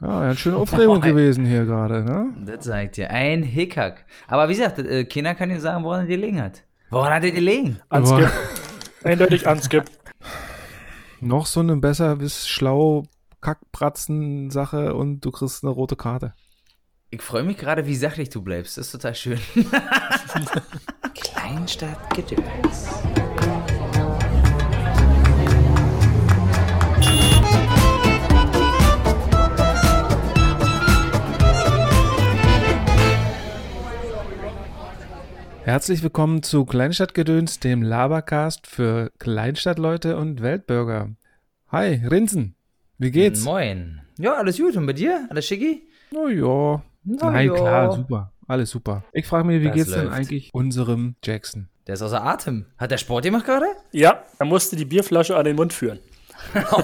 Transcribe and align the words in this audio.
Ja, 0.00 0.20
eine 0.20 0.36
schöne 0.36 0.56
Aufregung 0.58 1.00
gewesen 1.00 1.44
hier 1.44 1.64
gerade, 1.64 2.04
ne? 2.04 2.34
Das 2.44 2.64
sagt 2.64 2.98
ihr. 2.98 3.10
Ein 3.10 3.42
Hickhack. 3.42 4.04
Aber 4.26 4.48
wie 4.48 4.54
gesagt, 4.54 4.78
äh, 4.78 5.04
keiner 5.04 5.34
kann 5.34 5.48
dir 5.48 5.60
sagen, 5.60 5.84
woran 5.84 6.00
er 6.00 6.06
gelegen 6.06 6.40
hat. 6.40 6.62
Woran 6.90 7.12
hat 7.12 7.24
er 7.24 7.32
gelegen? 7.32 7.80
Unskip. 7.90 8.30
Eindeutig 9.04 9.46
unskip. 9.46 9.84
Noch 11.20 11.46
so 11.46 11.60
eine 11.60 11.76
besser 11.76 12.16
bis 12.16 12.46
schlau 12.46 13.04
Kackbratzen-Sache 13.40 14.94
und 14.94 15.20
du 15.20 15.30
kriegst 15.30 15.64
eine 15.64 15.72
rote 15.72 15.96
Karte. 15.96 16.34
Ich 17.10 17.22
freue 17.22 17.42
mich 17.42 17.56
gerade, 17.56 17.86
wie 17.86 17.96
sachlich 17.96 18.30
du 18.30 18.42
bleibst. 18.42 18.76
Das 18.76 18.86
ist 18.86 18.92
total 18.92 19.14
schön. 19.14 19.38
Kleinstadt 21.14 22.14
Gedöns. 22.14 22.88
Herzlich 35.68 36.02
willkommen 36.02 36.42
zu 36.42 36.64
Kleinstadtgedöns, 36.64 37.60
dem 37.60 37.82
Labercast 37.82 38.66
für 38.66 39.12
Kleinstadtleute 39.18 40.16
und 40.16 40.40
Weltbürger. 40.40 41.10
Hi, 41.70 42.02
Rinsen. 42.10 42.54
Wie 42.96 43.10
geht's? 43.10 43.44
Moin. 43.44 44.00
Ja, 44.16 44.32
alles 44.38 44.56
gut. 44.56 44.78
Und 44.78 44.86
bei 44.86 44.94
dir? 44.94 45.26
Alles 45.28 45.44
schicki? 45.44 45.86
Na 46.10 46.30
ja. 46.30 46.82
Na 47.04 47.30
Nein, 47.32 47.48
ja. 47.48 47.52
klar, 47.54 47.92
super. 47.92 48.32
Alles 48.46 48.70
super. 48.70 49.04
Ich 49.12 49.26
frage 49.26 49.46
mich, 49.46 49.60
wie 49.60 49.66
Das 49.66 49.74
geht's 49.74 49.90
denn 49.90 50.04
läuft. 50.04 50.16
eigentlich 50.16 50.48
unserem 50.54 51.16
Jackson? 51.22 51.68
Der 51.86 51.96
ist 51.96 52.00
außer 52.02 52.24
Atem. 52.24 52.64
Hat 52.78 52.90
der 52.90 52.96
Sport 52.96 53.24
gemacht 53.24 53.44
gerade? 53.44 53.66
Ja, 53.92 54.22
er 54.38 54.46
musste 54.46 54.74
die 54.74 54.86
Bierflasche 54.86 55.36
an 55.36 55.44
den 55.44 55.56
Mund 55.56 55.74
führen. 55.74 55.98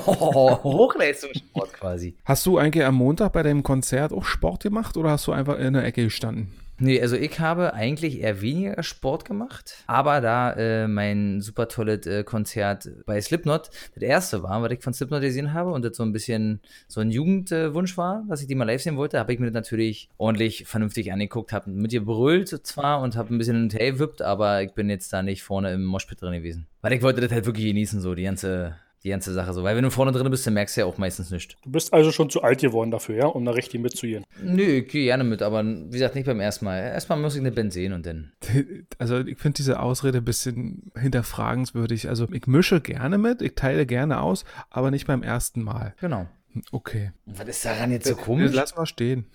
Oh, 0.06 0.58
Hochleistungssport 0.62 1.72
quasi. 1.72 2.18
Hast 2.26 2.44
du 2.44 2.58
eigentlich 2.58 2.84
am 2.84 2.96
Montag 2.96 3.32
bei 3.32 3.42
deinem 3.42 3.62
Konzert 3.62 4.12
auch 4.12 4.26
Sport 4.26 4.62
gemacht 4.62 4.98
oder 4.98 5.08
hast 5.12 5.26
du 5.26 5.32
einfach 5.32 5.58
in 5.58 5.72
der 5.72 5.84
Ecke 5.84 6.04
gestanden? 6.04 6.52
Nee, 6.78 7.00
also 7.00 7.14
ich 7.14 7.38
habe 7.38 7.72
eigentlich 7.74 8.20
eher 8.20 8.40
weniger 8.40 8.82
Sport 8.82 9.24
gemacht, 9.24 9.84
aber 9.86 10.20
da 10.20 10.52
äh, 10.52 10.88
mein 10.88 11.40
super 11.40 11.68
tolles 11.68 12.04
äh, 12.06 12.24
Konzert 12.24 12.88
bei 13.06 13.20
Slipknot 13.20 13.70
das 13.94 14.02
erste 14.02 14.42
war, 14.42 14.60
was 14.60 14.72
ich 14.72 14.82
von 14.82 14.92
Slipknot 14.92 15.20
gesehen 15.20 15.52
habe 15.52 15.70
und 15.70 15.84
das 15.84 15.96
so 15.96 16.02
ein 16.02 16.12
bisschen 16.12 16.60
so 16.88 17.00
ein 17.00 17.12
Jugendwunsch 17.12 17.94
äh, 17.94 17.96
war, 17.96 18.24
dass 18.28 18.40
ich 18.40 18.48
die 18.48 18.56
mal 18.56 18.64
live 18.64 18.82
sehen 18.82 18.96
wollte, 18.96 19.20
habe 19.20 19.32
ich 19.32 19.38
mir 19.38 19.46
das 19.46 19.54
natürlich 19.54 20.08
ordentlich 20.18 20.66
vernünftig 20.66 21.12
angeguckt, 21.12 21.52
habe 21.52 21.70
mit 21.70 21.92
ihr 21.92 22.04
brüllt 22.04 22.48
zwar 22.66 23.00
und 23.00 23.14
habe 23.16 23.32
ein 23.32 23.38
bisschen 23.38 23.54
hin 23.54 23.64
und 23.64 23.74
her 23.74 23.92
gewippt, 23.92 24.22
aber 24.22 24.62
ich 24.62 24.72
bin 24.72 24.90
jetzt 24.90 25.12
da 25.12 25.22
nicht 25.22 25.44
vorne 25.44 25.72
im 25.72 25.84
Moshpit 25.84 26.20
drin 26.20 26.32
gewesen. 26.32 26.66
Weil 26.82 26.92
ich 26.92 27.02
wollte 27.02 27.20
das 27.20 27.30
halt 27.30 27.46
wirklich 27.46 27.66
genießen, 27.66 28.00
so 28.00 28.14
die 28.14 28.24
ganze, 28.24 28.76
die 29.04 29.10
ganze 29.10 29.34
Sache 29.34 29.52
so. 29.52 29.62
Weil 29.62 29.76
wenn 29.76 29.84
du 29.84 29.90
vorne 29.90 30.12
drin 30.12 30.30
bist, 30.30 30.46
dann 30.46 30.54
merkst 30.54 30.76
du 30.76 30.80
ja 30.80 30.86
auch 30.86 30.96
meistens 30.96 31.30
nichts. 31.30 31.56
Du 31.62 31.70
bist 31.70 31.92
also 31.92 32.10
schon 32.10 32.30
zu 32.30 32.42
alt 32.42 32.60
geworden 32.60 32.90
dafür, 32.90 33.16
ja, 33.16 33.26
um 33.26 33.44
da 33.44 33.52
richtig 33.52 33.80
mitzugehen. 33.80 34.24
Nö, 34.42 34.62
ich 34.62 34.88
gehe 34.88 35.04
gerne 35.04 35.24
mit, 35.24 35.42
aber 35.42 35.62
wie 35.62 35.90
gesagt, 35.90 36.14
nicht 36.14 36.26
beim 36.26 36.40
ersten 36.40 36.64
Mal. 36.64 36.78
Erstmal 36.78 37.18
muss 37.18 37.34
ich 37.34 37.40
eine 37.40 37.52
Band 37.52 37.72
sehen 37.72 37.92
und 37.92 38.06
dann. 38.06 38.32
Also 38.98 39.18
ich 39.20 39.38
finde 39.38 39.56
diese 39.56 39.80
Ausrede 39.80 40.18
ein 40.18 40.24
bisschen 40.24 40.90
hinterfragenswürdig. 40.96 42.08
Also 42.08 42.26
ich 42.32 42.46
mische 42.46 42.80
gerne 42.80 43.18
mit, 43.18 43.42
ich 43.42 43.54
teile 43.54 43.86
gerne 43.86 44.20
aus, 44.20 44.44
aber 44.70 44.90
nicht 44.90 45.06
beim 45.06 45.22
ersten 45.22 45.62
Mal. 45.62 45.94
Genau. 46.00 46.26
Okay. 46.70 47.12
Was 47.26 47.48
ist 47.48 47.64
daran 47.64 47.90
jetzt 47.90 48.06
so 48.06 48.14
komisch? 48.14 48.52
lass 48.52 48.76
mal 48.76 48.86
stehen. 48.86 49.26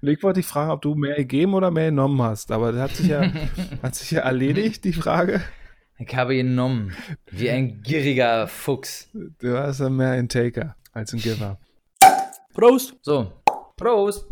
Ich 0.00 0.22
wollte 0.22 0.38
dich 0.38 0.46
fragen, 0.46 0.70
ob 0.70 0.80
du 0.80 0.94
mehr 0.94 1.16
gegeben 1.16 1.54
oder 1.54 1.72
mehr 1.72 1.86
genommen 1.86 2.22
hast, 2.22 2.52
aber 2.52 2.70
das 2.70 2.82
hat 2.82 2.96
sich 2.96 3.08
ja, 3.08 3.32
hat 3.82 3.96
sich 3.96 4.12
ja 4.12 4.20
erledigt, 4.20 4.84
die 4.84 4.92
Frage. 4.92 5.40
Ich 6.06 6.16
habe 6.16 6.34
genommen. 6.34 6.92
Wie 7.30 7.50
ein 7.50 7.80
gieriger 7.82 8.48
Fuchs. 8.48 9.08
Du 9.38 9.56
hast 9.56 9.80
ja 9.80 9.88
mehr 9.88 10.10
ein 10.10 10.28
Taker 10.28 10.74
als 10.92 11.12
ein 11.12 11.20
Giver. 11.20 11.58
Prost! 12.54 12.96
So. 13.02 13.32
Prost. 13.76 14.26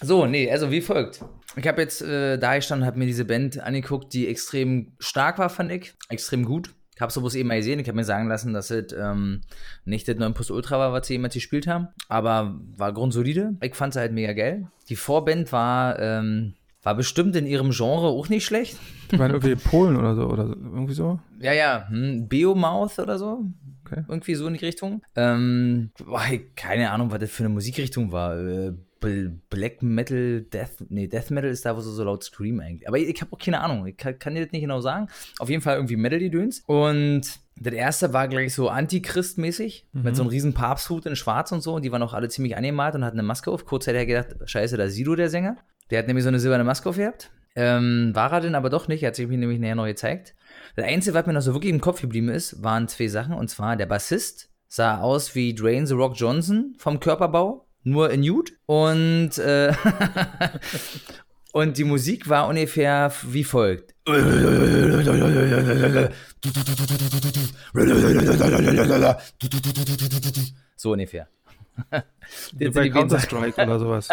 So, 0.00 0.26
nee, 0.26 0.50
also 0.50 0.70
wie 0.70 0.80
folgt. 0.80 1.22
Ich 1.56 1.66
habe 1.66 1.82
jetzt 1.82 2.00
äh, 2.00 2.38
da 2.38 2.56
gestanden, 2.56 2.86
habe 2.86 2.98
mir 2.98 3.06
diese 3.06 3.24
Band 3.24 3.60
angeguckt, 3.60 4.14
die 4.14 4.28
extrem 4.28 4.92
stark 4.98 5.38
war, 5.38 5.50
fand 5.50 5.70
ich. 5.70 5.92
Extrem 6.08 6.44
gut. 6.44 6.70
Ich 6.94 7.02
habe 7.02 7.12
sowas 7.12 7.34
eben 7.34 7.48
mal 7.48 7.56
gesehen. 7.56 7.78
Ich 7.78 7.88
habe 7.88 7.96
mir 7.96 8.04
sagen 8.04 8.28
lassen, 8.28 8.52
dass 8.52 8.70
es 8.70 8.92
ähm, 8.92 9.42
nicht 9.84 10.08
das 10.08 10.16
9 10.16 10.32
Plus 10.32 10.50
Ultra 10.50 10.78
war, 10.78 10.92
was 10.92 11.06
sie 11.06 11.14
jemals 11.14 11.34
gespielt 11.34 11.66
haben. 11.66 11.88
Aber 12.08 12.58
war 12.76 12.92
grundsolide. 12.92 13.56
Ich 13.60 13.74
fand 13.74 13.94
sie 13.94 14.00
halt 14.00 14.12
mega 14.12 14.32
geil. 14.32 14.68
Die 14.88 14.96
Vorband 14.96 15.52
war, 15.52 15.98
ähm, 15.98 16.54
war 16.82 16.94
bestimmt 16.94 17.36
in 17.36 17.46
ihrem 17.46 17.70
Genre 17.70 18.06
auch 18.08 18.28
nicht 18.28 18.44
schlecht. 18.44 18.76
Ich 19.12 19.18
meine, 19.18 19.34
irgendwie 19.34 19.54
Polen 19.68 19.96
oder 19.96 20.14
so, 20.14 20.26
oder 20.26 20.44
irgendwie 20.44 20.94
so. 20.94 21.18
Ja, 21.40 21.52
ja, 21.52 21.86
hm, 21.88 22.28
Beomouth 22.28 22.98
oder 22.98 23.18
so. 23.18 23.44
Okay. 23.84 24.04
Irgendwie 24.08 24.34
so 24.34 24.46
in 24.46 24.54
die 24.54 24.64
Richtung. 24.64 25.02
Ähm, 25.16 25.90
boah, 26.04 26.22
keine 26.56 26.90
Ahnung, 26.90 27.10
was 27.10 27.18
das 27.18 27.30
für 27.30 27.44
eine 27.44 27.52
Musikrichtung 27.52 28.12
war. 28.12 28.38
Äh, 28.38 28.72
Bl- 29.02 29.38
Black 29.48 29.82
Metal, 29.82 30.42
Death, 30.42 30.84
nee, 30.90 31.06
Death 31.06 31.30
Metal 31.30 31.48
ist 31.50 31.64
da, 31.64 31.74
wo 31.76 31.80
sie 31.80 31.90
so 31.92 32.04
laut 32.04 32.22
screamen 32.22 32.60
eigentlich. 32.60 32.86
Aber 32.86 32.98
ich, 32.98 33.08
ich 33.08 33.20
habe 33.22 33.32
auch 33.32 33.38
keine 33.38 33.60
Ahnung, 33.60 33.86
ich 33.86 33.96
kann, 33.96 34.18
kann 34.18 34.34
dir 34.34 34.42
das 34.44 34.52
nicht 34.52 34.60
genau 34.60 34.80
sagen. 34.80 35.08
Auf 35.38 35.48
jeden 35.48 35.62
Fall 35.62 35.76
irgendwie 35.76 35.96
Metal, 35.96 36.18
die 36.18 36.30
Döns. 36.30 36.62
Und 36.66 37.22
das 37.56 37.72
erste 37.74 38.12
war 38.12 38.28
gleich 38.28 38.54
so 38.54 38.68
Antichrist-mäßig, 38.68 39.86
mit 39.92 40.16
so 40.16 40.22
einem 40.22 40.30
riesen 40.30 40.52
Papsthut 40.54 41.06
in 41.06 41.16
schwarz 41.16 41.50
und 41.52 41.62
so. 41.62 41.74
Und 41.74 41.84
die 41.84 41.92
waren 41.92 42.02
auch 42.02 42.14
alle 42.14 42.28
ziemlich 42.28 42.56
angemalt 42.56 42.94
und 42.94 43.04
hatten 43.04 43.18
eine 43.18 43.26
Maske 43.26 43.50
auf. 43.50 43.64
Kurz 43.64 43.86
hat 43.86 43.94
er 43.94 44.06
gedacht, 44.06 44.36
scheiße, 44.44 44.76
da 44.76 44.84
ist 44.84 44.94
Sido, 44.94 45.14
der 45.16 45.30
Sänger. 45.30 45.56
Der 45.90 45.98
hat 45.98 46.06
nämlich 46.06 46.24
so 46.24 46.28
eine 46.28 46.40
silberne 46.40 46.64
Maske 46.64 46.88
aufgehabt. 46.88 47.30
Ähm, 47.56 48.12
war 48.14 48.32
er 48.32 48.40
denn 48.40 48.54
aber 48.54 48.70
doch 48.70 48.86
nicht, 48.86 49.02
er 49.02 49.08
hat 49.08 49.16
sich 49.16 49.26
mir 49.26 49.38
nämlich 49.38 49.58
näher 49.58 49.74
noch 49.74 49.86
gezeigt. 49.86 50.34
Das 50.76 50.84
Einzige, 50.84 51.14
was 51.14 51.26
mir 51.26 51.32
noch 51.32 51.42
so 51.42 51.52
wirklich 51.52 51.72
im 51.72 51.80
Kopf 51.80 52.00
geblieben 52.00 52.28
ist, 52.28 52.62
waren 52.62 52.86
zwei 52.86 53.08
Sachen. 53.08 53.34
Und 53.34 53.48
zwar 53.48 53.76
der 53.76 53.86
Bassist 53.86 54.50
sah 54.68 55.00
aus 55.00 55.34
wie 55.34 55.54
Dwayne 55.54 55.86
The 55.86 55.94
Rock 55.94 56.14
Johnson 56.16 56.74
vom 56.78 57.00
Körperbau, 57.00 57.66
nur 57.82 58.10
in 58.10 58.20
Nude. 58.20 58.52
Und, 58.66 59.36
äh, 59.38 59.72
und 61.52 61.76
die 61.76 61.84
Musik 61.84 62.28
war 62.28 62.46
ungefähr 62.46 63.12
wie 63.26 63.44
folgt. 63.44 63.94
So 70.76 70.92
ungefähr. 70.92 71.28
Bei. 72.72 72.88
Counter-Strike 72.88 73.62
oder 73.62 73.78
sowas. 73.78 74.08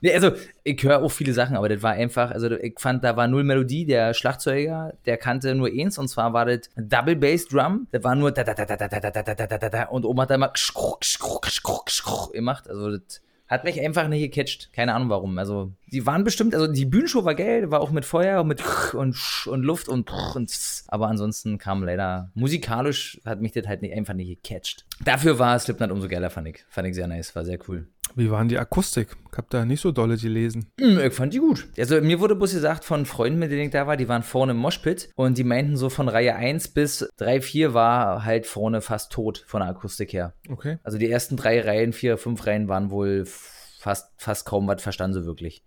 nee, 0.00 0.12
also 0.12 0.32
ich 0.64 0.82
höre 0.82 1.02
auch 1.02 1.10
viele 1.10 1.32
Sachen, 1.32 1.56
aber 1.56 1.68
das 1.68 1.82
war 1.82 1.92
einfach, 1.92 2.30
also 2.30 2.50
ich 2.50 2.78
fand, 2.78 3.04
da 3.04 3.16
war 3.16 3.28
null 3.28 3.44
Melodie. 3.44 3.86
Der 3.86 4.14
Schlagzeuger, 4.14 4.94
der 5.06 5.16
kannte 5.16 5.54
nur 5.54 5.68
eins 5.68 5.98
und 5.98 6.08
zwar 6.08 6.32
war 6.32 6.46
das 6.46 6.70
Double 6.76 7.16
Bass 7.16 7.46
Drum. 7.46 7.86
Das 7.92 8.02
war 8.04 8.14
nur 8.14 8.32
da 8.32 8.44
da 8.44 8.54
da 8.54 8.64
da 8.64 8.76
da 8.76 8.88
da 8.88 8.98
da 9.00 9.10
da 9.10 9.22
da 9.22 9.34
da 9.34 9.46
da 9.46 9.58
da 9.58 9.68
da 9.68 9.82
und 9.84 10.04
oben 10.04 10.20
hat 10.20 10.30
er 10.30 10.36
immer 10.36 10.50
schruck, 10.54 11.04
schruck, 11.04 11.46
schruck, 11.46 11.90
schruck 11.90 12.32
gemacht. 12.32 12.68
Also 12.68 12.96
das 12.96 13.22
hat 13.48 13.64
mich 13.64 13.80
einfach 13.80 14.08
nicht 14.08 14.32
gecatcht. 14.32 14.72
Keine 14.72 14.94
Ahnung 14.94 15.08
warum. 15.08 15.38
Also 15.38 15.72
die 15.86 16.04
waren 16.04 16.24
bestimmt, 16.24 16.54
also 16.54 16.66
die 16.66 16.84
Bühnenshow 16.84 17.24
war 17.24 17.34
geil, 17.34 17.70
war 17.70 17.80
auch 17.80 17.90
mit 17.90 18.04
Feuer 18.04 18.40
und 18.42 18.48
mit 18.48 18.62
und, 18.94 19.16
und 19.46 19.62
Luft 19.62 19.88
und 19.88 20.10
und 20.34 20.84
aber 20.88 21.08
ansonsten 21.08 21.58
kam 21.58 21.82
leider 21.84 22.30
musikalisch 22.34 23.20
hat 23.24 23.40
mich 23.40 23.52
das 23.52 23.66
halt 23.66 23.82
nicht, 23.82 23.94
einfach 23.94 24.14
nicht 24.14 24.42
gecatcht. 24.42 24.84
Dafür 25.04 25.38
war 25.38 25.58
Slipknot 25.58 25.90
umso 25.90 26.08
geiler, 26.08 26.30
fand 26.30 26.48
ich. 26.48 26.64
Fand 26.68 26.88
ich 26.88 26.94
sehr 26.94 27.06
nice, 27.06 27.34
war 27.36 27.44
sehr 27.44 27.58
cool. 27.68 27.88
Wie 28.16 28.30
waren 28.30 28.48
die 28.48 28.58
Akustik? 28.58 29.08
Ich 29.30 29.36
hab 29.36 29.50
da 29.50 29.66
nicht 29.66 29.82
so 29.82 29.92
dolle 29.92 30.16
gelesen. 30.16 30.66
Hm, 30.80 30.98
Ich 30.98 31.12
fand 31.12 31.34
die 31.34 31.38
gut. 31.38 31.68
Also 31.78 32.00
mir 32.00 32.18
wurde 32.18 32.34
bloß 32.34 32.54
gesagt 32.54 32.82
von 32.84 33.04
Freunden, 33.04 33.38
mit 33.38 33.50
denen 33.50 33.64
ich 33.66 33.70
da 33.70 33.86
war, 33.86 33.98
die 33.98 34.08
waren 34.08 34.22
vorne 34.22 34.52
im 34.52 34.58
Moshpit 34.58 35.10
und 35.16 35.36
die 35.36 35.44
meinten 35.44 35.76
so 35.76 35.90
von 35.90 36.08
Reihe 36.08 36.34
1 36.34 36.68
bis 36.68 37.06
3, 37.18 37.42
4 37.42 37.74
war 37.74 38.24
halt 38.24 38.46
vorne 38.46 38.80
fast 38.80 39.12
tot 39.12 39.44
von 39.46 39.60
der 39.60 39.68
Akustik 39.68 40.14
her. 40.14 40.32
Okay. 40.48 40.78
Also 40.82 40.96
die 40.96 41.10
ersten 41.10 41.36
drei 41.36 41.60
Reihen, 41.60 41.92
vier, 41.92 42.16
fünf 42.16 42.46
Reihen 42.46 42.68
waren 42.68 42.90
wohl 42.90 43.26
fast, 43.26 44.10
fast 44.16 44.46
kaum 44.46 44.66
was 44.66 44.82
verstanden 44.82 45.14
so 45.14 45.26
wirklich. 45.26 45.62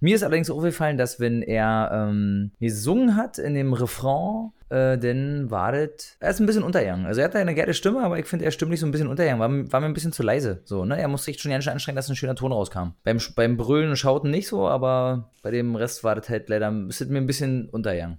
Mir 0.00 0.14
ist 0.14 0.22
allerdings 0.22 0.50
aufgefallen, 0.50 0.96
dass 0.98 1.18
wenn 1.18 1.42
er 1.42 1.90
ähm, 1.92 2.52
gesungen 2.60 3.16
hat 3.16 3.38
in 3.38 3.54
dem 3.54 3.72
Refrain, 3.72 4.52
äh, 4.70 4.98
dann 4.98 5.50
war 5.50 5.72
das, 5.72 6.16
er 6.20 6.30
ist 6.30 6.40
ein 6.40 6.46
bisschen 6.46 6.62
untergegangen. 6.62 7.06
Also 7.06 7.20
er 7.20 7.26
hat 7.26 7.36
eine 7.36 7.54
geile 7.54 7.74
Stimme, 7.74 8.02
aber 8.02 8.18
ich 8.18 8.26
finde, 8.26 8.44
er 8.44 8.50
stimmlich 8.50 8.80
so 8.80 8.86
ein 8.86 8.90
bisschen 8.90 9.08
untergegangen. 9.08 9.40
War, 9.40 9.72
war 9.72 9.80
mir 9.80 9.86
ein 9.86 9.94
bisschen 9.94 10.12
zu 10.12 10.22
leise. 10.22 10.60
So, 10.64 10.84
ne? 10.84 10.98
Er 11.00 11.08
musste 11.08 11.26
sich 11.26 11.40
schon 11.40 11.50
ganz 11.50 11.64
schön 11.64 11.72
anstrengen, 11.72 11.96
dass 11.96 12.08
ein 12.08 12.16
schöner 12.16 12.34
Ton 12.34 12.52
rauskam. 12.52 12.90
Beim, 13.04 13.18
beim 13.34 13.56
Brüllen 13.56 13.90
und 13.90 13.96
Schauten 13.96 14.30
nicht 14.30 14.48
so, 14.48 14.68
aber 14.68 15.30
bei 15.42 15.50
dem 15.50 15.74
Rest 15.74 16.04
war 16.04 16.14
das 16.14 16.28
halt 16.28 16.48
leider, 16.48 16.72
ist 16.88 17.00
das 17.00 17.08
mir 17.08 17.18
ein 17.18 17.26
bisschen 17.26 17.68
untergegangen. 17.70 18.18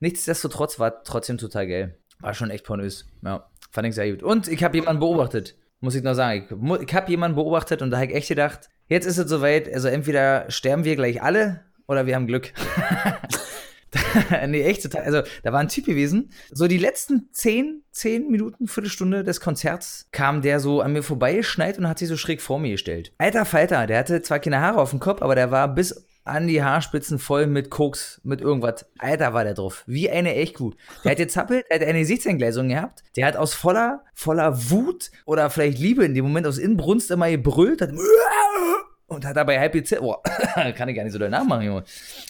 Nichtsdestotrotz 0.00 0.78
war 0.78 1.02
trotzdem 1.04 1.38
total 1.38 1.66
geil. 1.66 1.98
War 2.20 2.34
schon 2.34 2.50
echt 2.50 2.64
pornös. 2.64 3.06
Ja, 3.22 3.48
fand 3.70 3.88
ich 3.88 3.94
sehr 3.94 4.10
gut. 4.10 4.22
Und 4.22 4.48
ich 4.48 4.62
habe 4.62 4.76
jemanden 4.76 5.00
beobachtet. 5.00 5.56
Muss 5.80 5.94
ich 5.94 6.02
noch 6.02 6.14
sagen. 6.14 6.46
Ich, 6.48 6.88
ich 6.88 6.94
habe 6.94 7.10
jemanden 7.10 7.36
beobachtet 7.36 7.82
und 7.82 7.90
da 7.90 7.98
habe 7.98 8.06
ich 8.06 8.14
echt 8.14 8.28
gedacht, 8.28 8.68
jetzt 8.88 9.06
ist 9.06 9.18
es 9.18 9.28
soweit, 9.28 9.72
also 9.72 9.88
entweder 9.88 10.50
sterben 10.50 10.84
wir 10.84 10.96
gleich 10.96 11.22
alle 11.22 11.60
oder 11.86 12.06
wir 12.06 12.14
haben 12.14 12.26
Glück. 12.26 12.52
nee, 14.48 14.62
echt 14.62 14.82
total. 14.82 15.02
Also, 15.02 15.22
da 15.42 15.52
war 15.52 15.60
ein 15.60 15.68
Typ 15.68 15.86
gewesen. 15.86 16.30
So 16.50 16.66
die 16.66 16.78
letzten 16.78 17.28
10, 17.32 17.82
10 17.92 18.30
Minuten, 18.30 18.66
Viertelstunde 18.66 19.24
des 19.24 19.40
Konzerts 19.40 20.08
kam 20.12 20.42
der 20.42 20.60
so 20.60 20.80
an 20.80 20.92
mir 20.92 21.02
vorbeigeschneit 21.02 21.78
und 21.78 21.88
hat 21.88 21.98
sich 21.98 22.08
so 22.08 22.16
schräg 22.16 22.40
vor 22.40 22.58
mir 22.58 22.72
gestellt. 22.72 23.12
Alter 23.18 23.44
Falter, 23.44 23.86
der 23.86 23.98
hatte 23.98 24.22
zwar 24.22 24.38
keine 24.38 24.60
Haare 24.60 24.80
auf 24.80 24.90
dem 24.90 25.00
Kopf, 25.00 25.22
aber 25.22 25.34
der 25.34 25.50
war 25.50 25.72
bis 25.74 26.06
an 26.26 26.48
die 26.48 26.62
Haarspitzen 26.62 27.18
voll 27.18 27.46
mit 27.46 27.70
Koks, 27.70 28.20
mit 28.24 28.40
irgendwas. 28.40 28.84
Alter, 28.98 29.32
war 29.32 29.44
der 29.44 29.54
drauf. 29.54 29.84
Wie 29.86 30.10
eine 30.10 30.34
Echtkuh. 30.34 30.72
Der 31.04 31.12
hat 31.12 31.18
gezappelt, 31.18 31.64
er 31.68 31.78
hat 31.78 31.86
eine 31.86 32.00
Gesichtsentgleisung 32.00 32.68
gehabt. 32.68 33.04
Der 33.14 33.26
hat 33.26 33.36
aus 33.36 33.54
voller, 33.54 34.04
voller 34.12 34.70
Wut 34.70 35.12
oder 35.24 35.48
vielleicht 35.50 35.78
Liebe 35.78 36.04
in 36.04 36.14
dem 36.14 36.24
Moment 36.24 36.46
aus 36.46 36.58
Inbrunst 36.58 37.10
immer 37.12 37.30
gebrüllt, 37.30 37.80
hat 37.80 37.92
und 39.06 39.24
hat 39.24 39.36
dabei 39.36 39.58
halb 39.58 39.72
gezählt. 39.72 40.00
Boah, 40.00 40.22
kann 40.76 40.88
ich 40.88 40.96
gar 40.96 41.04
nicht 41.04 41.12
so 41.12 41.18
doll 41.18 41.30
nachmachen, 41.30 41.64
Junge. 41.64 41.84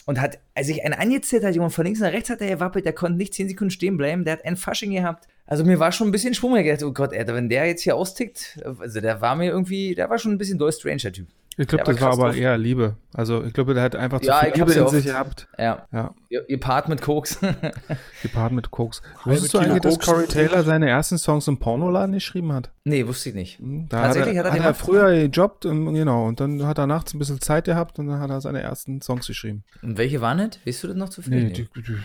Und 0.05 0.21
hat, 0.21 0.39
als 0.53 0.69
ich 0.69 0.83
einen 0.83 0.93
angezählt 0.93 1.43
hat, 1.43 1.55
Junge, 1.55 1.69
von 1.69 1.85
links 1.85 1.99
nach 1.99 2.11
rechts 2.11 2.29
hat 2.29 2.41
er 2.41 2.49
gewappelt, 2.49 2.85
der 2.85 2.93
konnte 2.93 3.17
nicht 3.17 3.33
10 3.33 3.49
Sekunden 3.49 3.71
stehen 3.71 3.97
bleiben, 3.97 4.23
der 4.23 4.33
hat 4.33 4.45
ein 4.45 4.57
Fasching 4.57 4.91
gehabt. 4.91 5.27
Also 5.45 5.63
mir 5.63 5.79
war 5.79 5.91
schon 5.91 6.07
ein 6.07 6.11
bisschen 6.11 6.33
Schwung, 6.33 6.55
ich 6.57 6.65
gedacht, 6.65 6.83
oh 6.83 6.91
Gott, 6.91 7.13
Alter, 7.13 7.33
wenn 7.33 7.49
der 7.49 7.65
jetzt 7.65 7.81
hier 7.81 7.95
austickt, 7.95 8.59
also 8.79 8.99
der 9.01 9.21
war 9.21 9.35
mir 9.35 9.49
irgendwie, 9.49 9.95
der 9.95 10.09
war 10.09 10.19
schon 10.19 10.33
ein 10.33 10.37
bisschen 10.37 10.57
doll 10.59 10.71
stranger 10.71 11.11
Typ. 11.11 11.27
Ich 11.59 11.67
glaube, 11.67 11.85
das 11.85 11.99
war 12.01 12.13
aber 12.13 12.35
eher 12.35 12.55
Liebe. 12.57 12.97
Also 13.13 13.43
ich 13.43 13.51
glaube, 13.51 13.73
der 13.73 13.81
hat 13.81 13.95
einfach 13.95 14.19
zu 14.21 14.27
Ja, 14.27 14.41
viel 14.41 14.53
Liebe 14.53 14.73
in 14.73 14.81
oft. 14.83 14.91
sich 14.91 15.05
gehabt. 15.05 15.47
Ja. 15.57 15.87
Ja, 15.91 16.13
Ihr, 16.29 16.47
ihr 16.47 16.59
Part 16.59 16.87
mit 16.87 17.01
Koks. 17.01 17.39
gepaart 18.21 18.51
mit 18.51 18.69
Koks. 18.69 19.01
Wusstest 19.25 19.53
du 19.55 19.57
eigentlich, 19.57 19.81
dass. 19.81 19.97
Corey 19.99 20.27
Taylor 20.27 20.63
seine 20.63 20.87
ersten 20.87 21.17
Songs 21.17 21.47
im 21.47 21.57
Pornoladen 21.57 22.13
geschrieben 22.13 22.53
hat? 22.53 22.71
nee, 22.83 23.05
wusste 23.07 23.29
ich 23.29 23.35
nicht. 23.35 23.59
Hm, 23.59 23.87
Da 23.89 24.03
Tatsächlich 24.03 24.37
hat 24.37 24.45
er, 24.45 24.51
hat 24.51 24.57
er 24.59 24.63
hat 24.65 24.69
er 24.71 24.73
früher 24.75 25.27
gejobbt, 25.27 25.65
und, 25.65 25.93
genau, 25.93 26.27
und 26.27 26.39
dann 26.39 26.63
hat 26.65 26.77
er 26.77 26.85
nachts 26.87 27.13
ein 27.13 27.19
bisschen 27.19 27.41
Zeit 27.41 27.65
gehabt 27.65 27.97
und 27.99 28.07
dann 28.07 28.19
hat 28.19 28.29
er 28.29 28.39
seine 28.39 28.61
ersten 28.61 29.01
Songs 29.01 29.25
geschrieben. 29.27 29.63
Und 29.81 29.97
welche 29.97 30.21
waren 30.21 30.37
das? 30.37 30.59
Weißt 30.65 30.83
du 30.83 30.87
das 30.89 30.95
noch 30.97 31.09
zufällig? 31.09 31.43
Nee, 31.43 31.67
die, 31.75 31.81
die, 31.81 31.97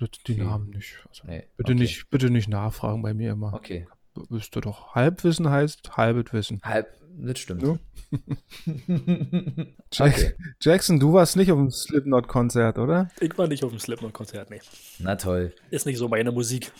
die, 0.00 0.34
die 0.34 0.40
Namen 0.42 0.70
nicht. 0.70 0.96
Also, 1.08 1.22
Nee, 1.26 1.44
bitte, 1.56 1.72
okay. 1.72 1.80
nicht. 1.80 2.10
bitte 2.10 2.30
nicht 2.30 2.48
nachfragen 2.48 3.02
bei 3.02 3.12
mir 3.14 3.32
immer. 3.32 3.52
Okay. 3.54 3.86
Wüsste 4.28 4.60
doch. 4.60 4.94
Halbwissen 4.94 5.50
heißt 5.50 5.96
halbes 5.96 6.32
Wissen. 6.32 6.60
Halb, 6.64 6.88
das 7.18 7.38
stimmt. 7.38 7.62
Ja. 7.62 7.78
Jack, 9.92 10.14
Okay. 10.14 10.32
Jackson, 10.60 11.00
du 11.00 11.12
warst 11.12 11.36
nicht 11.36 11.50
auf 11.50 11.58
dem 11.58 11.70
Slipknot-Konzert, 11.70 12.78
oder? 12.78 13.08
Ich 13.20 13.36
war 13.36 13.46
nicht 13.48 13.64
auf 13.64 13.70
dem 13.70 13.78
Slipknot-Konzert, 13.80 14.50
nee. 14.50 14.60
Na 14.98 15.16
toll. 15.16 15.52
Ist 15.70 15.86
nicht 15.86 15.98
so 15.98 16.08
meine 16.08 16.30
Musik. 16.32 16.70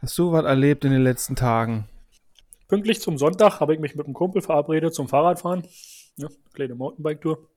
Hast 0.00 0.16
du 0.18 0.32
was 0.32 0.44
erlebt 0.44 0.84
in 0.84 0.92
den 0.92 1.02
letzten 1.02 1.36
Tagen? 1.36 1.86
Pünktlich 2.68 3.00
zum 3.00 3.18
Sonntag 3.18 3.60
habe 3.60 3.74
ich 3.74 3.80
mich 3.80 3.94
mit 3.94 4.06
einem 4.06 4.14
Kumpel 4.14 4.42
verabredet 4.42 4.94
zum 4.94 5.08
Fahrradfahren. 5.08 5.62
Ja, 6.16 6.28
kleine 6.52 6.74
Mountainbike-Tour. 6.74 7.48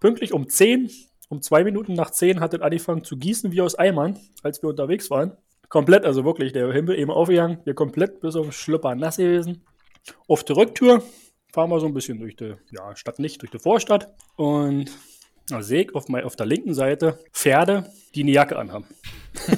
Pünktlich 0.00 0.32
um 0.32 0.48
10, 0.48 0.90
um 1.28 1.42
zwei 1.42 1.64
Minuten 1.64 1.94
nach 1.94 2.10
10 2.10 2.40
hat 2.40 2.54
es 2.54 2.60
angefangen 2.60 3.04
zu 3.04 3.16
gießen 3.16 3.52
wie 3.52 3.60
aus 3.62 3.76
Eimern, 3.76 4.18
als 4.42 4.62
wir 4.62 4.68
unterwegs 4.70 5.10
waren. 5.10 5.36
Komplett, 5.72 6.04
also 6.04 6.22
wirklich, 6.26 6.52
der 6.52 6.70
Himmel 6.70 6.98
eben 6.98 7.10
aufgegangen. 7.10 7.56
Wir 7.64 7.72
komplett 7.72 8.20
bis 8.20 8.36
auf 8.36 8.44
den 8.44 8.52
Schlüpper 8.52 8.94
nass 8.94 9.16
gewesen. 9.16 9.62
Auf 10.28 10.44
der 10.44 10.58
Rücktour 10.58 11.02
fahren 11.50 11.70
wir 11.70 11.80
so 11.80 11.86
ein 11.86 11.94
bisschen 11.94 12.18
durch 12.18 12.36
die 12.36 12.56
ja, 12.72 12.94
Stadt 12.94 13.18
nicht, 13.18 13.40
durch 13.40 13.52
die 13.52 13.58
Vorstadt. 13.58 14.14
Und 14.36 14.90
da 15.48 15.62
sehe 15.62 15.84
ich 15.84 15.94
auf, 15.94 16.10
mein, 16.10 16.24
auf 16.24 16.36
der 16.36 16.44
linken 16.44 16.74
Seite 16.74 17.18
Pferde, 17.32 17.90
die 18.14 18.20
eine 18.20 18.32
Jacke 18.32 18.58
anhaben. 18.58 18.84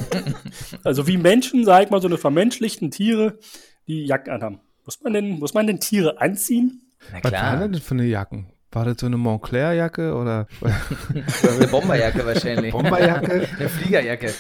also 0.85 1.09
wie 1.09 1.17
Menschen, 1.17 1.65
sag 1.65 1.83
ich 1.83 1.91
mal, 1.91 2.01
so 2.01 2.07
eine 2.07 2.17
vermenschlichten 2.17 2.93
Tiere, 2.93 3.41
die 3.89 4.05
Jacken 4.05 4.35
anhaben. 4.35 4.61
Muss 4.85 5.01
man 5.03 5.15
denn, 5.15 5.41
muss 5.41 5.53
man 5.53 5.67
denn 5.67 5.81
Tiere 5.81 6.21
anziehen? 6.21 6.93
Na 7.11 7.25
Was 7.25 7.33
waren 7.33 7.59
klar. 7.59 7.69
das 7.71 7.83
für 7.83 7.95
eine 7.95 8.05
Jacken? 8.05 8.53
War 8.75 8.85
das 8.85 8.97
so 8.99 9.07
eine 9.07 9.17
Montclair-Jacke 9.17 10.15
oder 10.15 10.49
Eine 10.61 11.69
Bomberjacke 11.69 12.27
wahrscheinlich. 12.27 12.73
Bomberjacke? 12.73 13.49
Eine 13.57 13.69
Fliegerjacke. 13.69 14.35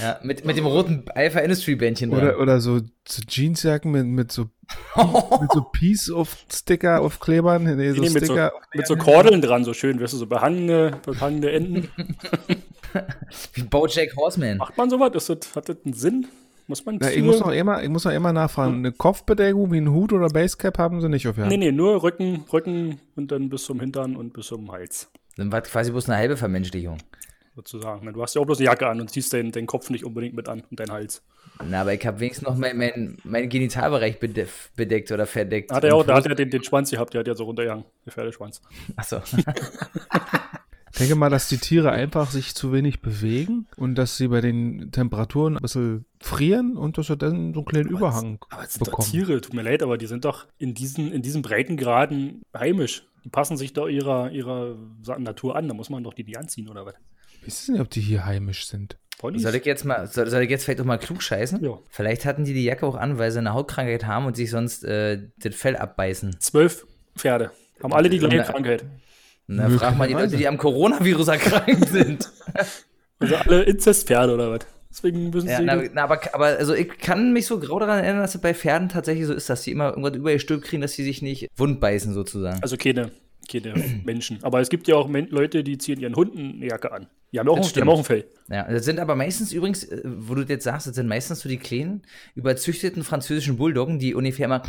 Ja, 0.00 0.20
mit, 0.22 0.44
mit 0.44 0.58
dem 0.58 0.66
roten 0.66 1.04
Alpha 1.14 1.38
Industry 1.40 1.76
Bändchen 1.76 2.12
oder, 2.12 2.38
oder 2.38 2.60
so, 2.60 2.80
so 3.08 3.22
Jeansjacken 3.26 3.90
mit, 3.90 4.06
mit 4.06 4.32
so 4.32 4.50
mit 5.40 5.50
so 5.52 5.62
Peace 5.72 6.10
auf 6.10 6.36
Sticker 6.52 7.00
auf 7.00 7.20
Klebern? 7.20 7.64
Nee, 7.64 7.92
so 7.92 8.02
Nee, 8.02 8.10
mit, 8.10 8.26
so, 8.26 8.34
Sticker. 8.34 8.52
mit 8.74 8.86
so 8.86 8.96
Kordeln 8.96 9.40
dran, 9.40 9.64
so 9.64 9.72
schön, 9.72 9.98
weißt 9.98 10.12
du, 10.12 10.18
so 10.18 10.26
behangene, 10.26 11.00
behangene 11.04 11.50
Enden. 11.50 11.88
Wie 13.54 13.62
Bojack 13.62 14.14
Horseman. 14.16 14.58
Macht 14.58 14.76
man 14.76 14.90
sowas? 14.90 15.28
Hat 15.28 15.68
das 15.68 15.76
einen 15.84 15.94
Sinn? 15.94 16.26
Muss 16.70 16.86
man 16.86 16.98
Na, 17.00 17.10
ich 17.10 17.20
muss 17.20 17.40
noch 17.40 17.50
immer, 17.50 17.82
ich 17.82 17.88
muss 17.88 18.04
noch 18.04 18.12
immer 18.12 18.32
nachfragen. 18.32 18.76
Eine 18.76 18.92
Kopfbedeckung 18.92 19.72
wie 19.72 19.78
ein 19.78 19.90
Hut 19.90 20.12
oder 20.12 20.28
Basecap 20.28 20.78
haben 20.78 21.00
sie 21.00 21.08
nicht 21.08 21.26
auf 21.26 21.36
Nee, 21.36 21.56
nee, 21.56 21.72
nur 21.72 22.00
Rücken, 22.00 22.44
Rücken 22.52 23.00
und 23.16 23.32
dann 23.32 23.48
bis 23.48 23.64
zum 23.64 23.80
Hintern 23.80 24.14
und 24.14 24.32
bis 24.32 24.46
zum 24.46 24.70
Hals. 24.70 25.10
Dann 25.36 25.50
war 25.50 25.62
quasi 25.62 25.90
bloß 25.90 26.08
eine 26.08 26.18
halbe 26.18 26.36
Vermenschlichung. 26.36 26.98
Sozusagen. 27.56 28.12
Du 28.12 28.22
hast 28.22 28.36
ja 28.36 28.40
auch 28.40 28.46
bloß 28.46 28.58
eine 28.58 28.66
Jacke 28.66 28.86
an 28.86 29.00
und 29.00 29.10
ziehst 29.10 29.32
deinen, 29.32 29.50
deinen 29.50 29.66
Kopf 29.66 29.90
nicht 29.90 30.04
unbedingt 30.04 30.36
mit 30.36 30.48
an 30.48 30.62
und 30.70 30.78
deinen 30.78 30.92
Hals. 30.92 31.24
Na, 31.68 31.80
aber 31.80 31.92
ich 31.92 32.06
habe 32.06 32.20
wenigstens 32.20 32.46
noch 32.46 32.56
meinen 32.56 32.78
mein, 32.78 33.16
mein 33.24 33.48
Genitalbereich 33.48 34.20
bede 34.20 34.46
bedeckt 34.76 35.10
oder 35.10 35.26
verdeckt. 35.26 35.72
Hat 35.72 35.82
er 35.82 35.96
auch, 35.96 36.06
da 36.06 36.14
hat 36.14 36.26
er 36.26 36.36
den, 36.36 36.50
den 36.50 36.62
Schwanz 36.62 36.92
gehabt, 36.92 37.14
der 37.14 37.18
hat 37.18 37.26
ja 37.26 37.34
so 37.34 37.46
runtergehangen, 37.46 37.84
der 38.06 38.12
Pferdeschwanz. 38.12 38.62
Achso. 38.94 39.20
Ich 40.92 40.98
denke 40.98 41.14
mal, 41.14 41.30
dass 41.30 41.48
die 41.48 41.58
Tiere 41.58 41.92
einfach 41.92 42.30
sich 42.30 42.54
zu 42.54 42.72
wenig 42.72 43.00
bewegen 43.00 43.66
und 43.76 43.94
dass 43.94 44.16
sie 44.16 44.28
bei 44.28 44.40
den 44.40 44.90
Temperaturen 44.90 45.56
ein 45.56 45.62
bisschen 45.62 46.04
frieren 46.20 46.76
und 46.76 46.98
dass 46.98 47.06
sie 47.06 47.16
dann 47.16 47.54
so 47.54 47.60
einen 47.60 47.64
kleinen 47.64 47.88
Überhang 47.88 48.38
Aber 48.50 48.64
es 48.64 48.74
sind 48.74 48.86
doch 48.86 48.92
bekommen. 48.92 49.10
Tiere, 49.10 49.40
tut 49.40 49.54
mir 49.54 49.62
leid, 49.62 49.82
aber 49.82 49.98
die 49.98 50.06
sind 50.06 50.24
doch 50.24 50.46
in 50.58 50.74
diesen, 50.74 51.12
in 51.12 51.22
diesen 51.22 51.42
Breitengraden 51.42 52.42
heimisch. 52.56 53.06
Die 53.24 53.28
passen 53.28 53.56
sich 53.56 53.72
doch 53.72 53.88
ihrer, 53.88 54.30
ihrer 54.30 54.76
Natur 55.18 55.56
an. 55.56 55.68
Da 55.68 55.74
muss 55.74 55.90
man 55.90 56.02
doch 56.02 56.14
die 56.14 56.24
nicht 56.24 56.38
anziehen, 56.38 56.68
oder 56.68 56.86
was? 56.86 56.94
Ich 57.40 57.46
weiß 57.46 57.68
nicht, 57.68 57.80
ob 57.80 57.90
die 57.90 58.00
hier 58.00 58.26
heimisch 58.26 58.66
sind. 58.66 58.96
Ponys? 59.18 59.42
Soll 59.42 59.54
ich 59.54 59.64
jetzt 59.66 59.84
mal, 59.84 60.06
soll, 60.06 60.28
soll 60.30 60.42
ich 60.42 60.50
jetzt 60.50 60.64
vielleicht 60.64 60.80
auch 60.80 60.86
mal 60.86 60.98
klug 60.98 61.22
scheißen? 61.22 61.62
Ja. 61.62 61.78
Vielleicht 61.90 62.24
hatten 62.24 62.44
die 62.44 62.54
die 62.54 62.64
Jacke 62.64 62.86
auch 62.86 62.96
an, 62.96 63.18
weil 63.18 63.30
sie 63.30 63.38
eine 63.38 63.52
Hautkrankheit 63.52 64.06
haben 64.06 64.24
und 64.24 64.34
sich 64.34 64.50
sonst 64.50 64.82
äh, 64.84 65.28
das 65.38 65.54
Fell 65.54 65.76
abbeißen. 65.76 66.40
Zwölf 66.40 66.86
Pferde. 67.16 67.50
Haben 67.82 67.92
alle 67.92 68.08
die 68.08 68.18
gleiche 68.18 68.42
Krankheit. 68.42 68.84
Na, 69.56 69.68
frag 69.68 69.96
mal 69.98 70.06
die 70.08 70.14
Leute, 70.14 70.36
die 70.36 70.46
am 70.46 70.58
Coronavirus 70.58 71.28
erkrankt 71.28 71.88
sind. 71.88 72.30
Also 73.22 73.36
alle 73.36 73.64
Inzestpferde 73.64 74.32
oder 74.32 74.50
was? 74.50 74.60
Deswegen 74.88 75.28
müssen 75.28 75.46
Ja, 75.50 75.58
sie. 75.58 75.64
na, 75.64 75.82
na, 75.92 76.04
aber, 76.04 76.20
aber 76.32 76.46
also 76.46 76.72
ich 76.72 76.88
kann 76.96 77.34
mich 77.34 77.44
so 77.44 77.60
grau 77.60 77.78
daran 77.78 78.02
erinnern, 78.02 78.22
dass 78.22 78.34
es 78.34 78.40
bei 78.40 78.54
Pferden 78.54 78.88
tatsächlich 78.88 79.26
so 79.26 79.34
ist, 79.34 79.50
dass 79.50 79.62
sie 79.62 79.72
immer 79.72 79.90
irgendwas 79.90 80.14
übergestülpt 80.16 80.64
kriegen, 80.64 80.80
dass 80.80 80.92
sie 80.94 81.04
sich 81.04 81.20
nicht 81.20 81.48
wund 81.54 81.80
beißen 81.80 82.14
sozusagen. 82.14 82.62
also 82.62 82.78
keine, 82.78 83.10
keine 83.52 83.74
Menschen. 84.06 84.38
Aber 84.40 84.60
es 84.60 84.70
gibt 84.70 84.88
ja 84.88 84.94
auch 84.96 85.06
Leute, 85.10 85.62
die 85.62 85.76
ziehen 85.76 86.00
ihren 86.00 86.16
Hunden 86.16 86.54
eine 86.56 86.66
Jacke 86.70 86.92
an. 86.92 87.08
Die 87.30 87.38
haben 87.38 87.48
auch, 87.50 87.58
Das 87.58 87.74
die 87.74 87.80
haben 87.82 87.90
auch 87.90 87.98
ein 87.98 88.04
Fell. 88.04 88.24
Ja, 88.48 88.64
das 88.72 88.86
sind 88.86 88.98
aber 88.98 89.14
meistens 89.16 89.52
übrigens, 89.52 89.84
äh, 89.84 90.00
wo 90.04 90.34
du 90.34 90.42
jetzt 90.44 90.64
sagst, 90.64 90.86
das 90.86 90.94
sind 90.94 91.06
meistens 91.06 91.40
so 91.40 91.48
die 91.50 91.58
kleinen, 91.58 92.00
überzüchteten 92.34 93.04
französischen 93.04 93.58
Bulldoggen, 93.58 93.98
die 93.98 94.14
ungefähr 94.14 94.46
immer 94.46 94.62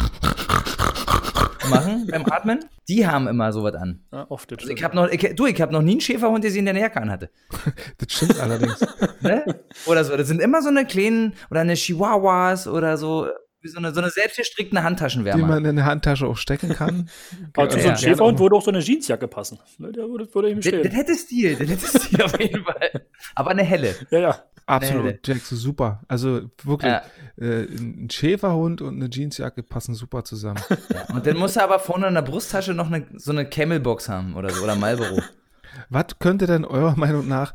machen 1.70 2.08
beim 2.08 2.26
Atmen. 2.26 2.60
Die 2.88 3.08
haben 3.08 3.28
immer 3.28 3.52
sowas 3.54 3.76
an. 3.76 4.04
Ja, 4.12 4.26
oft. 4.30 4.52
Also 4.52 4.70
ich 4.70 4.84
hab 4.84 4.94
noch, 4.94 5.10
ich, 5.10 5.36
du, 5.36 5.46
ich 5.46 5.62
habe 5.62 5.72
noch 5.72 5.82
nie 5.82 5.92
einen 5.92 6.02
Schäferhund 6.02 6.44
gesehen, 6.44 6.66
der 6.66 6.74
eine 6.74 6.82
Jacke 6.82 7.02
anhatte. 7.02 7.30
Das 7.98 8.12
stimmt 8.12 8.40
allerdings. 8.40 8.80
Ne? 9.22 9.62
Oder 9.86 10.04
so. 10.04 10.18
Das 10.18 10.28
sind 10.28 10.42
immer 10.42 10.62
so 10.62 10.70
eine 10.70 10.86
kleinen, 10.86 11.34
oder 11.50 11.62
eine 11.62 11.76
Chihuahuas 11.76 12.68
oder 12.68 12.98
so, 12.98 13.28
wie 13.62 13.68
so 13.68 13.78
eine, 13.78 13.94
so 13.94 14.02
eine 14.02 14.10
selbstgestrickte 14.10 14.76
die 14.76 14.82
Handtaschenwärmer. 14.82 15.46
man 15.48 15.66
in 15.66 15.76
der 15.76 15.86
Handtasche 15.86 16.26
auch 16.26 16.38
stecken 16.38 16.70
kann. 16.74 17.10
Aber 17.56 17.70
zu 17.70 17.78
so 17.78 17.84
Ja, 17.88 17.94
einem 17.94 18.02
ja. 18.04 18.10
Schäferhund 18.10 18.40
würde 18.40 18.56
auch 18.56 18.64
so 18.64 18.72
eine 18.72 18.80
Jeansjacke 18.80 19.28
passen. 19.28 19.60
Ne, 19.78 19.92
der 19.92 20.08
würde, 20.10 20.28
würde 20.34 20.50
ihm 20.50 20.62
Das, 20.62 20.72
das 20.72 20.80
stehen. 20.80 20.92
hätte 20.92 21.16
Stil, 21.16 21.56
das 21.56 21.70
hätte 21.70 22.00
Stil 22.00 22.22
auf 22.24 22.40
jeden 22.40 22.64
Fall. 22.64 23.06
Aber 23.36 23.52
eine 23.52 23.64
helle. 23.64 23.96
Ja, 24.10 24.20
ja. 24.20 24.44
Absolut, 24.68 25.28
Jack, 25.28 25.40
so 25.42 25.56
super. 25.56 26.02
Also 26.08 26.44
wirklich, 26.64 26.92
Ja. 26.92 27.02
äh, 27.40 27.64
ein 27.64 28.10
Schäferhund 28.10 28.82
und 28.82 28.96
eine 28.96 29.10
Jeansjacke 29.10 29.64
passen 29.64 29.96
super 29.96 30.24
zusammen. 30.24 30.62
Ja. 30.94 31.14
Und 31.16 31.26
dann 31.26 31.36
muss 31.38 31.56
er 31.58 31.64
aber 31.66 31.80
vorne 31.80 32.08
in 32.08 32.14
der 32.14 32.22
Brusttasche 32.22 32.74
noch 32.74 32.88
eine, 32.88 33.06
so 33.16 33.32
eine 33.32 33.46
Camelbox 33.50 34.08
haben 34.08 34.36
oder 34.36 34.50
so, 34.52 34.64
oder 34.64 34.76
Marlboro. 34.76 35.22
Was 35.90 36.20
könnte 36.20 36.48
denn 36.48 36.66
eurer 36.66 36.96
Meinung 36.98 37.28
nach 37.28 37.54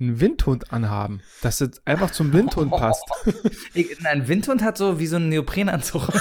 ein 0.00 0.20
Windhund 0.20 0.72
anhaben, 0.72 1.20
dass 1.42 1.58
das 1.58 1.82
einfach 1.84 2.10
zum 2.10 2.32
Windhund 2.32 2.70
passt? 2.70 3.04
Ein 4.04 4.28
Windhund 4.28 4.62
hat 4.62 4.78
so 4.78 4.98
wie 4.98 5.06
so 5.06 5.16
einen 5.16 5.28
Neoprenanzug. 5.28 6.08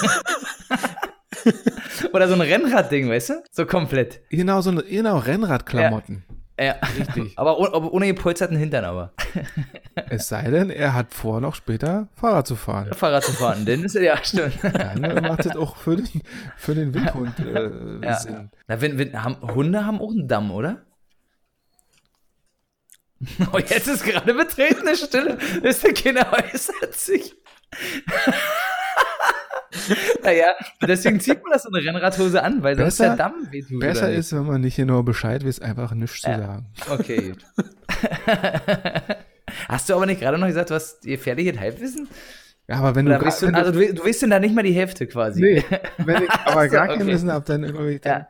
Oder 2.13 2.27
so 2.27 2.33
ein 2.33 2.41
Rennradding, 2.41 3.09
weißt 3.09 3.29
du? 3.29 3.43
So 3.51 3.65
komplett. 3.65 4.21
Genau, 4.29 4.61
so 4.61 4.71
eine 4.71 4.83
genau, 4.83 5.17
Rennradklamotten. 5.17 6.17
Ja. 6.59 6.75
Richtig. 6.97 7.33
Aber, 7.37 7.59
oh- 7.59 7.65
aber 7.73 7.91
ohne 7.91 8.07
gepolsterten 8.07 8.55
Hintern 8.55 8.85
aber. 8.85 9.11
Es 10.09 10.29
sei 10.29 10.49
denn, 10.49 10.69
er 10.69 10.93
hat 10.93 11.13
vor, 11.13 11.41
noch 11.41 11.53
später 11.53 12.07
Fahrrad 12.15 12.47
zu 12.47 12.55
fahren. 12.55 12.93
Fahrrad 12.93 13.25
zu 13.25 13.33
fahren, 13.33 13.65
denn 13.65 13.83
ist 13.83 13.95
ja 13.95 14.15
stimmt. 14.23 14.57
Dann 14.63 15.01
macht 15.23 15.45
das 15.45 15.57
auch 15.57 15.75
für 15.75 15.97
den, 15.97 16.07
für 16.55 16.73
den 16.73 16.93
Windhund 16.93 17.37
äh, 17.39 18.05
Ja. 18.05 18.13
Sinn. 18.19 18.51
Na, 18.67 18.79
wenn, 18.79 18.97
wenn, 18.97 19.21
haben, 19.21 19.35
Hunde 19.41 19.85
haben 19.85 19.99
auch 19.99 20.11
einen 20.11 20.29
Damm, 20.29 20.49
oder? 20.51 20.83
Oh, 23.51 23.57
jetzt 23.57 23.87
ist 23.87 24.03
gerade 24.03 24.33
betretene 24.33 24.95
Stille. 24.95 25.37
Ist 25.63 25.83
der 25.83 25.93
Kinder 25.93 26.31
äußert 26.31 26.95
sich. 26.95 27.35
naja, 30.23 30.53
deswegen 30.81 31.19
zieht 31.19 31.43
man 31.43 31.51
das 31.51 31.63
so 31.63 31.69
eine 31.69 31.83
Rennradhose 31.85 32.41
an, 32.41 32.63
weil 32.63 32.75
sonst 32.75 32.97
Besser- 32.97 33.15
der 33.15 33.17
Damm 33.17 33.47
wehtut. 33.51 33.79
Besser 33.79 34.11
ist, 34.11 34.33
wenn 34.33 34.45
man 34.45 34.61
nicht 34.61 34.77
genau 34.77 35.03
Bescheid 35.03 35.45
weiß, 35.45 35.61
einfach 35.61 35.93
nichts 35.93 36.21
zu 36.21 36.29
sagen. 36.29 36.67
Okay. 36.89 37.33
Hast 39.67 39.89
du 39.89 39.95
aber 39.95 40.05
nicht 40.05 40.21
gerade 40.21 40.37
noch 40.37 40.47
gesagt, 40.47 40.71
was 40.71 40.99
ihr 41.03 41.17
hier 41.17 41.59
Halbwissen? 41.59 42.07
Ja, 42.67 42.77
aber 42.77 42.95
wenn 42.95 43.05
Oder 43.07 43.19
du, 43.19 43.25
weißt 43.25 43.43
du, 43.43 43.47
wenn 43.47 43.55
also 43.55 43.71
du, 43.71 43.93
du 43.93 44.03
weißt 44.03 44.23
denn 44.23 44.29
da 44.31 44.39
nicht 44.39 44.55
mal 44.55 44.63
die 44.63 44.73
Hälfte 44.73 45.05
quasi. 45.05 45.39
Nee, 45.41 45.63
wenn 45.97 46.23
ich 46.23 46.29
aber 46.31 46.65
so, 46.65 46.71
gar 46.71 46.87
kein 46.87 47.01
okay. 47.03 47.11
Wissen 47.11 47.31
habe, 47.31 47.45
dann 47.45 47.63
irgendwie, 47.63 47.99
dann, 47.99 48.21
Ja. 48.21 48.27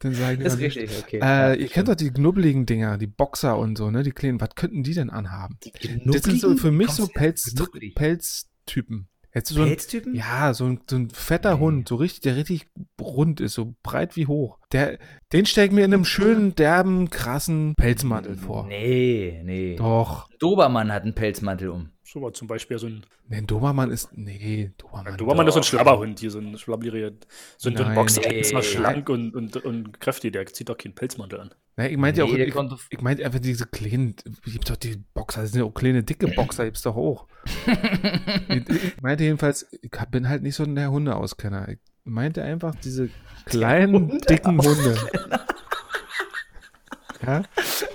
dann 0.00 0.14
sage 0.14 0.34
ich 0.34 0.40
Ist 0.40 0.54
immer 0.54 0.62
nicht. 0.62 0.76
richtig, 0.76 1.02
okay. 1.04 1.16
Äh, 1.18 1.20
Ja, 1.20 1.54
ihr 1.54 1.68
kennt 1.68 1.88
doch 1.88 1.94
die 1.94 2.10
knubbeligen 2.10 2.66
Dinger, 2.66 2.98
die 2.98 3.06
Boxer 3.06 3.56
und 3.58 3.78
so, 3.78 3.90
ne? 3.90 4.02
Die 4.02 4.10
kleinen. 4.10 4.40
Was 4.40 4.54
könnten 4.56 4.82
die 4.82 4.94
denn 4.94 5.10
anhaben? 5.10 5.56
Das 6.04 6.22
sind 6.22 6.40
so 6.40 6.56
für 6.56 6.72
mich 6.72 6.90
so 6.90 7.06
Pelz, 7.06 7.54
Pelz, 7.54 8.46
Pelztypen. 8.66 9.08
Jetzt 9.34 9.50
so 9.50 9.62
Pelztypen? 9.64 10.14
ja, 10.14 10.54
so 10.54 10.64
ein, 10.64 10.80
so 10.88 10.96
ein 10.96 11.10
fetter 11.10 11.54
Nee. 11.56 11.60
Hund, 11.60 11.88
so 11.88 11.96
richtig, 11.96 12.22
der 12.22 12.36
richtig 12.36 12.68
rund 13.00 13.40
ist, 13.40 13.52
so 13.52 13.74
breit 13.82 14.16
wie 14.16 14.26
hoch. 14.26 14.58
Der, 14.72 14.98
den 15.32 15.44
stell 15.44 15.66
ich 15.66 15.72
mir 15.72 15.84
in 15.84 15.92
einem 15.92 16.06
schönen, 16.06 16.54
derben, 16.54 17.10
krassen 17.10 17.74
Pelzmantel 17.76 18.36
vor. 18.36 18.66
Nee, 18.66 19.42
nee. 19.44 19.76
Doch. 19.76 20.28
Dobermann 20.38 20.90
hat 20.90 21.02
einen 21.02 21.14
Pelzmantel 21.14 21.68
um. 21.68 21.90
So 22.08 22.22
war 22.22 22.32
zum 22.32 22.46
Beispiel 22.46 22.78
so 22.78 22.86
ein, 22.86 23.04
Nee, 23.28 23.38
ein 23.38 23.46
Dobermann 23.48 23.90
ist. 23.90 24.16
Nee, 24.16 24.70
Dobermann. 24.78 25.06
ein 25.08 25.16
Dobermann 25.16 25.48
ist 25.48 25.54
so 25.54 25.60
ein. 25.60 25.64
Schlabberhund, 25.64 26.20
hier 26.20 26.30
so 26.30 26.38
ein 26.38 26.56
schlabbriger, 26.56 27.10
so 27.58 27.68
ein, 27.68 27.76
so 27.76 27.82
ein 27.82 27.88
Nein. 27.88 27.94
Boxer, 27.96 28.20
Nee. 28.20 28.40
ist 28.40 28.52
mal 28.52 28.62
schlank 28.62 29.08
und, 29.08 29.34
und, 29.34 29.56
und 29.56 29.98
kräftig, 29.98 30.32
der 30.32 30.46
zieht 30.46 30.68
doch 30.68 30.78
keinen 30.78 30.94
Pelzmantel 30.94 31.40
an. 31.40 31.50
Nee, 31.76 31.88
ich 31.88 31.96
meinte 31.96 32.20
Nee, 32.22 32.26
auch, 32.30 32.34
der 32.36 32.46
ich, 32.46 32.54
ich 32.90 33.00
meinte 33.00 33.24
einfach 33.26 33.40
diese 33.40 33.66
kleinen, 33.66 34.14
gibt 34.44 34.70
doch 34.70 34.76
die 34.76 35.02
Boxer, 35.14 35.42
das 35.42 35.50
sind 35.50 35.60
ja 35.62 35.66
auch 35.66 35.74
kleine, 35.74 36.04
dicke 36.04 36.28
Boxer, 36.28 36.64
gibt's 36.64 36.82
doch 36.82 36.94
auch. 36.94 37.26
ich, 38.48 38.68
ich 38.68 39.02
meinte 39.02 39.24
jedenfalls, 39.24 39.66
ich 39.82 39.90
bin 40.12 40.28
halt 40.28 40.44
nicht 40.44 40.54
so 40.54 40.64
der 40.64 40.92
Hundeauskenner. 40.92 41.70
Ich 41.70 41.78
meinte 42.04 42.44
einfach 42.44 42.76
diese 42.76 43.10
kleinen, 43.46 44.20
dicken 44.20 44.62
Hunde. 44.62 44.96
Ja, 47.26 47.42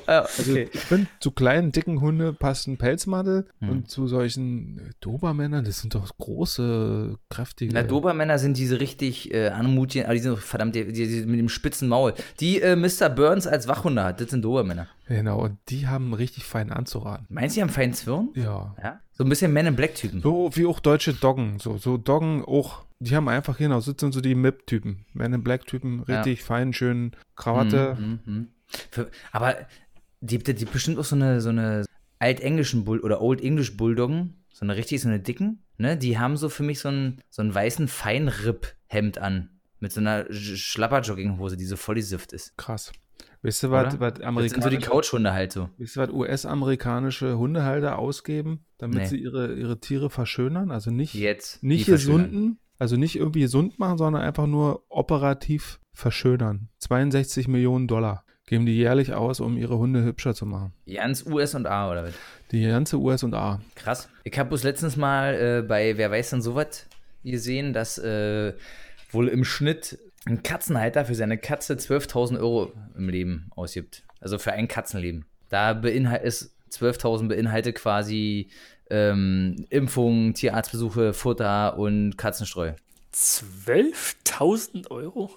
Ah, 0.08 0.20
also 0.38 0.52
okay. 0.52 0.68
ich 0.74 0.80
finde, 0.80 1.08
zu 1.20 1.32
kleinen, 1.32 1.72
dicken 1.72 2.02
Hunde 2.02 2.34
passt 2.34 2.68
ein 2.68 2.78
Pelzmantel 2.78 3.46
Hm. 3.60 3.70
und 3.70 3.90
zu 3.90 4.08
solchen 4.08 4.80
äh, 4.80 4.90
Dobermännern, 5.00 5.64
das 5.64 5.80
sind 5.80 5.96
doch 5.96 6.10
große, 6.18 7.18
kräftige. 7.30 7.74
Na, 7.74 7.84
Dobermänner 7.84 8.40
sind 8.40 8.58
diese 8.58 8.80
richtig 8.80 9.34
äh, 9.34 9.50
anmutigen, 9.50 10.06
aber 10.06 10.14
die 10.16 10.20
sind 10.20 10.32
doch 10.34 10.40
verdammt, 10.42 10.76
die, 10.76 10.92
die, 10.92 11.08
die 11.08 11.26
mit 11.26 11.40
dem 11.40 11.50
spitzen 11.50 11.88
Maul. 11.88 12.14
Die 12.40 12.62
äh, 12.62 12.76
Mr. 12.76 13.10
Burns 13.10 13.48
als 13.48 13.68
Wachhunde 13.68 14.04
hat, 14.04 14.20
das 14.22 14.32
sind 14.32 14.44
Dobermänner. 14.44 14.88
Genau, 15.08 15.40
und 15.44 15.58
die 15.70 15.88
haben 15.88 16.06
einen 16.06 16.14
richtig 16.16 16.44
feinen 16.46 16.72
anzuraten. 16.74 17.28
Meinst 17.30 17.56
du, 17.56 17.60
die 17.60 17.64
haben 17.64 17.70
feinen 17.70 17.94
Zwirn? 17.94 18.30
Ja. 18.36 18.76
Ja. 18.82 19.00
So 19.14 19.24
ein 19.24 19.30
bisschen 19.30 19.54
Men 19.54 19.68
in 19.68 19.76
Black-Typen. 19.76 20.22
So 20.22 20.50
wie 20.56 20.66
auch 20.66 20.80
deutsche 20.80 21.14
Doggen. 21.14 21.60
So, 21.60 21.78
so 21.78 21.98
Doggen 21.98 22.44
auch, 22.44 22.86
die 23.00 23.16
haben 23.16 23.28
einfach 23.30 23.58
genau, 23.58 23.80
sitzen 23.82 24.12
so 24.12 24.20
die 24.22 24.36
MIP-Typen. 24.36 25.06
Men 25.14 25.34
in 25.34 25.44
Black-Typen, 25.44 26.04
Ja. 26.08 26.22
richtig 26.22 26.44
fein, 26.44 26.74
schön 26.74 27.12
Krawatte. 27.36 27.98
Mhm, 28.00 28.20
mhm. 28.26 28.48
Für, 28.92 29.10
aber 29.32 29.56
die 30.22 30.38
die 30.40 30.66
bestimmt 30.66 30.98
auch 31.00 31.04
so 31.06 31.16
eine, 31.16 31.42
so 31.42 31.50
eine 31.50 31.86
altenglischen 32.20 32.84
Bull 32.84 33.00
oder 33.00 33.22
Old 33.22 33.42
English 33.42 33.76
Bulldoggen, 33.78 34.44
so 34.54 34.66
eine 34.66 34.76
richtig, 34.76 35.02
so 35.02 35.08
eine 35.08 35.20
dicken, 35.20 35.64
ne? 35.78 35.98
Die 35.98 36.20
haben 36.20 36.38
so 36.38 36.50
für 36.50 36.64
mich 36.64 36.80
so 36.80 36.90
einen, 36.90 37.22
so 37.30 37.42
einen 37.42 37.54
weißen 37.54 37.88
Feinripp-Hemd 37.88 39.18
an. 39.18 39.50
Mit 39.80 39.92
so 39.92 40.00
einer 40.00 40.26
Sch- 40.26 40.58
Schlapper-Jogginghose, 40.58 41.58
die 41.58 41.66
so 41.66 41.76
voll 41.76 41.96
die 41.96 42.02
Sift 42.04 42.34
ist. 42.34 42.56
Krass. 42.58 42.92
Weißt 43.42 43.64
du, 43.64 43.72
was, 43.72 44.00
was 44.00 44.14
Das 44.14 44.20
sind 44.20 44.62
so 44.64 44.70
die 44.70 44.76
amerikanische, 44.78 44.80
Couchhunde 44.92 45.34
halt 45.34 45.52
so. 45.52 45.70
weißt 45.80 45.96
du, 45.96 46.00
was 46.02 46.10
US-amerikanische 46.12 47.38
Hundehalter 47.40 47.98
ausgeben, 47.98 48.66
damit 48.78 49.00
Nee. 49.00 49.06
sie 49.08 49.18
ihre, 49.18 49.56
ihre 49.56 49.80
Tiere 49.80 50.12
verschönern? 50.12 50.70
Also 50.70 50.92
nicht, 50.92 51.16
Jetzt. 51.16 51.64
nicht 51.64 51.88
gesunden, 51.88 52.60
also 52.78 52.98
nicht 52.98 53.16
irgendwie 53.16 53.40
gesund 53.42 53.80
machen, 53.80 53.98
sondern 53.98 54.22
einfach 54.22 54.46
nur 54.46 54.84
operativ 54.90 55.80
verschönern. 55.94 56.70
62 56.78 57.48
Millionen 57.48 57.88
Dollar 57.88 58.24
geben 58.52 58.66
die 58.66 58.76
jährlich 58.76 59.14
aus, 59.14 59.40
um 59.40 59.56
ihre 59.56 59.78
Hunde 59.78 60.04
hübscher 60.04 60.36
zu 60.36 60.46
machen. 60.46 60.74
Ganz 60.86 61.26
US 61.26 61.56
und 61.56 61.68
A, 61.68 61.90
oder 61.90 62.04
was? 62.04 62.14
Die 62.52 62.68
ganze 62.68 62.98
USA. 62.98 63.62
Krass. 63.76 64.10
Ich 64.26 64.38
habe 64.38 64.50
bloß 64.50 64.64
letztens 64.64 64.98
mal 64.98 65.34
äh, 65.36 65.62
bei 65.66 65.98
Wer 65.98 66.12
weiß 66.12 66.32
denn 66.32 66.42
sowas 66.42 66.86
gesehen, 67.24 67.72
dass 67.72 67.98
äh, 67.98 68.52
wohl 69.10 69.30
im 69.30 69.46
Schnitt 69.46 69.98
ein 70.26 70.44
Katzenhalter 70.44 71.06
für 71.06 71.16
seine 71.16 71.38
Katze 71.38 71.76
12.000 71.76 72.40
Euro 72.40 72.74
im 72.98 73.08
Leben 73.08 73.50
ausgibt. 73.56 74.04
Also 74.20 74.38
für 74.38 74.52
ein 74.52 74.68
Katzenleben. 74.68 75.24
Da 75.50 75.72
beinhalt 75.72 76.24
ist 76.24 76.54
12.000 76.74 77.30
beinhaltet 77.30 77.76
quasi 77.76 78.50
ähm, 78.90 79.66
Impfungen, 79.70 80.34
Tierarztbesuche, 80.34 81.14
Futter 81.14 81.78
und 81.78 82.18
Katzenstreu. 82.18 82.74
12.000 83.14 84.92
Euro? 84.92 85.32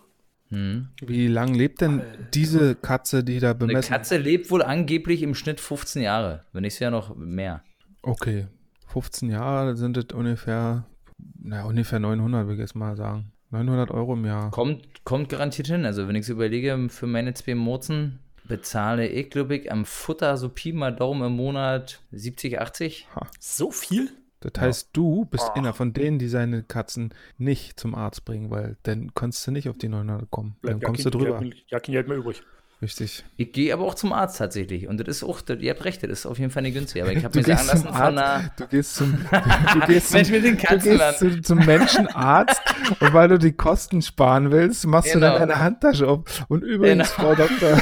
Hm. 0.54 0.88
Wie 1.04 1.26
lang 1.26 1.52
lebt 1.52 1.80
denn 1.80 2.02
diese 2.32 2.76
Katze, 2.76 3.25
die 3.25 3.40
da 3.40 3.50
Eine 3.50 3.58
bemessen 3.58 3.92
Katze 3.92 4.18
lebt 4.18 4.50
wohl 4.50 4.62
angeblich 4.62 5.23
im 5.23 5.34
Schnitt 5.34 5.61
15 5.61 6.02
Jahre, 6.02 6.44
wenn 6.52 6.62
nicht 6.62 6.75
sogar 6.75 6.92
noch 6.92 7.16
mehr. 7.16 7.62
Okay, 8.02 8.46
15 8.87 9.30
Jahre 9.30 9.76
sind 9.76 9.96
es 9.96 10.14
ungefähr, 10.14 10.84
na, 11.42 11.64
ungefähr 11.64 11.99
900, 11.99 12.46
würde 12.46 12.54
ich 12.54 12.61
jetzt 12.61 12.76
mal 12.76 12.96
sagen. 12.96 13.32
900 13.50 13.90
Euro 13.90 14.14
im 14.14 14.25
Jahr. 14.25 14.50
Kommt, 14.50 15.04
kommt 15.04 15.28
garantiert 15.28 15.68
hin. 15.68 15.84
Also, 15.84 16.06
wenn 16.06 16.16
ich 16.16 16.26
so 16.26 16.32
überlege, 16.32 16.88
für 16.88 17.06
meine 17.06 17.34
zwei 17.34 17.54
Murzen 17.54 18.20
bezahle 18.46 19.08
ich, 19.08 19.30
glaube 19.30 19.56
ich, 19.56 19.73
am 19.73 19.84
Futter 19.84 20.37
so 20.37 20.49
Pi 20.49 20.73
mal 20.73 20.94
Daumen 20.94 21.26
im 21.26 21.37
Monat 21.37 22.00
70, 22.12 22.61
80. 22.61 23.08
So 23.40 23.70
viel? 23.70 24.11
Das 24.53 24.63
heißt, 24.63 24.89
du 24.93 25.25
bist 25.27 25.51
einer 25.55 25.73
von 25.73 25.93
denen, 25.93 26.19
die 26.19 26.29
seine 26.29 26.63
Katzen 26.63 27.13
nicht 27.39 27.79
zum 27.81 27.95
Arzt 27.95 28.25
bringen, 28.25 28.51
weil 28.51 28.77
dann 28.83 29.13
kannst 29.15 29.47
du 29.47 29.51
nicht 29.51 29.69
auf 29.69 29.79
die 29.79 29.89
900 29.89 30.31
kommen. 30.31 30.57
Dann 30.63 30.79
Bleibt 30.79 30.83
ja 30.83 30.87
kommst 30.87 31.05
du 31.07 31.11
drüber. 31.11 31.43
Ja, 31.43 31.51
ja, 31.69 31.81
kein 31.81 31.93
Geld 31.93 32.09
mehr 32.09 32.17
übrig. 32.19 32.43
Richtig. 32.83 33.25
Ich 33.39 33.53
gehe 33.53 33.73
aber 33.73 33.85
auch 33.85 33.95
zum 33.95 34.13
Arzt 34.13 34.37
tatsächlich. 34.37 34.89
Und 34.89 34.99
das 34.99 35.09
ist 35.09 35.25
auch, 35.25 35.41
das, 35.41 35.61
ihr 35.61 35.71
habt 35.71 35.85
recht, 35.87 36.03
das 36.03 36.11
ist 36.11 36.27
auf 36.27 36.39
jeden 36.39 36.51
Fall 36.51 36.63
nicht 36.65 36.75
günstig. 36.75 37.03
Aber 37.03 37.13
ich 37.13 37.25
habe 37.25 37.33
Du 37.33 37.39
mir 37.39 37.45
sagen 37.57 37.59
gehst 37.61 37.69
lassen 37.73 37.87
zum 37.87 37.95
von 37.95 38.19
einer. 38.19 38.51
du 38.59 38.67
gehst 38.67 38.95
zum, 38.97 39.13
du 39.73 39.81
gehst 39.87 40.09
zum, 40.09 40.17
Mensch 40.19 40.31
mit 40.31 40.45
den 40.45 40.59
du 40.59 40.79
gehst 40.79 41.19
zu, 41.19 41.41
zum 41.41 41.59
Menschenarzt 41.65 42.61
und 43.01 43.15
weil 43.15 43.29
du 43.29 43.39
die 43.39 43.53
Kosten 43.53 44.03
sparen 44.03 44.51
willst, 44.51 44.87
machst 44.87 45.15
du 45.15 45.19
Genau. 45.21 45.31
dann 45.39 45.49
deine 45.49 45.61
Handtasche 45.61 46.07
auf. 46.09 46.45
Und 46.49 46.63
übrigens, 46.63 47.15
Genau. 47.15 47.29
Frau 47.31 47.35
Doktor, 47.37 47.81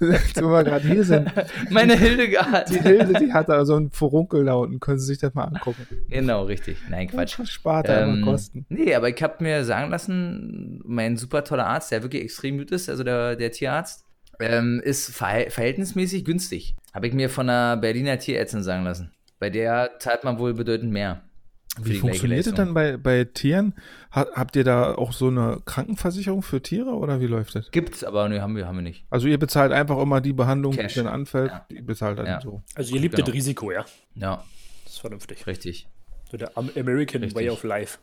wo 0.00 0.48
wir 0.50 0.64
gerade 0.64 0.86
hier 0.86 1.02
sind, 1.04 1.30
Meine 1.70 1.96
Hildegard. 1.96 2.70
die 2.70 2.80
Hilde, 2.80 3.14
die 3.20 3.32
hat 3.32 3.48
da 3.48 3.64
so 3.64 3.74
einen 3.74 3.90
Furunkel 3.90 4.44
da 4.44 4.54
unten, 4.54 4.78
können 4.80 4.98
Sie 4.98 5.06
sich 5.06 5.18
das 5.18 5.34
mal 5.34 5.44
angucken. 5.44 5.86
Genau, 6.08 6.44
richtig. 6.44 6.76
Nein, 6.88 7.08
Quatsch. 7.08 7.38
Spart 7.44 7.88
da 7.88 8.02
Ähm, 8.02 8.14
immer 8.22 8.26
Kosten. 8.32 8.64
nee, 8.68 8.94
aber 8.94 9.08
ich 9.08 9.22
habe 9.22 9.42
mir 9.42 9.64
sagen 9.64 9.90
lassen, 9.90 10.80
mein 10.84 11.16
super 11.16 11.42
toller 11.44 11.66
Arzt, 11.66 11.90
der 11.90 12.02
wirklich 12.02 12.22
extrem 12.22 12.58
gut 12.58 12.70
ist, 12.70 12.88
also 12.88 13.02
der, 13.04 13.36
der 13.36 13.50
Tierarzt, 13.50 14.04
ähm, 14.40 14.80
ist 14.84 15.10
verhält- 15.10 15.50
verhältnismäßig 15.52 16.24
günstig. 16.24 16.76
Habe 16.94 17.08
ich 17.08 17.12
mir 17.14 17.28
von 17.28 17.48
einer 17.50 17.76
Berliner 17.76 18.18
Tierärztin 18.18 18.62
sagen 18.62 18.84
lassen. 18.84 19.10
Bei 19.40 19.50
der 19.50 19.92
zahlt 19.98 20.24
man 20.24 20.38
wohl 20.38 20.54
bedeutend 20.54 20.92
mehr. 20.92 21.22
Wie 21.82 21.98
funktioniert 21.98 22.46
das 22.46 22.54
dann 22.54 22.74
bei, 22.74 22.96
bei 22.96 23.24
Tieren? 23.24 23.74
Ha, 24.14 24.26
habt 24.34 24.56
ihr 24.56 24.64
da 24.64 24.94
auch 24.94 25.12
so 25.12 25.28
eine 25.28 25.60
Krankenversicherung 25.64 26.42
für 26.42 26.62
Tiere 26.62 26.90
oder 26.90 27.20
wie 27.20 27.26
läuft 27.26 27.54
das? 27.54 27.70
Gibt's, 27.70 28.04
aber 28.04 28.28
ne, 28.28 28.40
haben 28.42 28.56
wir, 28.56 28.66
haben 28.66 28.76
wir 28.76 28.82
nicht. 28.82 29.04
Also 29.10 29.28
ihr 29.28 29.38
bezahlt 29.38 29.72
einfach 29.72 29.98
immer 29.98 30.20
die 30.20 30.32
Behandlung, 30.32 30.72
Cash. 30.74 30.94
die 30.94 30.98
dann 31.00 31.08
anfällt, 31.08 31.50
Ja. 31.50 31.66
die 31.70 31.82
bezahlt 31.82 32.18
dann 32.18 32.26
Ja. 32.26 32.40
so. 32.40 32.62
Also 32.74 32.94
ihr 32.94 33.00
liebt 33.00 33.14
Genau. 33.16 33.26
das 33.26 33.34
Risiko, 33.34 33.70
ja. 33.72 33.84
Ja, 34.14 34.44
Das 34.84 34.94
ist 34.94 34.98
vernünftig. 35.00 35.46
richtig. 35.46 35.88
So 36.30 36.36
der 36.36 36.56
Am- 36.56 36.70
American 36.76 37.22
Richtig. 37.22 37.34
Way 37.36 37.50
of 37.50 37.62
Life. 37.64 37.98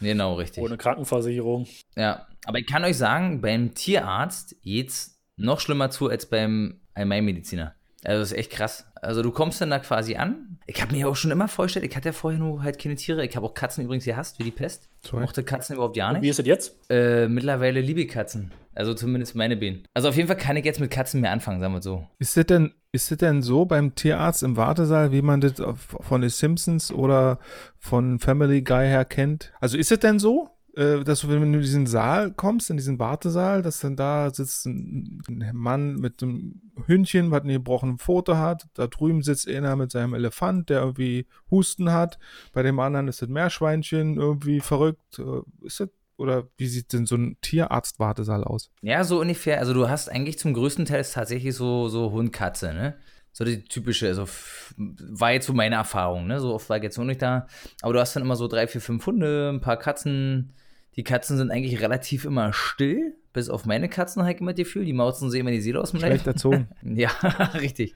Genau, 0.00 0.34
richtig. 0.34 0.62
Ohne 0.62 0.76
Krankenversicherung. 0.76 1.66
Ja, 1.96 2.26
aber 2.46 2.58
ich 2.58 2.66
kann 2.66 2.84
euch 2.84 2.96
sagen, 2.98 3.40
beim 3.40 3.74
Tierarzt 3.74 4.56
geht's 4.62 5.18
noch 5.36 5.60
schlimmer 5.60 5.90
zu 5.90 6.08
als 6.08 6.26
beim 6.26 6.80
Allgemeinmediziner. 6.94 7.74
Also 8.04 8.20
das 8.20 8.32
ist 8.32 8.38
echt 8.38 8.50
krass. 8.52 8.86
Also 9.00 9.22
du 9.22 9.30
kommst 9.30 9.60
dann 9.60 9.70
da 9.70 9.78
quasi 9.78 10.16
an. 10.16 10.58
Ich 10.66 10.80
habe 10.80 10.94
mir 10.94 11.08
auch 11.08 11.16
schon 11.16 11.30
immer 11.30 11.48
vorgestellt, 11.48 11.84
ich 11.84 11.94
hatte 11.96 12.08
ja 12.08 12.12
vorher 12.12 12.38
nur 12.38 12.62
halt 12.62 12.78
keine 12.78 12.94
Tiere. 12.96 13.24
Ich 13.24 13.36
habe 13.36 13.44
auch 13.46 13.54
Katzen 13.54 13.84
übrigens 13.84 14.04
gehasst, 14.04 14.38
wie 14.38 14.44
die 14.44 14.50
Pest. 14.50 14.88
Ich 15.02 15.10
Sorry. 15.10 15.22
mochte 15.22 15.42
Katzen 15.44 15.74
überhaupt 15.74 15.96
gar 15.96 16.10
Und 16.10 16.16
wie 16.16 16.20
nicht. 16.20 16.30
ist 16.30 16.38
es 16.38 16.46
jetzt? 16.46 16.76
Äh, 16.90 17.28
mittlerweile 17.28 17.80
liebe 17.80 18.02
ich 18.02 18.08
Katzen. 18.08 18.52
Also 18.74 18.92
zumindest 18.94 19.34
meine 19.36 19.56
Bienen. 19.56 19.84
Also 19.94 20.08
auf 20.08 20.16
jeden 20.16 20.26
Fall 20.26 20.36
kann 20.36 20.56
ich 20.56 20.64
jetzt 20.64 20.80
mit 20.80 20.90
Katzen 20.90 21.20
mehr 21.20 21.30
anfangen, 21.32 21.60
sagen 21.60 21.74
wir 21.74 21.82
so. 21.82 22.06
Ist 22.18 22.36
das 22.36 22.46
denn, 22.46 22.72
ist 22.92 23.10
das 23.10 23.18
denn 23.18 23.40
so 23.42 23.66
beim 23.66 23.94
Tierarzt 23.94 24.42
im 24.42 24.56
Wartesaal, 24.56 25.12
wie 25.12 25.22
man 25.22 25.40
das 25.40 25.54
von 25.76 26.20
den 26.22 26.30
Simpsons 26.30 26.90
oder 26.92 27.38
von 27.78 28.18
Family 28.18 28.62
Guy 28.62 28.86
her 28.86 29.04
kennt? 29.04 29.52
Also 29.60 29.76
ist 29.78 29.92
es 29.92 30.00
denn 30.00 30.18
so, 30.18 30.50
dass 30.74 31.20
du, 31.20 31.28
wenn 31.28 31.52
du 31.52 31.58
in 31.58 31.62
diesen 31.62 31.86
Saal 31.86 32.32
kommst, 32.32 32.68
in 32.68 32.76
diesen 32.76 32.98
Wartesaal, 32.98 33.62
dass 33.62 33.78
dann 33.80 33.94
da 33.94 34.30
sitzt 34.34 34.66
ein, 34.66 35.22
Mann 35.52 35.94
mit 35.94 36.22
einem 36.22 36.62
Hündchen, 36.86 37.30
was 37.30 37.42
einen 37.42 37.52
gebrochenen 37.52 37.98
Pfote 37.98 38.38
hat, 38.38 38.66
da 38.74 38.88
drüben 38.88 39.22
sitzt 39.22 39.48
einer 39.48 39.76
mit 39.76 39.92
seinem 39.92 40.14
Elefant, 40.14 40.70
der 40.70 40.80
irgendwie 40.80 41.26
Husten 41.50 41.92
hat, 41.92 42.18
bei 42.52 42.62
dem 42.62 42.80
anderen 42.80 43.06
ist 43.06 43.22
das 43.22 43.28
Meerschweinchen 43.28 44.16
irgendwie 44.16 44.60
verrückt. 44.60 45.20
Äh, 45.20 45.42
Ist 45.64 45.78
das, 45.78 45.90
oder 46.16 46.48
wie 46.56 46.66
sieht 46.66 46.92
denn 46.92 47.06
so 47.06 47.16
ein 47.16 47.36
Tierarzt-Wartesaal 47.40 48.44
aus? 48.44 48.70
Ja, 48.82 49.04
so 49.04 49.20
ungefähr. 49.20 49.58
Also 49.58 49.74
du 49.74 49.88
hast 49.88 50.08
eigentlich 50.08 50.38
zum 50.38 50.54
größten 50.54 50.86
Teil 50.86 51.04
tatsächlich 51.04 51.54
so, 51.54 51.88
so 51.88 52.10
Hund, 52.10 52.32
Katze, 52.32 52.72
ne? 52.72 52.96
So 53.32 53.44
die 53.44 53.64
typische, 53.64 54.06
also 54.06 54.26
war 54.76 55.32
jetzt 55.32 55.46
so 55.46 55.52
meine 55.52 55.74
Erfahrung, 55.74 56.28
ne? 56.28 56.38
So 56.38 56.54
oft 56.54 56.68
war 56.68 56.76
ich 56.76 56.84
jetzt 56.84 56.98
noch 56.98 57.04
nicht 57.04 57.20
da. 57.20 57.48
Aber 57.82 57.92
du 57.92 58.00
hast 58.00 58.14
dann 58.14 58.22
immer 58.22 58.36
so 58.36 58.46
drei, 58.46 58.68
vier, 58.68 58.80
fünf 58.80 59.04
Hunde, 59.06 59.50
ein 59.52 59.60
paar 59.60 59.76
Katzen. 59.76 60.52
Die 60.96 61.04
Katzen 61.04 61.36
sind 61.36 61.50
eigentlich 61.50 61.80
relativ 61.80 62.24
immer 62.24 62.52
still, 62.52 63.16
bis 63.32 63.48
auf 63.48 63.66
meine 63.66 63.88
Katzen, 63.88 64.22
habe 64.22 64.32
ich 64.32 64.40
immer 64.40 64.52
das 64.52 64.58
Gefühl. 64.58 64.84
Die 64.84 64.92
mauzen 64.92 65.30
sie 65.30 65.40
immer 65.40 65.50
die 65.50 65.60
Seele 65.60 65.80
aus 65.80 65.90
dem 65.90 66.00
Leib. 66.00 66.12
Schlecht 66.12 66.26
erzogen. 66.26 66.68
Ja, 66.82 67.10
richtig. 67.54 67.94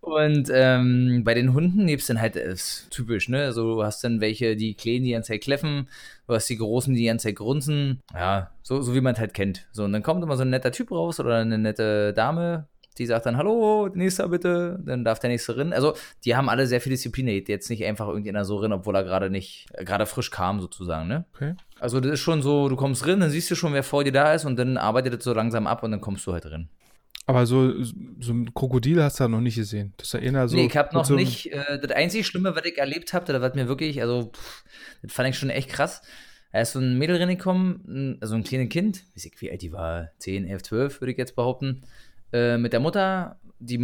Und 0.00 0.50
ähm, 0.52 1.22
bei 1.24 1.34
den 1.34 1.52
Hunden 1.52 1.84
nebst 1.84 2.08
dann 2.08 2.20
halt, 2.20 2.36
ist 2.36 2.88
typisch, 2.90 3.28
ne? 3.28 3.44
Also 3.44 3.74
du 3.74 3.82
hast 3.82 4.04
dann 4.04 4.20
welche, 4.20 4.54
die 4.54 4.74
kleinen, 4.74 5.04
die 5.04 5.12
ganze 5.12 5.32
Zeit 5.32 5.40
kläffen, 5.40 5.88
du 6.28 6.34
hast 6.34 6.48
die 6.48 6.58
großen, 6.58 6.94
die 6.94 7.06
ganze 7.06 7.28
Zeit 7.28 7.36
grunzen. 7.36 8.02
Ja, 8.14 8.52
so, 8.62 8.82
so 8.82 8.94
wie 8.94 9.00
man 9.00 9.14
es 9.14 9.20
halt 9.20 9.34
kennt. 9.34 9.66
So, 9.72 9.84
und 9.84 9.92
dann 9.92 10.02
kommt 10.02 10.22
immer 10.22 10.36
so 10.36 10.42
ein 10.42 10.50
netter 10.50 10.70
Typ 10.70 10.92
raus 10.92 11.18
oder 11.18 11.38
eine 11.38 11.58
nette 11.58 12.12
Dame, 12.12 12.68
die 12.98 13.06
sagt 13.06 13.26
dann, 13.26 13.36
hallo, 13.36 13.88
nächster 13.94 14.28
bitte, 14.28 14.78
dann 14.84 15.04
darf 15.04 15.18
der 15.18 15.30
nächste 15.30 15.56
rein. 15.56 15.72
Also, 15.72 15.94
die 16.24 16.34
haben 16.36 16.48
alle 16.48 16.66
sehr 16.66 16.80
viel 16.80 16.90
Disziplin, 16.90 17.28
jetzt 17.28 17.70
nicht 17.70 17.84
einfach 17.84 18.08
irgendjemand 18.08 18.46
so 18.46 18.56
rein, 18.56 18.72
obwohl 18.72 18.94
er 18.96 19.04
gerade 19.04 19.30
nicht, 19.30 19.66
äh, 19.74 19.84
gerade 19.84 20.06
frisch 20.06 20.30
kam 20.30 20.60
sozusagen, 20.60 21.08
ne? 21.08 21.24
Okay. 21.34 21.54
Also, 21.78 22.00
das 22.00 22.12
ist 22.12 22.20
schon 22.20 22.42
so, 22.42 22.68
du 22.68 22.76
kommst 22.76 23.06
rein, 23.06 23.20
dann 23.20 23.30
siehst 23.30 23.50
du 23.50 23.54
schon, 23.54 23.72
wer 23.72 23.82
vor 23.82 24.04
dir 24.04 24.12
da 24.12 24.32
ist 24.34 24.44
und 24.44 24.56
dann 24.58 24.76
arbeitet 24.76 25.14
es 25.18 25.24
so 25.24 25.32
langsam 25.34 25.66
ab 25.66 25.82
und 25.82 25.90
dann 25.90 26.00
kommst 26.00 26.26
du 26.26 26.32
halt 26.32 26.46
rein. 26.46 26.68
Aber 27.28 27.44
so, 27.44 27.82
so 27.82 28.32
ein 28.32 28.54
Krokodil 28.54 29.02
hast 29.02 29.18
du 29.18 29.24
ja 29.24 29.28
noch 29.28 29.40
nicht 29.40 29.56
gesehen. 29.56 29.92
Das 29.96 30.14
eher 30.14 30.48
so. 30.48 30.54
nee, 30.56 30.66
ich 30.66 30.76
habe 30.76 30.94
noch 30.94 31.04
so 31.04 31.14
nicht, 31.16 31.52
äh, 31.52 31.78
das 31.80 31.90
einzige 31.90 32.22
Schlimme, 32.22 32.54
was 32.54 32.64
ich 32.64 32.78
erlebt 32.78 33.12
habe, 33.12 33.24
das 33.32 33.42
war 33.42 33.52
mir 33.56 33.66
wirklich, 33.66 34.00
also, 34.00 34.30
pff, 34.32 34.64
das 35.02 35.12
fand 35.12 35.28
ich 35.30 35.36
schon 35.38 35.50
echt 35.50 35.68
krass. 35.68 36.02
Da 36.52 36.60
ist 36.60 36.72
so 36.72 36.78
ein 36.78 36.96
Mädel 36.96 37.16
reingekommen, 37.16 37.82
ein- 37.88 38.18
also 38.22 38.36
ein 38.36 38.44
kleines 38.44 38.68
Kind, 38.70 39.02
weiß 39.14 39.24
ich, 39.26 39.40
wie 39.42 39.50
alt 39.50 39.60
die 39.60 39.72
war, 39.72 40.10
10, 40.18 40.46
11, 40.46 40.62
12, 40.62 41.00
würde 41.00 41.10
ich 41.12 41.18
jetzt 41.18 41.34
behaupten, 41.36 41.82
mit 42.32 42.72
der 42.72 42.80
Mutter. 42.80 43.38
Die, 43.58 43.78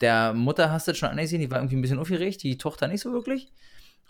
der 0.00 0.32
Mutter 0.34 0.70
hast 0.70 0.86
du 0.86 0.92
das 0.92 0.98
schon 0.98 1.08
angesehen, 1.08 1.40
die 1.40 1.50
war 1.50 1.58
irgendwie 1.58 1.76
ein 1.76 1.82
bisschen 1.82 1.98
aufgeregt, 1.98 2.42
die 2.42 2.58
Tochter 2.58 2.86
nicht 2.86 3.00
so 3.00 3.12
wirklich. 3.12 3.50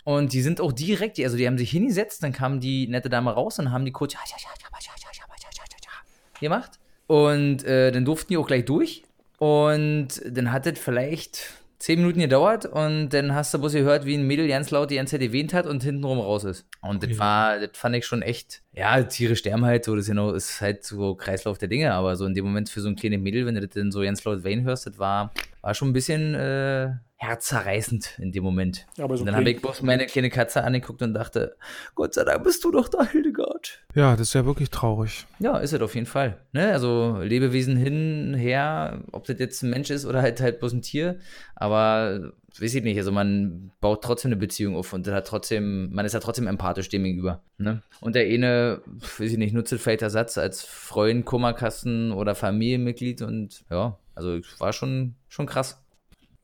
Und 0.03 0.31
die 0.31 0.41
sind 0.41 0.61
auch 0.61 0.71
direkt, 0.71 1.17
die, 1.17 1.25
also 1.25 1.37
die 1.37 1.47
haben 1.47 1.57
sich 1.57 1.71
hingesetzt, 1.71 2.23
dann 2.23 2.31
kam 2.31 2.59
die 2.59 2.87
nette 2.87 3.09
Dame 3.09 3.31
raus 3.31 3.59
und 3.59 3.71
haben 3.71 3.83
die 3.83 3.91
kurz 3.91 4.13
ja, 4.13 4.19
ja, 4.25 4.35
ja, 4.39 4.49
ja, 4.61 4.69
ja, 4.69 4.93
ja, 4.93 5.01
ja, 5.01 5.25
ja, 5.25 5.49
ja, 5.57 5.63
ja, 5.71 5.77
ja 5.83 6.39
gemacht. 6.39 6.79
Und 7.07 7.63
äh, 7.63 7.91
dann 7.91 8.05
durften 8.05 8.29
die 8.29 8.37
auch 8.37 8.47
gleich 8.47 8.65
durch. 8.65 9.03
Und 9.39 10.21
dann 10.25 10.51
hat 10.51 10.65
es 10.65 10.79
vielleicht 10.79 11.53
zehn 11.79 11.99
Minuten 11.99 12.19
gedauert 12.19 12.65
und 12.65 13.09
dann 13.09 13.35
hast 13.35 13.53
du 13.53 13.59
bloß 13.59 13.73
gehört, 13.73 14.05
wie 14.05 14.15
ein 14.15 14.25
Mädel 14.25 14.47
ganz 14.47 14.71
laut 14.71 14.89
die 14.89 14.95
ganze 14.95 15.11
Zeit 15.11 15.21
erwähnt 15.21 15.53
hat 15.53 15.67
und 15.67 15.83
hintenrum 15.83 16.19
raus 16.19 16.43
ist. 16.43 16.65
Und 16.81 17.03
das 17.03 17.11
Ja. 17.11 17.19
war, 17.19 17.59
das 17.59 17.69
fand 17.73 17.95
ich 17.95 18.05
schon 18.05 18.21
echt, 18.23 18.63
ja, 18.73 19.03
Tiere 19.03 19.35
sterben 19.35 19.63
halt, 19.65 19.85
so, 19.85 19.95
das 19.95 20.07
genau, 20.07 20.31
ist 20.31 20.59
halt 20.59 20.83
so 20.83 21.13
Kreislauf 21.15 21.57
der 21.59 21.67
Dinge, 21.67 21.93
aber 21.93 22.15
so 22.15 22.25
in 22.25 22.33
dem 22.33 22.45
Moment 22.45 22.69
für 22.69 22.81
so 22.81 22.89
ein 22.89 22.95
kleines 22.95 23.19
Mädel, 23.19 23.45
wenn 23.45 23.55
du 23.55 23.61
das 23.61 23.69
dann 23.75 23.91
so 23.91 24.01
ganz 24.01 24.23
laut 24.23 24.43
weinen 24.43 24.63
hörst, 24.63 24.87
das 24.87 24.97
war, 24.97 25.31
war 25.61 25.73
schon 25.75 25.89
ein 25.89 25.93
bisschen 25.93 26.33
äh, 26.33 26.89
herzzerreißend 27.17 28.19
in 28.19 28.31
dem 28.31 28.43
Moment. 28.43 28.85
Ja, 28.95 29.07
so 29.07 29.15
und 29.15 29.25
dann 29.25 29.35
habe 29.35 29.49
ich 29.49 29.59
bloß 29.59 29.81
meine 29.81 30.05
kleine 30.05 30.29
Katze 30.29 30.63
angeguckt 30.63 31.01
und 31.01 31.13
dachte, 31.13 31.57
Gott 31.95 32.13
sei 32.13 32.23
Dank 32.23 32.43
bist 32.43 32.63
du 32.63 32.71
doch 32.71 32.87
da, 32.87 33.05
Hildegard. 33.05 33.83
Ja, 33.95 34.11
das 34.11 34.29
ist 34.29 34.33
ja 34.35 34.45
wirklich 34.45 34.69
traurig. 34.69 35.25
Ja, 35.39 35.57
ist 35.57 35.73
es 35.73 35.81
auf 35.81 35.95
jeden 35.95 36.05
Fall. 36.05 36.37
Ne? 36.51 36.71
Also 36.71 37.17
Lebewesen 37.21 37.75
hin, 37.75 38.35
her, 38.35 39.01
ob 39.11 39.25
das 39.25 39.39
jetzt 39.39 39.63
ein 39.63 39.71
Mensch 39.71 39.89
ist 39.89 40.05
oder 40.05 40.21
halt 40.21 40.39
halt 40.41 40.59
bloß 40.59 40.73
ein 40.73 40.83
Tier. 40.83 41.17
Aber 41.55 42.33
weiß 42.59 42.75
ich 42.75 42.83
nicht, 42.83 42.97
also 42.97 43.11
man 43.11 43.71
baut 43.81 44.03
trotzdem 44.03 44.29
eine 44.29 44.35
Beziehung 44.35 44.75
auf 44.75 44.93
und 44.93 45.07
hat 45.07 45.25
trotzdem, 45.25 45.91
man 45.91 46.05
ist 46.05 46.13
ja 46.13 46.19
trotzdem 46.19 46.45
empathisch 46.45 46.89
dem 46.89 47.03
gegenüber. 47.03 47.41
Ne? 47.57 47.81
Und 47.99 48.15
der 48.15 48.25
eine, 48.25 48.81
weiß 48.85 49.31
ich 49.31 49.37
nicht, 49.37 49.53
nutzt 49.53 49.73
es 49.73 49.81
vielleicht 49.81 50.03
Ersatz 50.03 50.37
als 50.37 50.63
Freund, 50.63 51.25
Kummerkasten 51.25 52.11
oder 52.11 52.35
Familienmitglied 52.35 53.23
und 53.23 53.63
ja, 53.71 53.97
also 54.13 54.39
war 54.59 54.73
schon, 54.73 55.15
schon 55.29 55.47
krass. 55.47 55.83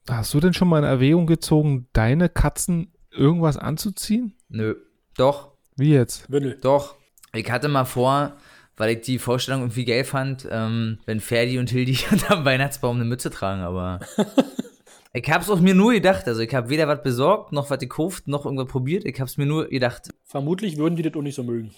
Hast 0.09 0.33
du 0.33 0.39
denn 0.39 0.53
schon 0.53 0.67
mal 0.67 0.79
in 0.79 0.83
Erwägung 0.83 1.27
gezogen, 1.27 1.87
deine 1.93 2.27
Katzen 2.29 2.91
irgendwas 3.11 3.57
anzuziehen? 3.57 4.33
Nö. 4.49 4.75
Doch, 5.17 5.51
Wie 5.77 5.93
jetzt? 5.93 6.29
Windel. 6.31 6.57
Doch. 6.61 6.95
Ich 7.33 7.49
hatte 7.49 7.67
mal 7.67 7.85
vor, 7.85 8.33
weil 8.77 8.97
ich 8.97 9.01
die 9.01 9.19
Vorstellung 9.19 9.61
irgendwie 9.61 9.85
geil 9.85 10.03
fand, 10.03 10.47
ähm, 10.51 10.99
wenn 11.05 11.19
Ferdi 11.19 11.57
und 11.57 11.69
Hildi 11.69 11.97
unterm 12.11 12.45
Weihnachtsbaum 12.45 12.97
eine 12.97 13.05
Mütze 13.05 13.29
tragen, 13.29 13.61
aber 13.61 13.99
ich 15.13 15.29
hab's 15.31 15.49
auch 15.49 15.59
mir 15.59 15.75
nur 15.75 15.93
gedacht. 15.93 16.27
Also 16.27 16.41
ich 16.41 16.53
habe 16.55 16.69
weder 16.69 16.87
was 16.87 17.01
besorgt, 17.03 17.51
noch 17.51 17.69
was 17.69 17.79
gekauft, 17.79 18.27
noch 18.27 18.45
irgendwas 18.45 18.67
probiert. 18.67 19.05
Ich 19.05 19.19
hab's 19.21 19.37
mir 19.37 19.45
nur 19.45 19.67
gedacht. 19.67 20.09
Vermutlich 20.25 20.77
würden 20.77 20.95
die 20.95 21.03
das 21.03 21.13
auch 21.13 21.21
nicht 21.21 21.35
so 21.35 21.43
mögen. 21.43 21.71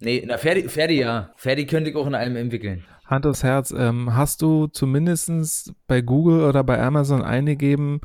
Nee, 0.00 0.22
na 0.26 0.36
Ferdi, 0.38 0.68
Ferdi 0.68 0.98
ja. 1.00 1.30
Ferdi 1.36 1.66
könnte 1.66 1.90
ich 1.90 1.96
auch 1.96 2.06
in 2.06 2.14
allem 2.14 2.36
entwickeln. 2.36 2.84
Hand 3.06 3.26
aufs 3.26 3.42
Herz, 3.42 3.70
ähm, 3.76 4.14
hast 4.14 4.40
du 4.42 4.66
zumindest 4.66 5.72
bei 5.86 6.00
Google 6.00 6.44
oder 6.44 6.64
bei 6.64 6.80
Amazon 6.80 7.22
eingegeben, 7.22 8.00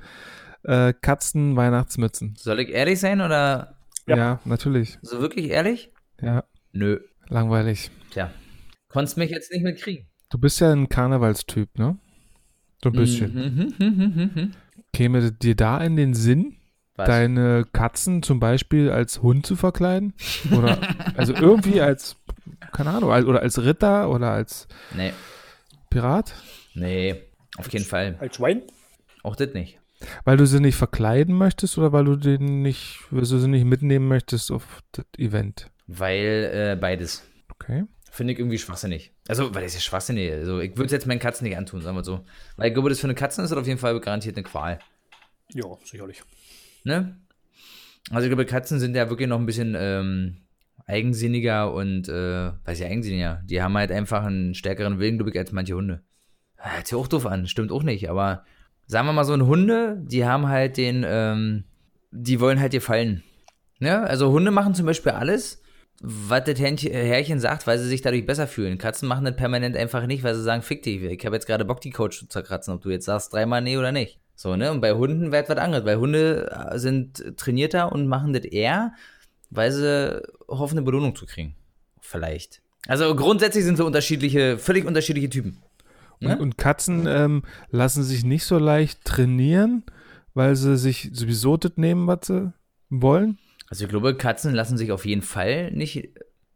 äh, 0.64 0.94
Katzen 0.94 1.56
Weihnachtsmützen? 1.56 2.36
Soll 2.38 2.60
ich 2.62 2.70
ehrlich 2.70 3.00
sein 3.00 3.22
oder 3.22 3.76
Ja. 4.08 4.18
Ja. 4.18 4.40
natürlich. 4.46 4.98
so 5.02 5.22
wirklich 5.22 5.50
ehrlich? 5.50 5.92
Ja, 6.22 6.44
Nö. 6.74 7.00
langweilig. 7.30 7.92
Tja. 8.12 8.32
Konntest 8.90 9.18
mich 9.18 9.30
jetzt 9.32 9.52
nicht 9.54 9.64
mitkriegen. 9.64 10.08
Du 10.32 10.38
bist 10.38 10.60
ja 10.60 10.72
ein 10.72 10.90
Karnevalstyp, 10.90 11.78
ne? 11.78 11.98
So 12.84 12.90
ein 12.90 12.94
bisschen. 12.94 14.54
Käme 14.93 15.32
dir 15.32 15.56
da 15.56 15.78
in 15.80 15.95
den 15.95 16.13
Sinn, 16.13 16.58
Was? 16.95 17.08
deine 17.08 17.65
Katzen 17.71 18.23
zum 18.23 18.39
Beispiel 18.39 18.89
als 18.91 19.21
Hund 19.21 19.45
zu 19.45 19.56
verkleiden? 19.56 20.13
Oder 20.52 20.78
also 21.17 21.34
irgendwie 21.34 21.82
als, 21.82 22.15
keine 22.71 22.91
Ahnung, 22.91 23.12
als, 23.12 23.25
oder 23.25 23.41
als 23.41 23.63
Ritter 23.63 24.10
oder 24.10 24.32
als 24.32 24.67
Nee. 24.95 25.13
Pirat? 25.89 26.34
Nee. 26.73 27.15
Auf 27.58 27.71
jeden 27.73 27.86
Fall. 27.86 28.15
Als 28.19 28.36
Schwein? 28.36 28.62
Auch 29.23 29.36
das 29.36 29.54
nicht. 29.54 29.80
Weil 30.23 30.38
du 30.38 30.45
sie 30.45 30.62
nicht 30.62 30.75
verkleiden 30.78 31.36
möchtest 31.36 31.78
oder 31.78 31.91
weil 31.91 32.06
du 32.06 32.15
den 32.15 32.62
nicht, 32.62 32.99
weil 33.12 33.19
du 33.21 33.25
sie 33.25 33.47
nicht 33.49 33.65
mitnehmen 33.65 34.08
möchtest 34.08 34.49
auf 34.52 34.82
das 34.93 35.06
Event? 35.17 35.69
Weil 35.88 36.52
äh, 36.54 36.78
beides. 36.80 37.23
Okay. 37.52 37.84
Finde 38.12 38.34
ich 38.34 38.39
irgendwie 38.39 38.58
schwachsinnig. 38.60 39.12
Also, 39.30 39.54
weil 39.54 39.62
das 39.62 39.76
ist 39.76 39.84
schwachsinnig. 39.84 40.32
Also, 40.32 40.60
ich 40.60 40.72
würde 40.72 40.88
es 40.88 40.92
jetzt 40.92 41.06
meinen 41.06 41.20
Katzen 41.20 41.48
nicht 41.48 41.56
antun, 41.56 41.82
sagen 41.82 41.96
wir 41.96 42.04
so. 42.04 42.26
Weil 42.58 42.70
ich 42.70 42.74
glaube, 42.74 42.89
das 42.89 43.00
für 43.00 43.06
eine 43.06 43.13
Katzen 43.13 43.44
ist 43.44 43.52
das 43.52 43.60
auf 43.60 43.68
jeden 43.68 43.78
Fall 43.78 44.00
garantiert 44.00 44.36
eine 44.36 44.44
Qual. 44.44 44.80
Ja, 45.54 45.65
sicherlich. 45.84 46.24
Ne? 46.84 47.15
Also, 48.10 48.24
ich 48.24 48.30
glaube, 48.30 48.48
Katzen 48.48 48.80
sind 48.80 48.96
ja 48.96 49.08
wirklich 49.08 49.30
noch 49.30 49.38
ein 49.38 49.46
bisschen 49.46 49.76
ähm, 49.78 50.38
eigensinniger 50.88 51.72
und, 51.72 52.10
äh, 52.10 52.54
weiß 52.65 52.80
ich, 52.80 52.86
eigensinniger. 52.88 53.44
Die 53.46 53.62
haben 53.62 53.78
halt 53.78 53.92
einfach 53.92 54.24
einen 54.24 54.56
stärkeren 54.56 54.98
Willen, 54.98 55.20
glaube 55.20 55.30
ich, 55.30 55.38
als 55.38 55.52
manche 55.52 55.76
Hunde. 55.76 56.02
Hört 56.58 56.88
sich 56.88 56.98
auch 56.98 57.08
doof 57.08 57.28
an, 57.28 57.46
stimmt 57.46 57.72
auch 57.72 57.84
nicht, 57.84 58.10
aber 58.10 58.46
sagen 58.88 59.08
wir 59.08 59.13
mal 59.13 59.26
so, 59.26 59.34
ein 59.34 59.46
Hunde, 59.46 60.02
die 60.08 60.26
haben 60.26 60.48
halt 60.48 60.76
den, 60.78 61.06
ähm, 61.08 61.65
die 62.10 62.39
wollen 62.39 62.60
halt 62.60 62.72
gefallen. 62.72 63.24
Ne? 63.78 64.02
Also, 64.02 64.32
Hunde 64.32 64.50
machen 64.50 64.74
zum 64.74 64.88
Beispiel 64.88 65.12
alles, 65.12 65.62
was 66.02 66.44
das 66.46 66.60
Hähnchen- 66.60 66.92
äh, 66.92 67.06
Herrchen 67.08 67.40
sagt, 67.40 67.68
weil 67.68 67.78
sie 67.80 67.88
sich 67.88 68.02
dadurch 68.02 68.26
besser 68.26 68.48
fühlen. 68.48 68.78
Katzen 68.78 69.08
machen 69.08 69.26
das 69.26 69.36
permanent 69.36 69.76
einfach 69.76 70.06
nicht, 70.08 70.24
weil 70.24 70.36
sie 70.36 70.44
sagen, 70.44 70.62
fick 70.62 70.84
dich, 70.84 71.02
ich 71.02 71.26
habe 71.26 71.36
jetzt 71.36 71.46
gerade 71.46 71.66
Bock, 71.66 71.82
die 71.82 71.90
Couch 71.90 72.18
zu 72.20 72.28
zerkratzen, 72.28 72.74
ob 72.74 72.82
du 72.82 72.90
jetzt 72.90 73.06
sagst 73.06 73.34
dreimal 73.34 73.62
nee 73.62 73.78
oder 73.78 73.92
nicht. 73.92 74.20
So, 74.36 74.56
ne? 74.56 74.72
Und 74.72 74.80
bei 74.80 74.94
Hunden 74.94 75.32
wird 75.34 75.50
was 75.50 75.58
anderes, 75.58 75.84
weil 75.86 75.98
Hunde 75.98 76.50
äh, 76.72 76.80
sind 76.80 77.36
trainierter 77.38 77.92
und 77.92 78.08
machen 78.08 78.32
das 78.32 78.46
eher, 78.46 78.94
weil 79.50 79.72
sie 79.72 80.22
hoffen, 80.48 80.78
eine 80.78 80.86
Belohnung 80.86 81.16
zu 81.16 81.26
kriegen. 81.26 81.56
Vielleicht. 82.00 82.62
Also 82.88 83.14
grundsätzlich 83.16 83.66
sind 83.66 83.78
wir 83.78 83.86
unterschiedliche, 83.86 84.58
völlig 84.58 84.86
unterschiedliche 84.86 85.30
Typen. 85.30 85.62
Und, 86.22 86.28
Ne? 86.28 86.38
und 86.38 86.58
Katzen 86.58 87.06
ähm, 87.08 87.44
lassen 87.72 88.04
sich 88.04 88.24
nicht 88.24 88.46
so 88.46 88.58
leicht 88.58 89.04
trainieren, 89.06 89.84
weil 90.34 90.56
sie 90.56 90.78
sich 90.78 91.10
sowieso 91.14 91.58
das 91.58 91.74
nehmen, 91.76 92.08
was 92.08 92.28
sie 92.28 92.54
wollen. 92.90 93.38
Also 93.69 93.86
ich 93.86 93.89
glaube, 93.89 94.15
Katzen 94.15 94.53
lassen 94.53 94.77
sich 94.77 94.91
auf 94.91 95.05
jeden 95.05 95.21
Fall 95.21 95.71
nicht 95.71 96.10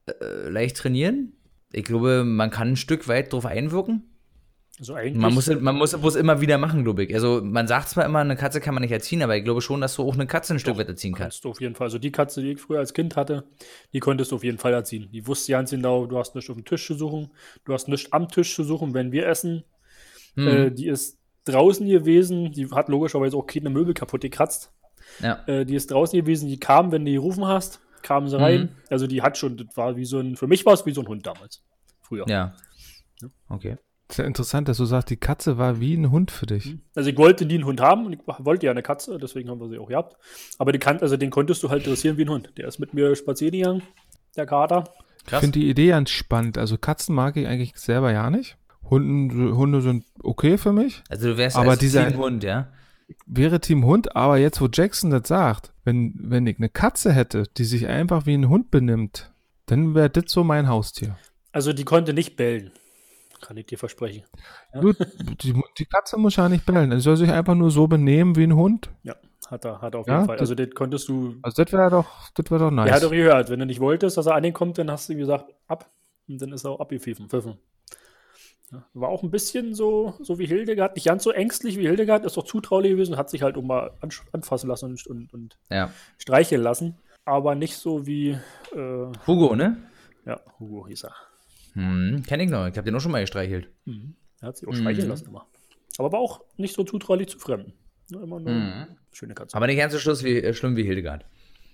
äh, 0.08 0.49
leicht 0.49 0.78
trainieren. 0.78 1.34
Ich 1.71 1.86
glaube, 1.86 2.23
man 2.23 2.49
kann 2.49 2.69
ein 2.69 2.76
Stück 2.76 3.08
weit 3.08 3.34
drauf 3.34 3.45
einwirken. 3.45 4.13
Also 4.80 4.95
eigentlich. 4.95 5.21
Man 5.21 5.34
muss, 5.34 5.47
man 5.47 5.76
muss 5.76 5.93
es 5.93 6.02
bloß 6.02 6.15
immer 6.15 6.41
wieder 6.41 6.58
machen, 6.58 6.84
glaube 6.84 7.04
ich. 7.04 7.13
Also 7.13 7.41
man 7.43 7.67
sagt 7.67 7.89
zwar 7.89 8.06
immer, 8.06 8.19
eine 8.19 8.36
Katze 8.36 8.60
kann 8.60 8.73
man 8.73 8.82
nicht 8.82 8.91
erziehen, 8.91 9.21
aber 9.21 9.38
ich 9.38 9.43
glaube 9.43 9.62
schon, 9.62 9.82
dass 9.82 9.95
du 9.95 10.04
auch 10.04 10.15
eine 10.15 10.26
Katze 10.26 10.56
ein 10.56 10.60
Stück 10.60 10.78
weit 10.78 10.88
erziehen 10.88 11.13
kannst. 11.13 11.21
kannst 11.21 11.45
du 11.45 11.49
auf 11.52 11.62
jeden 11.62 11.76
Fall. 11.76 11.86
Also 11.86 11.99
die 11.99 12.12
Katze, 12.12 12.41
die 12.41 12.54
ich 12.54 12.60
früher 12.60 12.80
als 12.80 12.93
Kind 12.93 13.15
hatte, 13.15 13.45
die 13.93 13.99
konntest 13.99 14.32
du 14.32 14.36
auf 14.36 14.43
jeden 14.43 14.58
Fall 14.58 14.73
erziehen. 14.73 15.10
Die 15.13 15.28
wusste 15.28 15.52
ganz 15.52 15.69
genau, 15.69 16.08
du 16.08 16.17
hast 16.17 16.34
nichts 16.34 16.49
auf 16.49 16.58
dem 16.58 16.65
Tisch 16.65 16.88
zu 16.88 16.95
suchen, 16.95 17.32
du 17.65 17.73
hast 17.73 17.88
nichts 17.88 18.12
am 18.12 18.28
Tisch 18.28 18.56
zu 18.56 18.63
suchen, 18.63 18.95
wenn 18.95 19.12
wir 19.12 19.28
essen. 19.28 19.63
Hm. 20.36 20.47
Äh, 20.47 20.71
die 20.71 20.88
ist 20.88 21.19
draußen 21.45 21.88
gewesen, 21.88 22.52
die 22.52 22.69
hat 22.71 22.89
logischerweise 22.89 23.38
auch 23.38 23.45
keine 23.45 23.69
Möbel 23.69 23.93
kaputt 23.93 24.21
gekratzt. 24.21 24.71
Ja. 25.21 25.43
Äh, 25.47 25.65
die 25.65 25.76
ist 25.76 25.91
draußen 25.91 26.17
gewesen, 26.19 26.47
die 26.49 26.60
kam, 26.60 26.91
wenn 26.91 27.06
du 27.06 27.12
gerufen 27.12 27.45
hast, 27.45 27.80
kam 28.02 28.28
sie 28.28 28.38
rein. 28.39 28.62
Mhm. 28.62 28.69
Also 28.89 29.08
die 29.08 29.21
hat 29.21 29.38
schon, 29.38 29.58
das 29.58 29.67
war 29.76 29.95
wie 29.95 30.06
so 30.06 30.19
ein, 30.19 30.36
für 30.36 30.47
mich 30.47 30.65
war 30.65 30.73
es 30.73 30.86
wie 30.86 30.91
so 30.93 31.02
ein 31.02 31.08
Hund 31.08 31.26
damals. 31.26 31.62
Früher. 32.02 32.26
Ja. 32.28 32.54
Okay. 33.49 33.78
Ist 34.10 34.17
ja 34.17 34.26
interessant, 34.26 34.67
dass 34.67 34.78
du 34.78 34.86
sagst, 34.86 35.10
die 35.10 35.15
Katze 35.17 35.58
war 35.58 35.80
wie 35.80 35.95
ein 35.95 36.12
Hund 36.12 36.30
für 36.30 36.45
dich. 36.45 36.76
Also 36.93 37.10
ich 37.10 37.17
wollte 37.17 37.45
nie 37.45 37.56
einen 37.56 37.65
Hund 37.65 37.80
haben 37.82 38.06
und 38.06 38.13
ich 38.13 38.19
wollte 38.26 38.65
ja 38.65 38.71
eine 38.71 38.84
Katze, 38.84 39.17
deswegen 39.17 39.49
haben 39.49 39.60
wir 39.62 39.69
sie 39.69 39.78
auch 39.80 39.88
gehabt. 39.88 40.17
Aber 40.60 40.71
die 40.71 40.80
kann, 40.80 40.99
also 40.99 41.15
den 41.17 41.30
konntest 41.30 41.63
du 41.63 41.69
halt 41.69 41.88
dressieren 41.88 42.17
wie 42.17 42.26
ein 42.26 42.30
Hund. 42.30 42.52
Der 42.58 42.67
ist 42.67 42.80
mit 42.80 42.93
mir 42.93 43.15
spazieren 43.15 43.54
gegangen, 43.54 43.82
der 44.36 44.45
Kater. 44.45 44.84
Ich 45.19 45.26
Krass. 45.28 45.39
finde 45.39 45.60
die 45.60 45.69
Idee 45.69 45.88
ganz 45.88 46.10
spannend. 46.10 46.58
Also 46.58 46.78
Katzen 46.78 47.15
mag 47.15 47.38
ich 47.38 47.47
eigentlich 47.47 47.78
selber 47.78 48.12
ja 48.12 48.30
nicht. 48.30 48.58
Hunden, 48.89 49.56
Hunde 49.56 49.82
sind 49.82 50.04
okay 50.21 50.58
für 50.58 50.73
mich. 50.73 51.02
Also 51.10 51.30
du 51.30 51.38
wärst 51.38 51.56
Aber 51.56 51.71
als 51.71 51.80
dieser- 51.80 52.13
Hund, 52.15 52.43
ja? 52.43 52.67
Wäre 53.26 53.60
Team 53.60 53.86
Hund, 53.86 54.16
aber 54.16 54.38
jetzt, 54.38 54.62
wo 54.62 54.68
Jackson 54.72 55.10
das 55.12 55.28
sagt, 55.28 55.74
wenn, 55.84 56.13
wenn 56.18 56.48
ich 56.48 56.58
eine 56.58 56.70
Katze 56.70 57.12
hätte, 57.13 57.44
die 57.58 57.63
sich 57.66 57.88
einfach 57.88 58.26
wie 58.26 58.34
ein 58.34 58.50
Hund 58.50 58.72
benimmt, 58.72 59.32
dann 59.66 59.96
wäre 59.96 60.10
das 60.10 60.26
so 60.32 60.44
mein 60.44 60.68
Haustier. 60.68 61.18
Also 61.52 61.74
die 61.74 61.84
konnte 61.86 62.13
nicht 62.13 62.36
bellen. 62.36 62.72
Kann 63.42 63.58
ich 63.58 63.66
dir 63.66 63.78
versprechen. 63.78 64.24
Du, 64.82 64.94
die, 65.42 65.54
die 65.78 65.86
Katze 65.86 66.18
muss 66.18 66.38
ja 66.38 66.48
nicht 66.48 66.66
bellen. 66.66 66.92
Sie 66.92 67.00
soll 67.02 67.18
sich 67.18 67.30
einfach 67.30 67.56
nur 67.56 67.72
so 67.72 67.88
benehmen 67.88 68.36
wie 68.38 68.44
ein 68.44 68.56
Hund. 68.56 68.89
Ja, 69.04 69.16
hat 69.48 69.66
er, 69.66 69.82
hat 69.82 69.94
er 69.96 70.00
auf 70.00 70.08
Ja, 70.08 70.13
jeden 70.16 70.26
Fall. 70.28 70.38
das- 70.38 70.50
Also, 70.50 70.56
das 70.56 70.70
konntest 70.74 71.10
du. 71.10 71.36
Also 71.42 71.62
das 71.63 71.74
wäre 71.74 71.89
doch, 71.89 72.30
das 72.36 72.50
wäre 72.50 72.62
doch 72.63 72.72
nice. 72.72 72.89
Er 72.89 72.96
hat 72.96 73.04
doch 73.04 73.12
gehört, 73.12 73.50
wenn 73.50 73.60
du 73.60 73.66
nicht 73.66 73.82
wolltest, 73.82 74.16
dass 74.18 74.28
er 74.28 74.36
ankommt, 74.36 74.78
dann 74.78 74.89
hast 74.89 75.10
du 75.10 75.13
ihm 75.13 75.20
gesagt, 75.20 75.54
ab. 75.68 75.89
Und 76.30 76.42
dann 76.42 76.54
ist 76.54 76.63
er 76.63 76.72
auch 76.72 76.80
abgepfiffen. 76.80 77.28
Pfiffen. 77.28 77.58
Ja, 78.74 78.84
war 78.94 79.10
auch 79.10 79.22
ein 79.24 79.30
bisschen 79.30 79.74
so, 79.76 80.16
so 80.22 80.40
wie 80.40 80.46
Hildegard, 80.48 80.96
nicht 80.96 81.06
ganz 81.06 81.24
so 81.24 81.32
ängstlich 81.32 81.78
wie 81.78 81.84
Hildegard, 81.88 82.26
ist 82.26 82.36
doch 82.38 82.44
zutraulich 82.46 82.92
gewesen, 82.92 83.18
hat 83.18 83.30
sich 83.30 83.44
halt 83.44 83.56
auch 83.56 83.62
mal 83.62 83.92
anfassen 84.32 84.68
lassen 84.68 84.86
und, 84.92 85.06
und, 85.08 85.34
und 85.34 85.58
Ja. 85.70 85.92
streicheln 86.18 86.62
lassen. 86.62 86.98
Aber 87.26 87.56
nicht 87.56 87.78
so 87.78 88.06
wie, 88.08 88.32
äh, 88.76 89.06
Hugo, 89.28 89.56
ne? 89.56 89.78
ja, 90.26 90.42
Hugo 90.60 90.88
hieß 90.88 91.04
er. 91.06 91.16
Hm, 91.74 92.24
kenn 92.28 92.40
ich 92.40 92.50
noch. 92.50 92.68
Ich 92.68 92.78
hab 92.78 92.86
den 92.86 92.96
auch 92.96 93.00
schon 93.00 93.12
mal 93.12 93.22
gestreichelt. 93.22 93.70
Mhm. 93.86 94.16
Er 94.42 94.50
hat 94.50 94.58
sich 94.58 94.68
auch 94.68 94.74
streicheln 94.74 95.08
lassen 95.08 95.28
immer. 95.30 95.46
Aber 95.98 96.12
war 96.12 96.20
auch 96.20 96.42
nicht 96.58 96.74
so 96.76 96.84
zutraulich 96.84 97.28
zu 97.30 97.40
Fremden. 97.40 97.74
Ne, 98.10 98.20
immer 98.22 98.40
nur 98.40 98.88
schöne 99.12 99.34
Katze. 99.36 99.56
Aber 99.56 99.68
nicht 99.68 99.78
ganz 99.78 99.94
so 99.94 100.00
schluss 100.00 100.24
wie, 100.24 100.38
äh, 100.38 100.54
schlimm 100.54 100.76
wie 100.76 100.84
Hildegard. 100.84 101.26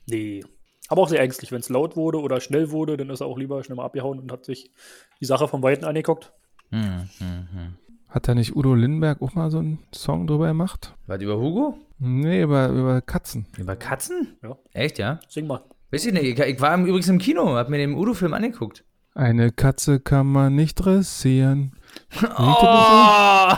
Nee. 0.05 0.43
Aber 0.89 1.01
auch 1.03 1.09
sehr 1.09 1.21
ängstlich. 1.21 1.51
Wenn 1.51 1.59
es 1.61 1.69
laut 1.69 1.95
wurde 1.95 2.19
oder 2.19 2.39
schnell 2.41 2.71
wurde, 2.71 2.97
dann 2.97 3.09
ist 3.09 3.21
er 3.21 3.27
auch 3.27 3.37
lieber 3.37 3.63
schnell 3.63 3.75
mal 3.75 3.85
abgehauen 3.85 4.19
und 4.19 4.31
hat 4.31 4.45
sich 4.45 4.71
die 5.19 5.25
Sache 5.25 5.47
vom 5.47 5.63
Weiten 5.63 5.85
angeguckt. 5.85 6.31
Hm, 6.71 7.09
hm, 7.17 7.47
hm. 7.51 7.73
Hat 8.09 8.27
da 8.27 8.33
nicht 8.33 8.55
Udo 8.55 8.73
Lindenberg 8.73 9.21
auch 9.21 9.35
mal 9.35 9.51
so 9.51 9.59
einen 9.59 9.79
Song 9.93 10.25
drüber 10.25 10.47
gemacht? 10.47 10.95
Was 11.05 11.21
über 11.21 11.37
Hugo? 11.37 11.77
Nee, 11.99 12.43
über, 12.43 12.69
über 12.69 13.01
Katzen. 13.01 13.45
Über 13.57 13.75
Katzen? 13.75 14.37
Ja. 14.41 14.57
Echt, 14.73 14.97
ja? 14.97 15.19
Sing 15.27 15.47
mal. 15.47 15.63
Weiß 15.91 16.05
ich 16.05 16.13
nicht. 16.13 16.23
Ich, 16.23 16.39
ich 16.39 16.61
war 16.61 16.77
übrigens 16.77 17.09
im 17.09 17.19
Kino, 17.19 17.55
hab 17.55 17.69
mir 17.69 17.77
den 17.77 17.93
Udo-Film 17.93 18.33
angeguckt. 18.33 18.83
Eine 19.13 19.51
Katze 19.51 19.99
kann 19.99 20.27
man 20.27 20.55
nicht 20.55 20.75
dressieren. 20.75 21.73
Oh! 22.37 23.51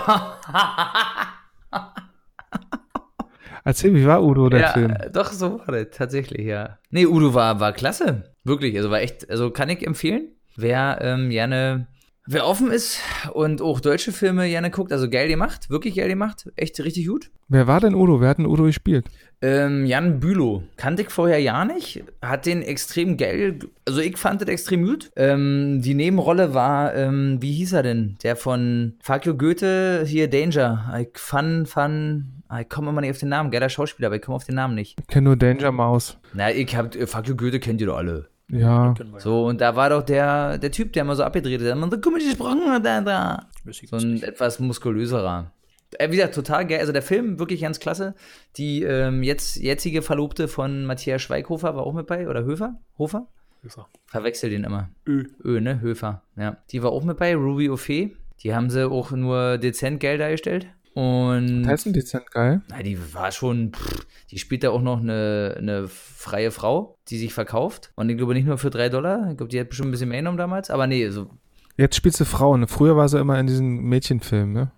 Erzähl, 3.63 3.93
wie 3.93 4.05
war 4.05 4.23
Udo, 4.23 4.49
der 4.49 4.59
ja, 4.59 4.67
Film? 4.69 4.95
doch, 5.13 5.31
so 5.31 5.59
war 5.59 5.67
das, 5.67 5.87
tatsächlich, 5.91 6.47
ja. 6.47 6.79
Nee, 6.89 7.05
Udo 7.05 7.33
war, 7.33 7.59
war 7.59 7.73
klasse. 7.73 8.33
Wirklich, 8.43 8.75
also 8.75 8.89
war 8.89 9.01
echt, 9.01 9.29
also 9.29 9.51
kann 9.51 9.69
ich 9.69 9.85
empfehlen. 9.85 10.29
Wer 10.55 10.97
ähm, 11.01 11.29
gerne, 11.29 11.87
wer 12.31 12.47
offen 12.47 12.71
ist 12.71 12.99
und 13.33 13.61
auch 13.61 13.79
deutsche 13.79 14.11
Filme 14.11 14.47
gerne 14.47 14.71
guckt, 14.71 14.91
also 14.91 15.09
geil 15.09 15.27
gemacht, 15.27 15.69
wirklich 15.69 15.95
geil 15.95 16.07
gemacht, 16.07 16.49
echt 16.55 16.79
richtig 16.79 17.07
gut. 17.07 17.29
Wer 17.49 17.67
war 17.67 17.81
denn 17.81 17.95
Udo? 17.95 18.21
Wer 18.21 18.29
hat 18.29 18.37
denn 18.37 18.45
Udo 18.45 18.63
gespielt? 18.63 19.05
Ähm, 19.41 19.85
Jan 19.85 20.19
Bülow. 20.19 20.63
Kannte 20.77 21.01
ich 21.01 21.09
vorher 21.09 21.39
ja 21.39 21.65
nicht. 21.65 22.03
Hat 22.21 22.45
den 22.45 22.61
extrem 22.61 23.17
geil. 23.17 23.59
Also 23.85 23.99
ich 23.99 24.17
fand 24.17 24.41
das 24.41 24.47
extrem 24.47 24.85
gut. 24.85 25.11
Ähm, 25.15 25.81
die 25.81 25.93
Nebenrolle 25.93 26.53
war, 26.53 26.95
ähm, 26.95 27.41
wie 27.41 27.51
hieß 27.53 27.73
er 27.73 27.83
denn? 27.83 28.17
Der 28.23 28.35
von 28.35 28.93
Fakio 29.01 29.35
Goethe, 29.35 30.03
hier 30.05 30.29
Danger. 30.29 30.95
Ich 31.01 31.17
fand, 31.19 31.67
fand, 31.67 32.25
ich 32.59 32.69
komme 32.69 32.91
immer 32.91 33.01
nicht 33.01 33.11
auf 33.11 33.17
den 33.17 33.29
Namen. 33.29 33.51
Geiler 33.51 33.69
Schauspieler, 33.69 34.07
aber 34.07 34.17
ich 34.17 34.21
komme 34.21 34.35
auf 34.35 34.45
den 34.45 34.55
Namen 34.55 34.75
nicht. 34.75 34.99
Ich 34.99 35.07
kenne 35.07 35.25
nur 35.25 35.35
Danger 35.35 35.71
Mouse. 35.71 36.17
Na, 36.33 36.51
ich 36.51 36.73
hab, 36.75 36.95
äh, 36.95 37.07
Fakio 37.07 37.35
Goethe 37.35 37.59
kennt 37.59 37.81
ihr 37.81 37.87
doch 37.87 37.97
alle. 37.97 38.29
Ja. 38.51 38.93
So, 39.17 39.45
und 39.45 39.61
da 39.61 39.75
war 39.75 39.89
doch 39.89 40.03
der, 40.03 40.57
der 40.57 40.71
Typ, 40.71 40.93
der 40.93 41.03
immer 41.03 41.15
so 41.15 41.23
abgedreht 41.23 41.59
hat. 41.59 41.65
Der 41.65 41.73
immer 41.73 41.89
so, 41.89 41.97
guck 41.99 42.13
mal, 42.13 42.19
die 42.19 42.25
gesprochen 42.25 42.69
hat, 42.69 42.85
da, 42.85 43.01
da. 43.01 43.49
So 43.89 43.95
ein 43.95 44.21
etwas 44.23 44.59
muskulöserer. 44.59 45.51
Äh, 45.97 46.11
wie 46.11 46.17
gesagt, 46.17 46.35
total 46.35 46.67
geil. 46.67 46.79
Also 46.79 46.91
der 46.91 47.01
Film 47.01 47.39
wirklich 47.39 47.61
ganz 47.61 47.79
klasse. 47.79 48.15
Die 48.57 48.83
ähm, 48.83 49.23
jetzt, 49.23 49.57
jetzige 49.57 50.01
Verlobte 50.01 50.47
von 50.47 50.85
Matthias 50.85 51.21
Schweighofer 51.21 51.75
war 51.75 51.83
auch 51.85 51.93
mit 51.93 52.07
bei. 52.07 52.27
Oder 52.27 52.43
Höfer? 52.43 52.79
Hofer? 52.97 53.27
Höfer. 53.61 53.87
Verwechsel 54.05 54.49
den 54.49 54.63
immer. 54.63 54.89
Ö. 55.05 55.25
Ö, 55.43 55.61
ne? 55.61 55.81
Höfer. 55.81 56.23
Ja. 56.35 56.57
Die 56.71 56.83
war 56.83 56.91
auch 56.91 57.03
mit 57.03 57.17
bei. 57.17 57.35
Ruby 57.35 57.69
Ophé. 57.69 58.11
Die 58.43 58.55
haben 58.55 58.69
sie 58.69 58.89
auch 58.89 59.11
nur 59.11 59.57
dezent 59.57 59.99
Geld 59.99 60.19
dargestellt. 60.19 60.67
Und 60.93 61.63
Das 61.63 61.81
ist 61.81 61.85
ein 61.87 61.93
dezent 61.93 62.31
geil. 62.31 62.61
na, 62.69 62.83
die 62.83 62.97
war 63.13 63.31
schon, 63.31 63.71
pff, 63.73 64.05
die 64.29 64.39
spielt 64.39 64.63
da 64.63 64.71
auch 64.71 64.81
noch 64.81 64.99
eine, 64.99 65.55
eine 65.57 65.87
freie 65.87 66.51
Frau, 66.51 66.97
die 67.07 67.17
sich 67.17 67.33
verkauft. 67.33 67.91
Und 67.95 68.09
ich 68.09 68.17
glaube 68.17 68.33
nicht 68.33 68.45
nur 68.45 68.57
für 68.57 68.69
drei 68.69 68.89
Dollar. 68.89 69.29
Ich 69.31 69.37
glaube, 69.37 69.49
die 69.49 69.59
hat 69.59 69.69
bestimmt 69.69 69.89
ein 69.89 69.91
bisschen 69.91 70.09
mehr 70.09 70.19
genommen 70.19 70.37
damals. 70.37 70.69
Aber 70.69 70.87
nee, 70.87 71.09
so 71.09 71.29
Jetzt 71.77 71.95
spielt 71.95 72.15
sie 72.15 72.25
Frauen. 72.25 72.67
Früher 72.67 72.95
war 72.97 73.07
sie 73.07 73.19
immer 73.19 73.39
in 73.39 73.47
diesen 73.47 73.81
Mädchenfilmen, 73.83 74.53
ne? 74.53 74.71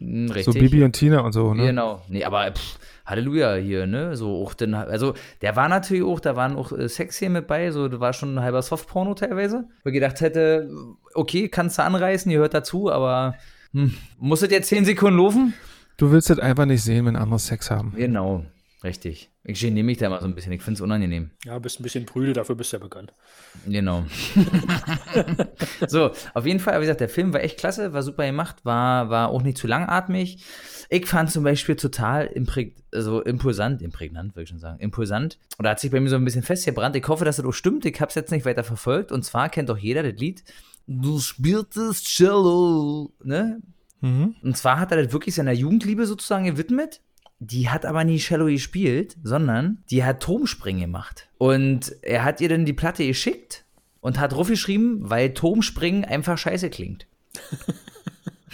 So 0.00 0.32
richtig. 0.34 0.58
Bibi 0.58 0.84
und 0.84 0.92
Tina 0.92 1.20
und 1.20 1.32
so, 1.32 1.52
ne? 1.54 1.66
Genau. 1.66 2.02
Nee, 2.08 2.24
aber 2.24 2.50
pff, 2.52 2.78
Halleluja 3.04 3.54
hier, 3.56 3.86
ne? 3.86 4.16
So 4.16 4.42
auch 4.42 4.54
den, 4.54 4.74
also 4.74 5.14
der 5.42 5.54
war 5.56 5.68
natürlich 5.68 6.02
auch, 6.04 6.20
da 6.20 6.36
waren 6.36 6.56
auch 6.56 6.72
äh, 6.72 6.88
Sexszenen 6.88 7.34
mit 7.34 7.46
bei, 7.46 7.70
so 7.70 7.88
da 7.88 8.00
war 8.00 8.12
schon 8.12 8.34
ein 8.34 8.40
halber 8.42 8.62
Softporno 8.62 9.14
teilweise. 9.14 9.68
Wo 9.84 9.90
ich 9.90 9.94
gedacht 9.94 10.20
hätte, 10.20 10.70
okay, 11.14 11.48
kannst 11.48 11.78
du 11.78 11.82
anreißen, 11.82 12.30
ihr 12.30 12.38
hört 12.38 12.54
dazu, 12.54 12.90
aber 12.90 13.34
hm, 13.72 13.94
muss 14.18 14.42
es 14.42 14.50
jetzt 14.50 14.68
10 14.68 14.84
Sekunden 14.84 15.18
laufen? 15.18 15.54
Du 15.96 16.10
willst 16.10 16.30
das 16.30 16.38
einfach 16.38 16.64
nicht 16.64 16.82
sehen, 16.82 17.06
wenn 17.06 17.16
andere 17.16 17.38
Sex 17.38 17.70
haben. 17.70 17.92
Genau, 17.96 18.44
richtig. 18.84 19.30
Ich 19.44 19.60
geniere 19.60 19.84
mich 19.84 19.98
da 19.98 20.10
mal 20.10 20.20
so 20.20 20.26
ein 20.26 20.34
bisschen, 20.34 20.52
ich 20.52 20.62
finde 20.62 20.76
es 20.76 20.80
unangenehm. 20.82 21.30
Ja, 21.44 21.58
bist 21.58 21.80
ein 21.80 21.82
bisschen 21.82 22.04
prüde, 22.04 22.34
dafür 22.34 22.54
bist 22.54 22.72
du 22.72 22.76
ja 22.76 22.82
bekannt. 22.82 23.14
Genau. 23.66 24.04
so, 25.88 26.10
auf 26.34 26.46
jeden 26.46 26.60
Fall, 26.60 26.76
wie 26.76 26.82
gesagt, 26.82 27.00
der 27.00 27.08
Film 27.08 27.32
war 27.32 27.42
echt 27.42 27.58
klasse, 27.58 27.92
war 27.92 28.02
super 28.02 28.26
gemacht, 28.26 28.64
war, 28.64 29.08
war 29.08 29.30
auch 29.30 29.42
nicht 29.42 29.56
zu 29.56 29.66
langatmig. 29.66 30.44
Ich 30.90 31.06
fand 31.06 31.30
zum 31.30 31.44
Beispiel 31.44 31.76
total 31.76 32.26
impräg 32.26 32.76
also 32.92 33.20
impulsant, 33.22 33.82
imprägnant, 33.82 34.34
würde 34.34 34.44
ich 34.44 34.48
schon 34.48 34.58
sagen, 34.58 34.80
impulsant. 34.80 35.38
Oder 35.58 35.70
hat 35.70 35.80
sich 35.80 35.90
bei 35.90 36.00
mir 36.00 36.08
so 36.08 36.16
ein 36.16 36.24
bisschen 36.24 36.42
festgebrannt. 36.42 36.96
Ich 36.96 37.06
hoffe, 37.08 37.24
dass 37.24 37.36
das 37.36 37.46
auch 37.46 37.52
stimmt. 37.52 37.84
Ich 37.84 38.00
habe 38.00 38.08
es 38.08 38.14
jetzt 38.14 38.30
nicht 38.30 38.46
weiter 38.46 38.64
verfolgt. 38.64 39.12
Und 39.12 39.24
zwar 39.24 39.48
kennt 39.48 39.68
doch 39.68 39.78
jeder 39.78 40.02
das 40.02 40.18
Lied. 40.20 40.44
Du 40.90 41.20
spieltest 41.20 42.06
Cello, 42.06 43.12
ne? 43.22 43.60
Mhm. 44.00 44.36
Und 44.42 44.56
zwar 44.56 44.80
hat 44.80 44.90
er 44.90 45.02
das 45.02 45.12
wirklich 45.12 45.34
seiner 45.34 45.52
Jugendliebe 45.52 46.06
sozusagen 46.06 46.46
gewidmet. 46.46 47.02
Die 47.40 47.68
hat 47.68 47.84
aber 47.84 48.04
nie 48.04 48.18
Cello 48.18 48.46
gespielt, 48.46 49.16
sondern 49.22 49.84
die 49.90 50.02
hat 50.02 50.22
Turmspringen 50.22 50.80
gemacht. 50.80 51.28
Und 51.36 51.94
er 52.02 52.24
hat 52.24 52.40
ihr 52.40 52.48
dann 52.48 52.64
die 52.64 52.72
Platte 52.72 53.06
geschickt 53.06 53.64
und 54.00 54.18
hat 54.18 54.34
geschrieben, 54.34 54.98
weil 55.02 55.34
Turmspringen 55.34 56.06
einfach 56.06 56.38
scheiße 56.38 56.70
klingt. 56.70 57.06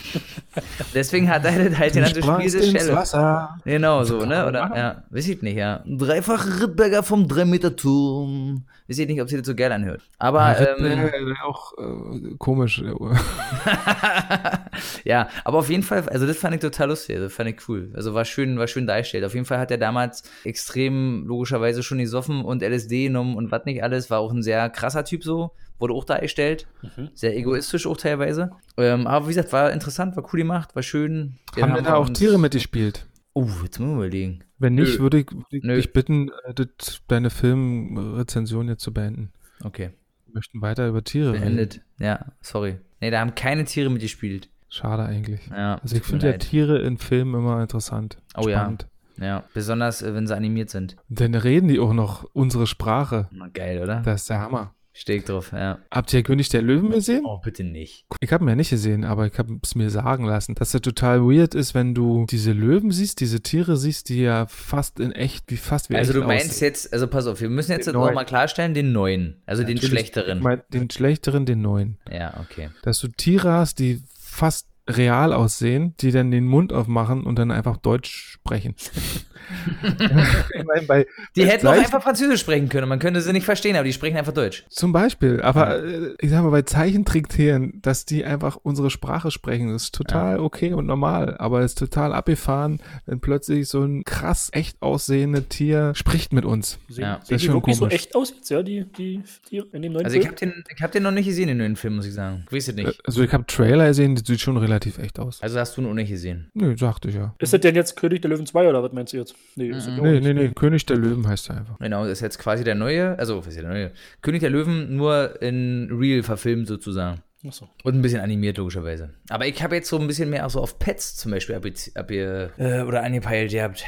Deswegen 0.94 1.30
hat 1.30 1.44
er 1.44 1.68
das 1.68 1.78
halt 1.78 1.94
Sprangst 1.94 2.57
spielst 2.57 2.74
ins. 2.74 2.92
Wasser. 2.92 3.59
Genau 3.64 4.04
so, 4.04 4.24
ne? 4.24 4.46
Oder, 4.46 4.70
ja, 4.74 5.04
weiß 5.11 5.28
ich 5.28 5.42
nicht, 5.42 5.57
ja. 5.57 5.83
Ein 5.85 5.98
dreifacher 5.98 6.62
Rittberger 6.62 7.02
vom 7.02 7.24
3-Meter-Turm. 7.24 8.64
Weiß 8.88 8.98
ich 8.98 9.09
nicht, 9.09 9.22
ob 9.22 9.28
sie 9.28 9.38
das 9.38 9.46
so 9.46 9.54
geil 9.54 9.72
anhört. 9.72 10.02
Aber, 10.18 10.57
ähm, 10.59 10.85
äh, 10.85 11.35
auch 11.42 11.72
äh, 11.78 12.35
komisch. 12.38 12.83
äh, 12.83 12.92
ja, 15.04 15.28
aber 15.44 15.59
auf 15.59 15.70
jeden 15.70 15.83
Fall, 15.83 16.09
also 16.09 16.26
das 16.26 16.37
fand 16.37 16.54
ich 16.54 16.61
total 16.61 16.88
lustig, 16.88 17.16
also 17.16 17.28
fand 17.28 17.50
ich 17.50 17.68
cool. 17.68 17.90
Also 17.94 18.14
war 18.14 18.24
schön, 18.24 18.59
war 18.59 18.66
schön 18.66 18.87
dargestellt. 18.87 19.24
Auf 19.24 19.35
jeden 19.35 19.46
Fall 19.46 19.59
hat 19.59 19.70
er 19.70 19.78
damals 19.78 20.22
extrem 20.44 21.26
logischerweise 21.26 21.83
schon 21.83 21.98
gesoffen 21.98 22.44
und 22.44 22.62
LSD 22.62 23.04
genommen 23.04 23.37
und 23.37 23.50
was 23.50 23.64
nicht 23.64 23.83
alles. 23.83 24.11
War 24.11 24.20
auch 24.20 24.33
ein 24.33 24.42
sehr 24.42 24.68
krasser 24.70 25.04
Typ 25.04 25.24
so, 25.24 25.52
wurde 25.78 25.94
auch 25.94 26.04
dargestellt. 26.04 26.66
Sehr 27.14 27.37
egoistisch 27.37 27.87
auch 27.87 27.96
teilweise. 27.96 28.50
Ähm, 28.76 29.06
aber 29.06 29.26
wie 29.26 29.30
gesagt, 29.34 29.52
war 29.52 29.72
interessant, 29.72 30.16
war 30.16 30.24
cool 30.32 30.38
gemacht, 30.40 30.74
war 30.74 30.82
schön. 30.82 31.37
Den 31.56 31.62
Haben 31.64 31.74
denn 31.74 31.84
da 31.84 31.94
auch 31.96 32.08
Tiere 32.10 32.38
mitgespielt? 32.38 33.06
Oh, 33.34 33.46
jetzt 33.64 33.80
müssen 33.80 33.90
wir 33.90 34.04
überlegen. 34.06 34.44
Wenn 34.58 34.74
nicht, 34.76 34.94
Nö. 34.98 35.00
würde 35.00 35.18
ich, 35.18 35.26
dich 35.62 35.92
bitten, 35.92 36.30
äh, 36.46 36.54
das, 36.54 37.00
deine 37.08 37.30
Filmrezension 37.30 38.68
jetzt 38.68 38.82
zu 38.82 38.92
beenden. 38.92 39.32
Okay, 39.62 39.90
Wir 40.26 40.34
möchten 40.34 40.62
weiter 40.62 40.88
über 40.88 41.02
Tiere 41.02 41.32
reden. 41.32 41.42
beendet. 41.42 41.80
Ja, 41.98 42.26
sorry. 42.40 42.78
Nee, 43.00 43.10
da 43.10 43.20
haben 43.20 43.34
keine 43.34 43.64
Tiere 43.64 43.90
mitgespielt. 43.90 44.48
Schade 44.68 45.04
eigentlich. 45.04 45.40
Ja, 45.50 45.76
Also 45.82 45.96
ich 45.96 46.02
finde 46.02 46.30
ja. 46.30 46.38
Tiere 46.38 46.78
in 46.82 46.98
Filmen 46.98 47.34
immer 47.34 47.60
interessant. 47.62 48.18
Oh 48.37 48.48
ja. 48.48 48.60
Spannend. 48.60 48.87
Ja, 49.20 49.44
besonders 49.54 50.02
äh, 50.02 50.12
wenn 50.14 50.26
sie 50.26 50.34
animiert 50.37 50.70
sind. 50.70 50.96
Dann 51.08 51.34
reden 51.37 51.68
die 51.68 51.78
auch 51.78 51.92
noch 51.92 52.24
unsere 52.32 52.66
Sprache. 52.66 53.28
Na, 53.30 53.46
geil, 53.48 53.80
oder? 53.80 54.00
Das 54.00 54.22
ist 54.22 54.30
der 54.30 54.40
Hammer. 54.40 54.74
Steh 54.96 55.16
ich 55.16 55.24
drauf, 55.24 55.50
ja. 55.52 55.80
Habt 55.90 56.12
ihr 56.12 56.22
König 56.22 56.50
der 56.50 56.62
Löwen 56.62 56.90
gesehen? 56.90 57.22
Oh, 57.24 57.38
bitte 57.38 57.64
nicht. 57.64 58.07
Ich 58.20 58.33
habe 58.33 58.44
ihn 58.44 58.48
ja 58.48 58.54
nicht 58.54 58.70
gesehen, 58.70 59.04
aber 59.04 59.26
ich 59.26 59.37
habe 59.38 59.59
es 59.61 59.74
mir 59.74 59.90
sagen 59.90 60.24
lassen, 60.24 60.54
dass 60.54 60.72
es 60.72 60.80
total 60.83 61.20
weird 61.22 61.57
ist, 61.57 61.74
wenn 61.74 61.94
du 61.96 62.26
diese 62.30 62.52
Löwen 62.52 62.92
siehst, 62.92 63.18
diese 63.18 63.40
Tiere 63.42 63.76
siehst, 63.76 64.09
die 64.09 64.22
ja 64.22 64.46
fast 64.46 65.00
in 65.00 65.11
echt, 65.11 65.50
wie 65.50 65.57
fast 65.57 65.90
wie 65.90 65.96
Also 65.96 66.12
echt 66.12 66.22
du 66.22 66.26
meinst 66.28 66.50
aussehen. 66.50 66.66
jetzt, 66.68 66.92
also 66.92 67.09
pass 67.09 67.26
auf, 67.26 67.40
wir 67.40 67.50
müssen 67.50 67.72
jetzt 67.72 67.88
Den 67.88 67.94
noch 67.94 68.02
neuen. 68.02 68.14
mal 68.14 68.24
klarstellen, 68.24 68.72
den 68.72 68.92
neuen, 68.92 69.42
also 69.46 69.64
den 69.64 69.74
Natürlich, 69.74 69.90
schlechteren. 69.90 70.38
Ich 70.38 70.44
mein, 70.44 70.62
den 70.72 70.88
schlechteren, 70.88 71.44
den 71.44 71.61
neuen. 71.61 71.98
ja, 72.09 72.33
okay. 72.40 72.70
Dass 72.83 73.00
du 73.00 73.09
Tiere 73.09 73.50
hast, 73.50 73.80
die 73.80 74.00
fast 74.16 74.68
real 74.88 75.33
aussehen, 75.33 75.94
die 76.01 76.11
dann 76.11 76.31
den 76.31 76.47
Mund 76.47 76.73
aufmachen 76.73 77.25
und 77.25 77.38
dann 77.38 77.51
einfach 77.51 77.77
Deutsch 77.77 78.33
sprechen. 78.33 78.75
ich 79.83 80.64
meine, 80.64 80.87
bei, 80.87 81.07
die 81.37 81.47
hätten 81.47 81.66
auch 81.66 81.73
einfach 81.73 82.03
Französisch 82.03 82.40
sprechen 82.40 82.68
können. 82.68 82.88
Man 82.88 82.99
könnte 82.99 83.20
sie 83.20 83.33
nicht 83.33 83.44
verstehen, 83.44 83.77
aber 83.77 83.85
die 83.85 83.92
sprechen 83.92 84.16
einfach 84.16 84.33
Deutsch. 84.33 84.64
Zum 84.68 84.92
Beispiel. 84.92 85.40
Aber 85.42 85.79
ja. 85.79 85.85
Äh, 85.85 86.14
ich 86.20 86.31
sag 86.31 86.42
mal, 86.42 86.51
bei 86.51 86.62
Zeichentricktieren, 86.62 87.81
dass 87.83 88.05
die 88.05 88.25
einfach 88.25 88.57
unsere 88.62 88.90
Sprache 88.90 89.31
sprechen, 89.31 89.73
das 89.73 89.85
ist 89.85 89.94
total 89.94 90.37
ja. 90.37 90.42
okay 90.42 90.73
und 90.75 90.87
normal. 90.87 91.37
Aber 91.38 91.61
es 91.61 91.73
ist 91.73 91.79
total 91.79 92.12
abgefahren, 92.12 92.81
wenn 93.07 93.20
plötzlich 93.20 93.68
so 93.68 93.83
ein 93.83 94.05
krass 94.05 94.51
echt 94.53 94.81
aussehendes 94.83 95.49
Tier 95.49 95.94
spricht 95.94 96.33
mit 96.33 96.44
uns. 96.44 96.79
Sehen, 96.88 97.05
ja. 97.05 97.18
Das 97.18 97.31
ist 97.31 97.44
schon 97.44 97.62
komisch. 97.62 97.79
so 97.79 97.88
echt 97.88 98.14
aus 98.14 98.35
ja, 98.49 98.62
die, 98.62 98.85
die, 98.99 99.23
die 99.51 99.62
in 99.73 99.83
dem 99.83 99.92
neuen 99.92 100.05
Also 100.05 100.18
ich 100.18 100.27
habe 100.27 100.37
den, 100.37 100.64
hab 100.81 100.92
den 100.92 101.03
noch 101.03 101.11
nicht 101.11 101.27
gesehen, 101.27 101.49
den 101.49 101.59
neuen 101.59 101.77
Film, 101.77 101.97
muss 101.97 102.07
ich 102.07 102.14
sagen. 102.14 102.44
Ich 102.47 102.53
weiß 102.53 102.68
es 102.68 102.75
nicht. 102.75 102.88
Äh, 102.88 102.92
also 103.05 103.23
ich 103.23 103.33
habe 103.33 103.44
Trailer 103.47 103.88
gesehen, 103.88 104.14
die 104.14 104.23
sieht 104.25 104.40
schon 104.40 104.57
relativ 104.57 104.73
echt 104.76 105.18
aus. 105.18 105.42
Also 105.42 105.58
hast 105.58 105.76
du 105.76 105.82
ihn 105.82 105.88
auch 105.88 105.94
nicht 105.94 106.10
gesehen? 106.10 106.50
Nö, 106.54 106.76
sagte 106.76 107.08
ich 107.08 107.14
ja. 107.14 107.34
Ist 107.38 107.52
das 107.52 107.60
denn 107.60 107.74
jetzt 107.74 107.96
König 107.96 108.22
der 108.22 108.30
Löwen 108.30 108.46
2 108.46 108.68
oder 108.68 108.82
was 108.82 108.92
meinst 108.92 109.12
du 109.12 109.18
jetzt? 109.18 109.34
Nee, 109.56 109.68
mhm. 109.68 109.74
ist 109.74 109.88
nee, 109.88 110.20
nee, 110.20 110.34
nee, 110.34 110.48
König 110.48 110.87
der 110.87 110.96
Löwen 110.96 111.26
heißt 111.26 111.50
er 111.50 111.58
einfach. 111.58 111.78
Genau, 111.78 112.04
das 112.04 112.12
ist 112.12 112.20
jetzt 112.20 112.38
quasi 112.38 112.64
der 112.64 112.74
neue, 112.74 113.18
also 113.18 113.38
was 113.38 113.48
ist 113.48 113.60
der 113.60 113.68
neue? 113.68 113.92
König 114.22 114.40
der 114.40 114.50
Löwen 114.50 114.96
nur 114.96 115.40
in 115.42 115.88
Real 115.92 116.22
verfilmt 116.22 116.66
sozusagen. 116.66 117.22
So. 117.50 117.68
Und 117.82 117.94
ein 117.94 118.02
bisschen 118.02 118.20
animiert, 118.20 118.56
logischerweise. 118.56 119.10
Aber 119.28 119.46
ich 119.46 119.62
habe 119.62 119.74
jetzt 119.74 119.88
so 119.88 119.98
ein 119.98 120.06
bisschen 120.06 120.30
mehr 120.30 120.46
auch 120.46 120.50
so 120.50 120.60
auf 120.60 120.78
Pets 120.78 121.16
zum 121.16 121.30
Beispiel 121.30 121.54
ab, 121.54 121.66
ab 121.94 122.10
ihr, 122.10 122.50
äh, 122.56 122.80
oder 122.80 123.02
angepeilt 123.02 123.50
gehabt. 123.50 123.84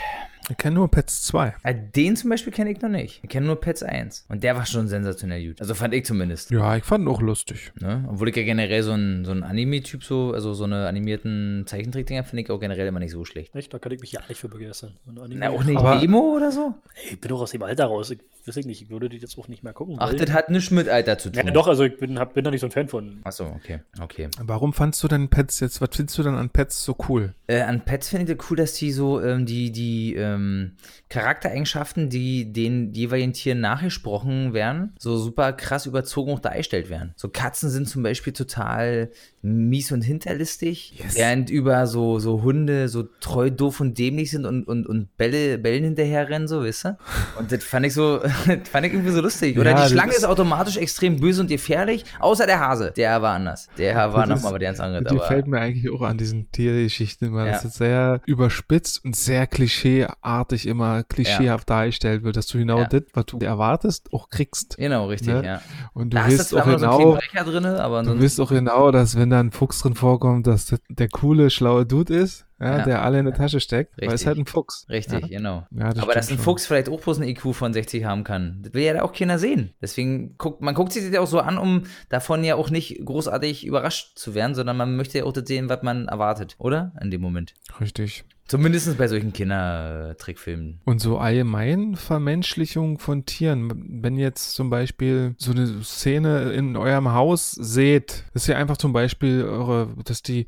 Ich 0.49 0.57
kenne 0.57 0.77
nur 0.77 0.89
Pets 0.89 1.23
2. 1.25 1.55
Ja, 1.65 1.73
den 1.73 2.17
zum 2.17 2.31
Beispiel 2.31 2.53
kenne 2.53 2.71
ich 2.71 2.81
noch 2.81 2.89
nicht. 2.89 3.21
Ich 3.23 3.29
kenne 3.29 3.47
nur 3.47 3.57
Pets 3.57 3.83
1. 3.83 4.27
Und 4.29 4.45
der 4.45 4.55
war 4.55 4.65
schon 4.65 4.87
sensationell 4.87 5.47
gut. 5.49 5.61
Also 5.61 5.75
fand 5.75 5.93
ich 5.93 6.05
zumindest. 6.05 6.51
Ja, 6.51 6.77
ich 6.77 6.85
fand 6.85 7.05
ihn 7.05 7.09
auch 7.09 7.21
lustig. 7.21 7.73
Ne? 7.81 8.05
Obwohl 8.09 8.29
ich 8.29 8.37
ja 8.37 8.45
generell 8.45 8.83
so 8.83 8.93
ein, 8.93 9.25
so 9.25 9.33
ein 9.33 9.43
Anime-Typ 9.43 10.05
so, 10.05 10.33
also 10.33 10.55
so 10.55 10.65
eine 10.65 10.87
animierten 10.87 11.65
Zeichentrickdinger 11.67 12.23
finde 12.23 12.43
ich 12.43 12.51
auch 12.51 12.61
generell 12.61 12.87
immer 12.87 13.01
nicht 13.01 13.11
so 13.11 13.25
schlecht. 13.25 13.55
Echt? 13.55 13.75
Da 13.75 13.79
kann 13.79 13.93
ich 13.93 14.01
mich 14.01 14.13
ja 14.13 14.21
nicht 14.29 14.41
für 14.41 14.49
begeistern. 14.49 14.97
Na, 15.05 15.51
auch 15.51 15.65
nicht 15.65 15.79
Aber 15.79 15.97
Nemo 15.97 16.37
oder 16.37 16.53
so? 16.53 16.75
Ich 17.11 17.21
bin 17.21 17.29
doch 17.29 17.41
aus 17.41 17.51
dem 17.51 17.63
Alter 17.63 17.87
raus. 17.87 18.11
Ich 18.11 18.21
weiß 18.47 18.57
ich 18.59 18.67
nicht. 18.67 18.83
Ich 18.83 18.91
würde 18.91 19.09
die 19.09 19.17
jetzt 19.17 19.39
auch 19.39 19.49
nicht 19.49 19.63
mehr 19.63 19.73
gucken. 19.73 19.97
Ach, 19.99 20.13
das 20.13 20.31
hat 20.33 20.51
nichts 20.51 20.71
mit 20.71 20.89
Alter 20.89 21.19
zu 21.19 21.31
tun. 21.31 21.47
Ja, 21.47 21.51
doch, 21.51 21.69
also 21.69 21.85
ich 21.85 21.97
bin, 21.97 22.19
hab, 22.19 22.35
bin 22.35 22.45
da 22.45 22.51
nicht 22.51 22.61
so 22.61 22.67
ein 22.67 22.73
Fan 22.73 22.89
von. 22.89 23.21
Achso, 23.25 23.47
okay. 23.47 23.81
okay. 24.01 24.29
Warum 24.41 24.73
fandst 24.73 25.03
du 25.03 25.09
denn 25.09 25.29
Pets 25.29 25.61
jetzt, 25.61 25.81
was 25.81 25.91
findest 25.93 26.19
du 26.19 26.23
dann 26.23 26.35
an 26.35 26.51
Pets 26.51 26.85
so 26.85 26.97
cool? 27.09 27.35
Äh, 27.47 27.63
an 27.63 27.85
Pets 27.85 28.09
finde 28.09 28.31
ich 28.31 28.39
das 28.39 28.51
cool, 28.51 28.57
dass 28.57 28.75
die 28.75 28.93
so, 28.93 29.21
ähm, 29.21 29.47
die, 29.47 29.73
die, 29.73 30.15
ähm, 30.15 30.73
Charaktereigenschaften, 31.09 32.11
die 32.11 32.53
den 32.53 32.93
jeweiligen 32.93 33.33
Tieren 33.33 33.61
nachgesprochen 33.61 34.53
werden, 34.55 34.93
so 34.99 35.17
super 35.17 35.53
krass 35.53 35.87
überzogen 35.87 36.33
auch 36.33 36.41
dargestellt 36.41 36.91
werden. 36.91 37.15
So 37.17 37.29
Katzen 37.29 37.71
sind 37.71 37.89
zum 37.89 38.03
Beispiel 38.03 38.33
total 38.33 39.11
mies 39.41 39.93
und 39.93 40.03
hinterlistig, 40.03 40.99
yes. 40.99 41.17
während 41.17 41.49
über 41.49 41.87
so, 41.87 42.19
so 42.19 42.43
Hunde 42.43 42.89
so 42.89 43.05
treu, 43.21 43.51
doof 43.51 43.81
und 43.81 43.97
dämlich 43.99 44.33
sind 44.33 44.47
und, 44.47 44.67
und, 44.67 44.87
und 44.87 45.17
Bälle, 45.17 45.59
Bällen 45.59 45.85
hinterherrennen, 45.85 46.49
so, 46.49 46.65
weißt 46.65 46.87
du? 46.87 46.99
Und 47.39 47.53
das 47.53 47.63
fand 47.63 47.87
ich 47.87 47.95
so, 47.95 48.21
fand 48.70 48.87
ich 48.87 48.92
irgendwie 48.92 49.12
so 49.12 49.20
lustig. 49.20 49.59
Oder 49.59 49.70
ja, 49.70 49.85
die 49.85 49.92
Schlange 49.92 50.12
ist 50.12 50.25
automatisch 50.25 50.77
extrem 50.77 51.18
böse 51.18 51.40
und 51.40 51.49
gefährlich, 51.49 52.05
außer 52.20 52.46
der 52.46 52.61
Hase. 52.61 52.92
Der 52.96 53.20
war 53.22 53.35
anders. 53.35 53.68
Der 53.77 54.12
war 54.12 54.27
nochmal 54.27 54.53
bei 54.53 54.59
der 54.59 54.68
ganz 54.77 54.81
andere. 54.81 55.05
Die 55.05 55.18
fällt 55.27 55.46
mir 55.46 55.61
eigentlich 55.61 55.92
auch 55.92 56.03
an 56.03 56.18
diesen 56.18 56.51
Tiergeschichten 56.51 57.29
immer. 57.29 57.46
Ja. 57.46 57.53
Das 57.53 57.64
ist 57.64 57.77
sehr 57.77 58.20
überspitzt 58.27 59.05
und 59.05 59.16
sehr 59.16 59.46
klischeeartig 59.46 60.66
immer 60.66 61.03
klischeehaft 61.05 61.68
ja. 61.68 61.77
dargestellt 61.77 62.22
wird, 62.22 62.37
dass 62.37 62.46
du 62.46 62.59
genau 62.59 62.79
ja. 62.79 62.87
das, 62.87 63.03
was 63.14 63.27
du 63.27 63.38
erwartest, 63.38 64.12
auch 64.12 64.29
kriegst. 64.29 64.77
Genau, 64.77 65.07
richtig, 65.07 65.29
ne? 65.29 65.44
ja. 65.44 65.62
Und 65.92 66.12
du 66.12 66.16
da 66.18 66.29
wirst 66.29 66.55
auch 66.55 66.64
genau, 66.64 67.18
so 67.18 67.51
drin, 67.51 67.66
aber 67.66 68.03
du 68.03 68.18
wirst 68.20 68.40
auch 68.40 68.51
genau, 68.51 68.90
dass 68.90 69.16
wenn 69.16 69.31
da 69.31 69.40
ein 69.40 69.51
Fuchs 69.51 69.81
drin 69.81 69.94
vorkommt, 69.94 70.46
dass 70.46 70.66
das 70.66 70.81
der 70.88 71.09
coole, 71.09 71.51
schlaue 71.51 71.87
Dude 71.87 72.14
ist, 72.14 72.46
ja, 72.61 72.79
ja. 72.79 72.85
der 72.85 73.03
alle 73.03 73.19
in 73.19 73.25
der 73.27 73.35
Tasche 73.35 73.61
steckt, 73.61 73.92
Richtig. 73.92 74.09
weil 74.09 74.14
es 74.14 74.27
halt 74.27 74.38
ein 74.38 74.47
Fuchs. 74.47 74.87
Richtig, 74.88 75.21
ja. 75.21 75.38
genau. 75.38 75.66
Ja, 75.71 75.92
das 75.92 76.03
Aber 76.03 76.14
dass 76.14 76.31
ein 76.31 76.37
schon. 76.37 76.45
Fuchs 76.45 76.66
vielleicht 76.66 76.88
auch 76.88 77.01
bloß 77.01 77.21
ein 77.21 77.29
IQ 77.29 77.55
von 77.55 77.73
60 77.73 78.05
haben 78.05 78.25
kann, 78.25 78.61
das 78.62 78.75
will 78.75 78.83
ja 78.83 79.03
auch 79.03 79.12
keiner 79.12 79.38
sehen. 79.38 79.75
Deswegen 79.81 80.37
guckt, 80.38 80.62
man 80.62 80.75
guckt 80.75 80.92
sich 80.92 81.05
das 81.05 81.12
ja 81.12 81.21
auch 81.21 81.27
so 81.27 81.40
an, 81.40 81.59
um 81.59 81.85
davon 82.09 82.45
ja 82.45 82.55
auch 82.57 82.71
nicht 82.71 83.05
großartig 83.05 83.66
überrascht 83.66 84.19
zu 84.19 84.35
werden, 84.35 84.55
sondern 84.55 84.77
man 84.77 84.97
möchte 84.97 85.19
ja 85.19 85.25
auch 85.25 85.33
das 85.33 85.47
sehen, 85.47 85.69
was 85.69 85.83
man 85.83 86.09
erwartet, 86.09 86.57
oder? 86.59 86.92
In 87.01 87.11
dem 87.11 87.21
Moment. 87.21 87.55
Richtig. 87.81 88.25
Zumindest 88.49 88.97
bei 88.97 89.09
solchen 89.09 89.33
Kindertrickfilmen. 89.33 90.81
Und 90.85 91.01
so 91.01 91.19
allgemein 91.19 91.97
Vermenschlichung 91.97 93.01
von 93.01 93.27
Tieren. 93.27 94.03
Wenn 94.03 94.16
jetzt 94.16 94.55
zum 94.55 94.71
Beispiel 94.71 95.35
so 95.37 95.51
eine 95.51 95.83
Szene 95.83 96.53
in 96.53 96.77
eurem 96.77 97.12
Haus 97.12 97.51
seht, 97.51 98.25
ist 98.35 98.47
ja 98.47 98.57
einfach 98.57 98.77
zum 98.77 98.92
Beispiel 98.92 99.45
eure, 99.45 99.88
dass 100.05 100.23
die 100.23 100.47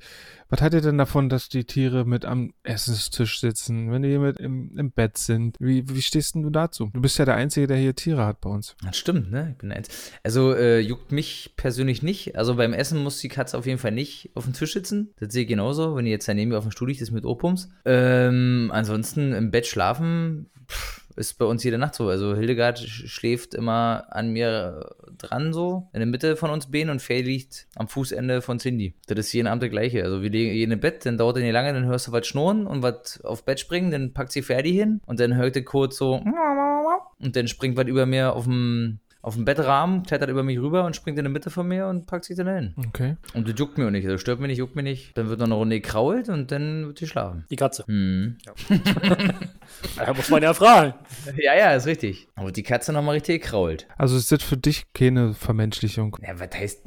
was 0.49 0.61
hat 0.61 0.75
ihr 0.75 0.81
denn 0.81 0.99
davon, 0.99 1.29
dass 1.29 1.49
die 1.49 1.65
Tiere 1.65 2.05
mit 2.05 2.25
am 2.25 2.53
Essenstisch 2.63 3.41
sitzen, 3.41 3.91
wenn 3.91 4.03
die 4.03 4.19
mit 4.19 4.39
im, 4.39 4.77
im 4.77 4.91
Bett 4.91 5.19
sind? 5.19 5.57
Wie, 5.61 5.89
wie 5.89 6.03
stehst 6.03 6.35
denn 6.35 6.43
du 6.43 6.51
dazu? 6.51 6.91
Du 6.95 7.01
bist 7.01 7.19
ja 7.19 7.25
der 7.25 7.35
Einzige, 7.35 7.67
der 7.67 7.77
hier 7.77 7.95
Tiere 7.95 8.25
hat 8.25 8.41
bei 8.41 8.51
uns. 8.51 8.75
Das 8.83 8.97
stimmt, 8.97 9.31
ne? 9.31 9.51
Ich 9.53 9.59
bin 9.59 9.73
eins. 9.73 9.89
Also 10.23 10.55
äh, 10.55 10.81
juckt 10.81 11.13
mich 11.13 11.55
persönlich 11.57 12.03
nicht. 12.03 12.37
Also 12.37 12.57
beim 12.57 12.73
Essen 12.73 13.03
muss 13.03 13.21
die 13.21 13.29
Katze 13.29 13.59
auf 13.59 13.67
jeden 13.67 13.79
Fall 13.79 13.93
nicht 13.93 14.31
auf 14.35 14.45
dem 14.45 14.55
Tisch 14.55 14.73
sitzen. 14.73 15.13
Das 15.19 15.33
sehe 15.33 15.43
ich 15.43 15.49
genauso. 15.49 15.97
Wenn 15.97 16.07
die 16.07 16.11
jetzt 16.11 16.29
daneben 16.29 16.55
auf 16.55 16.65
dem 16.65 16.73
Stuhl 16.73 16.89
liegt, 16.89 17.03
ist 17.03 17.11
mit 17.11 17.25
Opums. 17.25 17.69
Ähm, 17.85 18.71
ansonsten 18.73 19.33
im 19.33 19.51
Bett 19.51 19.67
schlafen. 19.67 20.47
Pff 20.67 21.08
ist 21.19 21.35
bei 21.35 21.45
uns 21.45 21.65
jede 21.65 21.79
Nacht 21.79 21.95
so. 21.95 22.09
Also 22.09 22.35
Hildegard 22.37 22.79
schläft 22.79 23.55
immer 23.55 24.07
an 24.11 24.31
mir 24.31 24.95
dran 25.19 25.53
so, 25.53 25.89
in 25.93 26.01
der 26.01 26.07
Mitte 26.07 26.37
von 26.37 26.51
uns 26.51 26.71
Beinen 26.71 26.91
und 26.91 27.03
Faye 27.03 27.23
liegt 27.23 27.67
am 27.77 27.89
Fußende 27.89 28.41
von 28.41 28.59
Cindy. 28.59 28.95
Das 29.07 29.19
ist 29.19 29.33
jeden 29.33 29.49
Abend 29.49 29.63
das 29.63 29.71
Gleiche. 29.71 30.05
Also 30.05 30.23
wir 30.23 30.31
legen 30.31 30.73
im 30.73 30.81
Bett, 30.81 31.05
dann 31.05 31.19
dauert 31.19 31.37
es 31.37 31.43
nicht 31.43 31.53
lange, 31.53 31.73
dann 31.73 31.87
hörst 31.87 32.09
du 32.09 32.13
was 32.13 32.27
schnurren 32.27 32.67
und 32.67 32.83
was 32.83 33.21
auf 33.25 33.45
Bett 33.45 33.61
springen, 33.61 33.91
dann 33.91 34.13
packt 34.13 34.33
sie 34.33 34.43
Ferdi 34.43 34.73
hin 34.73 35.01
und 35.07 35.21
dann 35.21 35.35
hört 35.35 35.57
ihr 35.57 35.65
kurz 35.65 35.97
so 35.97 36.23
und 37.19 37.37
dann 37.37 37.49
springt 37.49 37.77
was 37.77 37.87
über 37.87 38.07
mir 38.07 38.35
auf 38.35 38.45
dem 38.45 39.01
auf 39.21 39.35
dem 39.35 39.45
Bettrahmen, 39.45 40.05
klettert 40.05 40.31
über 40.31 40.43
mich 40.43 40.59
rüber 40.59 40.85
und 40.85 40.95
springt 40.95 41.19
in 41.19 41.25
der 41.25 41.33
Mitte 41.33 41.51
von 41.51 41.67
mir 41.67 41.89
und 41.89 42.07
packt 42.07 42.25
sich 42.25 42.37
dann 42.37 42.49
hin. 42.49 42.75
Okay. 42.89 43.17
Und 43.35 43.49
das 43.49 43.59
juckt 43.59 43.77
mir 43.77 43.87
auch 43.87 43.91
nicht, 43.91 44.07
also 44.07 44.19
stört 44.19 44.41
mich 44.41 44.49
nicht, 44.49 44.59
juckt 44.59 44.77
mich 44.77 44.85
nicht. 44.85 45.17
Dann 45.19 45.29
wird 45.29 45.41
noch 45.41 45.47
eine 45.47 45.55
Runde 45.55 45.81
gekrault 45.81 46.29
und 46.29 46.53
dann 46.53 46.87
wird 46.87 46.99
sie 46.99 47.07
schlafen. 47.07 47.45
Die 47.51 47.57
Katze. 47.57 47.85
Mhm. 47.89 48.37
Ja. 48.47 48.77
da 50.05 50.15
muss 50.15 50.31
man 50.31 50.43
ja 50.43 50.55
fragen. 50.55 50.95
Ja, 51.37 51.55
ja, 51.57 51.75
ist 51.75 51.87
richtig. 51.87 52.29
Aber 52.35 52.53
die 52.53 52.63
Katze 52.63 52.93
nochmal 52.93 53.15
richtig 53.15 53.43
gekrault. 53.43 53.87
Also 53.97 54.17
ist 54.17 54.33
das 54.33 54.43
für 54.43 54.57
dich 54.57 54.93
keine 54.93 55.35
Vermenschlichung? 55.35 56.17
Ja, 56.23 56.39
was 56.39 56.51
heißt 56.55 56.87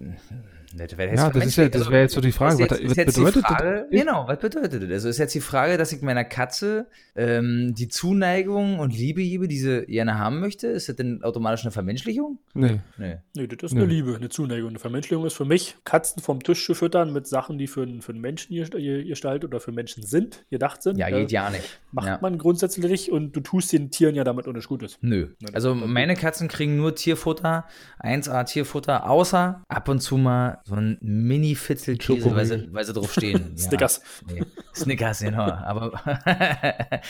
das 0.77 0.97
wäre 0.97 1.15
ja, 1.15 1.29
das, 1.29 1.55
ja, 1.55 1.69
das 1.69 1.89
wäre 1.89 2.01
jetzt 2.03 2.13
so 2.13 2.21
die 2.21 2.31
Frage. 2.31 2.63
Jetzt, 2.63 2.71
was, 2.71 2.97
was 2.97 3.15
bedeutet 3.15 3.45
Frage, 3.45 3.87
das? 3.89 3.99
Genau, 3.99 4.27
was 4.27 4.39
bedeutet 4.39 4.83
das? 4.83 4.89
Also 4.91 5.09
ist 5.09 5.17
jetzt 5.17 5.35
die 5.35 5.41
Frage, 5.41 5.77
dass 5.77 5.91
ich 5.91 6.01
meiner 6.01 6.23
Katze 6.23 6.87
ähm, 7.15 7.73
die 7.75 7.87
Zuneigung 7.87 8.79
und 8.79 8.95
Liebe 8.95 9.21
gebe, 9.21 9.47
die 9.47 9.57
sie 9.57 9.85
gerne 9.85 10.17
haben 10.17 10.39
möchte. 10.39 10.67
Ist 10.67 10.89
das 10.89 10.95
denn 10.95 11.23
automatisch 11.23 11.63
eine 11.63 11.71
Vermenschlichung? 11.71 12.39
Nee. 12.53 12.79
Nee, 12.97 13.17
nee 13.35 13.47
das 13.47 13.71
ist 13.71 13.73
nee. 13.73 13.81
eine 13.81 13.91
Liebe, 13.91 14.15
eine 14.15 14.29
Zuneigung. 14.29 14.69
Eine 14.69 14.79
Vermenschlichung 14.79 15.25
ist 15.25 15.33
für 15.33 15.45
mich, 15.45 15.75
Katzen 15.83 16.21
vom 16.21 16.41
Tisch 16.41 16.65
zu 16.65 16.73
füttern 16.73 17.11
mit 17.11 17.27
Sachen, 17.27 17.57
die 17.57 17.67
für, 17.67 17.87
für 18.01 18.11
einen 18.11 18.21
Menschen 18.21 18.55
gestaltet 18.55 19.49
oder 19.49 19.59
für 19.59 19.71
Menschen 19.71 20.03
sind, 20.03 20.45
gedacht 20.49 20.83
sind. 20.83 20.97
Ja, 20.97 21.09
geht 21.09 21.31
äh, 21.31 21.33
ja 21.33 21.49
nicht. 21.49 21.79
Macht 21.91 22.07
ja. 22.07 22.19
man 22.21 22.37
grundsätzlich 22.37 22.85
nicht 22.89 23.11
und 23.11 23.35
du 23.35 23.41
tust 23.41 23.73
den 23.73 23.91
Tieren 23.91 24.15
ja 24.15 24.23
damit 24.23 24.47
nicht 24.47 24.67
Gutes. 24.67 24.97
Nö. 25.01 25.29
Also 25.53 25.75
meine 25.75 26.15
Katzen 26.15 26.47
kriegen 26.47 26.77
nur 26.77 26.95
Tierfutter, 26.95 27.65
1A 27.99 28.45
Tierfutter, 28.45 29.09
außer 29.09 29.63
ab 29.67 29.89
und 29.89 29.99
zu 30.01 30.17
mal 30.17 30.60
so 30.65 30.75
ein 30.75 30.97
Mini 31.01 31.41
Mini-Fitzelkäse, 31.41 32.35
weil 32.35 32.45
sie, 32.45 32.67
weil 32.71 32.85
sie 32.85 32.93
drauf 32.93 33.11
stehen. 33.11 33.53
Snickers. 33.57 34.01
Ja, 34.27 34.35
nee. 34.35 34.41
Snickers, 34.73 35.19
genau. 35.19 35.43
Aber 35.43 35.91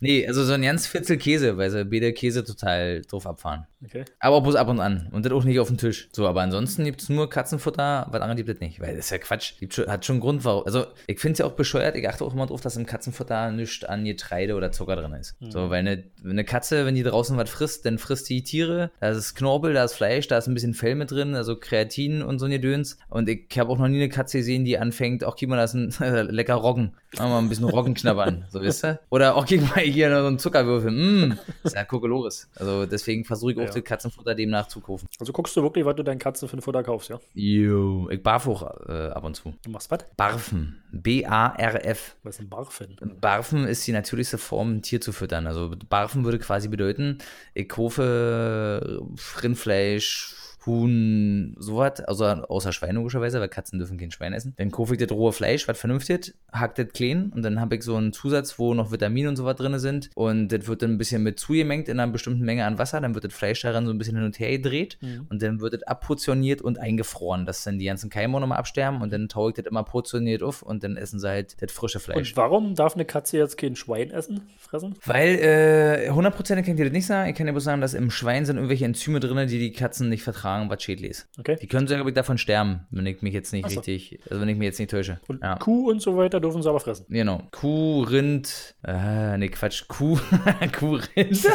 nee, 0.00 0.26
also 0.26 0.44
so 0.44 0.52
ein 0.52 0.62
ganz 0.62 0.86
Fitzelkäse, 0.86 1.56
weil 1.56 1.70
sie 1.70 1.84
beide 1.84 2.12
Käse 2.12 2.44
total 2.44 3.02
drauf 3.02 3.26
abfahren. 3.26 3.66
Okay. 3.84 4.04
Aber 4.20 4.36
auch 4.36 4.42
bloß 4.42 4.56
ab 4.56 4.68
und 4.68 4.80
an. 4.80 5.08
Und 5.12 5.26
das 5.26 5.32
auch 5.32 5.44
nicht 5.44 5.58
auf 5.58 5.68
dem 5.68 5.78
Tisch. 5.78 6.08
So, 6.12 6.26
aber 6.26 6.42
ansonsten 6.42 6.84
gibt 6.84 7.02
es 7.02 7.08
nur 7.08 7.28
Katzenfutter, 7.28 8.06
was 8.10 8.20
andere 8.20 8.36
gibt 8.36 8.48
es 8.48 8.60
nicht. 8.60 8.80
Weil 8.80 8.96
das 8.96 9.06
ist 9.06 9.10
ja 9.10 9.18
Quatsch. 9.18 9.54
Schon, 9.70 9.86
hat 9.86 10.04
schon 10.04 10.14
einen 10.14 10.20
Grund, 10.20 10.44
warum. 10.44 10.64
Also, 10.64 10.86
ich 11.06 11.18
finde 11.18 11.32
es 11.32 11.38
ja 11.40 11.46
auch 11.46 11.52
bescheuert. 11.52 11.96
Ich 11.96 12.08
achte 12.08 12.24
auch 12.24 12.32
immer 12.32 12.46
drauf, 12.46 12.60
dass 12.60 12.76
im 12.76 12.86
Katzenfutter 12.86 13.50
nichts 13.52 13.84
an 13.84 14.04
Getreide 14.04 14.54
oder 14.54 14.72
Zucker 14.72 14.96
drin 14.96 15.12
ist. 15.14 15.40
Mhm. 15.40 15.50
So, 15.50 15.70
weil 15.70 15.80
eine, 15.80 16.04
eine 16.24 16.44
Katze, 16.44 16.86
wenn 16.86 16.94
die 16.94 17.02
draußen 17.02 17.36
was 17.36 17.50
frisst, 17.50 17.86
dann 17.86 17.98
frisst 17.98 18.28
die 18.28 18.42
Tiere. 18.42 18.90
Da 19.00 19.10
ist 19.10 19.34
Knorpel, 19.34 19.72
da 19.72 19.84
ist 19.84 19.94
Fleisch, 19.94 20.28
da 20.28 20.38
ist 20.38 20.46
ein 20.46 20.54
bisschen 20.54 20.74
Fell 20.74 20.94
mit 20.94 21.10
drin, 21.10 21.34
also 21.34 21.56
Kreatin 21.56 22.22
und 22.22 22.38
so 22.38 22.46
ein 22.46 22.50
Gedöns. 22.50 22.98
Und 23.08 23.28
ich 23.28 23.46
habe 23.58 23.70
auch 23.70 23.78
noch 23.78 23.88
nie 23.88 23.96
eine 23.96 24.08
Katze 24.08 24.38
gesehen, 24.38 24.64
die 24.64 24.78
anfängt, 24.78 25.24
auch 25.24 25.34
gib 25.34 25.50
mal 25.50 25.56
das 25.56 25.74
ein 25.74 25.92
lecker 26.30 26.54
Roggen. 26.54 26.92
Mal 27.18 27.38
ein 27.38 27.48
bisschen 27.48 27.64
Roggen 27.64 27.94
knabbern, 27.94 28.44
so 28.50 28.60
wisst 28.60 28.84
ihr? 28.84 29.00
Oder 29.10 29.34
auch 29.34 29.44
gib 29.46 29.62
mal 29.62 29.82
hier 29.82 30.10
noch 30.10 30.20
so 30.20 30.26
einen 30.26 30.38
Zuckerwürfel. 30.38 30.92
Mmm, 30.92 31.38
ist 31.64 31.74
ja 31.74 31.84
Kokolores. 31.84 32.48
Also 32.54 32.86
deswegen 32.86 33.24
versuche 33.24 33.52
ich 33.52 33.58
auch 33.58 33.64
ja. 33.64 33.70
die 33.70 33.82
Katzenfutter 33.82 34.34
demnach 34.34 34.68
zu 34.68 34.80
kaufen. 34.80 35.08
Also 35.18 35.32
guckst 35.32 35.56
du 35.56 35.62
wirklich, 35.62 35.84
was 35.84 35.96
du 35.96 36.04
deinen 36.04 36.20
Katzen 36.20 36.48
für 36.48 36.56
ein 36.56 36.62
Futter 36.62 36.84
kaufst, 36.84 37.10
ja? 37.10 37.18
Jo, 37.34 38.08
ich 38.10 38.22
barf 38.22 38.46
auch 38.46 38.62
äh, 38.88 39.08
ab 39.08 39.24
und 39.24 39.34
zu. 39.34 39.54
Du 39.64 39.70
machst 39.70 39.90
was? 39.90 40.04
Barfen. 40.16 40.80
B-A-R-F. 40.92 42.16
Was 42.22 42.36
ist 42.36 42.42
ein 42.42 42.48
Barfen? 42.48 42.96
Barfen 43.20 43.66
ist 43.66 43.86
die 43.86 43.92
natürlichste 43.92 44.38
Form, 44.38 44.76
ein 44.76 44.82
Tier 44.82 45.00
zu 45.00 45.12
füttern. 45.12 45.46
Also 45.46 45.72
Barfen 45.88 46.24
würde 46.24 46.38
quasi 46.38 46.68
bedeuten, 46.68 47.18
ich 47.54 47.68
kaufe 47.68 49.02
Rindfleisch, 49.42 50.34
Huhn, 50.66 51.54
sowas, 51.58 52.00
also 52.00 52.24
außer 52.24 52.72
Schwein 52.72 52.94
logischerweise, 52.96 53.40
weil 53.40 53.48
Katzen 53.48 53.78
dürfen 53.78 53.98
kein 53.98 54.10
Schwein 54.10 54.32
essen. 54.32 54.54
Dann 54.56 54.70
kaufe 54.70 54.94
ich 54.94 55.00
das 55.00 55.10
rohe 55.10 55.32
Fleisch, 55.32 55.66
was 55.68 55.78
vernünftig, 55.78 56.34
hack 56.52 56.74
das 56.74 56.88
klein 56.88 57.32
und 57.34 57.42
dann 57.42 57.60
habe 57.60 57.76
ich 57.76 57.82
so 57.82 57.96
einen 57.96 58.12
Zusatz, 58.12 58.58
wo 58.58 58.74
noch 58.74 58.92
Vitamine 58.92 59.28
und 59.28 59.36
sowas 59.36 59.56
drin 59.56 59.78
sind 59.78 60.10
und 60.14 60.48
das 60.48 60.66
wird 60.66 60.82
dann 60.82 60.92
ein 60.92 60.98
bisschen 60.98 61.22
mit 61.22 61.38
zugemengt 61.38 61.88
in 61.88 61.98
einer 62.00 62.10
bestimmten 62.12 62.44
Menge 62.44 62.64
an 62.64 62.78
Wasser, 62.78 63.00
dann 63.00 63.14
wird 63.14 63.24
das 63.24 63.32
Fleisch 63.32 63.60
daran 63.62 63.86
so 63.86 63.92
ein 63.92 63.98
bisschen 63.98 64.16
hin 64.16 64.24
und 64.24 64.38
her 64.38 64.50
gedreht 64.50 64.98
Mhm. 65.00 65.26
und 65.30 65.42
dann 65.42 65.60
wird 65.60 65.74
es 65.74 65.82
abportioniert 65.84 66.60
und 66.62 66.78
eingefroren, 66.78 67.46
dass 67.46 67.64
dann 67.64 67.78
die 67.78 67.84
ganzen 67.86 68.10
Keime 68.10 68.40
nochmal 68.40 68.58
absterben 68.58 69.00
und 69.02 69.12
dann 69.12 69.28
taue 69.28 69.50
ich 69.50 69.56
das 69.56 69.66
immer 69.66 69.82
portioniert 69.84 70.42
auf 70.42 70.62
und 70.62 70.82
dann 70.84 70.96
essen 70.96 71.18
sie 71.20 71.28
halt 71.28 71.56
das 71.62 71.70
frische 71.72 72.00
Fleisch. 72.00 72.30
Und 72.30 72.36
warum 72.36 72.74
darf 72.74 72.94
eine 72.94 73.04
Katze 73.04 73.38
jetzt 73.38 73.56
kein 73.56 73.76
Schwein 73.76 74.10
essen, 74.10 74.42
fressen? 74.58 74.94
Weil, 75.06 75.36
äh, 75.38 76.10
100% 76.10 76.62
kann 76.64 76.72
ich 76.74 76.76
dir 76.76 76.84
das 76.84 76.92
nicht 76.92 77.06
sagen. 77.06 77.30
Ich 77.30 77.36
kann 77.36 77.46
dir 77.46 77.52
bloß 77.52 77.64
sagen, 77.64 77.80
dass 77.80 77.94
im 77.94 78.10
Schwein 78.10 78.44
sind 78.44 78.56
irgendwelche 78.56 78.84
Enzyme 78.84 79.20
drin, 79.20 79.46
die 79.48 79.58
die 79.58 79.72
Katzen 79.72 80.08
nicht 80.08 80.22
vertragen, 80.22 80.49
was 80.68 80.82
schädlich 80.82 81.10
ist. 81.10 81.28
Okay. 81.38 81.56
Die 81.60 81.66
können 81.66 81.86
sogar 81.86 82.10
davon 82.12 82.38
sterben, 82.38 82.86
wenn 82.90 83.06
ich 83.06 83.22
mich 83.22 83.34
jetzt 83.34 83.52
nicht 83.52 83.68
so. 83.68 83.80
richtig, 83.80 84.20
also 84.28 84.40
wenn 84.40 84.48
ich 84.48 84.56
mich 84.56 84.66
jetzt 84.66 84.78
nicht 84.78 84.90
täusche. 84.90 85.20
Und 85.28 85.42
ja. 85.42 85.56
Kuh 85.56 85.90
und 85.90 86.02
so 86.02 86.16
weiter 86.16 86.40
dürfen 86.40 86.62
sie 86.62 86.68
aber 86.68 86.80
fressen. 86.80 87.06
Genau. 87.08 87.42
Kuh, 87.50 88.02
Rind, 88.02 88.74
äh, 88.86 89.36
nee, 89.38 89.48
Quatsch, 89.48 89.84
Kuh, 89.88 90.18
Kuh, 90.78 90.98
Rind. 91.16 91.46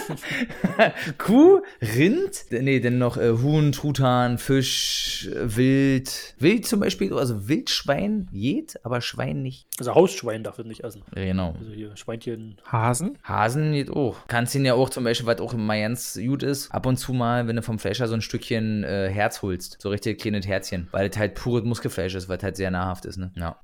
Kuh, 1.17 1.61
Rind, 1.81 2.45
nee, 2.51 2.79
dann 2.79 2.97
noch 2.97 3.17
äh, 3.17 3.31
Huhn, 3.31 3.71
Truthahn, 3.71 4.37
Fisch, 4.37 5.29
äh, 5.31 5.55
Wild. 5.55 6.35
Wild 6.39 6.65
zum 6.65 6.79
Beispiel, 6.79 7.13
also 7.13 7.47
Wildschwein 7.47 8.27
geht, 8.31 8.83
aber 8.83 9.01
Schwein 9.01 9.41
nicht. 9.41 9.67
Also 9.79 9.95
Hausschwein 9.95 10.43
darf 10.43 10.59
es 10.59 10.65
nicht 10.65 10.83
essen. 10.83 11.03
Genau. 11.13 11.55
Also 11.59 11.71
hier 11.71 11.95
Schweinchen. 11.95 12.57
Hasen? 12.65 13.17
Hasen 13.23 13.73
geht 13.73 13.89
auch. 13.89 14.17
Kannst 14.27 14.55
ihn 14.55 14.65
ja 14.65 14.73
auch 14.73 14.89
zum 14.89 15.03
Beispiel, 15.03 15.27
was 15.27 15.39
auch 15.39 15.53
immer 15.53 15.77
ganz 15.77 16.19
gut 16.21 16.43
ist, 16.43 16.71
ab 16.71 16.85
und 16.85 16.97
zu 16.97 17.13
mal, 17.13 17.47
wenn 17.47 17.55
du 17.55 17.61
vom 17.61 17.79
Fleischer 17.79 18.07
so 18.07 18.13
ein 18.13 18.21
Stückchen 18.21 18.83
äh, 18.85 19.09
Herz 19.09 19.41
holst. 19.41 19.77
So 19.81 19.89
richtig 19.89 20.19
kleines 20.21 20.47
Herzchen. 20.47 20.87
Weil 20.91 21.09
es 21.09 21.17
halt 21.17 21.35
pures 21.35 21.63
Muskelfleisch 21.65 22.15
ist, 22.15 22.29
weil 22.29 22.37
es 22.37 22.43
halt 22.43 22.55
sehr 22.55 22.71
nahrhaft 22.71 23.05
ist, 23.05 23.17
ne? 23.17 23.31
Ja. 23.35 23.57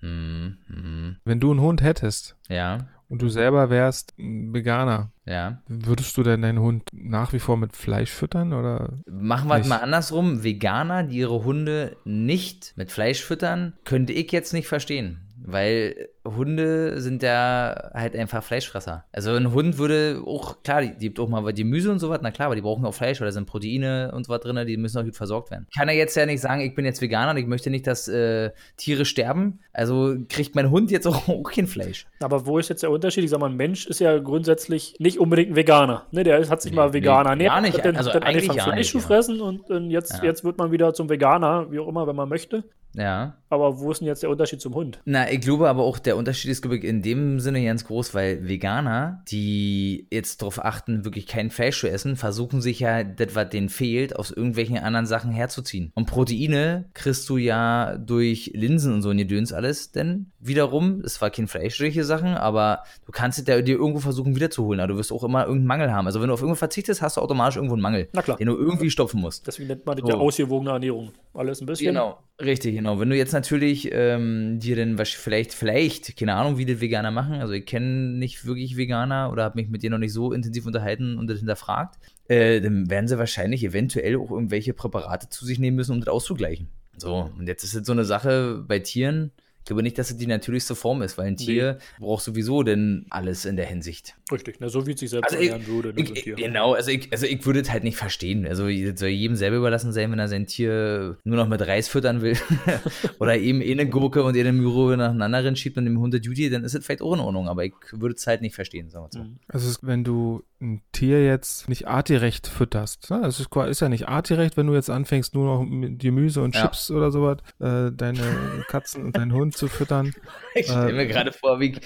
Mhm. 0.00 0.58
Mhm. 0.68 1.16
Wenn 1.24 1.40
du 1.40 1.50
einen 1.50 1.60
Hund 1.60 1.82
hättest 1.82 2.36
Ja. 2.48 2.86
und 3.08 3.20
du 3.22 3.28
selber 3.28 3.68
wärst 3.70 4.14
ein 4.18 4.54
Veganer, 4.54 5.10
Ja. 5.26 5.60
würdest 5.66 6.16
du 6.16 6.22
denn 6.22 6.42
deinen 6.42 6.60
Hund 6.60 6.84
nach 6.92 7.32
wie 7.32 7.38
vor 7.40 7.56
mit 7.56 7.74
Fleisch 7.76 8.10
füttern 8.10 8.52
oder? 8.52 8.94
Machen 9.06 9.48
wir 9.48 9.58
es 9.58 9.66
mal 9.68 9.78
andersrum. 9.78 10.44
Veganer, 10.44 11.02
die 11.02 11.18
ihre 11.18 11.44
Hunde 11.44 11.96
nicht 12.04 12.72
mit 12.76 12.92
Fleisch 12.92 13.22
füttern, 13.22 13.74
könnte 13.84 14.12
ich 14.12 14.30
jetzt 14.32 14.52
nicht 14.52 14.68
verstehen. 14.68 15.20
Weil 15.44 16.08
Hunde 16.24 17.00
sind 17.00 17.22
ja 17.22 17.90
halt 17.94 18.16
einfach 18.16 18.42
Fleischfresser. 18.42 19.04
Also 19.12 19.32
ein 19.32 19.52
Hund 19.52 19.78
würde 19.78 20.22
auch, 20.26 20.62
klar, 20.62 20.82
die, 20.82 20.96
die 20.96 21.06
gibt 21.06 21.20
auch 21.20 21.28
mal 21.28 21.52
Gemüse 21.52 21.90
und 21.90 21.98
so 21.98 22.08
was, 22.08 22.20
na 22.22 22.30
klar, 22.30 22.46
aber 22.46 22.54
die 22.56 22.62
brauchen 22.62 22.84
auch 22.84 22.94
Fleisch, 22.94 23.20
weil 23.20 23.26
da 23.26 23.32
sind 23.32 23.46
Proteine 23.46 24.12
und 24.14 24.26
so 24.26 24.32
was 24.32 24.40
drin, 24.40 24.66
die 24.66 24.76
müssen 24.76 24.98
auch 24.98 25.04
gut 25.04 25.16
versorgt 25.16 25.50
werden. 25.50 25.66
Kann 25.76 25.88
er 25.88 25.94
jetzt 25.94 26.16
ja 26.16 26.26
nicht 26.26 26.40
sagen, 26.40 26.60
ich 26.62 26.74
bin 26.74 26.84
jetzt 26.84 27.00
Veganer 27.00 27.32
und 27.32 27.36
ich 27.36 27.46
möchte 27.46 27.70
nicht, 27.70 27.86
dass 27.86 28.08
äh, 28.08 28.50
Tiere 28.76 29.04
sterben. 29.04 29.60
Also 29.72 30.16
kriegt 30.28 30.54
mein 30.54 30.70
Hund 30.70 30.90
jetzt 30.90 31.06
auch, 31.06 31.28
auch 31.28 31.42
kein 31.44 31.66
Fleisch. 31.66 32.06
Aber 32.20 32.46
wo 32.46 32.58
ist 32.58 32.68
jetzt 32.68 32.82
der 32.82 32.90
Unterschied? 32.90 33.24
Ich 33.24 33.30
sag 33.30 33.40
mal, 33.40 33.50
ein 33.50 33.56
Mensch 33.56 33.86
ist 33.86 34.00
ja 34.00 34.18
grundsätzlich 34.18 34.96
nicht 34.98 35.18
unbedingt 35.18 35.50
ein 35.50 35.56
Veganer. 35.56 36.06
Ne, 36.10 36.24
der 36.24 36.48
hat 36.48 36.62
sich 36.62 36.72
Nee, 36.72 36.76
mal 36.76 36.88
nee, 36.88 36.94
Veganer 36.94 37.30
ernährt, 37.30 37.52
gar 37.52 37.60
nicht. 37.60 37.84
Also 37.84 38.10
dann 38.10 38.22
eigentlich 38.22 38.50
Fleisch 38.50 38.74
nicht, 38.74 38.90
zu 38.90 38.98
ja. 38.98 39.04
fressen 39.04 39.40
und 39.40 39.70
äh, 39.70 39.78
jetzt, 39.90 40.18
Ja. 40.18 40.24
jetzt 40.24 40.44
wird 40.44 40.58
man 40.58 40.72
wieder 40.72 40.94
zum 40.94 41.08
Veganer, 41.08 41.70
wie 41.70 41.78
auch 41.78 41.88
immer, 41.88 42.06
wenn 42.06 42.16
man 42.16 42.28
möchte. 42.28 42.64
Ja. 42.94 43.36
Aber 43.48 43.78
wo 43.78 43.92
ist 43.92 44.00
denn 44.00 44.08
jetzt 44.08 44.22
der 44.22 44.30
Unterschied 44.30 44.60
zum 44.60 44.74
Hund? 44.74 45.00
Na, 45.04 45.30
ich 45.30 45.40
glaube 45.40 45.68
aber 45.68 45.82
auch, 45.84 45.98
der 45.98 46.16
Unterschied 46.16 46.50
ist, 46.50 46.62
glaube 46.62 46.78
ich, 46.78 46.84
in 46.84 47.02
dem 47.02 47.38
Sinne 47.40 47.64
ganz 47.64 47.84
groß, 47.84 48.14
weil 48.14 48.48
Veganer, 48.48 49.22
die 49.28 50.06
jetzt 50.10 50.42
darauf 50.42 50.64
achten, 50.64 51.04
wirklich 51.04 51.26
kein 51.26 51.50
Fleisch 51.50 51.78
zu 51.80 51.88
essen, 51.88 52.16
versuchen 52.16 52.60
sich 52.60 52.80
ja 52.80 53.04
das, 53.04 53.34
was 53.34 53.48
denen 53.50 53.68
fehlt, 53.68 54.16
aus 54.16 54.30
irgendwelchen 54.30 54.78
anderen 54.78 55.06
Sachen 55.06 55.30
herzuziehen. 55.30 55.92
Und 55.94 56.06
Proteine 56.06 56.86
kriegst 56.94 57.28
du 57.28 57.36
ja 57.36 57.96
durch 57.98 58.50
Linsen 58.54 58.92
und 58.94 59.02
so 59.02 59.10
in 59.10 59.18
Gedöns 59.18 59.52
alles, 59.52 59.92
denn 59.92 60.32
wiederum, 60.40 61.00
es 61.04 61.20
war 61.20 61.30
kein 61.30 61.46
fleischliche 61.48 62.04
Sachen, 62.04 62.34
aber 62.34 62.82
du 63.04 63.12
kannst 63.12 63.38
es 63.38 63.44
dir 63.44 63.56
irgendwo 63.66 64.00
versuchen 64.00 64.34
wiederzuholen, 64.34 64.80
aber 64.80 64.92
du 64.92 64.98
wirst 64.98 65.12
auch 65.12 65.24
immer 65.24 65.42
irgendeinen 65.42 65.66
Mangel 65.66 65.92
haben. 65.92 66.06
Also 66.06 66.20
wenn 66.20 66.28
du 66.28 66.34
auf 66.34 66.40
irgendwas 66.40 66.58
verzichtest, 66.58 67.02
hast 67.02 67.16
du 67.16 67.20
automatisch 67.20 67.56
irgendwo 67.56 67.74
einen 67.74 67.82
Mangel, 67.82 68.08
Na 68.12 68.22
klar. 68.22 68.36
den 68.36 68.46
du 68.48 68.56
irgendwie 68.56 68.90
stopfen 68.90 69.20
musst. 69.20 69.46
Deswegen 69.46 69.68
nennt 69.68 69.86
man 69.86 69.96
das 69.96 70.04
So. 70.04 70.12
ja 70.12 70.18
ausgewogene 70.18 70.70
Ernährung. 70.70 71.12
Alles 71.34 71.60
ein 71.60 71.66
bisschen. 71.66 71.88
Genau, 71.88 72.18
richtig, 72.40 72.74
genau. 72.74 72.98
Wenn 72.98 73.10
du 73.10 73.16
jetzt 73.16 73.34
natürlich 73.36 73.90
ähm, 73.92 74.58
dir 74.58 74.76
dann 74.76 74.98
vielleicht, 74.98 75.54
vielleicht, 75.54 76.16
keine 76.16 76.34
Ahnung, 76.34 76.58
wie 76.58 76.66
das 76.66 76.80
Veganer 76.80 77.10
machen, 77.10 77.34
also 77.34 77.52
ich 77.52 77.66
kenne 77.66 78.18
nicht 78.18 78.44
wirklich 78.44 78.76
Veganer 78.76 79.30
oder 79.30 79.44
habe 79.44 79.60
mich 79.60 79.68
mit 79.68 79.82
denen 79.82 79.92
noch 79.92 79.98
nicht 79.98 80.12
so 80.12 80.32
intensiv 80.32 80.66
unterhalten 80.66 81.18
und 81.18 81.28
das 81.28 81.38
hinterfragt, 81.38 81.98
äh, 82.28 82.60
dann 82.60 82.90
werden 82.90 83.08
sie 83.08 83.18
wahrscheinlich 83.18 83.62
eventuell 83.62 84.16
auch 84.16 84.30
irgendwelche 84.30 84.72
Präparate 84.72 85.28
zu 85.28 85.44
sich 85.44 85.58
nehmen 85.58 85.76
müssen, 85.76 85.92
um 85.92 86.00
das 86.00 86.08
auszugleichen. 86.08 86.68
So, 86.96 87.30
und 87.38 87.46
jetzt 87.46 87.62
ist 87.62 87.74
es 87.74 87.86
so 87.86 87.92
eine 87.92 88.04
Sache 88.04 88.64
bei 88.66 88.78
Tieren, 88.78 89.30
ich 89.66 89.68
glaube 89.68 89.82
nicht, 89.82 89.98
dass 89.98 90.12
es 90.12 90.16
die 90.16 90.28
natürlichste 90.28 90.76
Form 90.76 91.02
ist, 91.02 91.18
weil 91.18 91.26
ein 91.26 91.36
Tier 91.36 91.78
braucht 91.98 92.22
sowieso 92.22 92.62
denn 92.62 93.04
alles 93.10 93.44
in 93.44 93.56
der 93.56 93.66
Hinsicht. 93.66 94.14
Richtig, 94.30 94.60
ne, 94.60 94.68
so 94.68 94.86
wie 94.86 94.92
es 94.92 95.00
sich 95.00 95.10
selbst 95.10 95.32
Also 95.32 95.42
ich, 95.42 95.50
ernähren 95.50 95.66
würde. 95.74 95.92
so 95.96 96.12
ich, 96.14 96.22
Tier. 96.22 96.36
genau, 96.36 96.74
also 96.74 96.92
ich, 96.92 97.10
also 97.10 97.26
ich 97.26 97.44
würde 97.44 97.58
es 97.62 97.72
halt 97.72 97.82
nicht 97.82 97.96
verstehen. 97.96 98.46
Also 98.46 98.68
es 98.68 99.00
soll 99.00 99.08
jedem 99.08 99.34
selber 99.34 99.56
überlassen 99.56 99.92
sein, 99.92 100.12
wenn 100.12 100.20
er 100.20 100.28
sein 100.28 100.46
Tier 100.46 101.18
nur 101.24 101.36
noch 101.36 101.48
mit 101.48 101.60
Reis 101.66 101.88
füttern 101.88 102.22
will 102.22 102.36
oder 103.18 103.36
eben 103.36 103.60
eh 103.60 103.72
eine 103.72 103.88
Gurke 103.88 104.22
und 104.22 104.36
eh 104.36 104.40
eine 104.40 104.52
Möhre 104.52 104.96
nacheinander 104.96 105.56
schiebt 105.56 105.76
und 105.78 105.84
dem 105.84 105.98
Hund 105.98 106.14
Duty, 106.14 106.48
dann 106.48 106.62
ist 106.62 106.76
es 106.76 106.84
vielleicht 106.84 107.02
auch 107.02 107.14
in 107.14 107.20
Ordnung, 107.20 107.48
aber 107.48 107.64
ich 107.64 107.74
würde 107.90 108.14
es 108.14 108.24
halt 108.28 108.42
nicht 108.42 108.54
verstehen, 108.54 108.88
sagen 108.88 109.06
wir 109.06 109.18
so. 109.18 109.24
Mhm. 109.24 109.38
Also 109.48 109.76
wenn 109.82 110.04
du 110.04 110.44
ein 110.60 110.80
Tier 110.92 111.24
jetzt 111.24 111.68
nicht 111.68 111.88
artgerecht 111.88 112.46
fütterst, 112.46 113.10
ne? 113.10 113.20
das 113.22 113.40
ist, 113.40 113.48
ist 113.54 113.80
ja 113.80 113.88
nicht 113.88 114.06
artgerecht, 114.08 114.56
wenn 114.56 114.68
du 114.68 114.74
jetzt 114.74 114.90
anfängst, 114.90 115.34
nur 115.34 115.44
noch 115.44 115.64
mit 115.64 115.98
Gemüse 115.98 116.40
und 116.40 116.54
Ja. 116.54 116.62
Chips 116.62 116.90
oder 116.90 117.10
sowas, 117.10 117.38
äh, 117.58 117.90
deine 117.92 118.22
Katzen 118.68 119.04
und 119.04 119.16
deinen 119.16 119.32
Hund 119.32 119.55
zu 119.56 119.68
füttern. 119.68 120.12
Ich 120.58 120.68
stelle 120.68 120.88
Äh, 120.88 120.92
mir 120.94 121.06
gerade 121.06 121.32
vor, 121.32 121.60
wie, 121.60 121.76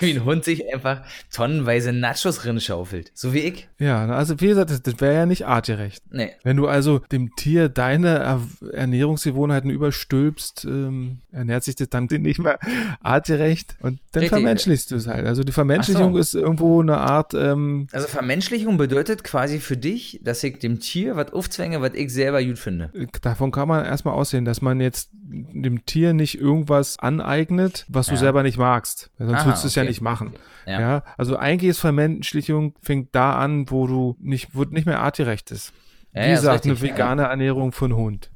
wie 0.00 0.10
ein 0.10 0.22
Hund 0.26 0.44
sich 0.44 0.70
einfach 0.74 1.00
tonnenweise 1.32 1.94
Nachos 1.94 2.44
rinschaufelt. 2.44 3.10
So 3.14 3.32
wie 3.32 3.38
ich. 3.38 3.68
Ja, 3.78 4.06
also 4.08 4.38
wie 4.42 4.48
gesagt, 4.48 4.68
das, 4.70 4.82
das 4.82 5.00
wäre 5.00 5.14
ja 5.14 5.24
nicht 5.24 5.46
artgerecht. 5.46 6.02
Nee. 6.10 6.32
Wenn 6.42 6.58
du 6.58 6.66
also 6.68 6.98
dem 7.10 7.34
Tier 7.36 7.70
deine 7.70 8.18
er 8.18 8.42
Ernährungsgewohnheiten 8.70 9.70
überstülpst, 9.70 10.66
ähm, 10.66 11.20
ernährt 11.32 11.64
sich 11.64 11.76
das 11.76 11.88
dann 11.88 12.04
nicht 12.10 12.38
mehr 12.38 12.58
artgerecht 13.02 13.76
und 13.80 14.00
dann 14.12 14.22
Richtig. 14.24 14.28
vermenschlichst 14.38 14.90
du 14.90 14.96
es 14.96 15.06
halt. 15.06 15.26
Also 15.26 15.42
die 15.42 15.52
Vermenschlichung 15.52 16.12
so. 16.12 16.18
ist 16.18 16.34
irgendwo 16.34 16.80
eine 16.82 16.98
Art, 16.98 17.32
ähm, 17.34 17.86
Also 17.92 18.08
Vermenschlichung 18.08 18.76
bedeutet 18.76 19.24
quasi 19.24 19.58
für 19.58 19.76
dich, 19.78 20.20
dass 20.22 20.42
ich 20.44 20.58
dem 20.58 20.80
Tier 20.80 21.16
was 21.16 21.32
aufzwänge, 21.32 21.80
was 21.80 21.94
ich 21.94 22.12
selber 22.12 22.42
gut 22.44 22.58
finde. 22.58 22.90
davon 23.22 23.52
kann 23.52 23.68
man 23.68 23.84
erstmal 23.84 24.14
aussehen, 24.14 24.44
dass 24.44 24.60
man 24.60 24.80
jetzt 24.80 25.10
dem 25.30 25.84
Tier 25.84 26.12
nicht 26.14 26.40
irgendwas 26.40 26.98
aneignet, 26.98 27.84
was 27.88 28.06
du 28.06 28.12
Ja. 28.14 28.18
selber 28.18 28.42
nicht 28.42 28.56
magst. 28.58 29.10
Sonst 29.18 29.34
Aha, 29.34 29.46
würdest 29.46 29.64
du 29.64 29.68
es 29.68 29.74
ja 29.74 29.82
okay. 29.82 29.90
nicht 29.90 30.00
machen. 30.00 30.32
Ja. 30.66 30.80
Ja. 30.80 31.04
also 31.16 31.36
eigentlich 31.36 31.70
ist 31.70 31.78
Vermenschlichung 31.80 32.74
fängt 32.82 33.14
da 33.14 33.38
an, 33.38 33.70
wo 33.70 33.86
du 33.86 34.16
nicht, 34.20 34.54
wo 34.54 34.64
nicht 34.64 34.86
mehr 34.86 35.00
artgerecht 35.00 35.50
ist. 35.50 35.72
Ja, 36.14 36.22
Wie 36.24 36.28
ja, 36.28 36.34
gesagt, 36.34 36.64
eine 36.64 36.80
vegane 36.80 37.22
Ernährung 37.24 37.72
für 37.72 37.84
einen 37.86 37.96
Hund. 37.96 38.30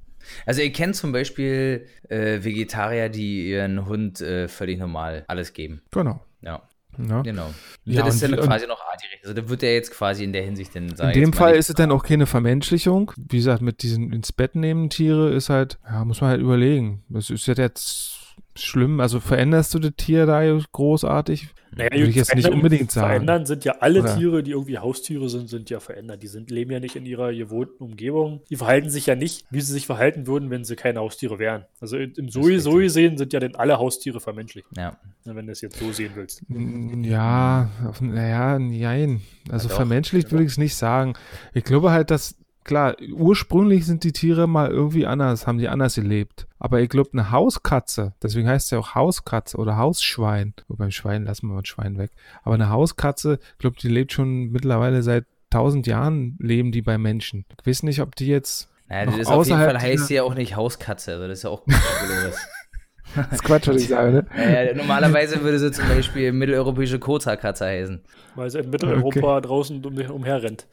Also 0.46 0.62
ihr 0.62 0.72
kennt 0.72 0.94
zum 0.94 1.12
Beispiel 1.12 1.86
äh, 2.08 2.44
Vegetarier, 2.44 3.08
die 3.08 3.50
ihren 3.50 3.86
Hund 3.86 4.20
äh, 4.20 4.46
völlig 4.48 4.78
normal 4.78 5.24
alles 5.28 5.52
geben. 5.52 5.82
Genau. 5.90 6.20
Ja, 6.42 6.62
Ja. 6.98 7.22
genau. 7.22 7.52
Ja, 7.84 8.02
das 8.04 8.16
ist 8.16 8.22
dann 8.24 8.36
quasi 8.36 8.66
noch 8.66 8.80
artgerecht. 8.80 9.20
Also 9.24 9.34
da 9.34 9.48
wird 9.48 9.62
er 9.62 9.74
jetzt 9.74 9.90
quasi 9.92 10.24
in 10.24 10.32
der 10.32 10.42
Hinsicht 10.42 10.74
dann 10.74 10.88
In 10.88 10.96
sagen. 10.96 11.12
dem 11.18 11.32
Fall 11.32 11.54
ist 11.54 11.68
es 11.70 11.74
dann 11.74 11.90
auch 11.90 12.04
keine 12.04 12.26
Vermenschlichung. 12.26 13.12
Wie 13.16 13.38
gesagt, 13.38 13.62
mit 13.62 13.82
diesen 13.82 14.12
ins 14.12 14.32
Bett 14.32 14.54
nehmen 14.54 14.90
Tiere 14.90 15.30
ist 15.32 15.48
halt, 15.48 15.78
ja, 15.86 16.04
muss 16.04 16.20
man 16.20 16.30
halt 16.30 16.40
überlegen. 16.40 17.02
Das 17.08 17.30
ist 17.30 17.46
ja 17.46 17.54
jetzt 17.54 18.11
schlimm. 18.56 19.00
Also 19.00 19.20
veränderst 19.20 19.72
du 19.74 19.78
das 19.78 19.92
Tier 19.96 20.26
da 20.26 20.42
großartig? 20.72 21.48
Naja, 21.74 21.90
Würde 21.92 22.08
ich 22.10 22.16
jetzt 22.16 22.34
nicht 22.34 22.50
unbedingt 22.50 22.90
sagen. 22.92 23.08
Verändern 23.08 23.46
sind 23.46 23.64
ja 23.64 23.76
alle 23.80 24.00
Oder? 24.00 24.14
Tiere, 24.18 24.42
die 24.42 24.50
irgendwie 24.50 24.76
Haustiere 24.78 25.30
sind, 25.30 25.48
sind 25.48 25.70
ja 25.70 25.80
verändert. 25.80 26.22
Die 26.22 26.26
sind, 26.26 26.50
leben 26.50 26.70
ja 26.70 26.80
nicht 26.80 26.96
in 26.96 27.06
ihrer 27.06 27.32
gewohnten 27.32 27.82
Umgebung. 27.82 28.42
Die 28.50 28.56
verhalten 28.56 28.90
sich 28.90 29.06
ja 29.06 29.14
nicht, 29.14 29.46
wie 29.50 29.62
sie 29.62 29.72
sich 29.72 29.86
verhalten 29.86 30.26
würden, 30.26 30.50
wenn 30.50 30.64
sie 30.64 30.76
keine 30.76 31.00
Haustiere 31.00 31.38
wären. 31.38 31.64
Also 31.80 31.96
im 31.96 32.12
richtig. 32.14 32.32
Soi 32.62 32.88
sehen 32.88 33.16
sind 33.16 33.32
ja 33.32 33.40
denn 33.40 33.56
alle 33.56 33.78
Haustiere 33.78 34.20
vermenschlicht, 34.20 34.66
Ja. 34.76 34.98
wenn 35.24 35.46
du 35.46 35.52
es 35.52 35.62
jetzt 35.62 35.78
so 35.78 35.90
sehen 35.92 36.12
willst. 36.14 36.42
Ja, 36.50 37.70
naja, 38.00 38.58
nein. 38.58 39.22
Also 39.48 39.68
Ja, 39.68 39.70
doch. 39.70 39.76
vermenschlicht 39.76 40.30
würde 40.30 40.44
ich 40.44 40.52
es 40.52 40.58
nicht 40.58 40.74
sagen. 40.76 41.14
Ich 41.54 41.64
glaube 41.64 41.90
halt, 41.90 42.10
dass, 42.10 42.36
klar, 42.64 42.96
ursprünglich 43.12 43.86
sind 43.86 44.04
die 44.04 44.12
Tiere 44.12 44.46
mal 44.46 44.70
irgendwie 44.70 45.06
anders, 45.06 45.46
haben 45.46 45.58
die 45.58 45.68
anders 45.68 45.94
gelebt. 45.94 46.46
Aber 46.58 46.80
ich 46.80 46.88
glaube, 46.88 47.10
eine 47.12 47.30
Hauskatze, 47.30 48.14
deswegen 48.22 48.48
heißt 48.48 48.66
es 48.66 48.70
ja 48.70 48.78
auch 48.78 48.94
Hauskatze 48.94 49.56
oder 49.56 49.76
Hausschwein. 49.76 50.54
Und 50.68 50.78
beim 50.78 50.90
Schwein 50.90 51.24
lassen 51.24 51.48
wir 51.48 51.54
mal 51.54 51.62
das 51.62 51.68
Schwein 51.68 51.98
weg. 51.98 52.10
Aber 52.42 52.54
eine 52.54 52.68
Hauskatze, 52.68 53.38
ich 53.52 53.58
glaube, 53.58 53.76
die 53.80 53.88
lebt 53.88 54.12
schon 54.12 54.50
mittlerweile 54.50 55.02
seit 55.02 55.24
tausend 55.50 55.86
Jahren, 55.86 56.36
leben 56.40 56.72
die 56.72 56.82
bei 56.82 56.98
Menschen. 56.98 57.44
Ich 57.60 57.66
weiß 57.66 57.82
nicht, 57.82 58.00
ob 58.00 58.16
die 58.16 58.26
jetzt, 58.26 58.68
Naja, 58.88 59.06
Noch 59.06 59.12
das 59.12 59.22
ist 59.22 59.28
auf 59.28 59.46
jeden 59.46 59.58
Fall 59.58 59.80
heißt 59.80 60.06
sie 60.06 60.14
ja 60.14 60.22
auch 60.22 60.34
nicht 60.34 60.56
Hauskatze. 60.56 61.12
Also 61.12 61.28
das 61.28 61.38
ist 61.38 61.44
ja 61.44 61.50
auch 61.50 61.62
das 63.14 63.32
ist 63.32 63.44
Quatsch, 63.44 63.68
was 63.68 63.76
ich 63.76 63.88
sage, 63.88 64.12
ne? 64.12 64.26
naja, 64.34 64.74
normalerweise 64.74 65.42
würde 65.42 65.58
sie 65.58 65.70
zum 65.70 65.88
Beispiel 65.88 66.32
mitteleuropäische 66.32 66.98
Kota-Katze 66.98 67.66
heißen. 67.66 68.02
Weil 68.34 68.50
sie 68.50 68.60
in 68.60 68.70
Mitteleuropa 68.70 69.40
draußen 69.40 69.84
um, 69.84 69.98
umherrennt. 69.98 70.66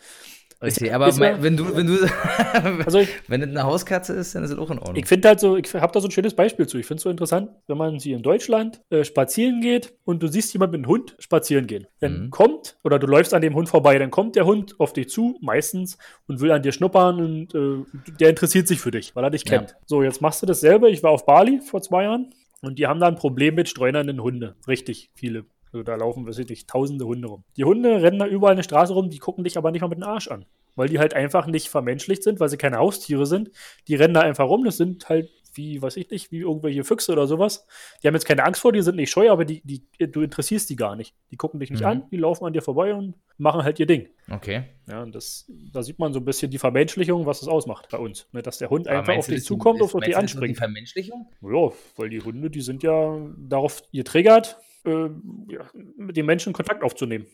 Richtig, 0.61 0.93
aber 0.93 1.07
ja- 1.07 1.15
mein, 1.17 1.41
wenn 1.41 1.55
du, 1.55 1.75
wenn 1.75 1.87
du, 1.87 1.95
Also 2.85 2.99
ich, 2.99 3.07
wenn 3.29 3.41
es 3.41 3.47
eine 3.47 3.63
Hauskatze 3.63 4.11
ist, 4.13 4.35
dann 4.35 4.43
ist 4.43 4.51
es 4.51 4.57
auch 4.57 4.69
in 4.69 4.79
Ordnung. 4.79 4.97
ich 4.97 5.05
finde 5.05 5.29
halt 5.29 5.39
so, 5.39 5.55
ich 5.55 5.73
habe 5.73 5.93
da 5.93 6.01
so 6.01 6.07
ein 6.07 6.11
schönes 6.11 6.33
Beispiel 6.33 6.67
zu. 6.67 6.77
Ich 6.77 6.85
finde 6.85 6.97
es 6.97 7.03
so 7.03 7.09
interessant, 7.09 7.49
wenn 7.67 7.77
man 7.77 7.99
sie 7.99 8.11
in 8.11 8.21
Deutschland 8.23 8.81
äh, 8.89 9.03
spazieren 9.05 9.61
geht 9.61 9.93
und 10.03 10.21
du 10.21 10.27
siehst 10.27 10.51
jemand 10.53 10.73
mit 10.73 10.79
einem 10.79 10.87
Hund 10.89 11.15
spazieren 11.19 11.65
gehen. 11.65 11.87
Dann 12.01 12.25
Mhm. 12.25 12.29
kommt, 12.31 12.77
oder 12.83 12.99
du 12.99 13.07
läufst 13.07 13.33
an 13.33 13.41
dem 13.41 13.55
Hund 13.55 13.69
vorbei, 13.69 13.97
dann 13.99 14.11
kommt 14.11 14.35
der 14.35 14.45
Hund 14.45 14.75
auf 14.79 14.91
dich 14.91 15.09
zu, 15.09 15.37
meistens, 15.41 15.97
und 16.27 16.41
will 16.41 16.51
an 16.51 16.61
dir 16.61 16.71
schnuppern 16.73 17.19
und 17.19 17.55
äh, 17.55 17.85
der 18.19 18.29
interessiert 18.29 18.67
sich 18.67 18.81
für 18.81 18.91
dich, 18.91 19.15
weil 19.15 19.23
er 19.23 19.29
dich 19.29 19.43
Ja. 19.47 19.59
kennt. 19.59 19.75
So, 19.85 20.03
jetzt 20.03 20.21
machst 20.21 20.41
du 20.41 20.45
dasselbe. 20.45 20.89
Ich 20.89 21.03
war 21.03 21.11
auf 21.11 21.25
Bali 21.25 21.61
vor 21.61 21.81
zwei 21.81 22.03
Jahren 22.03 22.33
und 22.61 22.77
die 22.79 22.85
haben 22.87 22.99
da 22.99 23.07
ein 23.07 23.15
Problem 23.15 23.55
mit 23.55 23.69
streunernden 23.69 24.21
Hunde. 24.21 24.55
Richtig 24.67 25.09
viele. 25.15 25.45
Also 25.71 25.83
da 25.83 25.95
laufen, 25.95 26.25
weiß 26.27 26.37
ich 26.39 26.49
nicht, 26.49 26.67
tausende 26.69 27.05
Hunde 27.05 27.27
rum. 27.27 27.43
Die 27.57 27.63
Hunde 27.63 28.01
rennen 28.01 28.19
da 28.19 28.25
überall 28.27 28.53
eine 28.53 28.63
Straße 28.63 28.93
rum, 28.93 29.09
die 29.09 29.19
gucken 29.19 29.43
dich 29.43 29.57
aber 29.57 29.71
nicht 29.71 29.81
mal 29.81 29.87
mit 29.87 29.99
dem 29.99 30.03
Arsch 30.03 30.27
an. 30.29 30.45
Weil 30.75 30.87
die 30.89 30.99
halt 30.99 31.13
einfach 31.13 31.45
nicht 31.47 31.67
vermenschlicht 31.67 32.23
sind, 32.23 32.39
weil 32.39 32.49
sie 32.49 32.57
keine 32.57 32.77
Haustiere 32.77 33.25
sind. 33.25 33.51
Die 33.87 33.95
rennen 33.95 34.13
da 34.13 34.21
einfach 34.21 34.47
rum. 34.47 34.63
Das 34.63 34.77
sind 34.77 35.09
halt 35.09 35.29
wie, 35.55 35.81
weiß 35.81 35.97
ich 35.97 36.09
nicht, 36.11 36.31
wie 36.31 36.39
irgendwelche 36.41 36.83
Füchse 36.83 37.11
oder 37.11 37.25
sowas. 37.27 37.65
Die 38.01 38.07
haben 38.07 38.13
jetzt 38.13 38.25
keine 38.25 38.45
Angst 38.45 38.61
vor, 38.61 38.71
die 38.71 38.83
sind 38.83 38.95
nicht 38.95 39.09
scheu, 39.09 39.29
aber 39.31 39.45
die, 39.45 39.61
die, 39.65 39.81
du 39.99 40.21
interessierst 40.21 40.69
die 40.69 40.75
gar 40.75 40.95
nicht. 40.95 41.15
Die 41.31 41.37
gucken 41.37 41.59
dich 41.59 41.71
nicht 41.71 41.81
Mhm. 41.81 41.87
an, 41.87 42.03
die 42.11 42.17
laufen 42.17 42.45
an 42.45 42.53
dir 42.53 42.61
vorbei 42.61 42.93
und 42.93 43.15
machen 43.39 43.63
halt 43.63 43.79
ihr 43.79 43.87
Ding. 43.87 44.07
okay. 44.31 44.65
Ja, 44.87 45.01
und 45.03 45.13
das, 45.13 45.51
da 45.73 45.81
sieht 45.83 45.97
man 45.99 46.13
so 46.13 46.19
ein 46.19 46.25
bisschen 46.25 46.49
die 46.51 46.59
Vermenschlichung, 46.59 47.25
was 47.25 47.41
es 47.41 47.47
ausmacht 47.47 47.89
bei 47.91 47.97
uns. 47.97 48.27
Ne, 48.31 48.41
dass 48.43 48.59
der 48.59 48.69
Hund 48.69 48.87
Aber 48.87 48.99
einfach 48.99 49.17
auf 49.17 49.25
dich 49.25 49.37
das 49.37 49.45
zukommt 49.45 49.81
ist- 49.81 49.93
und 49.93 50.01
auf 50.01 50.05
dich 50.05 50.13
das 50.13 50.21
anspringt. 50.21 50.55
Die 50.55 50.59
Vermenschlichung? 50.59 51.27
Ja, 51.41 51.69
weil 51.97 52.09
die 52.09 52.21
Hunde, 52.21 52.49
die 52.51 52.61
sind 52.61 52.83
ja 52.83 53.19
darauf 53.37 53.81
getriggert, 53.91 54.59
äh, 54.85 55.09
ja, 55.49 55.61
mit 55.97 56.17
den 56.17 56.25
Menschen 56.25 56.53
Kontakt 56.53 56.83
aufzunehmen. 56.83 57.25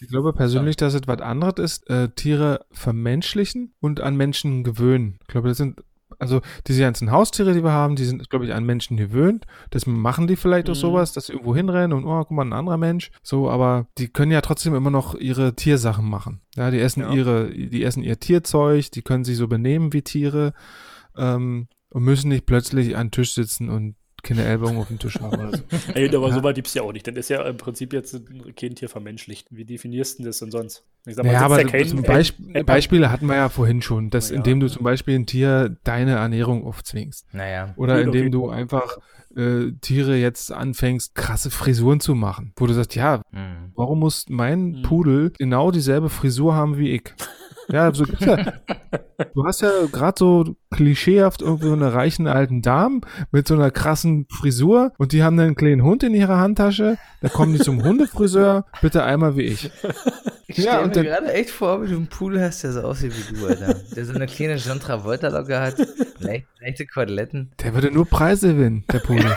Ich 0.00 0.08
glaube 0.08 0.32
persönlich, 0.32 0.76
dass 0.76 0.94
es 0.94 1.02
was 1.06 1.20
anderes 1.20 1.58
ist, 1.58 1.90
äh, 1.90 2.08
Tiere 2.10 2.64
vermenschlichen 2.72 3.74
und 3.80 4.00
an 4.00 4.16
Menschen 4.16 4.64
gewöhnen. 4.64 5.18
Ich 5.22 5.26
glaube, 5.28 5.48
das 5.48 5.58
sind, 5.58 5.82
also 6.18 6.40
diese 6.66 6.80
ganzen 6.80 7.10
Haustiere, 7.10 7.52
die 7.52 7.62
wir 7.62 7.72
haben, 7.72 7.96
die 7.96 8.04
sind, 8.06 8.30
glaube 8.30 8.46
ich, 8.46 8.54
an 8.54 8.64
Menschen 8.64 8.96
gewöhnt. 8.96 9.46
Das 9.70 9.86
machen 9.86 10.26
die 10.26 10.36
vielleicht 10.36 10.70
auch 10.70 10.74
Mhm. 10.74 10.78
sowas, 10.80 11.12
dass 11.12 11.26
sie 11.26 11.32
irgendwo 11.32 11.54
hinrennen 11.54 11.92
und, 11.92 12.06
oh, 12.06 12.18
guck 12.20 12.30
mal, 12.30 12.44
ein 12.46 12.52
anderer 12.54 12.78
Mensch. 12.78 13.10
So, 13.22 13.50
aber 13.50 13.88
die 13.98 14.08
können 14.08 14.32
ja 14.32 14.40
trotzdem 14.40 14.74
immer 14.74 14.90
noch 14.90 15.14
ihre 15.14 15.54
Tiersachen 15.54 16.08
machen. 16.08 16.40
Ja, 16.56 16.70
die 16.70 16.80
essen 16.80 17.00
Ja. 17.02 17.12
ihre, 17.12 17.50
die 17.50 17.84
essen 17.84 18.02
ihr 18.02 18.18
Tierzeug, 18.18 18.90
die 18.92 19.02
können 19.02 19.24
sich 19.24 19.36
so 19.36 19.48
benehmen 19.48 19.92
wie 19.92 20.02
Tiere, 20.02 20.54
ähm, 21.16 21.68
und 21.90 22.04
müssen 22.04 22.28
nicht 22.28 22.46
plötzlich 22.46 22.96
an 22.96 23.08
den 23.08 23.10
Tisch 23.12 23.32
sitzen 23.34 23.68
und 23.68 23.96
keine 24.22 24.44
Ellbogen 24.44 24.76
auf 24.78 24.88
dem 24.88 24.98
Tisch 24.98 25.18
haben 25.20 25.38
oder 25.38 25.56
so. 25.56 25.62
Ey, 25.94 26.14
aber 26.14 26.28
Ja. 26.28 26.34
so 26.34 26.42
weit 26.42 26.54
gibt 26.56 26.68
es 26.68 26.74
ja 26.74 26.82
auch 26.82 26.92
nicht. 26.92 27.06
Dann 27.06 27.16
ist 27.16 27.28
ja 27.30 27.42
im 27.46 27.56
Prinzip 27.56 27.92
jetzt 27.92 28.20
kein 28.56 28.74
Tier 28.74 28.88
vermenschlicht. 28.88 29.46
Wie 29.50 29.64
definierst 29.64 30.18
du 30.18 30.24
das 30.24 30.38
denn 30.38 30.50
sonst? 30.50 30.84
Ich 31.06 31.14
sag 31.14 31.24
Ja, 31.24 31.32
sitzt 31.32 31.42
aber 31.44 31.60
ja 31.62 31.66
kein- 31.68 31.88
zum 31.88 32.02
kein- 32.02 32.14
Beisp 32.16 32.36
kein- 32.52 32.66
Beispiele 32.66 33.10
hatten 33.10 33.26
wir 33.26 33.36
ja 33.36 33.48
vorhin 33.48 33.80
schon, 33.82 34.10
dass 34.10 34.30
Ja. 34.30 34.36
indem 34.36 34.60
du 34.60 34.68
zum 34.68 34.84
Beispiel 34.84 35.14
ein 35.18 35.26
Tier 35.26 35.76
deine 35.84 36.12
Ernährung 36.16 36.66
aufzwingst 36.66 37.26
Naja. 37.32 37.72
oder 37.76 37.96
Gut, 37.98 38.06
indem 38.06 38.22
okay. 38.22 38.30
du 38.30 38.48
einfach 38.50 38.98
äh, 39.36 39.70
Tiere 39.80 40.16
jetzt 40.16 40.50
anfängst, 40.52 41.14
krasse 41.14 41.52
Frisuren 41.52 42.00
zu 42.00 42.16
machen, 42.16 42.52
wo 42.56 42.66
du 42.66 42.72
sagst, 42.74 42.96
ja, 42.96 43.22
Hm. 43.30 43.70
warum 43.76 44.00
muss 44.00 44.24
mein 44.28 44.74
Hm. 44.74 44.82
Pudel 44.82 45.32
genau 45.38 45.70
dieselbe 45.70 46.08
Frisur 46.08 46.54
haben 46.54 46.78
wie 46.78 46.90
ich? 46.90 47.14
Ja, 47.72 47.92
so 47.94 48.04
gibt's 48.04 48.24
ja. 48.24 48.36
Du 49.34 49.44
hast 49.44 49.60
ja 49.60 49.70
gerade 49.92 50.14
so 50.18 50.56
klischeehaft 50.70 51.42
irgendwie 51.42 51.66
so 51.66 51.74
eine 51.74 51.92
reichen 51.92 52.26
alten 52.26 52.62
Dame 52.62 53.02
mit 53.32 53.46
so 53.46 53.52
einer 53.54 53.70
krassen 53.70 54.26
Frisur 54.30 54.92
und 54.96 55.12
die 55.12 55.22
haben 55.22 55.36
dann 55.36 55.46
einen 55.48 55.54
kleinen 55.56 55.82
Hund 55.82 56.02
in 56.02 56.14
ihrer 56.14 56.38
Handtasche. 56.38 56.96
Da 57.20 57.28
kommen 57.28 57.52
die 57.52 57.58
zum 57.58 57.82
Hundefriseur, 57.84 58.64
bitte 58.80 59.04
einmal 59.04 59.36
wie 59.36 59.42
ich. 59.42 59.70
Ich 60.46 60.56
Ja, 60.56 60.72
stelle 60.72 60.86
mir 60.86 60.92
dann- 60.92 61.04
gerade 61.04 61.32
echt 61.34 61.50
vor, 61.50 61.82
wie 61.82 61.88
du 61.88 61.96
einen 61.96 62.06
Pudel 62.06 62.40
hast, 62.42 62.64
der 62.64 62.72
so 62.72 62.80
aussieht 62.80 63.12
wie 63.14 63.34
du, 63.38 63.46
Alter. 63.46 63.74
Der 63.94 64.04
so 64.06 64.14
eine 64.14 64.26
kleine 64.26 64.56
John 64.56 64.80
Travolta-Locke 64.80 65.60
hat, 65.60 65.76
leicht, 66.18 66.46
leichte 66.60 66.86
Quadletten. 66.86 67.52
Der 67.62 67.74
würde 67.74 67.90
nur 67.90 68.06
Preise 68.06 68.54
gewinnen, 68.54 68.84
der 68.90 69.00
Pudel. 69.00 69.36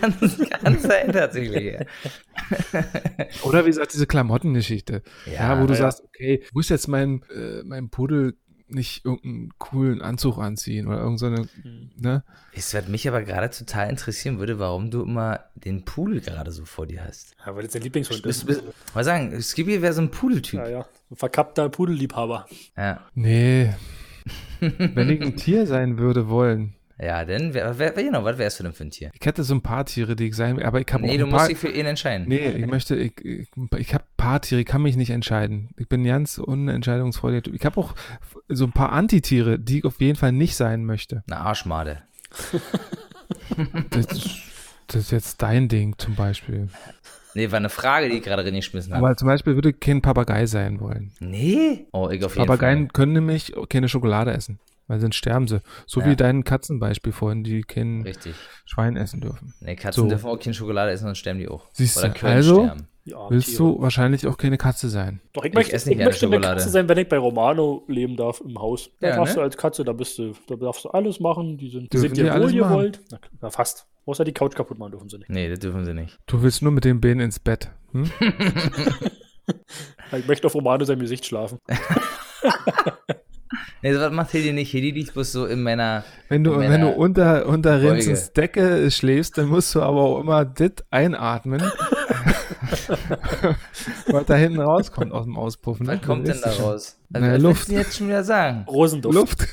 Kann, 0.00 0.14
kann 0.62 0.78
sein, 0.78 1.12
tatsächlich. 1.12 1.74
Ja. 1.74 2.84
Oder 3.42 3.64
wie 3.64 3.70
gesagt, 3.70 3.92
diese 3.94 4.06
Klamottengeschichte. 4.06 5.02
Ja, 5.32 5.60
wo 5.60 5.66
du 5.66 5.72
ja. 5.74 5.78
sagst, 5.78 6.02
okay, 6.04 6.42
ich 6.44 6.52
muss 6.52 6.68
jetzt 6.68 6.88
meinem 6.88 7.22
äh, 7.34 7.62
meinem 7.64 7.90
Pudel 7.90 8.36
nicht 8.70 9.04
irgendeinen 9.04 9.52
coolen 9.58 10.02
Anzug 10.02 10.38
anziehen 10.38 10.86
oder 10.88 10.98
irgendeine, 10.98 11.48
Hm. 11.62 11.90
ne? 11.96 12.22
Weißt 12.54 12.74
du, 12.74 12.78
was 12.78 12.88
mich 12.88 13.08
aber 13.08 13.22
gerade 13.22 13.50
total 13.50 13.88
interessieren 13.88 14.38
würde, 14.38 14.58
warum 14.58 14.90
du 14.90 15.02
immer 15.02 15.40
den 15.54 15.84
Pudel 15.84 16.20
gerade 16.20 16.52
so 16.52 16.64
vor 16.66 16.86
dir 16.86 17.04
hast. 17.04 17.34
Ja, 17.44 17.56
weil 17.56 17.62
das 17.62 17.72
dein 17.72 17.82
Lieblingshund 17.82 18.24
ist. 18.26 18.46
mal 18.94 19.04
sagen, 19.04 19.40
Skippy 19.40 19.80
wäre 19.80 19.94
so 19.94 20.02
ein 20.02 20.10
Pudeltyp. 20.10 20.60
Ja, 20.60 20.68
ja. 20.68 20.86
Ein 21.10 21.16
verkappter 21.16 21.68
Pudelliebhaber. 21.70 22.46
Ja. 22.76 23.00
Nee. 23.14 23.72
Wenn 24.60 25.08
ich 25.08 25.22
ein 25.22 25.36
Tier 25.36 25.66
sein 25.66 25.96
würde 25.98 26.28
wollen. 26.28 26.74
Ja, 27.00 27.24
denn, 27.24 27.54
wer, 27.54 27.78
wer, 27.78 27.92
genau, 27.92 28.24
was 28.24 28.38
wärst 28.38 28.58
du 28.58 28.64
denn 28.64 28.72
für 28.72 28.84
ein 28.84 28.90
Tier? 28.90 29.10
Ich 29.14 29.24
hätte 29.24 29.44
so 29.44 29.54
ein 29.54 29.62
paar 29.62 29.86
Tiere, 29.86 30.16
die 30.16 30.26
ich 30.26 30.34
sein 30.34 30.56
will, 30.56 30.64
aber 30.64 30.80
ich 30.80 30.86
habe 30.92 31.04
Nee, 31.04 31.16
du 31.16 31.26
musst 31.26 31.36
paar, 31.36 31.48
dich 31.48 31.58
für 31.58 31.68
ihn 31.68 31.86
entscheiden. 31.86 32.26
Nee, 32.26 32.48
ich 32.48 32.66
möchte, 32.66 32.96
ich, 32.96 33.12
ich, 33.24 33.94
habe 33.94 34.04
ein 34.04 34.16
paar 34.16 34.40
Tiere, 34.40 34.62
ich 34.62 34.66
kann 34.66 34.82
mich 34.82 34.96
nicht 34.96 35.10
entscheiden. 35.10 35.70
Ich 35.76 35.88
bin 35.88 36.02
ganz 36.02 36.38
unentscheidungsfreudiger 36.38 37.42
Typ. 37.42 37.54
Ich 37.54 37.64
habe 37.64 37.78
auch 37.78 37.94
so 38.48 38.64
ein 38.64 38.72
paar 38.72 38.90
Antitiere, 38.90 39.60
die 39.60 39.78
ich 39.78 39.84
auf 39.84 40.00
jeden 40.00 40.16
Fall 40.16 40.32
nicht 40.32 40.56
sein 40.56 40.84
möchte. 40.84 41.22
Eine 41.28 41.40
Arschmade. 41.40 42.02
Das, 43.90 44.06
das 44.86 45.02
ist 45.02 45.10
jetzt 45.12 45.42
dein 45.42 45.68
Ding 45.68 45.96
zum 45.98 46.14
Beispiel. 46.14 46.68
Nee, 47.34 47.50
war 47.50 47.58
eine 47.58 47.68
Frage, 47.68 48.08
die 48.08 48.16
ich 48.16 48.22
gerade 48.24 48.44
reingeschmissen 48.44 48.92
habe. 48.92 49.06
Aber 49.06 49.16
zum 49.16 49.28
Beispiel 49.28 49.54
würde 49.54 49.70
ich 49.70 49.80
kein 49.80 50.02
Papagei 50.02 50.46
sein 50.46 50.80
wollen. 50.80 51.12
Nee? 51.20 51.86
Oh, 51.92 52.08
ich 52.10 52.24
auf 52.24 52.34
jeden 52.34 52.46
Papageien 52.46 52.86
Fall. 52.86 52.92
können 52.92 53.12
nämlich 53.12 53.54
keine 53.68 53.88
Schokolade 53.88 54.32
essen, 54.32 54.58
weil 54.88 54.98
sonst 55.00 55.14
sterben 55.16 55.46
sie. 55.46 55.60
So 55.86 56.00
Ja. 56.00 56.06
wie 56.06 56.16
dein 56.16 56.42
Katzenbeispiel 56.44 57.12
vorhin, 57.12 57.44
die 57.44 57.62
kein 57.62 58.02
Richtig. 58.02 58.34
Schwein 58.64 58.96
essen 58.96 59.20
dürfen. 59.20 59.54
Nee, 59.60 59.76
Katzen 59.76 60.02
So. 60.04 60.08
dürfen 60.08 60.26
auch 60.28 60.38
keine 60.40 60.54
Schokolade 60.54 60.90
essen, 60.90 61.04
sonst 61.04 61.18
sterben 61.18 61.38
die 61.38 61.46
auch. 61.48 61.66
Siehst 61.72 61.98
Oder 61.98 62.08
du, 62.08 62.26
also 62.26 62.64
sterben. 62.64 62.88
Ja, 63.04 63.30
willst 63.30 63.48
Tiere. 63.48 63.58
du 63.62 63.80
wahrscheinlich 63.80 64.26
auch 64.26 64.36
keine 64.36 64.58
Katze 64.58 64.88
sein. 64.90 65.20
Doch, 65.32 65.42
ich 65.44 65.48
Ich 65.50 65.54
möchte, 65.54 65.72
esse 65.72 65.84
ich 65.90 65.96
nicht 65.96 65.98
gerne 65.98 66.10
möchte 66.10 66.26
eine. 66.26 66.40
Katze 66.40 66.68
sein, 66.68 66.88
wenn 66.90 66.98
ich 66.98 67.08
bei 67.08 67.16
Romano 67.16 67.84
leben 67.88 68.16
darf 68.16 68.42
im 68.42 68.58
Haus. 68.58 68.90
Da 69.00 69.08
Ja, 69.08 69.16
darfst 69.16 69.34
ne? 69.34 69.40
du 69.40 69.44
als 69.44 69.56
Katze, 69.56 69.82
da 69.84 69.92
bist 69.94 70.18
du, 70.18 70.34
da 70.46 70.56
darfst 70.56 70.84
du 70.84 70.90
alles 70.90 71.18
machen. 71.18 71.56
Die 71.56 71.70
sind, 71.70 71.84
die 71.84 71.88
Dürfen 71.88 72.08
sind 72.08 72.16
die 72.18 72.22
dir 72.24 72.34
alles 72.34 72.52
wohl 72.52 72.60
machen? 72.60 72.70
gewollt. 72.72 73.00
Na, 73.10 73.18
na, 73.40 73.50
fast. 73.50 73.86
Außer 74.04 74.24
die 74.24 74.32
Couch 74.32 74.54
kaputt 74.54 74.78
machen 74.78 74.90
dürfen 74.92 75.08
sie 75.08 75.18
nicht. 75.18 75.30
Nee, 75.30 75.48
das 75.48 75.58
dürfen 75.58 75.84
sie 75.86 75.94
nicht. 75.94 76.18
Du 76.26 76.42
willst 76.42 76.60
nur 76.62 76.72
mit 76.72 76.84
den 76.84 77.00
Beinen 77.00 77.20
ins 77.20 77.38
Bett. 77.38 77.70
Hm? 77.92 78.10
Ich 80.12 80.26
möchte 80.26 80.46
auf 80.46 80.54
Romano 80.54 80.84
sein 80.84 80.98
Gesicht 80.98 81.24
schlafen. 81.26 81.58
Nee, 83.82 83.92
so 83.94 84.00
was 84.00 84.12
macht 84.12 84.32
Hedi 84.32 84.52
nicht. 84.52 84.72
Hedi 84.72 84.90
liegt 84.90 85.14
bloß 85.14 85.32
so 85.32 85.46
in 85.46 85.62
meiner. 85.62 86.04
Wenn 86.28 86.44
du, 86.44 86.52
in 86.54 86.60
wenn 86.60 86.80
du 86.80 86.86
meiner 86.88 86.96
unter, 86.96 87.46
unter 87.46 87.80
Folge. 87.80 87.92
Rinsens 87.94 88.32
Decke 88.32 88.90
schläfst, 88.90 89.38
dann 89.38 89.46
musst 89.46 89.74
du 89.74 89.82
aber 89.82 90.00
auch 90.00 90.20
immer 90.20 90.44
dit 90.44 90.84
einatmen. 90.90 91.60
was 94.06 94.26
da 94.26 94.34
hinten 94.34 94.60
rauskommt 94.60 95.12
aus 95.12 95.24
dem 95.24 95.36
Auspuff. 95.36 95.80
Ne? 95.80 95.88
Was 95.88 96.02
kommt 96.06 96.26
denn 96.28 96.40
da 96.42 96.50
raus? 96.50 96.96
Also, 97.12 97.26
Naja, 97.26 97.34
was 97.34 97.42
Luft. 97.42 97.68
jetzt 97.68 97.96
schon 97.96 98.08
wieder 98.08 98.24
sagen? 98.24 98.64
Rosenduft. 98.68 99.14
Luft. 99.14 99.46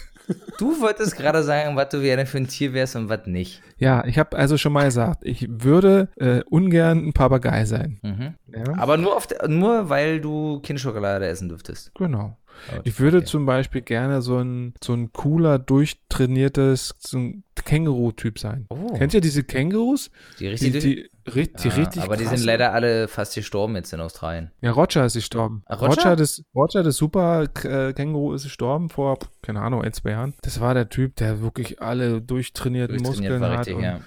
Du 0.58 0.80
wolltest 0.82 1.16
gerade 1.18 1.44
sagen, 1.44 1.76
was 1.76 1.90
du 1.90 2.02
gerne 2.02 2.26
für 2.26 2.38
ein 2.38 2.48
Tier 2.48 2.74
wärst 2.74 2.96
und 2.96 3.10
was 3.10 3.26
nicht. 3.28 3.62
Ja, 3.78 4.06
ich 4.06 4.18
habe 4.18 4.38
also 4.38 4.58
schon 4.58 4.74
mal 4.74 4.86
gesagt, 4.86 5.24
ich 5.24 5.48
würde 5.50 6.08
äh, 6.16 6.42
ungern 6.50 7.08
ein 7.08 7.14
Papagei 7.14 7.66
sein. 7.66 8.00
Mhm. 8.02 8.34
Ja, 8.56 8.78
Aber 8.78 8.98
nur, 8.98 9.16
auf 9.18 9.28
nur 9.48 9.90
weil 9.90 10.22
du 10.22 10.60
Kinderschokolade 10.62 11.28
essen 11.28 11.50
dürftest. 11.50 11.92
genau. 11.96 12.38
Oh, 12.74 12.80
Ich 12.86 13.00
würde 13.02 13.18
okay. 13.18 13.26
zum 13.26 13.46
Beispiel 13.46 13.82
gerne 13.82 14.22
so 14.22 14.38
ein, 14.40 14.74
so 14.82 14.94
ein 14.94 15.12
cooler, 15.12 15.60
durchtrainiertes 15.60 16.96
so 17.00 17.32
Känguru-Typ 17.66 18.40
sein. 18.40 18.66
Oh, 18.70 18.94
Kennt 18.94 19.14
ihr 19.14 19.20
diese 19.22 19.44
Kängurus? 19.44 20.10
die 20.40 20.48
richtig. 20.48 20.72
Die, 20.74 20.80
die, 20.80 21.10
ri- 21.28 21.52
die 21.62 21.68
Ja, 21.70 21.76
richtig 21.76 22.04
aber 22.04 22.18
die 22.18 22.24
krass 22.26 22.38
sind 22.38 22.46
leider 22.46 22.74
alle 22.74 23.08
fast 23.08 23.36
gestorben 23.36 23.76
jetzt 23.76 23.92
in 23.94 24.00
Australien. 24.02 24.52
Ja, 24.62 24.72
Roger 24.72 25.06
ist 25.06 25.14
gestorben. 25.16 25.64
Ach, 25.66 25.82
Roger? 25.82 25.90
Roger, 26.04 26.16
das, 26.16 26.44
Roger, 26.56 26.84
das 26.84 26.96
super 26.98 27.44
äh, 27.64 27.94
Känguru, 27.94 28.34
ist 28.34 28.44
gestorben 28.44 28.90
vor, 28.90 29.18
keine 29.42 29.62
Ahnung, 29.62 29.82
ein, 29.84 29.94
zwei 29.94 30.12
Jahren. 30.12 30.34
Das 30.42 30.60
war 30.60 30.74
der 30.74 30.90
Typ, 30.90 31.16
der 31.16 31.42
wirklich 31.42 31.82
alle 31.82 32.22
durchtrainierten 32.22 32.98
Durchtrainiert 32.98 33.34
Muskeln 33.40 33.52
hat. 33.52 33.60
richtig, 33.60 33.76
und 33.76 33.84
ja. 33.84 34.00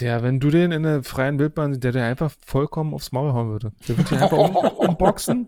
Der, 0.00 0.24
wenn 0.24 0.40
du 0.40 0.50
den 0.50 0.72
in 0.72 0.82
der 0.82 1.04
freien 1.04 1.38
Wildbahn 1.38 1.78
der 1.78 1.92
dir 1.92 2.02
einfach 2.02 2.32
vollkommen 2.44 2.94
aufs 2.94 3.12
Maul 3.12 3.32
hauen 3.32 3.48
würde. 3.50 3.70
Der 3.86 3.96
würde 3.96 4.10
dich 4.10 4.20
einfach 4.20 4.36
um, 4.38 4.56
umboxen 4.88 5.46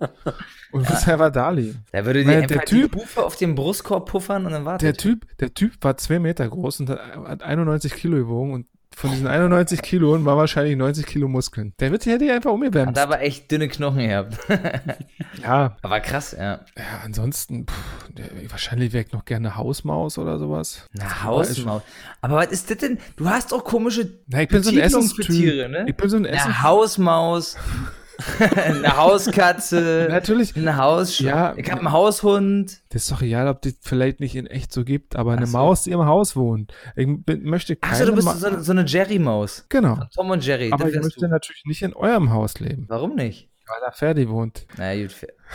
und 0.70 0.88
würdest 0.88 1.08
einfach 1.08 1.32
da 1.32 1.50
liegen. 1.50 1.84
Da 1.90 2.06
würde 2.06 2.22
dir 2.24 2.30
einfach 2.30 2.46
der 2.48 2.64
Typ- 2.64 2.92
die 2.92 3.00
Hufe 3.00 3.24
auf 3.24 3.34
dem 3.34 3.56
Brustkorb 3.56 4.08
puffern 4.08 4.46
und 4.46 4.52
dann 4.52 4.62
Der 4.62 4.70
wartet. 4.72 4.98
Typ, 4.98 5.26
der 5.40 5.52
Typ 5.52 5.72
war 5.80 5.96
zwei 5.96 6.20
Meter 6.20 6.48
groß 6.48 6.78
und 6.78 6.90
hat, 6.90 7.00
hat 7.26 7.42
91 7.42 7.92
Kilo 7.94 8.16
gewogen 8.18 8.52
und 8.52 8.66
von 8.96 9.10
diesen 9.10 9.26
91 9.26 9.82
Kilo 9.82 10.24
war 10.24 10.38
wahrscheinlich 10.38 10.74
90 10.74 11.04
Kilo 11.04 11.28
Muskeln. 11.28 11.74
Der 11.80 11.92
wird 11.92 12.06
hätte 12.06 12.20
dich 12.20 12.30
einfach 12.30 12.48
Hat 12.48 12.54
umgewärmt. 12.54 12.98
aber 12.98 13.20
echt 13.20 13.50
dünne 13.50 13.68
Knochen 13.68 14.08
gehabt. 14.08 14.38
Ja, 15.42 15.76
aber 15.82 16.00
krass, 16.00 16.32
ja. 16.36 16.60
ja, 16.78 16.84
ansonsten, 17.04 17.66
pff, 17.66 18.50
wahrscheinlich 18.50 18.94
wäre 18.94 19.04
ich 19.04 19.12
noch 19.12 19.26
gerne 19.26 19.54
Hausmaus 19.54 20.16
oder 20.16 20.38
sowas. 20.38 20.86
Eine 20.98 21.24
Hausmaus. 21.24 21.82
Aber 22.22 22.36
was 22.36 22.46
ist 22.46 22.70
das 22.70 22.78
denn? 22.78 22.98
Du 23.16 23.28
hast 23.28 23.52
doch 23.52 23.62
komische 23.62 24.18
Na, 24.28 24.40
ich 24.42 24.48
bin 24.48 24.62
so 24.62 24.70
ein 24.70 24.78
Essenstyp. 24.78 25.26
Tiere, 25.26 25.68
ne? 25.68 25.84
Ich 25.86 25.94
bin 25.94 26.08
so 26.08 26.16
ein 26.16 26.24
Eine 26.24 26.34
Essen. 26.36 26.62
Hausmaus, 26.62 27.56
eine 28.64 28.96
Hauskatze, 28.96 30.08
Natürlich. 30.10 30.56
ein 30.56 30.76
Haus. 30.76 31.18
Ja. 31.18 31.54
Ich 31.56 31.70
habe 31.70 31.80
einen 31.80 31.92
Haushund. 31.92 32.80
Das 32.88 33.02
ist 33.02 33.10
doch 33.12 33.20
egal, 33.22 33.48
ob 33.48 33.60
die 33.62 33.74
vielleicht 33.80 34.20
nicht 34.20 34.34
in 34.36 34.46
echt 34.46 34.72
so 34.72 34.84
gibt, 34.84 35.16
aber 35.16 35.32
eine 35.32 35.46
so. 35.46 35.56
Maus, 35.56 35.82
die 35.82 35.90
im 35.90 36.04
Haus 36.06 36.34
wohnt. 36.36 36.72
Ich 36.96 37.06
bin, 37.06 37.44
möchte 37.44 37.76
keine 37.76 37.92
Achso, 37.94 38.06
du 38.06 38.14
bist 38.14 38.26
Ma- 38.26 38.34
so, 38.34 38.60
so 38.60 38.72
eine 38.72 38.84
Jerry-Maus. 38.86 39.66
Genau. 39.68 39.98
Tom 40.14 40.30
und 40.30 40.44
Jerry. 40.44 40.70
Aber 40.72 40.88
ich 40.88 40.94
möchte 41.00 41.20
du. 41.20 41.28
natürlich 41.28 41.64
nicht 41.66 41.82
in 41.82 41.92
eurem 41.94 42.30
Haus 42.32 42.58
leben, 42.60 42.86
Warum 42.88 43.14
nicht? 43.16 43.50
weil 43.68 43.80
da 43.84 43.90
Ferdi 43.90 44.28
wohnt. 44.28 44.64
Na 44.78 44.94
gut. 44.94 45.10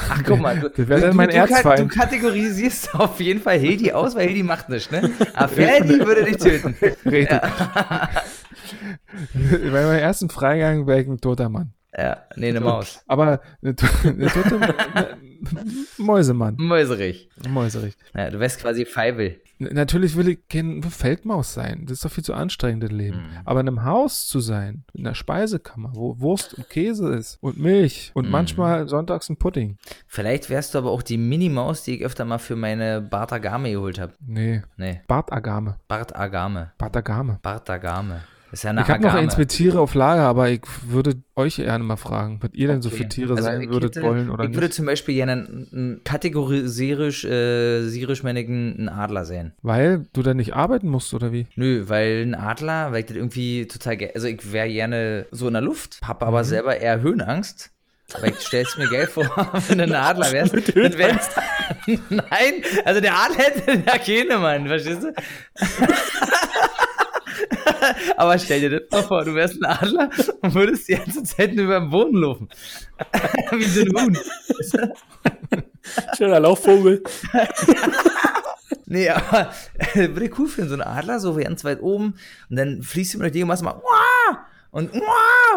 Ach, 0.10 0.22
guck 0.26 0.40
mal. 0.42 0.60
Du, 0.60 0.68
Das 0.68 0.88
wäre 0.90 1.00
dann 1.00 1.16
mein 1.16 1.30
du, 1.30 1.36
Erzfeind. 1.36 1.80
du 1.80 1.88
kategorisierst 1.88 2.94
auf 3.00 3.22
jeden 3.22 3.40
Fall 3.42 3.58
Hildi 3.58 3.94
aus, 3.94 4.16
weil 4.16 4.28
Hildi 4.28 4.44
macht 4.44 4.68
nichts, 4.68 4.92
ne? 4.92 5.10
Aber 5.34 5.48
Ferdi 5.54 5.98
würde 6.00 6.26
dich 6.26 6.36
töten. 6.36 6.76
Richtig. 7.06 7.40
Bei 9.34 9.70
meinem 9.70 9.98
ersten 10.00 10.30
Freigang 10.30 10.88
wäre 10.88 11.02
ich 11.02 11.08
ein 11.08 11.20
toter 11.22 11.48
Mann. 11.50 11.74
Ja, 11.98 12.24
nee, 12.38 12.50
eine 12.50 12.62
Maus. 12.62 13.04
Aber 13.08 13.42
eine, 13.62 13.76
to- 13.76 13.86
eine 14.08 14.28
tote 14.28 15.18
Mäusemann. 15.98 16.56
Mäuserich. 16.58 17.30
Mäuserich. 17.50 17.96
Ja, 18.16 18.30
du 18.30 18.40
wärst 18.40 18.62
quasi 18.62 18.86
Feivel. 18.86 19.42
N- 19.60 19.70
Natürlich 19.74 20.16
will 20.16 20.30
ich 20.30 20.48
kein 20.48 20.82
Feldmaus 20.84 21.54
sein. 21.54 21.82
Das 21.86 21.94
ist 21.98 22.06
doch 22.06 22.12
viel 22.12 22.24
zu 22.24 22.34
anstrengend 22.34 22.84
im 22.86 22.96
Leben. 22.98 23.18
Mhm. 23.18 23.38
Aber 23.46 23.60
in 23.60 23.68
einem 23.68 23.84
Haus 23.84 24.28
zu 24.28 24.40
sein, 24.40 24.84
in 24.94 25.06
einer 25.06 25.16
Speisekammer, 25.16 25.92
wo 25.94 26.20
Wurst 26.20 26.54
und 26.54 26.70
Käse 26.70 27.14
ist 27.14 27.38
und 27.42 27.58
Milch 27.60 28.12
und 28.14 28.26
Mhm. 28.26 28.32
manchmal 28.32 28.88
sonntags 28.88 29.30
ein 29.30 29.38
Pudding. 29.38 29.78
Vielleicht 30.08 30.50
wärst 30.50 30.74
du 30.74 30.78
aber 30.80 30.92
auch 30.92 31.02
die 31.02 31.18
Minimaus, 31.18 31.84
die 31.84 31.96
ich 31.98 32.06
öfter 32.06 32.26
mal 32.26 32.38
für 32.40 32.56
meine 32.56 33.02
Bartagame 33.02 33.72
geholt 33.72 34.00
habe. 34.00 34.14
Nee, 34.26 34.62
Nee, 34.78 35.02
Bartagame. 35.08 35.78
Bartagame. 35.88 36.72
Bartagame. 36.78 37.40
Bartagame. 37.42 38.22
Ist 38.52 38.64
ja 38.64 38.72
eine 38.72 38.82
Ich 38.82 38.88
habe 38.90 39.02
noch 39.02 39.14
eins 39.14 39.38
mit 39.38 39.50
Tiere 39.50 39.80
auf 39.80 39.94
Lager, 39.94 40.24
aber 40.24 40.50
ich 40.50 40.62
würde 40.86 41.16
euch 41.38 41.56
gerne 41.56 41.84
mal 41.86 41.96
fragen, 41.96 42.40
was 42.42 42.50
ihr 42.54 42.68
denn 42.68 42.82
so 42.82 42.90
Okay. 42.90 42.98
für 43.04 43.08
Tiere 43.10 43.32
Also 43.32 43.44
sein 43.44 43.62
ich 43.62 43.70
würdet 43.70 43.96
hätte- 43.96 44.06
wollen 44.06 44.30
oder 44.30 44.44
Ich 44.44 44.50
würde 44.54 44.68
nicht. 44.68 44.74
zum 44.74 44.86
Beispiel 44.88 45.16
gerne 45.16 45.32
einen, 45.32 45.68
einen 45.74 46.02
kategorisierisch, 46.04 47.24
äh, 47.24 47.84
sirisch 47.88 48.24
männlichen 48.24 48.76
einen 48.78 48.90
Adler 48.90 49.24
sehen. 49.26 49.54
Weil 49.62 50.06
du 50.12 50.22
dann 50.22 50.36
nicht 50.38 50.54
arbeiten 50.54 50.90
musst 50.90 51.14
oder 51.14 51.32
wie? 51.32 51.48
Nö, 51.56 51.86
weil 51.88 52.24
ein 52.24 52.36
Adler, 52.36 52.92
weil 52.92 53.00
ich 53.02 53.06
das 53.06 53.16
irgendwie 53.16 53.68
total 53.68 53.98
Also 54.14 54.28
ich 54.28 54.52
wäre 54.52 54.68
gerne 54.68 55.28
so 55.32 55.48
in 55.48 55.54
der 55.54 55.62
Luft, 55.62 56.00
hab 56.06 56.22
Mhm. 56.22 56.28
aber 56.28 56.44
selber 56.44 56.78
eher 56.78 57.02
Höhenangst. 57.02 57.72
Weil 58.20 58.32
ich 58.32 58.42
stell's 58.42 58.78
mir 58.78 58.90
geil 58.90 59.08
vor, 59.08 59.24
wenn 59.70 59.78
du 59.78 59.86
ein 59.86 59.94
Adler 59.96 60.34
wärst. 60.34 60.54
Dann 60.54 60.98
wärst 60.98 61.32
Nein, 62.10 62.54
also 62.84 63.00
der 63.00 63.14
Adler 63.14 63.38
hätte 63.46 63.72
ja 63.86 63.98
keine, 63.98 64.38
Mann, 64.40 64.68
verstehst 64.68 65.04
du? 65.04 65.14
Aber 68.18 68.38
stell 68.38 68.62
dir 68.62 68.80
das 68.80 68.92
mal 68.92 69.04
vor, 69.04 69.26
du 69.26 69.36
wärst 69.36 69.62
ein 69.62 69.66
Adler 69.66 70.10
und 70.42 70.54
würdest 70.54 70.88
die 70.88 70.96
ganze 70.96 71.24
Zeit 71.24 71.54
nur 71.56 71.66
über 71.66 71.80
den 71.80 71.90
Boden 71.90 72.18
laufen. 72.18 72.50
Wie 73.52 73.64
so 73.64 73.82
ein 73.82 73.92
Huhn. 73.96 74.18
Schöner 76.18 76.40
Laufvogel. 76.40 77.04
Nee, 78.86 79.08
aber 79.08 79.54
würde 79.96 80.26
ich 80.26 80.38
cool 80.38 80.50
finden, 80.50 80.70
so 80.70 80.76
ein 80.76 80.82
Adler, 80.82 81.22
so 81.22 81.34
ganz 81.36 81.64
weit 81.64 81.82
oben 81.82 82.16
und 82.50 82.58
dann 82.58 82.82
fließt 82.82 83.14
du 83.14 83.20
mit 83.20 83.34
dir 83.34 83.44
und 83.44 83.48
machst 83.48 83.64
mal 83.64 83.76
Wah! 83.76 84.46
und 84.72 84.92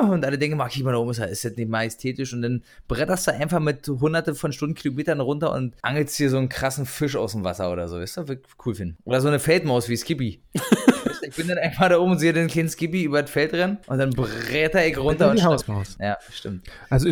und 0.03 0.25
alle 0.25 0.39
denken 0.39 0.57
mal, 0.57 0.67
okay, 0.67 0.85
mal 0.85 0.93
da 0.93 0.99
oben 0.99 1.11
ist, 1.11 1.19
ist 1.19 1.45
das 1.45 1.57
nicht 1.57 1.69
majestätisch 1.69 2.33
und 2.33 2.43
dann 2.43 2.63
bretterst 2.87 3.27
du 3.27 3.33
einfach 3.33 3.59
mit 3.59 3.89
hunderte 3.89 4.37
von 4.37 4.53
Stundenkilometern 4.53 5.21
runter 5.21 5.53
und 5.53 5.75
angelst 5.83 6.17
dir 6.19 6.31
so 6.31 6.39
einen 6.39 6.49
krassen 6.49 6.87
Fisch 6.87 7.17
aus 7.17 7.33
dem 7.33 7.43
Wasser 7.43 7.73
oder 7.73 7.89
so, 7.89 7.97
würde 7.97 8.35
ich 8.35 8.67
cool 8.67 8.75
finden. 8.75 8.99
Oder 9.05 9.21
so 9.21 9.29
eine 9.29 9.41
Feldmaus 9.41 9.89
wie 9.89 9.97
Skippy. 9.97 10.41
Ich 11.29 11.37
bin 11.37 11.49
dann 11.49 11.59
einfach 11.59 11.89
da 11.89 11.99
oben 11.99 12.13
und 12.13 12.19
sehe 12.19 12.33
den 12.33 12.49
kleinen 12.49 12.69
Skippy 12.69 13.05
über 13.05 13.23
das 13.23 13.31
Feld 13.31 13.53
rennen 13.53 13.79
und 13.87 13.99
dann 13.99 14.11
bretter 14.11 14.87
ich 14.87 14.99
runter 14.99 15.31
und. 15.31 15.45
Hausmaus. 15.45 15.97
Ja, 16.01 16.17
stimmt. 16.31 16.67
Also 16.91 17.09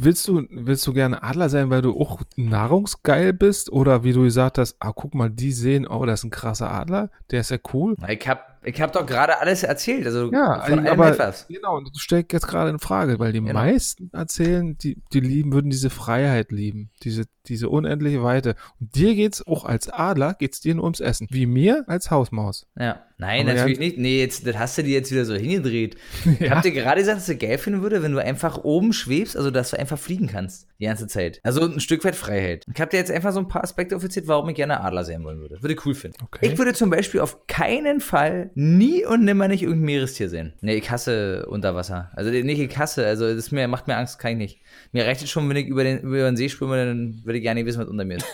willst 0.00 0.28
du, 0.28 0.46
willst 0.50 0.86
du 0.86 0.92
gerne 0.92 1.22
Adler 1.22 1.48
sein, 1.48 1.70
weil 1.70 1.82
du 1.82 1.98
auch 1.98 2.20
nahrungsgeil 2.36 3.32
bist? 3.32 3.72
Oder 3.72 4.04
wie 4.04 4.12
du 4.12 4.22
gesagt 4.22 4.58
hast, 4.58 4.76
ah, 4.80 4.92
guck 4.94 5.14
mal, 5.14 5.30
die 5.30 5.52
sehen, 5.52 5.86
oh, 5.86 6.04
das 6.06 6.20
ist 6.20 6.24
ein 6.24 6.30
krasser 6.30 6.70
Adler, 6.70 7.10
der 7.30 7.40
ist 7.40 7.50
ja 7.50 7.58
cool. 7.72 7.96
Ich 8.08 8.28
hab, 8.28 8.51
ich 8.64 8.80
hab 8.80 8.92
doch 8.92 9.06
gerade 9.06 9.38
alles 9.40 9.62
erzählt, 9.62 10.06
also 10.06 10.30
Ja, 10.32 10.60
von 10.60 10.78
allem 10.80 10.86
aber 10.86 11.08
etwas. 11.12 11.46
genau, 11.48 11.76
und 11.76 11.84
du 11.94 11.98
stellst 11.98 12.32
jetzt 12.32 12.46
gerade 12.48 12.70
in 12.70 12.78
Frage, 12.78 13.18
weil 13.18 13.32
die 13.32 13.40
Genau. 13.40 13.54
meisten 13.54 14.10
erzählen, 14.12 14.76
die, 14.78 14.98
die 15.12 15.20
lieben, 15.20 15.52
würden 15.52 15.70
diese 15.70 15.90
Freiheit 15.90 16.52
lieben, 16.52 16.90
diese, 17.02 17.24
diese 17.46 17.68
unendliche 17.68 18.22
Weite. 18.22 18.54
Und 18.80 18.94
dir 18.94 19.14
geht's 19.16 19.44
auch 19.46 19.64
als 19.64 19.88
Adler, 19.88 20.34
geht's 20.38 20.60
dir 20.60 20.74
nur 20.76 20.84
ums 20.84 21.00
Essen. 21.00 21.26
Wie 21.30 21.46
mir 21.46 21.84
als 21.88 22.10
Hausmaus. 22.10 22.66
Ja. 22.78 23.02
Nein, 23.18 23.42
Aber 23.46 23.54
natürlich 23.54 23.78
ja- 23.78 23.84
nicht. 23.84 23.98
Nee, 23.98 24.18
jetzt, 24.20 24.46
das 24.48 24.58
hast 24.58 24.78
du 24.78 24.82
dir 24.82 24.94
jetzt 24.94 25.12
wieder 25.12 25.24
so 25.24 25.34
hingedreht. 25.34 25.96
Ich 26.24 26.40
Ja. 26.40 26.50
hab 26.56 26.62
dir 26.62 26.72
gerade 26.72 27.00
gesagt, 27.00 27.18
dass 27.18 27.26
du 27.26 27.36
geil 27.36 27.56
finden 27.58 27.80
würde, 27.82 28.02
wenn 28.02 28.10
du 28.12 28.18
einfach 28.18 28.58
oben 28.64 28.92
schwebst, 28.92 29.36
also 29.36 29.50
dass 29.52 29.70
du 29.70 29.78
einfach 29.78 29.98
fliegen 29.98 30.26
kannst. 30.26 30.66
Die 30.80 30.86
ganze 30.86 31.06
Zeit. 31.06 31.38
Also 31.44 31.62
ein 31.62 31.78
Stück 31.78 32.04
weit 32.04 32.16
Freiheit. 32.16 32.64
Ich 32.72 32.80
hab 32.80 32.90
dir 32.90 32.96
jetzt 32.96 33.12
einfach 33.12 33.32
so 33.32 33.38
ein 33.38 33.46
paar 33.46 33.62
Aspekte 33.62 33.94
aufgezählt, 33.94 34.26
warum 34.26 34.48
ich 34.48 34.56
gerne 34.56 34.80
Adler 34.80 35.04
sein 35.04 35.22
wollen 35.22 35.38
würde. 35.40 35.62
Würde 35.62 35.76
cool 35.84 35.94
finden. 35.94 36.16
Okay. 36.24 36.48
Ich 36.50 36.58
würde 36.58 36.72
zum 36.74 36.90
Beispiel 36.90 37.20
auf 37.20 37.46
keinen 37.46 38.00
Fall 38.00 38.50
nie 38.54 39.04
und 39.04 39.24
nimmer 39.24 39.48
nicht 39.48 39.62
irgendein 39.62 39.84
Meerestier 39.84 40.28
sehen. 40.28 40.52
Nee, 40.60 40.74
ich 40.76 40.90
hasse 40.90 41.46
Unterwasser. 41.46 42.10
Also 42.14 42.30
nicht, 42.30 42.58
ich 42.60 42.78
hasse, 42.78 43.06
also 43.06 43.34
das 43.34 43.50
mir, 43.50 43.66
macht 43.68 43.86
mir 43.88 43.96
Angst, 43.96 44.18
kann 44.18 44.32
ich 44.32 44.38
nicht. 44.38 44.60
Mir 44.92 45.04
reicht 45.06 45.22
es 45.22 45.30
schon, 45.30 45.48
wenn 45.48 45.56
ich 45.56 45.66
über 45.66 45.84
den, 45.84 46.00
über 46.00 46.18
den 46.18 46.36
See 46.36 46.48
schwimme, 46.48 46.84
dann 46.84 47.20
würde 47.24 47.38
ich 47.38 47.42
gerne 47.44 47.64
wissen, 47.66 47.80
was 47.80 47.88
unter 47.88 48.04
mir 48.04 48.18
ist. 48.18 48.26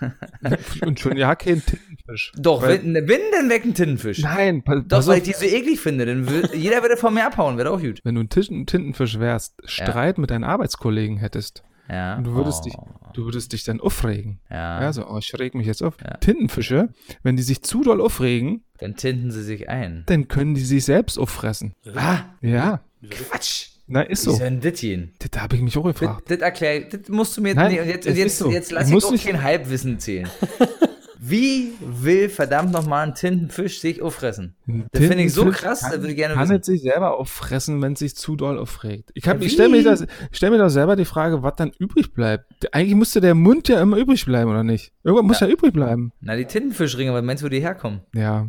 Und 0.84 0.98
schon 0.98 1.16
ja 1.18 1.34
kein 1.34 1.62
Tintenfisch. 1.64 2.32
Doch, 2.36 2.62
wenn, 2.62 2.94
wenn 2.94 3.06
denn 3.06 3.50
weg 3.50 3.64
ein 3.64 3.74
Tintenfisch. 3.74 4.20
Nein, 4.20 4.62
pa- 4.62 4.76
Doch, 4.76 4.88
pass 4.88 5.06
weil 5.06 5.20
auf, 5.20 5.26
ich 5.28 5.34
die 5.34 5.34
so 5.34 5.44
eklig 5.44 5.78
finde. 5.78 6.06
Dann 6.06 6.26
will, 6.28 6.48
jeder 6.54 6.80
würde 6.82 6.96
von 6.96 7.12
mir 7.12 7.26
abhauen, 7.26 7.58
wäre 7.58 7.70
auch 7.70 7.80
gut. 7.80 8.00
wenn 8.04 8.14
du 8.14 8.22
ein 8.22 8.28
Tintenfisch 8.30 9.18
wärst, 9.18 9.54
Streit 9.64 10.16
mit 10.18 10.30
deinen 10.30 10.44
Arbeitskollegen 10.44 11.18
hättest, 11.18 11.62
Ja. 11.90 12.16
und 12.16 12.24
du 12.24 12.34
würdest 12.34 12.60
oh. 12.60 12.64
dich, 12.64 12.74
du 13.14 13.24
würdest 13.24 13.52
dich 13.52 13.64
dann 13.64 13.80
aufregen. 13.80 14.38
Ja. 14.50 14.80
Ja, 14.82 14.92
so, 14.92 15.06
oh, 15.08 15.18
ich 15.18 15.36
reg 15.38 15.54
mich 15.54 15.66
jetzt 15.66 15.82
auf. 15.82 15.96
Ja. 16.04 16.16
Tintenfische, 16.18 16.90
wenn 17.22 17.36
die 17.36 17.42
sich 17.42 17.62
zu 17.62 17.82
doll 17.82 18.00
aufregen, 18.00 18.62
Dann 18.78 18.94
tinten 18.96 19.30
sie 19.30 19.42
sich 19.42 19.68
ein. 19.68 20.04
dann 20.06 20.28
können 20.28 20.54
die 20.54 20.60
sich 20.64 20.84
selbst 20.84 21.18
auffressen. 21.18 21.74
Ah, 21.96 22.20
Ja, 22.40 22.80
Quatsch. 23.10 23.68
na, 23.86 24.02
ist 24.02 24.22
so. 24.22 24.38
denn 24.38 24.60
das 24.60 24.80
gehen? 24.80 25.12
Das 25.18 25.40
habe 25.42 25.56
ich 25.56 25.62
mich 25.62 25.76
auch 25.76 25.84
Das, 25.84 25.98
gefragt. 25.98 26.30
das 26.30 26.38
erklär, 26.38 26.80
das 26.82 27.08
musst 27.08 27.36
du 27.36 27.40
mir 27.40 27.54
Nein, 27.54 27.72
nee, 27.72 27.80
und 27.80 27.88
jetzt, 27.88 28.06
und 28.06 28.16
jetzt, 28.16 28.26
ist 28.26 28.38
so. 28.38 28.50
jetzt 28.50 28.66
Ich 28.68 28.72
lass 28.72 28.86
ich 28.88 28.94
muss 28.94 29.04
auch 29.06 29.10
nicht- 29.12 29.26
kein 29.26 29.42
Halbwissen 29.42 29.98
zählen. 29.98 30.28
Wie 31.22 31.72
will 31.80 32.30
verdammt 32.30 32.72
nochmal 32.72 33.06
ein 33.06 33.14
Tintenfisch 33.14 33.80
sich 33.80 34.00
auffressen? 34.00 34.54
Das 34.90 35.02
finde 35.04 35.24
ich 35.24 35.34
so 35.34 35.44
krass, 35.50 35.80
kann, 35.82 35.90
das 35.92 36.00
würde 36.00 36.12
ich 36.12 36.16
gerne 36.16 36.32
kann 36.32 36.44
wissen. 36.44 36.60
es 36.60 36.66
sich 36.66 36.80
selber 36.80 37.18
auffressen, 37.18 37.82
wenn 37.82 37.92
es 37.92 37.98
sich 37.98 38.16
zu 38.16 38.36
doll 38.36 38.58
aufregt. 38.58 39.10
Ich, 39.12 39.28
hab- 39.28 39.38
Ja, 39.40 39.46
ich 39.46 39.52
stelle 39.52 39.68
mir, 39.68 39.80
wie? 39.80 39.82
das- 39.82 40.00
ich 40.00 40.08
stell 40.32 40.48
mir 40.50 40.56
da 40.56 40.70
selber 40.70 40.96
die 40.96 41.04
Frage, 41.04 41.42
was 41.42 41.56
dann 41.56 41.72
übrig 41.78 42.14
bleibt. 42.14 42.74
Eigentlich 42.74 42.94
müsste 42.94 43.20
der 43.20 43.34
Mund 43.34 43.68
ja 43.68 43.82
immer 43.82 43.98
übrig 43.98 44.24
bleiben, 44.24 44.50
oder 44.50 44.64
nicht? 44.64 44.92
Irgendwann 45.04 45.26
muss 45.26 45.40
ja, 45.40 45.46
übrig 45.48 45.74
bleiben. 45.74 46.12
Na, 46.22 46.36
die 46.36 46.46
Tintenfischringe, 46.46 47.12
was 47.12 47.22
meinst 47.22 47.42
du, 47.42 47.46
wo 47.46 47.50
die 47.50 47.60
herkommen? 47.60 48.00
Ja. 48.14 48.48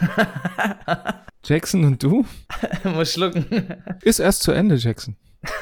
Jackson 1.44 1.84
und 1.84 2.02
du? 2.02 2.26
Muss 2.84 3.14
schlucken. 3.14 3.46
Ist 4.02 4.18
erst 4.18 4.42
zu 4.42 4.52
Ende, 4.52 4.74
Jackson. 4.76 5.16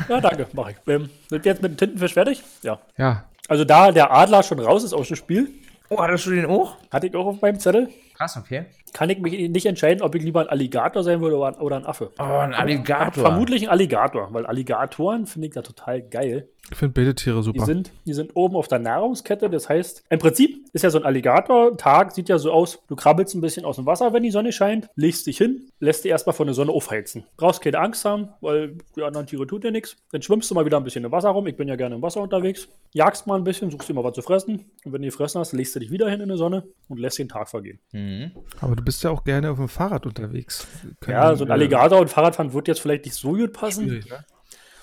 Ja, 0.09 0.21
danke, 0.21 0.47
mach 0.55 0.71
ich. 0.71 0.77
Ähm, 0.89 1.09
sind 1.29 1.45
wir 1.45 1.53
jetzt 1.53 1.63
mit 1.63 1.71
dem 1.73 1.77
Tintenfisch 1.77 2.15
fertig? 2.15 2.43
Ja. 2.63 2.81
Ja. 2.97 3.25
Also 3.47 3.65
da 3.65 3.93
der 3.93 4.13
Adler 4.13 4.43
schon 4.43 4.59
raus 4.59 4.83
ist 4.83 4.93
aus 4.93 5.07
dem 5.07 5.17
Spiel, 5.17 5.49
Oh, 5.91 5.99
hattest 5.99 6.26
du 6.26 6.30
den 6.30 6.47
auch? 6.47 6.76
hatte 6.91 7.07
ich 7.07 7.16
auch 7.16 7.26
auf 7.26 7.41
meinem 7.41 7.59
Zettel, 7.59 7.89
Krass, 8.19 8.37
okay. 8.37 8.66
kann 8.93 9.11
ich 9.11 9.21
mich 9.21 9.49
nicht 9.49 9.66
entscheiden, 9.66 10.03
ob 10.03 10.14
ich 10.16 10.23
lieber 10.25 10.41
ein 10.41 10.49
Alligator 10.49 11.05
sein 11.05 11.21
würde 11.21 11.37
oder, 11.37 11.62
oder 11.62 11.77
ein 11.77 11.87
Affe. 11.87 12.11
Oh, 12.19 12.23
ein 12.23 12.53
Alligator. 12.53 13.23
Vermutlich 13.23 13.62
ein 13.62 13.69
Alligator, 13.69 14.35
weil 14.35 14.45
Alligatoren 14.45 15.27
finde 15.27 15.49
ich 15.49 15.55
ja 15.55 15.62
total 15.62 16.03
geil. 16.03 16.49
Ich 16.71 16.77
finde 16.77 16.93
beide 16.93 17.14
Tiere 17.14 17.39
Die 17.39 17.45
super. 17.45 17.64
sind, 17.64 17.93
die 18.05 18.12
sind 18.12 18.37
oben 18.37 18.55
auf 18.55 18.69
der 18.69 18.79
Nahrungskette. 18.79 19.49
Das 19.49 19.69
heißt, 19.69 20.05
im 20.11 20.19
Prinzip 20.19 20.66
ist 20.75 20.83
ja 20.83 20.91
so 20.91 20.99
ein 20.99 21.05
Alligator-Tag, 21.05 22.12
sieht 22.12 22.29
ja 22.29 22.37
so 22.39 22.53
aus, 22.53 22.81
du 22.89 22.97
krabbelst 22.97 23.35
ein 23.35 23.41
bisschen 23.41 23.64
aus 23.64 23.77
dem 23.77 23.87
Wasser, 23.87 24.12
wenn 24.12 24.23
die 24.23 24.31
Sonne 24.31 24.53
scheint, 24.53 24.91
legst 24.95 25.27
dich 25.27 25.39
hin, 25.39 25.71
lässt 25.81 26.05
dich 26.05 26.11
erstmal 26.11 26.35
von 26.35 26.47
der 26.47 26.55
Sonne 26.55 26.73
aufheizen. 26.73 27.25
Brauchst 27.39 27.62
keine 27.62 27.79
Angst 27.79 28.05
haben, 28.05 28.29
weil 28.43 28.77
die 28.97 29.03
anderen 29.03 29.27
Tiere 29.27 29.47
tut 29.47 29.64
dir 29.64 29.71
nichts. 29.71 29.97
Dann 30.12 30.21
schwimmst 30.21 30.51
du 30.51 30.55
mal 30.55 30.66
wieder 30.66 30.77
ein 30.77 30.85
bisschen 30.85 31.05
im 31.05 31.12
Wasser 31.12 31.31
rum. 31.31 31.47
Ich 31.47 31.57
bin 31.57 31.69
ja 31.69 31.77
gerne 31.77 31.95
im 31.95 32.03
Wasser 32.03 32.21
unterwegs. 32.21 32.69
Jagst 32.93 33.27
mal 33.27 33.37
ein 33.37 33.45
bisschen, 33.45 33.71
suchst 33.71 33.89
dir 33.89 33.95
mal 33.95 34.05
was 34.05 34.14
zu 34.14 34.23
fressen. 34.23 34.66
Und 34.85 34.93
wenn 34.93 35.01
du 35.01 35.09
gefressen 35.09 35.41
hast, 35.41 35.53
legst 35.53 35.75
du 35.75 35.81
dich 35.81 35.91
wieder 35.91 36.11
hin 36.11 36.21
in 36.21 36.29
die 36.29 36.37
Sonne 36.37 36.64
und 36.89 36.99
lässt 36.99 37.19
den 37.19 37.31
Tag 37.31 37.49
vergehen. 37.49 37.79
Mhm. 38.09 38.33
Aber 38.61 38.77
du 38.77 38.83
bist 38.83 39.03
ja 39.05 39.11
auch 39.11 39.25
gerne 39.25 39.51
auf 39.51 39.59
dem 39.59 39.69
Fahrrad 39.69 40.07
unterwegs. 40.07 40.67
Können 41.01 41.17
Ja, 41.17 41.35
so 41.35 41.45
ein 41.45 41.51
Alligator 41.51 42.01
und 42.01 42.09
Fahrradfahren 42.09 42.53
wird 42.53 42.69
jetzt 42.69 42.81
vielleicht 42.81 43.05
nicht 43.05 43.15
so 43.15 43.33
gut 43.33 43.53
passen. 43.53 43.87
Ne? 43.87 44.01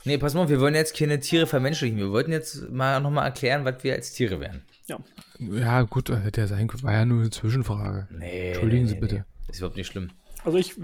Nee, 0.04 0.18
pass 0.20 0.36
mal, 0.36 0.44
auf, 0.44 0.50
wir 0.50 0.60
wollen 0.60 0.76
jetzt 0.76 0.96
keine 0.96 1.20
Tiere 1.20 1.48
vermenschlichen. 1.48 1.98
Wir 1.98 2.12
wollten 2.12 2.32
jetzt 2.32 2.70
mal 2.70 3.00
nochmal 3.00 3.26
erklären, 3.26 3.66
was 3.66 3.84
wir 3.84 3.94
als 3.94 4.14
Tiere 4.14 4.40
wären. 4.40 4.62
Ja. 4.86 5.00
Ja, 5.40 5.82
gut, 5.82 6.12
äh, 6.12 6.18
hätte 6.18 6.42
ja 6.42 6.48
sein 6.48 6.68
können. 6.68 6.84
War 6.84 6.94
ja 6.94 7.06
nur 7.06 7.22
eine 7.22 7.32
Zwischenfrage. 7.32 8.08
Nee. 8.12 8.50
Entschuldigen 8.50 8.84
nee, 8.84 8.90
Sie 8.90 8.96
bitte. 8.96 9.16
Nee. 9.16 9.24
Ist 9.50 9.58
überhaupt 9.58 9.78
nicht 9.78 9.88
schlimm. 9.88 10.12
Also 10.44 10.60
ich 10.60 10.78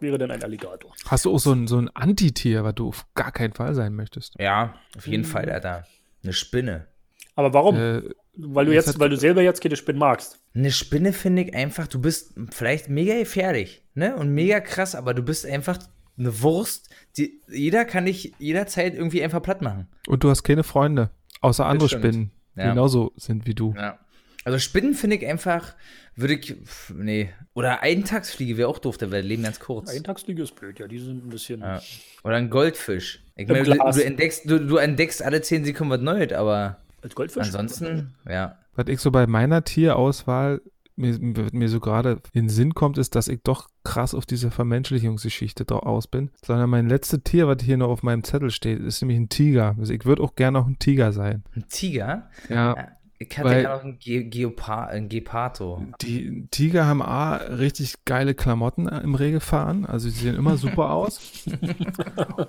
wäre 0.00 0.18
dann 0.18 0.32
ein 0.32 0.42
Alligator. 0.42 0.92
Hast 1.06 1.24
du 1.24 1.32
auch 1.32 1.38
so 1.38 1.52
ein, 1.52 1.68
so 1.68 1.78
ein 1.78 1.88
Antitier, 1.90 2.64
was 2.64 2.74
du 2.74 2.88
auf 2.88 3.06
gar 3.14 3.30
keinen 3.30 3.52
Fall 3.52 3.74
sein 3.74 3.94
möchtest? 3.94 4.34
Ja, 4.40 4.74
auf 4.96 5.06
jeden 5.06 5.24
Fall, 5.24 5.48
Alter. 5.48 5.86
Eine 6.24 6.32
Spinne. 6.32 6.88
Aber 7.36 7.52
warum? 7.52 7.76
Äh, 7.76 8.02
weil, 8.36 8.66
du 8.66 8.72
jetzt, 8.72 8.98
weil 8.98 9.10
du 9.10 9.16
selber 9.16 9.42
jetzt 9.42 9.62
keine 9.62 9.76
Spinnen 9.76 9.98
magst. 9.98 10.40
Eine 10.54 10.70
Spinne 10.70 11.12
finde 11.12 11.42
ich 11.42 11.54
einfach, 11.54 11.86
du 11.86 12.00
bist 12.00 12.34
vielleicht 12.50 12.88
mega 12.88 13.16
gefährlich, 13.18 13.82
ne? 13.94 14.16
Und 14.16 14.30
mega 14.34 14.60
krass, 14.60 14.94
aber 14.94 15.14
du 15.14 15.22
bist 15.22 15.46
einfach 15.46 15.78
eine 16.18 16.42
Wurst, 16.42 16.90
die 17.16 17.40
jeder 17.48 17.84
kann 17.84 18.06
ich 18.06 18.34
jederzeit 18.38 18.94
irgendwie 18.94 19.22
einfach 19.22 19.42
platt 19.42 19.62
machen. 19.62 19.88
Und 20.06 20.22
du 20.24 20.30
hast 20.30 20.42
keine 20.44 20.62
Freunde, 20.62 21.10
außer 21.40 21.66
andere 21.66 21.88
stimmt. 21.88 22.04
Spinnen, 22.04 22.30
die 22.56 22.60
Ja. 22.60 22.70
genauso 22.70 23.12
sind 23.16 23.46
wie 23.46 23.54
du. 23.54 23.74
Ja. 23.76 23.98
Also 24.44 24.58
Spinnen 24.58 24.94
finde 24.94 25.16
ich 25.16 25.26
einfach, 25.26 25.74
würde 26.16 26.34
ich, 26.34 26.54
pf, 26.64 26.90
nee. 26.94 27.30
Oder 27.54 27.82
Eintagsfliege 27.82 28.58
wäre 28.58 28.68
auch 28.68 28.78
doof, 28.78 28.98
der 28.98 29.08
leben 29.22 29.42
ganz 29.42 29.58
kurz. 29.58 29.88
Eintagsfliege 29.90 30.42
ist 30.42 30.54
blöd, 30.54 30.78
ja, 30.78 30.86
die 30.86 30.98
sind 30.98 31.24
ein 31.26 31.30
bisschen. 31.30 31.60
Ja. 31.60 31.80
Oder 32.22 32.36
ein 32.36 32.50
Goldfisch. 32.50 33.22
Ich 33.36 33.48
meine, 33.48 33.64
du, 33.64 33.74
du, 33.74 34.04
entdeckst, 34.04 34.42
du, 34.48 34.58
du 34.60 34.76
entdeckst 34.76 35.22
alle 35.22 35.40
10 35.40 35.64
Sekunden 35.64 35.92
was 35.92 36.00
Neues, 36.02 36.32
aber 36.32 36.83
Als 37.04 37.14
Goldfisch? 37.14 37.46
ansonsten, 37.46 38.14
ja. 38.28 38.58
Was 38.74 38.88
ich 38.88 38.98
so 38.98 39.12
bei 39.12 39.26
meiner 39.28 39.62
Tierauswahl 39.62 40.60
mir, 40.96 41.18
mir 41.20 41.68
so 41.68 41.80
gerade 41.80 42.20
in 42.32 42.44
den 42.44 42.48
Sinn 42.48 42.74
kommt, 42.74 42.98
ist, 42.98 43.14
dass 43.14 43.28
ich 43.28 43.40
doch 43.42 43.68
krass 43.84 44.14
auf 44.14 44.26
diese 44.26 44.50
Vermenschlichungsgeschichte 44.50 45.64
drauf 45.64 45.82
aus 45.82 46.06
bin. 46.06 46.30
Sondern 46.44 46.70
mein 46.70 46.88
letztes 46.88 47.20
Tier, 47.24 47.46
was 47.46 47.62
hier 47.62 47.76
noch 47.76 47.88
auf 47.88 48.02
meinem 48.02 48.24
Zettel 48.24 48.50
steht, 48.50 48.80
ist 48.80 49.02
nämlich 49.02 49.18
ein 49.18 49.28
Tiger. 49.28 49.76
Also 49.78 49.92
ich 49.92 50.04
würde 50.04 50.22
auch 50.22 50.34
gerne 50.34 50.58
noch 50.58 50.66
ein 50.66 50.78
Tiger 50.78 51.12
sein. 51.12 51.44
Ein 51.54 51.66
Tiger. 51.68 52.30
Ja. 52.48 52.76
Ja, 52.76 52.88
Ich 53.18 53.38
hatte 53.38 53.60
ja 53.60 53.76
noch 53.76 53.84
einen 53.84 53.98
Ge 53.98 54.24
Geopar 54.24 54.88
ein 54.88 55.08
Gepardo. 55.08 55.84
Die 56.00 56.46
Tiger 56.50 56.86
haben 56.86 57.02
A, 57.02 57.36
richtig 57.36 58.04
geile 58.04 58.34
Klamotten 58.34 58.88
im 58.88 59.14
Regelfall 59.14 59.66
an, 59.66 59.86
also 59.86 60.08
sie 60.08 60.18
sehen 60.20 60.36
immer 60.36 60.56
super 60.56 60.90
aus. 60.94 61.44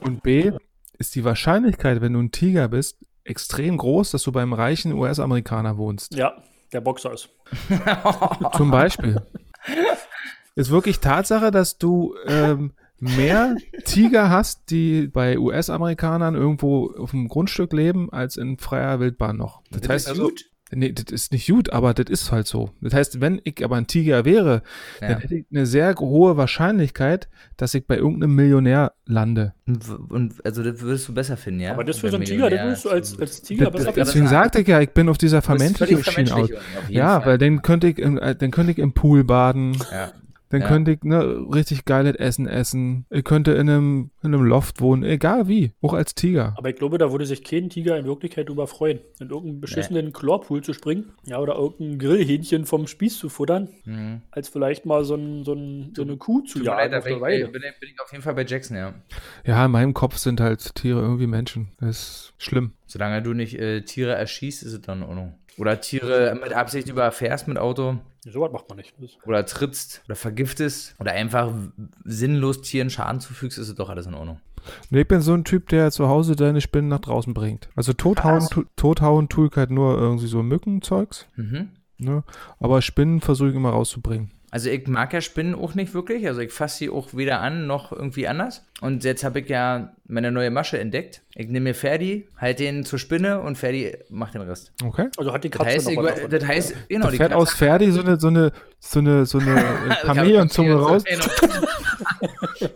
Und 0.01 0.23
B, 0.23 0.51
ist 0.97 1.15
die 1.15 1.23
Wahrscheinlichkeit, 1.23 2.01
wenn 2.01 2.13
du 2.13 2.19
ein 2.19 2.31
Tiger 2.31 2.67
bist, 2.67 2.97
extrem 3.25 3.77
groß, 3.77 4.11
dass 4.11 4.23
du 4.23 4.31
beim 4.31 4.53
reichen 4.53 4.93
US-Amerikaner 4.93 5.77
wohnst. 5.77 6.15
Ja, 6.15 6.41
der 6.71 6.81
Boxer 6.81 7.13
ist. 7.13 7.29
Zum 8.55 8.71
Beispiel. 8.71 9.21
Ist 10.55 10.69
wirklich 10.69 10.99
Tatsache, 10.99 11.51
dass 11.51 11.77
du 11.77 12.15
ähm, 12.27 12.73
mehr 12.99 13.57
Tiger 13.83 14.29
hast, 14.29 14.69
die 14.69 15.07
bei 15.07 15.37
US-Amerikanern 15.37 16.35
irgendwo 16.35 16.91
auf 16.97 17.11
dem 17.11 17.27
Grundstück 17.27 17.73
leben, 17.73 18.11
als 18.11 18.37
in 18.37 18.57
freier 18.57 18.99
Wildbahn 18.99 19.37
noch. 19.37 19.61
Das, 19.71 19.89
heißt, 19.89 20.07
also, 20.07 20.31
nee, 20.71 20.91
das 20.91 21.05
ist 21.11 21.31
nicht 21.31 21.47
gut, 21.47 21.71
aber 21.71 21.93
das 21.93 22.09
ist 22.09 22.31
halt 22.31 22.47
so. 22.47 22.71
Das 22.81 22.93
heißt, 22.93 23.21
wenn 23.21 23.39
ich 23.43 23.63
aber 23.63 23.75
ein 23.77 23.87
Tiger 23.87 24.25
wäre, 24.25 24.61
Ja. 25.01 25.09
dann 25.09 25.19
hätte 25.19 25.35
ich 25.35 25.45
eine 25.51 25.65
sehr 25.65 25.93
hohe 25.95 26.37
Wahrscheinlichkeit, 26.37 27.27
dass 27.57 27.73
ich 27.73 27.85
bei 27.87 27.97
irgendeinem 27.97 28.35
Millionär 28.35 28.93
lande. 29.05 29.53
Und, 29.67 29.89
und 30.11 30.45
also 30.45 30.63
das 30.63 30.81
würdest 30.81 31.07
du 31.07 31.13
besser 31.13 31.37
finden, 31.37 31.61
ja? 31.61 31.71
Aber 31.73 31.83
das 31.83 31.99
für 31.99 32.09
so 32.09 32.15
einen 32.17 32.25
Tiger, 32.25 32.49
den 32.49 32.59
würdest 32.63 32.85
du 32.85 32.89
als, 32.89 33.19
als 33.19 33.41
Tiger 33.41 33.65
Das, 33.65 33.73
besser 33.73 33.85
das- 33.85 33.93
finden. 33.93 34.05
deswegen 34.07 34.27
sagte 34.27 34.61
ich 34.61 34.67
ja, 34.67 34.81
ich 34.81 34.89
bin 34.91 35.09
auf 35.09 35.17
dieser 35.17 35.37
aus. 35.39 35.45
Vermenschlichung, 35.45 36.47
jeden 36.47 36.59
Ja, 36.89 37.19
Fall. 37.21 37.31
weil 37.31 37.37
dann 37.37 37.61
könnte 37.61 37.87
ich, 37.87 37.99
im, 37.99 38.17
äh, 38.17 38.35
dann 38.35 38.51
könnte 38.51 38.71
ich 38.71 38.79
im 38.79 38.93
Pool 38.93 39.23
baden. 39.23 39.77
Ja. 39.91 40.11
Dann 40.55 40.61
Ja. 40.61 40.67
könnte 40.69 40.91
ich 40.91 41.03
ne, 41.03 41.45
richtig 41.53 41.83
geiles 41.83 42.15
Essen 42.15 42.47
essen. 42.47 43.05
Ich 43.09 43.25
könnte 43.25 43.51
in 43.51 43.69
einem, 43.69 44.11
in 44.23 44.33
einem 44.33 44.43
Loft 44.45 44.79
wohnen, 44.79 45.03
egal 45.03 45.49
wie. 45.49 45.73
Auch 45.81 45.93
als 45.93 46.15
Tiger. 46.15 46.53
Aber 46.57 46.69
ich 46.69 46.77
glaube, 46.77 46.97
da 46.97 47.11
würde 47.11 47.25
sich 47.25 47.43
kein 47.43 47.69
Tiger 47.69 47.97
in 47.97 48.05
Wirklichkeit 48.05 48.47
drüber 48.47 48.67
freuen, 48.67 48.99
in 49.19 49.29
irgendeinen 49.29 49.59
beschissenen 49.59 50.13
Chlorpool 50.13 50.61
zu 50.63 50.71
springen, 50.73 51.11
ja, 51.25 51.39
oder 51.39 51.55
irgendein 51.55 51.99
Grillhähnchen 51.99 52.65
vom 52.65 52.87
Spieß 52.87 53.17
zu 53.17 53.27
futtern, 53.27 53.67
Mhm. 53.83 54.21
als 54.31 54.47
vielleicht 54.47 54.85
mal 54.85 55.03
so, 55.03 55.15
ein, 55.15 55.43
so, 55.43 55.51
ein, 55.53 55.91
so 55.93 56.03
eine 56.03 56.15
Kuh 56.15 56.39
zu 56.41 56.63
jagen 56.63 56.91
da 56.91 56.99
auf 56.99 57.03
bin 57.03 57.13
der 57.15 57.21
Weide. 57.21 57.43
bin, 57.49 57.61
bin 57.61 57.89
ich 57.93 57.99
auf 57.99 58.11
jeden 58.13 58.23
Fall 58.23 58.33
bei 58.35 58.45
Jackson, 58.45 58.77
ja. 58.77 58.93
Ja, 59.45 59.65
in 59.65 59.71
meinem 59.71 59.93
Kopf 59.93 60.17
sind 60.17 60.39
halt 60.39 60.73
Tiere 60.75 61.01
irgendwie 61.01 61.27
Menschen. 61.27 61.67
Das 61.79 61.89
ist 61.89 62.33
schlimm. 62.37 62.71
Solange 62.87 63.21
du 63.21 63.33
nicht 63.33 63.59
äh, 63.59 63.81
Tiere 63.81 64.13
erschießt, 64.13 64.63
ist 64.63 64.71
es 64.73 64.81
dann 64.81 64.99
in 64.99 65.03
Ordnung. 65.09 65.33
Oder 65.57 65.79
Tiere 65.79 66.37
mit 66.41 66.53
Absicht 66.53 66.89
überfährst 66.89 67.47
mit 67.47 67.57
Auto. 67.57 67.97
So 68.25 68.41
was 68.41 68.51
macht 68.51 68.67
man 68.69 68.77
nicht. 68.77 68.95
Oder 69.25 69.45
trittst 69.45 70.01
oder 70.05 70.15
vergiftest. 70.15 70.95
Oder 70.99 71.11
einfach 71.11 71.53
sinnlos 72.03 72.61
Tieren 72.61 72.89
Schaden 72.89 73.21
zufügst, 73.21 73.57
ist 73.57 73.69
es 73.69 73.75
doch 73.75 73.89
alles 73.89 74.07
in 74.07 74.15
Ordnung. 74.15 74.39
Nee, 74.89 75.01
ich 75.01 75.07
bin 75.07 75.21
so 75.21 75.33
ein 75.33 75.43
Typ, 75.43 75.69
der 75.69 75.91
zu 75.91 76.07
Hause 76.07 76.35
seine 76.37 76.59
Spinnen 76.59 76.89
nach 76.89 76.99
draußen 76.99 77.33
bringt. 77.33 77.69
Also 77.75 77.93
tothauen, 77.93 78.47
tu, 78.49 78.63
tothauen 78.75 79.29
tue 79.29 79.47
ich 79.47 79.55
halt 79.55 79.69
nur 79.69 79.97
irgendwie 79.97 80.27
so 80.27 80.41
Mückenzeugs. 80.41 81.27
Mhm. 81.35 81.69
Ne? 81.97 82.23
Aber 82.59 82.81
Spinnen 82.81 83.21
versuche 83.21 83.49
ich 83.49 83.55
immer 83.55 83.69
rauszubringen. 83.69 84.31
Also 84.55 84.69
ich 84.69 84.87
mag 84.87 85.11
ja 85.11 85.19
Spinnen 85.19 85.53
auch 85.53 85.75
nicht 85.75 85.93
wirklich. 85.93 86.25
Also 86.27 86.39
ich 86.39 86.53
fasse 86.53 86.77
sie 86.77 86.89
auch 86.89 87.09
weder 87.13 87.41
an 87.41 87.67
noch 87.67 87.91
irgendwie 87.91 88.25
anders. 88.25 88.63
Und 88.79 89.03
jetzt 89.03 89.25
habe 89.25 89.41
ich 89.41 89.49
ja 89.49 89.93
meine 90.07 90.31
neue 90.31 90.49
Masche 90.49 90.79
entdeckt. 90.79 91.23
Ich 91.35 91.47
nehme 91.49 91.59
mir 91.65 91.73
Ferdi, 91.75 92.29
halte 92.37 92.63
den 92.63 92.85
zur 92.85 92.97
Spinne 92.97 93.41
und 93.41 93.57
Ferdi 93.57 93.97
macht 94.07 94.33
den 94.33 94.43
Rest. 94.43 94.71
Okay? 94.81 95.09
Also 95.17 95.33
hat 95.33 95.43
die 95.43 95.49
Das 95.49 95.57
Katze 95.59 95.75
heißt, 95.75 95.85
noch 95.91 96.03
ich, 96.05 96.09
davon. 96.15 96.29
das 96.31 96.45
heißt, 96.47 96.75
genau, 96.87 97.05
Da 97.07 97.11
die 97.11 97.17
fährt 97.17 97.31
Katze- 97.33 97.35
aus 97.41 97.53
Ferdi 97.53 97.91
so 97.91 97.99
eine, 97.99 98.17
so 98.17 98.27
eine, 98.29 98.53
so 98.79 98.99
eine, 98.99 99.25
so 99.25 99.39
eine 99.39 99.59
äh, 99.89 100.05
Chameleonzunge 100.05 100.73
raus. 100.75 101.03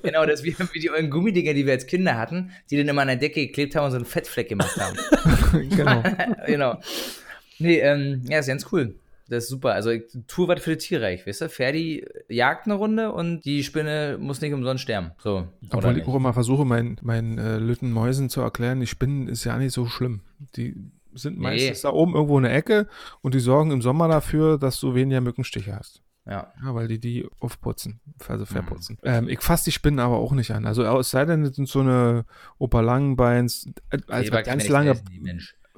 Genau. 0.04 0.26
das 0.26 0.42
ist 0.42 0.46
wie, 0.46 0.56
wie 0.74 0.80
die 0.80 0.92
ollen 0.92 1.10
Gummidinger, 1.10 1.54
die 1.54 1.66
wir 1.66 1.74
als 1.74 1.88
Kinder 1.88 2.18
hatten, 2.18 2.52
die 2.70 2.76
dann 2.78 2.90
immer 2.90 3.04
an 3.04 3.08
der 3.08 3.18
Decke 3.18 3.48
geklebt 3.48 3.76
haben 3.76 3.86
und 3.86 3.92
so 3.92 3.98
einen 3.98 4.06
Fettfleck 4.06 4.50
gemacht 4.50 4.76
haben. 4.78 5.70
genau. 5.70 6.04
genau. 6.46 6.80
Nee, 7.58 7.80
ähm, 7.80 8.22
ja, 8.28 8.40
ist 8.40 8.48
ganz 8.48 8.66
cool. 8.74 8.96
Das 9.30 9.44
ist 9.46 9.50
super. 9.50 9.74
Also 9.74 9.92
ich 9.92 10.04
tue 10.28 10.48
was 10.48 10.62
für 10.62 10.76
das 10.76 10.84
Tierreich, 10.84 11.26
weißt 11.28 11.42
du? 11.42 11.50
Ferdi 11.50 12.06
jagt 12.28 12.66
eine 12.66 12.74
Runde 12.76 13.12
und 13.12 13.46
die 13.46 13.64
Spinne 13.64 14.18
muss 14.20 14.42
nicht 14.42 14.54
umsonst 14.54 14.84
sterben. 14.84 15.12
So. 15.20 15.48
Obwohl 15.70 15.98
ich 15.98 16.06
auch 16.08 16.16
immer 16.16 16.34
versuche, 16.34 16.66
meinen 16.66 16.98
meinen 17.02 17.38
äh, 17.38 17.58
Lütten 17.60 17.92
Mäusen 17.92 18.30
zu 18.30 18.42
erklären, 18.42 18.80
die 18.80 18.88
Spinnen 18.88 19.28
ist 19.28 19.44
ja 19.44 19.58
nicht 19.58 19.74
so 19.74 19.86
schlimm. 19.86 20.22
Die 20.56 20.76
sind 21.14 21.38
Nee. 21.38 21.44
meistens 21.44 21.82
da 21.82 21.90
oben 21.92 22.14
irgendwo 22.14 22.38
in 22.38 22.44
der 22.44 22.54
Ecke 22.56 22.88
und 23.22 23.34
die 23.34 23.40
sorgen 23.40 23.72
im 23.72 23.82
Sommer 23.82 24.08
dafür, 24.08 24.58
dass 24.58 24.80
du 24.80 24.94
weniger 24.96 25.22
Mückenstiche 25.22 25.76
hast. 25.76 26.02
Ja. 26.26 26.54
Ja, 26.64 26.76
weil 26.76 26.88
die 26.88 27.00
die 27.00 27.28
aufputzen, 27.40 28.00
also 28.28 28.44
Mhm. 28.44 28.48
verputzen. 28.48 28.98
Ähm, 29.04 29.28
ich 29.30 29.42
fasse 29.42 29.66
die 29.66 29.72
Spinnen 29.72 30.00
aber 30.00 30.18
auch 30.18 30.32
nicht 30.34 30.52
an. 30.52 30.66
Also 30.68 30.84
es 31.00 31.10
sei 31.10 31.26
denn, 31.26 31.44
es 31.44 31.56
sind 31.56 31.68
so 31.68 31.80
eine 31.80 32.26
Opa 32.60 32.82
Langenbeins, 32.82 33.68
äh, 33.90 33.98
also 34.08 34.32
ganz 34.32 34.68
lange. 34.68 35.00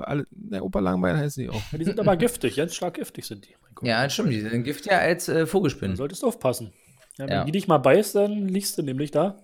Alle, 0.01 0.25
ne, 0.31 0.63
Opa 0.63 0.79
Langenbein 0.79 1.17
heißen 1.17 1.43
die 1.43 1.49
auch. 1.49 1.61
Ja, 1.71 1.77
die 1.77 1.85
sind 1.85 1.99
aber 1.99 2.15
giftig, 2.17 2.55
ganz 2.57 2.75
stark 2.75 2.95
giftig 2.95 3.25
sind 3.25 3.45
die. 3.45 3.55
Mein 3.61 3.71
Gott. 3.75 3.87
Ja, 3.87 4.09
stimmt. 4.09 4.31
Die 4.31 4.41
sind 4.41 4.63
giftiger 4.63 4.99
als 4.99 5.27
äh, 5.29 5.45
Vogelspinnen. 5.45 5.95
solltest 5.95 6.23
du 6.23 6.27
aufpassen. 6.27 6.71
Ja, 7.17 7.25
wenn 7.27 7.33
Ja. 7.33 7.43
die 7.45 7.51
dich 7.51 7.67
mal 7.67 7.77
beißt, 7.77 8.15
dann 8.15 8.47
liegst 8.47 8.77
du 8.77 8.83
nämlich 8.83 9.11
da. 9.11 9.37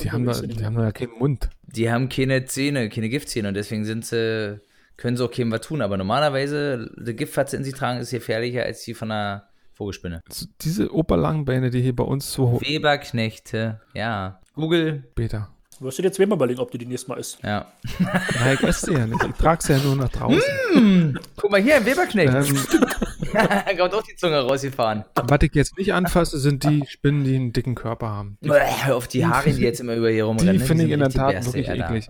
Die 0.00 0.10
haben, 0.10 0.24
da, 0.24 0.32
die 0.40 0.64
haben 0.64 0.74
da 0.74 0.84
ja 0.84 0.92
keinen 0.92 1.12
Mund. 1.18 1.48
Die 1.62 1.90
haben 1.90 2.08
keine 2.08 2.44
Zähne, 2.44 2.88
keine 2.88 3.08
Giftzähne 3.08 3.48
und 3.48 3.54
deswegen 3.54 3.84
sind 3.84 4.04
sie, 4.04 4.60
können 4.96 5.16
sie 5.16 5.24
auch 5.24 5.30
keinem 5.30 5.52
was 5.52 5.60
tun. 5.62 5.80
Aber 5.80 5.96
normalerweise, 5.96 6.90
die 6.98 7.14
Gift, 7.14 7.36
was 7.36 7.52
sie 7.52 7.56
in 7.56 7.64
sich 7.64 7.74
tragen, 7.74 8.00
ist 8.00 8.10
gefährlicher 8.10 8.64
als 8.64 8.82
die 8.84 8.94
von 8.94 9.10
einer 9.10 9.48
Vogelspinne. 9.74 10.20
Also 10.28 10.46
Diese 10.60 10.92
Opa 10.92 11.14
Langenbeine, 11.14 11.70
die 11.70 11.80
hier 11.82 11.94
bei 11.96 12.04
uns 12.04 12.30
so 12.32 12.60
Weberknechte, 12.60 13.80
ja. 13.94 14.40
Google, 14.54 15.04
später. 15.72 15.78
Du 15.78 15.84
wirst 15.86 15.98
dir 15.98 16.02
jetzt 16.04 16.16
zweimal 16.16 16.36
überlegen, 16.36 16.60
ob 16.60 16.70
du 16.70 16.78
die 16.78 16.86
nächste 16.86 17.08
Mal 17.08 17.18
isst. 17.18 17.38
ja. 17.42 17.66
Nein, 17.98 18.58
ich 18.60 18.62
esse 18.62 18.86
sie 18.86 18.92
ja 18.92 19.06
nicht. 19.06 19.24
Ich 19.24 19.34
trage 19.36 19.62
sie 19.62 19.72
ja 19.72 19.78
nur 19.78 19.96
nach 19.96 20.08
draußen. 20.08 21.18
Guck 21.36 21.50
mal 21.50 21.60
hier, 21.60 21.76
ein 21.76 21.86
Weberknecht. 21.86 22.32
ähm, 22.34 22.56
Kommt 23.78 23.94
auch 23.94 24.02
die 24.02 24.14
Zunge 24.14 24.40
rausgefahren. 24.40 25.04
was 25.14 25.38
ich 25.42 25.54
jetzt 25.54 25.78
nicht 25.78 25.92
anfasse, 25.94 26.38
sind 26.38 26.64
die 26.64 26.84
Spinnen, 26.86 27.24
die 27.24 27.34
einen 27.34 27.52
dicken 27.52 27.74
Körper 27.74 28.08
haben. 28.10 28.38
Die, 28.42 28.50
Hör 28.50 28.96
auf 28.96 29.08
die 29.08 29.24
Haare, 29.26 29.50
die 29.50 29.62
jetzt 29.62 29.80
immer 29.80 29.94
über 29.94 30.10
hier 30.10 30.24
rumrennen. 30.24 30.54
die 30.54 30.58
ne? 30.60 30.64
finde 30.64 30.84
ich 30.84 30.90
in 30.90 31.00
der 31.00 31.10
Tat 31.10 31.44
wirklich 31.46 31.68
Alter. 31.68 31.86
eklig. 31.86 32.08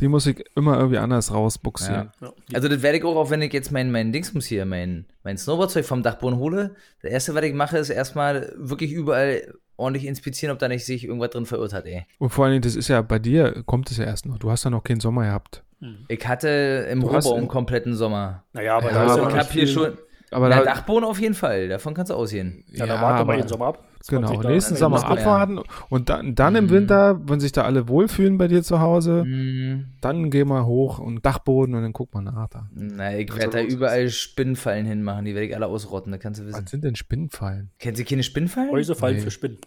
Die 0.00 0.08
muss 0.08 0.26
ich 0.26 0.44
immer 0.56 0.78
irgendwie 0.78 0.98
anders 0.98 1.32
rausbuxieren. 1.32 2.10
Ja. 2.20 2.32
Also 2.54 2.68
das 2.68 2.82
werde 2.82 2.98
ich 2.98 3.04
auch, 3.04 3.16
auch 3.16 3.30
wenn 3.30 3.42
ich 3.42 3.52
jetzt 3.52 3.70
mein, 3.70 3.90
mein 3.90 4.12
Dingsmus 4.12 4.46
hier, 4.46 4.64
mein, 4.64 5.06
mein 5.22 5.36
Snowboardzeug 5.36 5.84
vom 5.84 6.02
Dachboden 6.02 6.38
hole. 6.38 6.74
Das 7.02 7.10
erste, 7.10 7.34
was 7.34 7.44
ich 7.44 7.54
mache, 7.54 7.78
ist 7.78 7.90
erstmal 7.90 8.52
wirklich 8.56 8.92
überall 8.92 9.54
ordentlich 9.76 10.06
inspizieren, 10.06 10.52
ob 10.52 10.58
da 10.58 10.68
nicht 10.68 10.84
sich 10.84 11.04
irgendwas 11.04 11.30
drin 11.30 11.46
verirrt 11.46 11.72
hat, 11.72 11.86
ey. 11.86 12.04
Und 12.18 12.30
vor 12.30 12.44
allen 12.44 12.52
Dingen, 12.52 12.62
das 12.62 12.76
ist 12.76 12.88
ja 12.88 13.02
bei 13.02 13.18
dir, 13.18 13.62
kommt 13.64 13.90
es 13.90 13.96
ja 13.96 14.04
erst 14.04 14.26
noch. 14.26 14.38
Du 14.38 14.50
hast 14.50 14.64
ja 14.64 14.70
noch 14.70 14.84
keinen 14.84 15.00
Sommer 15.00 15.24
gehabt. 15.24 15.62
Ich 16.08 16.26
hatte 16.28 16.86
im 16.90 17.02
Rohbau 17.02 17.34
einen 17.34 17.48
kompletten 17.48 17.94
Sommer. 17.94 18.44
Naja, 18.52 18.76
aber 18.76 18.92
Ja, 18.92 18.94
da 18.94 19.04
ist 19.04 19.16
ja 19.16 19.22
aber 19.22 19.30
ich 19.32 19.38
habe 19.38 19.52
hier 19.52 19.66
schon. 19.66 19.98
Aber 20.32 20.48
Na, 20.48 20.58
da, 20.60 20.64
Dachboden 20.64 21.04
auf 21.04 21.20
jeden 21.20 21.34
Fall, 21.34 21.68
davon 21.68 21.94
kannst 21.94 22.10
du 22.10 22.14
ausgehen. 22.14 22.64
Ja, 22.68 22.86
da 22.86 22.94
Ja, 22.94 23.02
warte 23.02 23.24
mal 23.26 23.32
aber- 23.34 23.36
den 23.42 23.48
Sommer 23.48 23.66
ab. 23.66 23.84
genau, 24.08 24.28
20 24.28 24.48
nächsten. 24.50 24.76
Sommer 24.76 24.98
ja. 25.00 25.04
abwarten 25.08 25.60
und 25.90 26.08
dann, 26.08 26.34
dann 26.34 26.56
im 26.56 26.64
Mhm. 26.66 26.70
Winter, 26.70 27.20
wenn 27.28 27.38
sich 27.38 27.52
da 27.52 27.62
alle 27.62 27.88
wohlfühlen 27.88 28.38
bei 28.38 28.48
dir 28.48 28.62
zu 28.62 28.80
Hause, 28.80 29.22
Hm, 29.22 29.86
dann 30.00 30.30
gehen 30.30 30.48
wir 30.48 30.66
hoch 30.66 30.98
und 30.98 31.24
Dachboden 31.24 31.74
und 31.74 31.82
dann 31.82 31.92
guck 31.92 32.12
mal 32.14 32.22
nach 32.22 32.48
da. 32.48 32.68
na, 32.74 33.16
ich 33.16 33.30
Was 33.30 33.36
werde 33.38 33.50
da 33.58 33.62
da 33.62 33.64
überall 33.68 34.08
Spinnenfallen 34.10 34.86
hinmachen, 34.86 35.24
die 35.24 35.34
werde 35.34 35.46
ich 35.46 35.54
alle 35.54 35.66
ausrotten, 35.66 36.10
das 36.12 36.20
kannst 36.20 36.40
du 36.40 36.46
wissen. 36.46 36.62
Was 36.64 36.70
sind 36.70 36.82
denn 36.84 36.96
Spinnenfallen? 36.96 37.70
Kennst 37.78 38.00
du 38.00 38.04
keine 38.04 38.22
Spinnenfallen? 38.22 38.70
Häuser 38.72 38.94
fallen 38.94 39.16
Nee. 39.16 39.22
für 39.22 39.30
Spinnen. 39.30 39.58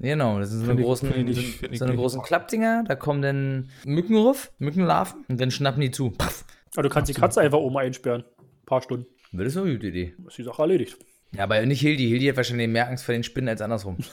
Genau, 0.00 0.38
das 0.38 0.50
sind 0.50 0.64
so 0.64 0.70
eine 0.70 0.80
großen, 0.80 1.28
ich 1.28 1.62
ich 1.70 1.78
so 1.78 1.84
eine 1.84 1.96
großen 1.96 2.22
Klappdinger, 2.22 2.84
da 2.86 2.94
kommen 2.94 3.20
dann 3.20 3.68
Mücken 3.84 4.16
rauf, 4.16 4.52
Mückenlarven 4.58 5.24
und 5.28 5.40
dann 5.40 5.50
schnappen 5.50 5.80
die 5.80 5.90
zu. 5.90 6.10
Paff. 6.10 6.44
Aber 6.74 6.84
du 6.84 6.88
kannst 6.88 7.08
die 7.08 7.14
Katze 7.18 7.40
einfach 7.40 7.58
oben 7.58 7.76
einsperren. 7.78 8.22
Ein 8.22 8.66
paar 8.66 8.82
Stunden. 8.82 9.06
Das 9.32 9.48
ist 9.48 9.56
eine 9.56 9.72
gute 9.72 9.88
Idee. 9.88 10.14
Ist 10.26 10.38
die 10.38 10.42
Sache 10.42 10.62
erledigt. 10.62 10.96
Ja, 11.32 11.44
aber 11.44 11.64
nicht 11.66 11.80
Hildi. 11.80 12.08
Hildi 12.08 12.26
hat 12.26 12.36
wahrscheinlich 12.36 12.68
mehr 12.68 12.88
Angst 12.88 13.04
vor 13.04 13.12
den 13.12 13.22
Spinnen 13.22 13.48
als 13.48 13.60
andersrum. 13.60 13.98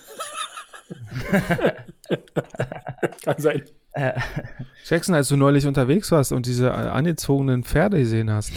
Kann 3.23 3.39
sein. 3.39 3.63
Jackson, 4.85 5.15
als 5.15 5.29
du 5.29 5.37
neulich 5.37 5.65
unterwegs 5.65 6.11
warst 6.11 6.31
und 6.31 6.45
diese 6.45 6.67
äh, 6.67 6.71
angezogenen 6.71 7.63
Pferde 7.63 7.97
gesehen 7.97 8.29
hast, 8.29 8.51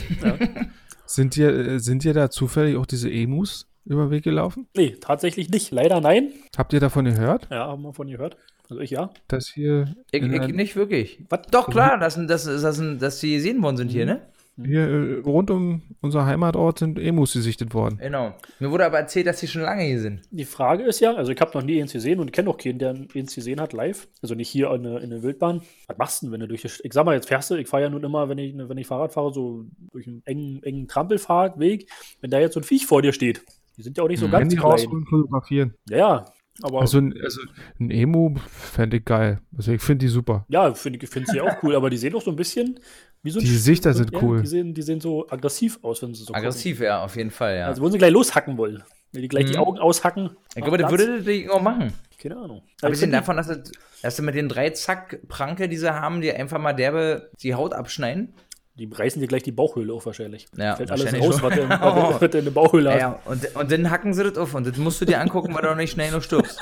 sind 1.06 1.36
dir, 1.36 1.50
äh, 1.50 1.78
sind 1.78 2.04
dir 2.04 2.12
da 2.12 2.30
zufällig 2.30 2.76
auch 2.76 2.86
diese 2.86 3.10
Emus 3.10 3.66
über 3.84 4.06
den 4.06 4.10
Weg 4.10 4.24
gelaufen? 4.24 4.66
Nee, 4.76 4.96
tatsächlich 5.00 5.48
nicht. 5.48 5.70
Leider 5.70 6.00
nein. 6.00 6.32
Habt 6.56 6.72
ihr 6.72 6.80
davon 6.80 7.04
gehört, 7.04 7.48
Ja, 7.50 7.68
haben 7.68 7.82
wir 7.82 7.92
von 7.92 8.08
gehört. 8.08 8.36
Also 8.68 8.82
ich 8.82 8.90
ja. 8.90 9.10
dass 9.28 9.48
hier, 9.48 9.94
Ich, 10.10 10.22
ich 10.22 10.54
nicht 10.54 10.76
wirklich. 10.76 11.24
Was? 11.30 11.42
Doch, 11.50 11.70
klar, 11.70 11.98
dass, 11.98 12.16
dass, 12.26 12.44
dass, 12.44 12.82
dass 12.98 13.20
die 13.20 13.34
gesehen 13.34 13.62
worden 13.62 13.78
sind 13.78 13.90
hier, 13.90 14.04
ne? 14.04 14.20
Hier 14.64 14.80
äh, 14.88 15.20
rund 15.20 15.50
um 15.50 15.82
unser 16.00 16.26
Heimatort 16.26 16.78
sind 16.80 16.98
Emus 16.98 17.32
gesichtet 17.32 17.74
worden? 17.74 17.98
Genau. 17.98 18.34
Mir 18.58 18.70
wurde 18.70 18.84
aber 18.86 18.98
erzählt, 18.98 19.26
dass 19.26 19.40
die 19.40 19.46
schon 19.48 19.62
lange 19.62 19.82
hier 19.84 20.00
sind. 20.00 20.22
Die 20.30 20.44
Frage 20.44 20.82
ist 20.84 21.00
ja, 21.00 21.14
also 21.14 21.32
ich 21.32 21.40
habe 21.40 21.50
noch 21.56 21.64
nie 21.64 21.80
eins 21.80 21.92
gesehen 21.92 22.20
und 22.20 22.32
kenne 22.32 22.50
auch 22.50 22.56
keinen, 22.58 22.78
der 22.78 22.94
eins 23.14 23.34
gesehen 23.34 23.60
hat 23.60 23.72
live. 23.72 24.08
Also 24.22 24.34
nicht 24.34 24.48
hier 24.48 24.70
in 24.72 24.82
der, 24.82 25.00
in 25.00 25.10
der 25.10 25.22
Wildbahn. 25.22 25.62
Was 25.86 25.98
machst 25.98 26.22
du 26.22 26.26
denn, 26.26 26.32
wenn 26.32 26.40
du 26.40 26.48
durch 26.48 26.62
die, 26.62 26.68
St- 26.68 26.80
ich 26.82 26.92
sag 26.92 27.04
mal, 27.04 27.14
jetzt 27.14 27.28
fährst 27.28 27.50
du, 27.50 27.54
ich 27.56 27.68
fahre 27.68 27.84
ja 27.84 27.90
nun 27.90 28.02
immer, 28.04 28.28
wenn 28.28 28.38
ich, 28.38 28.54
wenn 28.56 28.78
ich 28.78 28.86
Fahrrad 28.86 29.12
fahre, 29.12 29.32
so 29.32 29.64
durch 29.92 30.06
einen 30.06 30.22
engen, 30.24 30.62
engen 30.62 30.88
Trampelfahrtweg, 30.88 31.88
wenn 32.20 32.30
da 32.30 32.38
jetzt 32.40 32.54
so 32.54 32.60
ein 32.60 32.64
Viech 32.64 32.86
vor 32.86 33.02
dir 33.02 33.12
steht. 33.12 33.42
Die 33.76 33.82
sind 33.82 33.96
ja 33.96 34.02
auch 34.02 34.08
nicht 34.08 34.18
so 34.18 34.26
Hm. 34.26 34.32
ganz 34.32 34.42
Handy 34.42 34.56
klein. 34.56 34.70
rausholen, 34.72 35.06
fotografieren. 35.06 35.74
Ja, 35.88 35.96
ja, 35.96 36.24
aber 36.62 36.80
Also, 36.80 36.98
ein- 36.98 37.14
also 37.22 37.40
ein 37.80 37.90
Emu 37.90 38.34
fände 38.48 38.98
ich 38.98 39.04
geil. 39.04 39.40
Also 39.56 39.72
ich 39.72 39.82
finde 39.82 40.04
die 40.06 40.08
super. 40.08 40.44
ja, 40.48 40.72
finde 40.74 40.98
ich 41.02 41.08
finde 41.10 41.30
sie 41.30 41.40
auch 41.40 41.62
cool, 41.62 41.74
aber 41.76 41.90
die 41.90 41.96
sehen 41.96 42.12
doch 42.12 42.22
so 42.22 42.30
ein 42.30 42.36
bisschen 42.36 42.78
wie 43.22 43.30
so 43.30 43.40
ein 43.40 43.44
Die 43.44 43.50
Gesichter 43.52 43.92
sind 43.94 44.12
ja, 44.12 44.22
cool. 44.22 44.40
Die 44.42 44.46
sehen, 44.46 44.74
die 44.74 44.82
sehen 44.82 45.00
so 45.00 45.28
aggressiv 45.28 45.78
aus, 45.82 46.02
wenn 46.02 46.14
sie 46.14 46.22
so 46.24 46.32
Aggressiv, 46.34 46.80
ja, 46.80 47.02
auf 47.04 47.16
jeden 47.16 47.30
Fall, 47.30 47.50
gucken. 47.52 47.60
ja. 47.60 47.66
Also 47.66 47.82
würden 47.82 47.92
sie 47.92 47.98
gleich 47.98 48.12
loshacken 48.12 48.56
wollen. 48.58 48.82
Wenn 49.12 49.22
die 49.22 49.28
gleich 49.28 49.46
die 49.46 49.54
Mhm. 49.56 49.60
Augen 49.62 49.78
aushacken. 49.78 50.36
ich 50.54 50.62
glaube, 50.62 50.76
Platz. 50.78 50.90
würde 50.90 51.22
das 51.22 51.50
auch 51.50 51.62
machen. 51.62 51.92
Keine 52.20 52.36
Ahnung. 52.36 52.62
Abgesehen 52.82 53.14
Also, 53.14 53.20
davon, 53.20 53.36
dass, 53.36 53.48
es, 53.48 53.72
dass 54.02 54.16
sie 54.16 54.22
mit 54.22 54.34
den 54.34 54.48
drei 54.48 54.70
Zack-Pranke, 54.70 55.68
die 55.68 55.76
sie 55.76 55.92
haben, 55.94 56.20
die 56.20 56.32
einfach 56.32 56.58
mal 56.60 56.72
derbe 56.74 57.30
die 57.42 57.54
Haut 57.54 57.72
abschneiden. 57.74 58.34
Die 58.78 58.88
reißen 58.90 59.20
dir 59.20 59.26
gleich 59.26 59.42
die 59.42 59.50
Bauchhöhle 59.50 59.92
auf 59.92 60.06
wahrscheinlich. 60.06 60.46
Ja, 60.56 60.76
Fällt 60.76 60.90
alles 60.90 61.06
wahrscheinlich 61.06 61.28
raus, 61.28 61.40
schon. 61.40 61.50
was 61.50 61.54
der, 61.56 61.68
was 62.20 62.30
der 62.30 62.34
in 62.34 62.44
der 62.44 62.52
Bauchhöhle 62.52 62.92
hat. 62.92 63.00
Ja, 63.00 63.18
und, 63.24 63.56
und 63.56 63.72
dann 63.72 63.90
hacken 63.90 64.14
sie 64.14 64.22
das 64.22 64.38
auf 64.38 64.54
und 64.54 64.66
das 64.66 64.76
musst 64.76 65.00
du 65.00 65.04
dir 65.04 65.20
angucken, 65.20 65.52
weil 65.52 65.62
du 65.62 65.70
auch 65.72 65.76
nicht 65.76 65.90
schnell 65.90 66.12
noch 66.12 66.22
stirbst. 66.22 66.60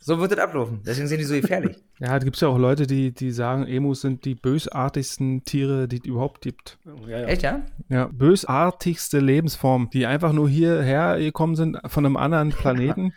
So 0.00 0.18
wird 0.18 0.32
das 0.32 0.38
ablaufen. 0.38 0.80
Deswegen 0.86 1.06
sind 1.06 1.18
die 1.18 1.24
so 1.24 1.34
gefährlich. 1.34 1.76
Ja, 2.00 2.18
da 2.18 2.18
gibt 2.18 2.36
es 2.36 2.40
ja 2.40 2.48
auch 2.48 2.58
Leute, 2.58 2.86
die, 2.86 3.12
die 3.12 3.30
sagen, 3.30 3.66
Emus 3.66 4.00
sind 4.00 4.24
die 4.24 4.34
bösartigsten 4.34 5.44
Tiere, 5.44 5.86
die 5.86 5.96
es 5.98 6.04
überhaupt 6.04 6.40
gibt. 6.40 6.78
Ja, 7.06 7.18
ja. 7.18 7.26
Echt, 7.26 7.42
ja? 7.42 7.60
Ja, 7.88 8.08
bösartigste 8.10 9.18
Lebensform, 9.18 9.90
die 9.92 10.06
einfach 10.06 10.32
nur 10.32 10.48
hierher 10.48 11.18
gekommen 11.18 11.56
sind 11.56 11.78
von 11.86 12.06
einem 12.06 12.16
anderen 12.16 12.50
Planeten, 12.50 13.12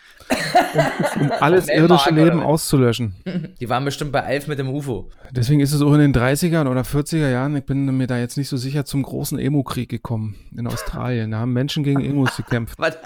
um, 1.15 1.21
um 1.21 1.31
alles 1.39 1.69
irdische 1.69 2.09
Elmark, 2.09 2.11
Leben 2.11 2.39
auszulöschen. 2.41 3.15
Die 3.59 3.69
waren 3.69 3.85
bestimmt 3.85 4.11
bei 4.11 4.23
Alf 4.23 4.47
mit 4.47 4.59
dem 4.59 4.69
UFO. 4.69 5.09
Deswegen 5.31 5.61
ist 5.61 5.73
es 5.73 5.81
auch 5.81 5.93
in 5.93 5.99
den 5.99 6.13
30er 6.13 6.69
oder 6.69 6.81
40er 6.81 7.29
Jahren, 7.29 7.55
ich 7.55 7.63
bin 7.63 7.85
mir 7.97 8.07
da 8.07 8.17
jetzt 8.17 8.30
nicht 8.37 8.49
so 8.49 8.57
sicher, 8.57 8.85
zum 8.85 9.03
großen 9.03 9.39
Emu-Krieg 9.39 9.89
gekommen 9.89 10.35
in 10.55 10.67
Australien. 10.67 11.31
Da 11.31 11.39
haben 11.39 11.53
Menschen 11.53 11.83
gegen 11.83 12.01
Emus 12.01 12.35
gekämpft. 12.37 12.77
Was? 12.77 12.97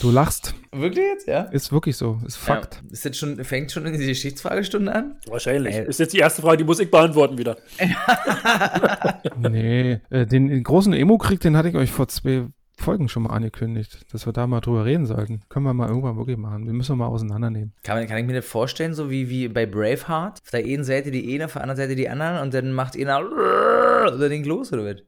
Du 0.00 0.10
lachst. 0.10 0.54
Wirklich 0.72 1.04
jetzt? 1.04 1.26
Ja. 1.26 1.42
Ist 1.42 1.72
wirklich 1.72 1.96
so. 1.96 2.20
Ist 2.24 2.36
Fakt. 2.36 2.82
Ja. 2.84 2.92
Ist 2.92 3.04
jetzt 3.04 3.18
schon, 3.18 3.42
fängt 3.44 3.72
schon 3.72 3.86
in 3.86 3.98
die 3.98 4.06
Geschichtsfragestunde 4.06 4.94
an? 4.94 5.16
Wahrscheinlich. 5.26 5.74
Ey. 5.74 5.86
Ist 5.86 5.98
jetzt 5.98 6.12
die 6.12 6.18
erste 6.18 6.42
Frage, 6.42 6.58
die 6.58 6.64
muss 6.64 6.78
ich 6.78 6.90
beantworten 6.90 7.38
wieder. 7.38 7.56
Nee, 9.38 10.00
äh, 10.10 10.26
den, 10.26 10.48
den 10.48 10.62
großen 10.62 10.92
Emo-Krieg, 10.92 11.40
den 11.40 11.56
hatte 11.56 11.68
ich 11.68 11.74
euch 11.74 11.90
vor 11.90 12.08
zwei 12.08 12.46
Folgen 12.78 13.08
schon 13.08 13.22
mal 13.24 13.30
angekündigt, 13.30 14.04
dass 14.12 14.26
wir 14.26 14.32
da 14.32 14.46
mal 14.46 14.60
drüber 14.60 14.84
reden 14.84 15.06
sollten. 15.06 15.40
Können 15.48 15.64
wir 15.64 15.72
mal 15.72 15.88
irgendwann 15.88 16.16
wirklich 16.16 16.36
machen. 16.36 16.66
Wir 16.66 16.72
müssen 16.74 16.92
wir 16.92 16.96
mal 16.96 17.06
auseinandernehmen. 17.06 17.72
Kann, 17.82 17.98
man, 17.98 18.06
kann 18.06 18.18
ich 18.18 18.26
mir 18.26 18.34
das 18.34 18.44
vorstellen, 18.44 18.92
so 18.94 19.10
wie, 19.10 19.30
wie 19.30 19.48
bei 19.48 19.64
Braveheart? 19.66 20.40
Auf 20.42 20.50
der 20.52 20.64
einen 20.64 20.84
Seite 20.84 21.10
die 21.10 21.34
eine, 21.34 21.46
auf 21.46 21.54
der 21.54 21.62
anderen 21.62 21.78
Seite 21.78 21.96
die 21.96 22.08
anderen 22.08 22.42
und 22.42 22.52
dann 22.54 22.72
macht 22.72 22.96
einer 22.96 23.20
oder 24.14 24.28
den 24.28 24.44
los 24.44 24.72
oder 24.72 24.84
was? 24.84 25.02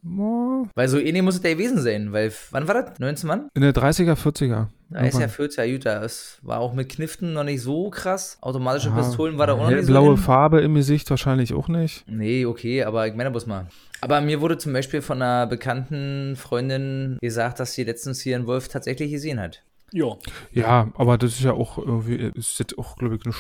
Weil 0.74 0.88
so 0.88 0.98
ähnlich 0.98 1.22
muss 1.22 1.36
es 1.36 1.42
ja 1.42 1.52
gewesen 1.52 1.80
sein, 1.80 2.12
weil, 2.12 2.32
wann 2.50 2.66
war 2.66 2.82
das? 2.82 2.98
19 2.98 3.28
Mann? 3.28 3.48
In 3.54 3.62
der 3.62 3.72
30er, 3.74 4.14
40er. 4.14 4.66
Da 4.90 5.00
ist 5.00 5.14
ja 5.14 5.20
Irgendwann. 5.20 5.28
40 5.28 5.58
ja 5.58 5.72
gut, 5.72 5.86
da 5.86 6.02
es 6.02 6.38
war 6.40 6.60
auch 6.60 6.72
mit 6.72 6.88
Kniften 6.88 7.34
noch 7.34 7.44
nicht 7.44 7.60
so 7.60 7.90
krass. 7.90 8.38
Automatische 8.40 8.88
Ja, 8.88 8.96
Pistolen 8.96 9.36
war 9.36 9.46
da 9.46 9.52
auch 9.52 9.58
noch 9.64 9.70
nicht 9.70 9.84
so. 9.84 9.92
Blaue. 9.92 10.16
Farbe 10.16 10.62
im 10.62 10.74
Gesicht 10.74 11.10
wahrscheinlich 11.10 11.52
auch 11.52 11.68
nicht. 11.68 12.04
Nee, 12.08 12.46
okay, 12.46 12.84
aber 12.84 13.06
ich 13.06 13.14
meine 13.14 13.30
bloß 13.30 13.46
mal. 13.46 13.66
Aber 14.00 14.20
mir 14.20 14.40
wurde 14.40 14.58
zum 14.58 14.72
Beispiel 14.72 15.02
von 15.02 15.22
einer 15.22 15.46
bekannten 15.46 16.36
Freundin 16.36 17.18
gesagt, 17.20 17.60
dass 17.60 17.74
sie 17.74 17.84
letztens 17.84 18.20
hier 18.20 18.36
einen 18.36 18.46
Wolf 18.46 18.68
tatsächlich 18.68 19.10
gesehen 19.10 19.40
hat. 19.40 19.62
Ja. 19.92 20.16
Ja, 20.52 20.92
aber 20.94 21.18
das 21.18 21.32
ist 21.32 21.42
ja 21.42 21.52
auch 21.52 21.78
irgendwie, 21.78 22.16
ist 22.34 22.58
jetzt 22.58 22.78
auch, 22.78 22.96
glaube 22.96 23.16
ich, 23.16 23.24
nicht 23.24 23.36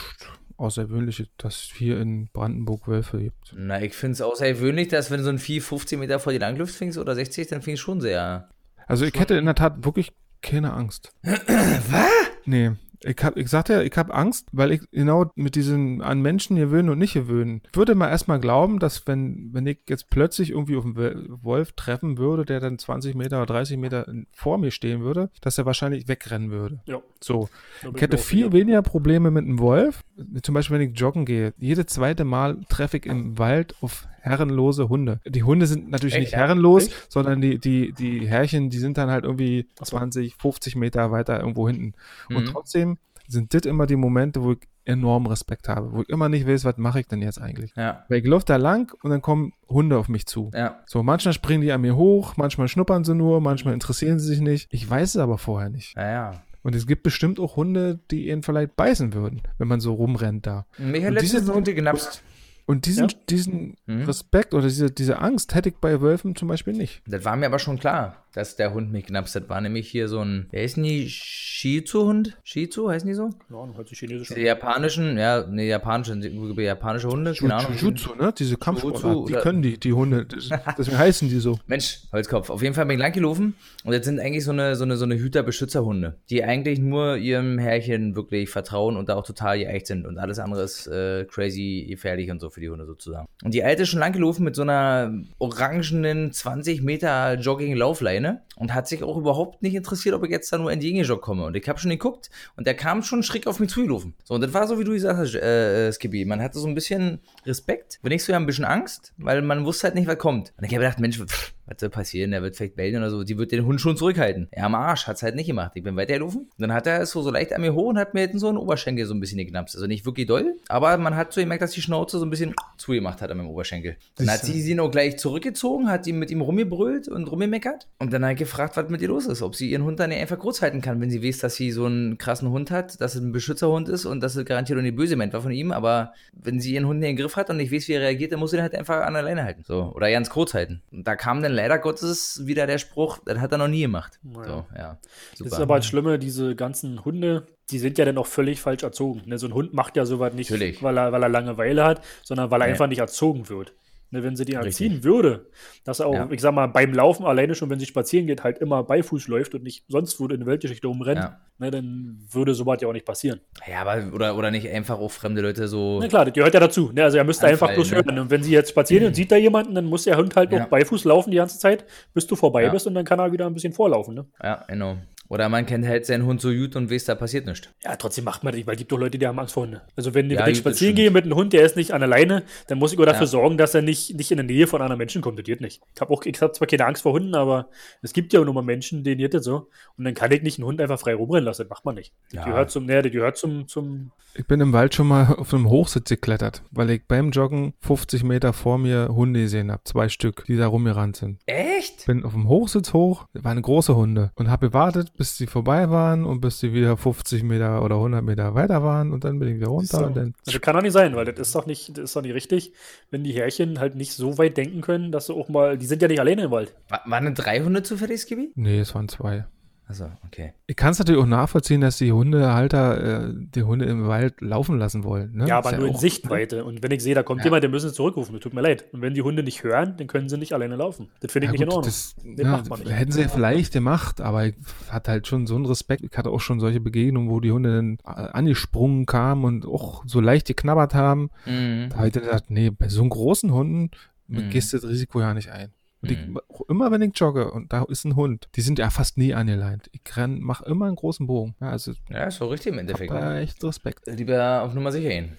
außergewöhnlich, 0.56 1.30
dass 1.36 1.56
es 1.56 1.72
hier 1.76 2.00
in 2.00 2.28
Brandenburg 2.32 2.88
Wölfe 2.88 3.18
gibt. 3.18 3.54
Na, 3.56 3.80
ich 3.80 3.94
finde 3.94 4.14
es 4.14 4.20
außergewöhnlich, 4.20 4.88
dass 4.88 5.10
wenn 5.10 5.22
so 5.22 5.30
ein 5.30 5.38
Vieh 5.38 5.60
15 5.60 5.98
Meter 5.98 6.18
vor 6.18 6.32
die 6.32 6.38
Langluft 6.38 6.74
fängst 6.74 6.98
oder 6.98 7.14
60, 7.14 7.46
dann 7.48 7.62
finde 7.62 7.74
ich 7.74 7.80
schon 7.80 8.00
sehr. 8.00 8.48
Also 8.86 9.04
ich 9.04 9.14
hätte 9.18 9.34
in 9.34 9.44
der 9.44 9.54
Tat 9.54 9.84
wirklich 9.84 10.12
keine 10.42 10.72
Angst. 10.72 11.12
Was? 11.22 12.10
Nee. 12.44 12.72
Ich, 13.02 13.16
hab, 13.22 13.36
ich 13.36 13.48
sagte 13.48 13.74
ja, 13.74 13.82
ich 13.82 13.96
habe 13.96 14.14
Angst, 14.14 14.48
weil 14.52 14.72
ich 14.72 14.90
genau 14.90 15.30
mit 15.34 15.54
diesen 15.54 16.02
an 16.02 16.20
Menschen 16.20 16.56
gewöhnen 16.56 16.88
und 16.88 16.98
nicht 16.98 17.14
gewöhnen. 17.14 17.62
Ich 17.70 17.76
würde 17.76 17.94
mal 17.94 18.08
erstmal 18.08 18.40
glauben, 18.40 18.78
dass 18.78 19.06
wenn, 19.06 19.50
wenn 19.52 19.66
ich 19.66 19.78
jetzt 19.88 20.10
plötzlich 20.10 20.50
irgendwie 20.50 20.76
auf 20.76 20.84
einen 20.84 21.42
Wolf 21.42 21.72
treffen 21.72 22.18
würde, 22.18 22.44
der 22.44 22.60
dann 22.60 22.78
20 22.78 23.14
Meter 23.14 23.38
oder 23.38 23.54
30 23.54 23.78
Meter 23.78 24.06
vor 24.32 24.58
mir 24.58 24.70
stehen 24.70 25.02
würde, 25.02 25.30
dass 25.40 25.58
er 25.58 25.66
wahrscheinlich 25.66 26.08
wegrennen 26.08 26.50
würde. 26.50 26.80
Ja. 26.86 27.00
So. 27.20 27.48
Ich 27.94 28.00
hätte 28.00 28.18
viel 28.18 28.52
weniger 28.52 28.82
Probleme 28.82 29.30
mit 29.30 29.44
einem 29.44 29.58
Wolf. 29.58 30.02
Zum 30.42 30.54
Beispiel, 30.54 30.78
wenn 30.78 30.90
ich 30.90 30.98
joggen 30.98 31.24
gehe. 31.24 31.54
Jede 31.58 31.86
zweite 31.86 32.24
Mal 32.24 32.58
treffe 32.68 32.96
ich 32.96 33.06
im 33.06 33.38
Wald 33.38 33.74
auf 33.80 34.08
herrenlose 34.28 34.88
Hunde. 34.88 35.20
Die 35.26 35.42
Hunde 35.42 35.66
sind 35.66 35.90
natürlich 35.90 36.14
Echt, 36.14 36.20
nicht 36.22 36.32
ja? 36.32 36.38
herrenlos, 36.38 36.86
Echt? 36.86 37.12
sondern 37.12 37.40
die, 37.40 37.58
die, 37.58 37.92
die 37.92 38.26
Herrchen, 38.28 38.70
die 38.70 38.78
sind 38.78 38.98
dann 38.98 39.10
halt 39.10 39.24
irgendwie 39.24 39.66
Ach 39.80 39.86
so. 39.86 39.96
20, 39.96 40.34
50 40.36 40.76
Meter 40.76 41.10
weiter 41.10 41.40
irgendwo 41.40 41.66
hinten. 41.68 41.94
Und 42.28 42.42
Mhm. 42.44 42.46
trotzdem 42.46 42.98
sind 43.26 43.52
das 43.54 43.62
immer 43.62 43.86
die 43.86 43.96
Momente, 43.96 44.42
wo 44.42 44.52
ich 44.52 44.58
enorm 44.86 45.26
Respekt 45.26 45.68
habe, 45.68 45.92
wo 45.92 46.00
ich 46.00 46.08
immer 46.08 46.30
nicht 46.30 46.46
weiß, 46.48 46.64
was 46.64 46.78
mache 46.78 47.00
ich 47.00 47.06
denn 47.08 47.20
jetzt 47.20 47.38
eigentlich. 47.38 47.72
Ja, 47.76 48.06
Weil 48.08 48.20
ich 48.20 48.26
laufe 48.26 48.46
da 48.46 48.56
lang 48.56 48.90
und 49.02 49.10
dann 49.10 49.20
kommen 49.20 49.52
Hunde 49.68 49.98
auf 49.98 50.08
mich 50.08 50.24
zu. 50.26 50.50
ja. 50.54 50.78
So, 50.86 51.02
manchmal 51.02 51.34
springen 51.34 51.60
die 51.60 51.72
an 51.72 51.82
mir 51.82 51.94
hoch, 51.94 52.38
manchmal 52.38 52.68
schnuppern 52.68 53.04
sie 53.04 53.14
nur, 53.14 53.42
manchmal 53.42 53.74
interessieren 53.74 54.18
sie 54.18 54.26
sich 54.28 54.40
nicht. 54.40 54.66
Ich 54.70 54.88
weiß 54.88 55.10
es 55.10 55.16
aber 55.18 55.36
vorher 55.36 55.68
nicht. 55.68 55.94
Naja. 55.94 56.40
Und 56.62 56.74
es 56.74 56.86
gibt 56.86 57.02
bestimmt 57.02 57.38
auch 57.38 57.56
Hunde, 57.56 58.00
die 58.10 58.28
ihn 58.30 58.42
vielleicht 58.42 58.76
beißen 58.76 59.12
würden, 59.12 59.42
wenn 59.58 59.68
man 59.68 59.80
so 59.80 59.92
rumrennt 59.92 60.46
da. 60.46 60.64
Mich 60.78 61.02
hat 61.02 61.10
Und 61.10 61.14
letztens 61.16 61.48
ein 61.50 61.54
Hund 61.54 61.66
genapst. 61.66 62.22
Und 62.68 62.84
diesen, 62.84 63.08
Ja. 63.08 63.14
diesen 63.30 63.76
Mhm. 63.86 64.02
Respekt 64.04 64.52
oder 64.52 64.64
diese, 64.64 64.90
diese 64.90 65.20
Angst 65.20 65.54
hätte 65.54 65.70
ich 65.70 65.76
bei 65.76 66.02
Wölfen 66.02 66.36
zum 66.36 66.48
Beispiel 66.48 66.74
nicht. 66.74 67.00
Das 67.06 67.24
war 67.24 67.34
mir 67.34 67.46
aber 67.46 67.58
schon 67.58 67.78
klar, 67.78 68.22
dass 68.34 68.56
der 68.56 68.74
Hund 68.74 68.92
mich 68.92 69.06
genapst 69.06 69.34
hat. 69.34 69.48
War 69.48 69.58
nämlich 69.62 69.88
hier 69.88 70.06
so 70.06 70.20
ein, 70.20 70.48
wer 70.50 70.62
ist 70.64 70.76
denn 70.76 70.84
die? 70.84 71.08
Shih 71.08 71.82
Tzu-Hund? 71.82 72.36
Shih 72.44 72.68
Tzu 72.68 72.90
heißen 72.90 73.08
die 73.08 73.14
so? 73.14 73.30
Ja, 73.50 73.66
hört 73.74 73.88
sich 73.88 73.98
chinesisch 73.98 74.28
Die 74.28 74.34
an. 74.34 74.40
japanischen, 74.46 75.16
ja, 75.16 75.46
ne, 75.46 75.64
japanischen, 75.66 76.22
japanische 76.60 77.08
Hunde, 77.08 77.32
keine 77.32 77.54
Ahnung. 77.54 77.72
Jujutsu, 77.74 78.14
ne? 78.16 78.34
Diese 78.38 78.58
Kampfsportart, 78.58 79.02
die 79.28 79.32
oder- 79.32 79.40
können 79.40 79.62
die, 79.62 79.78
die 79.80 79.92
Hunde. 79.94 80.26
Das, 80.26 80.50
deswegen 80.78 80.98
heißen 80.98 81.28
die 81.30 81.38
so. 81.40 81.58
Mensch, 81.66 82.00
Holzkopf. 82.12 82.50
Auf 82.50 82.62
jeden 82.62 82.74
Fall 82.74 82.84
bin 82.84 82.98
ich 82.98 83.02
lang 83.02 83.12
gelaufen 83.12 83.54
und 83.84 83.94
jetzt 83.94 84.04
sind 84.04 84.20
eigentlich 84.20 84.44
so 84.44 84.52
eine, 84.52 84.76
so 84.76 84.84
eine, 84.84 84.98
so 84.98 85.04
eine 85.06 85.16
Hüter-Beschützer-Hunde, 85.18 86.18
die 86.28 86.44
eigentlich 86.44 86.78
nur 86.80 87.16
ihrem 87.16 87.58
Herrchen 87.58 88.14
wirklich 88.14 88.50
vertrauen 88.50 88.98
und 88.98 89.08
da 89.08 89.14
auch 89.16 89.24
total 89.26 89.58
geeicht 89.58 89.86
sind 89.86 90.06
und 90.06 90.18
alles 90.18 90.38
andere 90.38 90.62
ist 90.62 90.86
äh, 90.86 91.24
crazy 91.24 91.86
gefährlich 91.88 92.30
und 92.30 92.40
so 92.40 92.50
für 92.58 92.60
die 92.60 92.70
Hunde 92.70 92.86
sozusagen. 92.86 93.28
Und 93.44 93.54
die 93.54 93.62
Alte 93.62 93.82
ist 93.82 93.90
schon 93.90 94.00
lang 94.00 94.12
gelaufen 94.12 94.44
mit 94.44 94.56
so 94.56 94.62
einer 94.62 95.12
orangenen 95.38 96.32
20 96.32 96.82
Meter 96.82 97.34
Jogging-Laufleine 97.34 98.42
und 98.56 98.74
hat 98.74 98.88
sich 98.88 99.02
auch 99.04 99.16
überhaupt 99.16 99.62
nicht 99.62 99.74
interessiert, 99.74 100.14
ob 100.14 100.24
ich 100.24 100.30
jetzt 100.30 100.52
da 100.52 100.58
nur 100.58 100.72
entgegengejoggt 100.72 101.22
komme. 101.22 101.44
Und 101.44 101.56
ich 101.56 101.68
habe 101.68 101.78
schon 101.78 101.90
geguckt 101.90 102.30
und 102.56 102.66
der 102.66 102.74
kam 102.74 103.02
schon 103.02 103.22
schräg 103.22 103.46
auf 103.46 103.60
mich 103.60 103.70
zugelaufen. 103.70 104.14
So, 104.24 104.34
und 104.34 104.40
das 104.40 104.52
war 104.52 104.66
so, 104.66 104.78
wie 104.78 104.84
du 104.84 104.92
gesagt 104.92 105.18
hast, 105.18 105.34
äh, 105.34 105.88
äh, 105.88 105.92
Skippy. 105.92 106.24
Man 106.24 106.42
hatte 106.42 106.58
so 106.58 106.66
ein 106.66 106.74
bisschen 106.74 107.20
Respekt, 107.46 108.00
wenn 108.02 108.10
nicht 108.10 108.24
so 108.24 108.32
ja 108.32 108.38
ein 108.38 108.46
bisschen 108.46 108.64
Angst, 108.64 109.12
weil 109.18 109.40
man 109.42 109.64
wusste 109.64 109.84
halt 109.84 109.94
nicht, 109.94 110.08
was 110.08 110.18
kommt. 110.18 110.52
Und 110.56 110.64
ich 110.64 110.70
habe 110.72 110.82
gedacht, 110.82 110.98
Mensch, 110.98 111.18
pff, 111.18 111.54
was 111.68 111.80
soll 111.80 111.90
passieren? 111.90 112.30
Der 112.30 112.42
wird 112.42 112.56
vielleicht 112.56 112.76
bellen 112.76 112.96
oder 112.96 113.10
so. 113.10 113.24
Die 113.24 113.38
wird 113.38 113.52
den 113.52 113.64
Hund 113.66 113.80
schon 113.80 113.96
zurückhalten. 113.96 114.48
Er 114.50 114.64
am 114.64 114.74
Arsch 114.74 115.06
hat's 115.06 115.22
halt 115.22 115.36
nicht 115.36 115.46
gemacht. 115.46 115.72
Ich 115.74 115.82
bin 115.82 115.96
weitergelaufen. 115.96 116.48
Dann 116.58 116.72
hat 116.72 116.86
er 116.86 117.02
es 117.02 117.10
so, 117.10 117.22
so 117.22 117.30
leicht 117.30 117.52
an 117.52 117.60
mir 117.60 117.74
hoch 117.74 117.88
und 117.88 117.98
hat 117.98 118.14
mir 118.14 118.28
so 118.34 118.48
einen 118.48 118.58
Oberschenkel 118.58 119.06
so 119.06 119.14
ein 119.14 119.20
bisschen 119.20 119.38
geknapst. 119.38 119.74
Also 119.76 119.86
nicht 119.86 120.06
wirklich 120.06 120.26
doll, 120.26 120.56
aber 120.68 120.96
man 120.96 121.16
hat 121.16 121.32
so 121.32 121.40
gemerkt, 121.40 121.62
dass 121.62 121.72
die 121.72 121.82
Schnauze 121.82 122.18
so 122.18 122.26
ein 122.26 122.30
bisschen 122.30 122.54
zugemacht 122.76 123.20
hat 123.22 123.30
an 123.30 123.36
meinem 123.36 123.50
Oberschenkel. 123.50 123.96
Dann 124.16 124.30
hat 124.30 124.40
sie 124.40 124.70
ihn 124.70 124.80
auch 124.80 124.90
gleich 124.90 125.18
zurückgezogen, 125.18 125.90
hat 125.90 126.06
ihm 126.06 126.18
mit 126.18 126.30
ihm 126.30 126.40
rumgebrüllt 126.40 127.08
und 127.08 127.30
rumgemeckert. 127.30 127.86
Und 127.98 128.12
dann 128.12 128.24
hat 128.24 128.30
er 128.30 128.34
gefragt, 128.36 128.76
was 128.76 128.88
mit 128.88 129.02
ihr 129.02 129.08
los 129.08 129.26
ist. 129.26 129.42
Ob 129.42 129.54
sie 129.54 129.70
ihren 129.70 129.84
Hund 129.84 130.00
dann 130.00 130.10
nicht 130.10 130.20
einfach 130.20 130.38
kurz 130.38 130.62
halten 130.62 130.80
kann, 130.80 131.00
wenn 131.00 131.10
sie 131.10 131.22
weiß, 131.22 131.38
dass 131.38 131.54
sie 131.56 131.70
so 131.70 131.84
einen 131.84 132.18
krassen 132.18 132.50
Hund 132.50 132.70
hat, 132.70 133.00
dass 133.00 133.14
es 133.14 133.22
ein 133.22 133.32
Beschützerhund 133.32 133.88
ist 133.88 134.04
und 134.04 134.20
dass 134.20 134.36
es 134.36 134.44
garantiert 134.44 134.78
auch 134.78 134.82
nicht 134.82 134.96
böse 134.96 135.16
meint 135.16 135.32
war 135.32 135.42
von 135.42 135.52
ihm. 135.52 135.72
Aber 135.72 136.12
wenn 136.32 136.60
sie 136.60 136.74
ihren 136.74 136.86
Hund 136.86 137.00
nicht 137.00 137.10
in 137.10 137.16
den 137.16 137.22
Griff 137.22 137.36
hat 137.36 137.50
und 137.50 137.58
nicht 137.58 137.72
weiß, 137.72 137.88
wie 137.88 137.92
er 137.92 138.02
reagiert, 138.02 138.32
dann 138.32 138.40
muss 138.40 138.50
sie 138.50 138.56
ihn 138.56 138.62
halt 138.62 138.74
einfach 138.74 139.02
an 139.02 139.14
der 139.14 139.22
Leine 139.22 139.44
halten. 139.44 139.62
So. 139.66 139.92
Oder 139.94 140.10
ganz 140.10 140.30
kurz 140.30 140.54
halten. 140.54 140.82
Und 140.90 141.06
da 141.06 141.16
kam 141.16 141.42
dann 141.42 141.52
leider 141.58 141.78
Gottes 141.78 142.46
wieder 142.46 142.66
der 142.66 142.78
Spruch, 142.78 143.18
das 143.24 143.38
hat 143.38 143.52
er 143.52 143.58
noch 143.58 143.68
nie 143.68 143.82
gemacht. 143.82 144.18
So, 144.22 144.64
ja. 144.76 144.98
Das 145.38 145.46
ist 145.46 145.52
aber 145.54 145.76
das 145.76 145.86
Schlimme, 145.86 146.18
diese 146.18 146.56
ganzen 146.56 147.04
Hunde, 147.04 147.46
die 147.70 147.78
sind 147.78 147.98
ja 147.98 148.04
dann 148.04 148.16
auch 148.18 148.26
völlig 148.26 148.60
falsch 148.60 148.82
erzogen. 148.82 149.22
Ne? 149.26 149.38
So 149.38 149.46
ein 149.46 149.54
Hund 149.54 149.74
macht 149.74 149.96
ja 149.96 150.06
sowas 150.06 150.32
nicht, 150.32 150.50
Natürlich. 150.50 150.82
weil 150.82 150.96
er, 150.98 151.12
weil 151.12 151.22
er 151.22 151.28
Langeweile 151.28 151.84
hat, 151.84 152.02
sondern 152.24 152.50
weil 152.50 152.60
er 152.62 152.66
Nee. 152.66 152.72
einfach 152.72 152.86
nicht 152.86 153.00
erzogen 153.00 153.48
wird. 153.48 153.74
Ne, 154.10 154.22
wenn 154.22 154.36
sie 154.36 154.44
die 154.44 154.54
Richtig. 154.56 154.86
anziehen 154.88 155.04
würde, 155.04 155.46
dass 155.84 156.00
er 156.00 156.06
auch, 156.06 156.14
Ja. 156.14 156.28
ich 156.30 156.40
sag 156.40 156.52
mal, 156.54 156.66
beim 156.66 156.92
Laufen 156.92 157.24
alleine 157.26 157.54
schon, 157.54 157.70
wenn 157.70 157.78
sie 157.78 157.86
spazieren 157.86 158.26
geht, 158.26 158.44
halt 158.44 158.58
immer 158.58 158.82
beifuß 158.82 159.28
läuft 159.28 159.54
und 159.54 159.62
nicht 159.62 159.84
sonst 159.88 160.18
wo 160.20 160.26
in 160.26 160.38
der 160.40 160.46
Weltgeschichte 160.46 160.86
rumrennt, 160.86 161.18
Ja. 161.20 161.40
ne, 161.58 161.70
dann 161.70 162.18
würde 162.30 162.54
sowas 162.54 162.78
ja 162.80 162.88
auch 162.88 162.92
nicht 162.92 163.06
passieren. 163.06 163.40
Ja, 163.70 163.82
aber 163.82 164.12
oder, 164.14 164.36
oder 164.36 164.50
nicht 164.50 164.68
einfach 164.68 164.98
auch 164.98 165.10
fremde 165.10 165.40
Leute 165.42 165.68
so. 165.68 165.98
Na 166.00 166.08
klar, 166.08 166.24
das 166.24 166.34
gehört 166.34 166.54
ja 166.54 166.60
dazu. 166.60 166.90
Ne? 166.92 167.04
Also 167.04 167.18
er 167.18 167.24
müsste 167.24 167.46
einfach 167.46 167.72
bloß 167.74 167.90
ne? 167.90 167.96
hören. 167.98 168.18
Und 168.18 168.30
wenn 168.30 168.42
sie 168.42 168.52
jetzt 168.52 168.70
spazieren 168.70 169.06
und 169.06 169.14
sieht 169.16 169.30
da 169.32 169.36
jemanden, 169.36 169.74
dann 169.74 169.84
muss 169.84 170.04
der 170.04 170.16
Hund 170.16 170.34
halt 170.36 170.52
Ja. 170.52 170.64
auch 170.64 170.68
beifuß 170.68 171.04
laufen 171.04 171.30
die 171.30 171.36
ganze 171.36 171.58
Zeit, 171.58 171.84
bis 172.14 172.26
du 172.26 172.36
vorbei 172.36 172.68
bist 172.70 172.86
und 172.86 172.94
dann 172.94 173.04
kann 173.04 173.18
er 173.18 173.30
wieder 173.32 173.46
ein 173.46 173.54
bisschen 173.54 173.72
vorlaufen. 173.72 174.14
Ne? 174.14 174.26
Ja, 174.42 174.64
genau. 174.68 174.96
Oder 175.30 175.48
man 175.50 175.66
kennt 175.66 175.86
halt 175.86 176.06
seinen 176.06 176.24
Hund 176.24 176.40
so 176.40 176.50
gut 176.50 176.74
und 176.74 176.90
weiß, 176.90 177.04
da 177.04 177.14
passiert 177.14 177.44
nichts. 177.46 177.68
Ja, 177.84 177.96
trotzdem 177.96 178.24
macht 178.24 178.44
man 178.44 178.52
das, 178.52 178.56
nicht, 178.58 178.66
weil 178.66 178.74
es 178.74 178.78
gibt 178.78 178.90
doch 178.92 178.98
Leute, 178.98 179.18
die 179.18 179.26
haben 179.26 179.38
Angst 179.38 179.52
vor 179.54 179.64
Hunden. 179.64 179.80
Also 179.94 180.14
wenn, 180.14 180.30
Ja, 180.30 180.46
ich 180.46 180.58
spazieren 180.58 180.94
gehe 180.94 181.10
mit 181.10 181.24
einem 181.24 181.34
Hund, 181.34 181.52
der 181.52 181.64
ist 181.66 181.76
nicht 181.76 181.92
an 181.92 182.00
der 182.00 182.08
Leine, 182.08 182.44
dann 182.68 182.78
muss 182.78 182.92
ich 182.94 182.98
auch 182.98 183.04
dafür 183.04 183.22
Ja. 183.22 183.26
sorgen, 183.26 183.58
dass 183.58 183.74
er 183.74 183.82
nicht, 183.82 184.14
nicht 184.16 184.30
in 184.30 184.38
der 184.38 184.46
Nähe 184.46 184.66
von 184.66 184.80
anderen 184.80 184.98
Menschen 184.98 185.20
kommt. 185.20 185.38
Das 185.38 185.44
geht 185.44 185.60
nicht. 185.60 185.82
Ich 185.94 186.00
habe 186.00 186.12
auch, 186.14 186.24
ich 186.24 186.40
habe 186.40 186.52
zwar 186.52 186.66
keine 186.66 186.86
Angst 186.86 187.02
vor 187.02 187.12
Hunden, 187.12 187.34
aber 187.34 187.68
es 188.00 188.12
gibt 188.14 188.32
ja 188.32 188.40
auch 188.40 188.44
nur 188.44 188.54
mal 188.54 188.62
Menschen, 188.62 189.04
denen 189.04 189.18
geht 189.18 189.34
das 189.34 189.44
so. 189.44 189.68
Und 189.98 190.04
dann 190.04 190.14
kann 190.14 190.32
ich 190.32 190.42
nicht 190.42 190.58
einen 190.58 190.66
Hund 190.66 190.80
einfach 190.80 190.98
frei 190.98 191.14
rumrennen 191.14 191.44
lassen. 191.44 191.62
Das 191.62 191.70
macht 191.70 191.84
man 191.84 191.96
nicht. 191.96 192.12
Das 192.32 192.38
Ja. 192.38 192.44
gehört 192.46 192.70
zum, 192.70 192.86
ne, 192.86 193.02
das 193.02 193.12
gehört 193.12 193.36
zum, 193.36 193.68
zum, 193.68 194.12
Ich 194.34 194.46
bin 194.46 194.60
im 194.60 194.72
Wald 194.72 194.94
schon 194.94 195.08
mal 195.08 195.34
auf 195.38 195.52
einem 195.52 195.68
Hochsitz 195.68 196.08
geklettert, 196.08 196.62
weil 196.70 196.88
ich 196.90 197.02
beim 197.06 197.32
Joggen 197.32 197.74
50 197.80 198.24
Meter 198.24 198.52
vor 198.54 198.78
mir 198.78 199.08
Hunde 199.10 199.40
gesehen 199.42 199.70
habe. 199.70 199.82
Zwei 199.84 200.08
Stück, 200.08 200.44
die 200.46 200.56
da 200.56 200.68
rumgerannt 200.68 201.16
sind. 201.16 201.40
Echt? 201.46 202.06
Bin 202.06 202.24
auf 202.24 202.32
dem 202.32 202.48
Hochsitz 202.48 202.92
hoch, 202.94 203.26
waren 203.34 203.60
große 203.60 203.94
Hunde 203.94 204.30
und 204.36 204.48
habe 204.48 204.68
gewartet, 204.68 205.12
bis 205.18 205.36
sie 205.36 205.46
vorbei 205.46 205.90
waren 205.90 206.24
und 206.24 206.40
bis 206.40 206.60
sie 206.60 206.72
wieder 206.72 206.96
50 206.96 207.42
Meter 207.42 207.82
oder 207.84 207.96
100 207.96 208.24
Meter 208.24 208.54
weiter 208.54 208.82
waren 208.82 209.12
und 209.12 209.24
dann 209.24 209.38
bin 209.38 209.48
ich 209.48 209.56
wieder 209.56 209.66
runter 209.68 210.06
und 210.06 210.16
dann 210.16 210.34
Das 210.46 210.58
kann 210.62 210.74
doch 210.74 210.82
nicht 210.82 210.92
sein, 210.92 211.14
weil 211.14 211.26
das 211.26 211.38
ist 211.48 211.54
doch 211.54 211.66
nicht, 211.66 211.90
das 211.98 212.04
ist 212.04 212.16
doch 212.16 212.22
nicht 212.22 212.34
richtig, 212.34 212.72
wenn 213.10 213.24
die 213.24 213.32
Härchen 213.32 213.78
halt 213.80 213.94
nicht 213.96 214.12
so 214.14 214.38
weit 214.38 214.56
denken 214.56 214.80
können, 214.80 215.12
dass 215.12 215.26
sie 215.26 215.34
auch 215.34 215.48
mal, 215.50 215.76
die 215.76 215.86
sind 215.86 216.00
ja 216.00 216.08
nicht 216.08 216.20
alleine 216.20 216.44
im 216.44 216.50
Wald. 216.50 216.74
Wa- 216.88 217.02
Waren 217.04 217.24
denn 217.26 217.34
drei 217.34 217.60
Hunde 217.60 217.82
zufällig, 217.82 218.20
Skibi? 218.22 218.50
Nee, 218.54 218.78
es 218.80 218.94
waren 218.94 219.08
zwei. 219.08 219.44
Achso, 219.90 220.04
okay. 220.26 220.52
Ich 220.66 220.76
kann 220.76 220.90
es 220.90 220.98
natürlich 220.98 221.18
auch 221.20 221.26
nachvollziehen, 221.26 221.80
dass 221.80 221.96
die 221.96 222.12
Hundehalter 222.12 223.28
äh, 223.28 223.32
die 223.34 223.62
Hunde 223.62 223.86
im 223.86 224.06
Wald 224.06 224.40
laufen 224.42 224.78
lassen 224.78 225.02
wollen. 225.02 225.32
Ne? 225.34 225.48
Ja, 225.48 225.60
Ist 225.60 225.66
aber 225.66 225.78
nur 225.78 225.88
in 225.88 225.94
auch- 225.94 225.98
Sichtweite. 226.00 226.62
Und 226.66 226.82
wenn 226.82 226.90
ich 226.90 227.02
sehe, 227.02 227.14
da 227.14 227.22
kommt 227.22 227.40
Ja. 227.40 227.44
jemand, 227.46 227.62
der 227.62 227.70
müssen 227.70 227.88
sie 227.88 227.94
zurückrufen. 227.94 228.34
Das 228.34 228.42
tut 228.42 228.52
mir 228.52 228.60
leid. 228.60 228.84
Und 228.92 229.00
wenn 229.00 229.14
die 229.14 229.22
Hunde 229.22 229.42
nicht 229.42 229.62
hören, 229.62 229.94
dann 229.96 230.06
können 230.06 230.28
sie 230.28 230.36
nicht 230.36 230.52
alleine 230.52 230.76
laufen. 230.76 231.08
Das 231.20 231.32
finde 231.32 231.46
ich 231.46 231.48
Ja, 231.48 231.52
nicht 231.52 231.60
in 231.62 231.68
gut, 231.68 231.76
Ordnung. 231.76 231.90
das, 231.90 232.16
ja, 232.44 232.50
macht 232.50 232.68
man 232.68 232.80
nicht. 232.80 232.90
hätten 232.92 233.12
sie 233.12 233.22
ja 233.22 233.28
vielleicht 233.28 233.72
gemacht, 233.72 234.20
aber 234.20 234.44
ich 234.44 234.54
hatte 234.90 235.10
halt 235.10 235.26
schon 235.26 235.46
so 235.46 235.54
einen 235.56 235.64
Respekt. 235.64 236.04
Ich 236.04 236.18
hatte 236.18 236.28
auch 236.28 236.40
schon 236.40 236.60
solche 236.60 236.80
Begegnungen, 236.80 237.30
wo 237.30 237.40
die 237.40 237.50
Hunde 237.52 237.74
dann 237.74 237.98
äh, 238.04 238.28
angesprungen 238.32 239.06
kamen 239.06 239.44
und 239.44 239.64
auch 239.64 240.02
so 240.06 240.20
leicht 240.20 240.46
geknabbert 240.48 240.94
haben. 240.94 241.30
Mhm. 241.46 241.86
Da 241.88 241.96
habe 241.96 242.08
ich 242.08 242.12
dann 242.12 242.24
gedacht, 242.24 242.44
nee, 242.50 242.68
bei 242.68 242.90
so 242.90 243.00
einem 243.00 243.08
großen 243.10 243.50
Hunden 243.52 243.90
Mhm. 244.30 244.50
gehst 244.50 244.74
du 244.74 244.76
das 244.76 244.86
Risiko 244.86 245.22
ja 245.22 245.32
nicht 245.32 245.48
ein. 245.50 245.70
Und 246.00 246.10
ich, 246.12 246.18
Mhm. 246.18 246.38
immer 246.68 246.90
wenn 246.92 247.02
ich 247.02 247.18
jogge 247.18 247.50
und 247.50 247.72
da 247.72 247.82
ist 247.84 248.04
ein 248.04 248.14
Hund, 248.14 248.48
die 248.54 248.60
sind 248.60 248.78
ja 248.78 248.88
fast 248.90 249.18
nie 249.18 249.34
angeleint. 249.34 249.90
Ich 249.92 250.16
renn, 250.16 250.38
mach 250.40 250.62
immer 250.62 250.86
einen 250.86 250.94
großen 250.96 251.26
Bogen. 251.26 251.56
Ja, 251.60 251.70
also 251.70 251.92
Ja, 252.08 252.24
ist 252.24 252.36
so 252.36 252.46
richtig 252.46 252.72
im 252.72 252.78
Endeffekt. 252.78 253.10
hab 253.10 253.20
Ne? 253.20 253.40
echt 253.40 253.62
Respekt. 253.64 254.06
Lieber 254.06 254.62
auf 254.62 254.74
Nummer 254.74 254.92
sicher 254.92 255.08
gehen. 255.08 255.36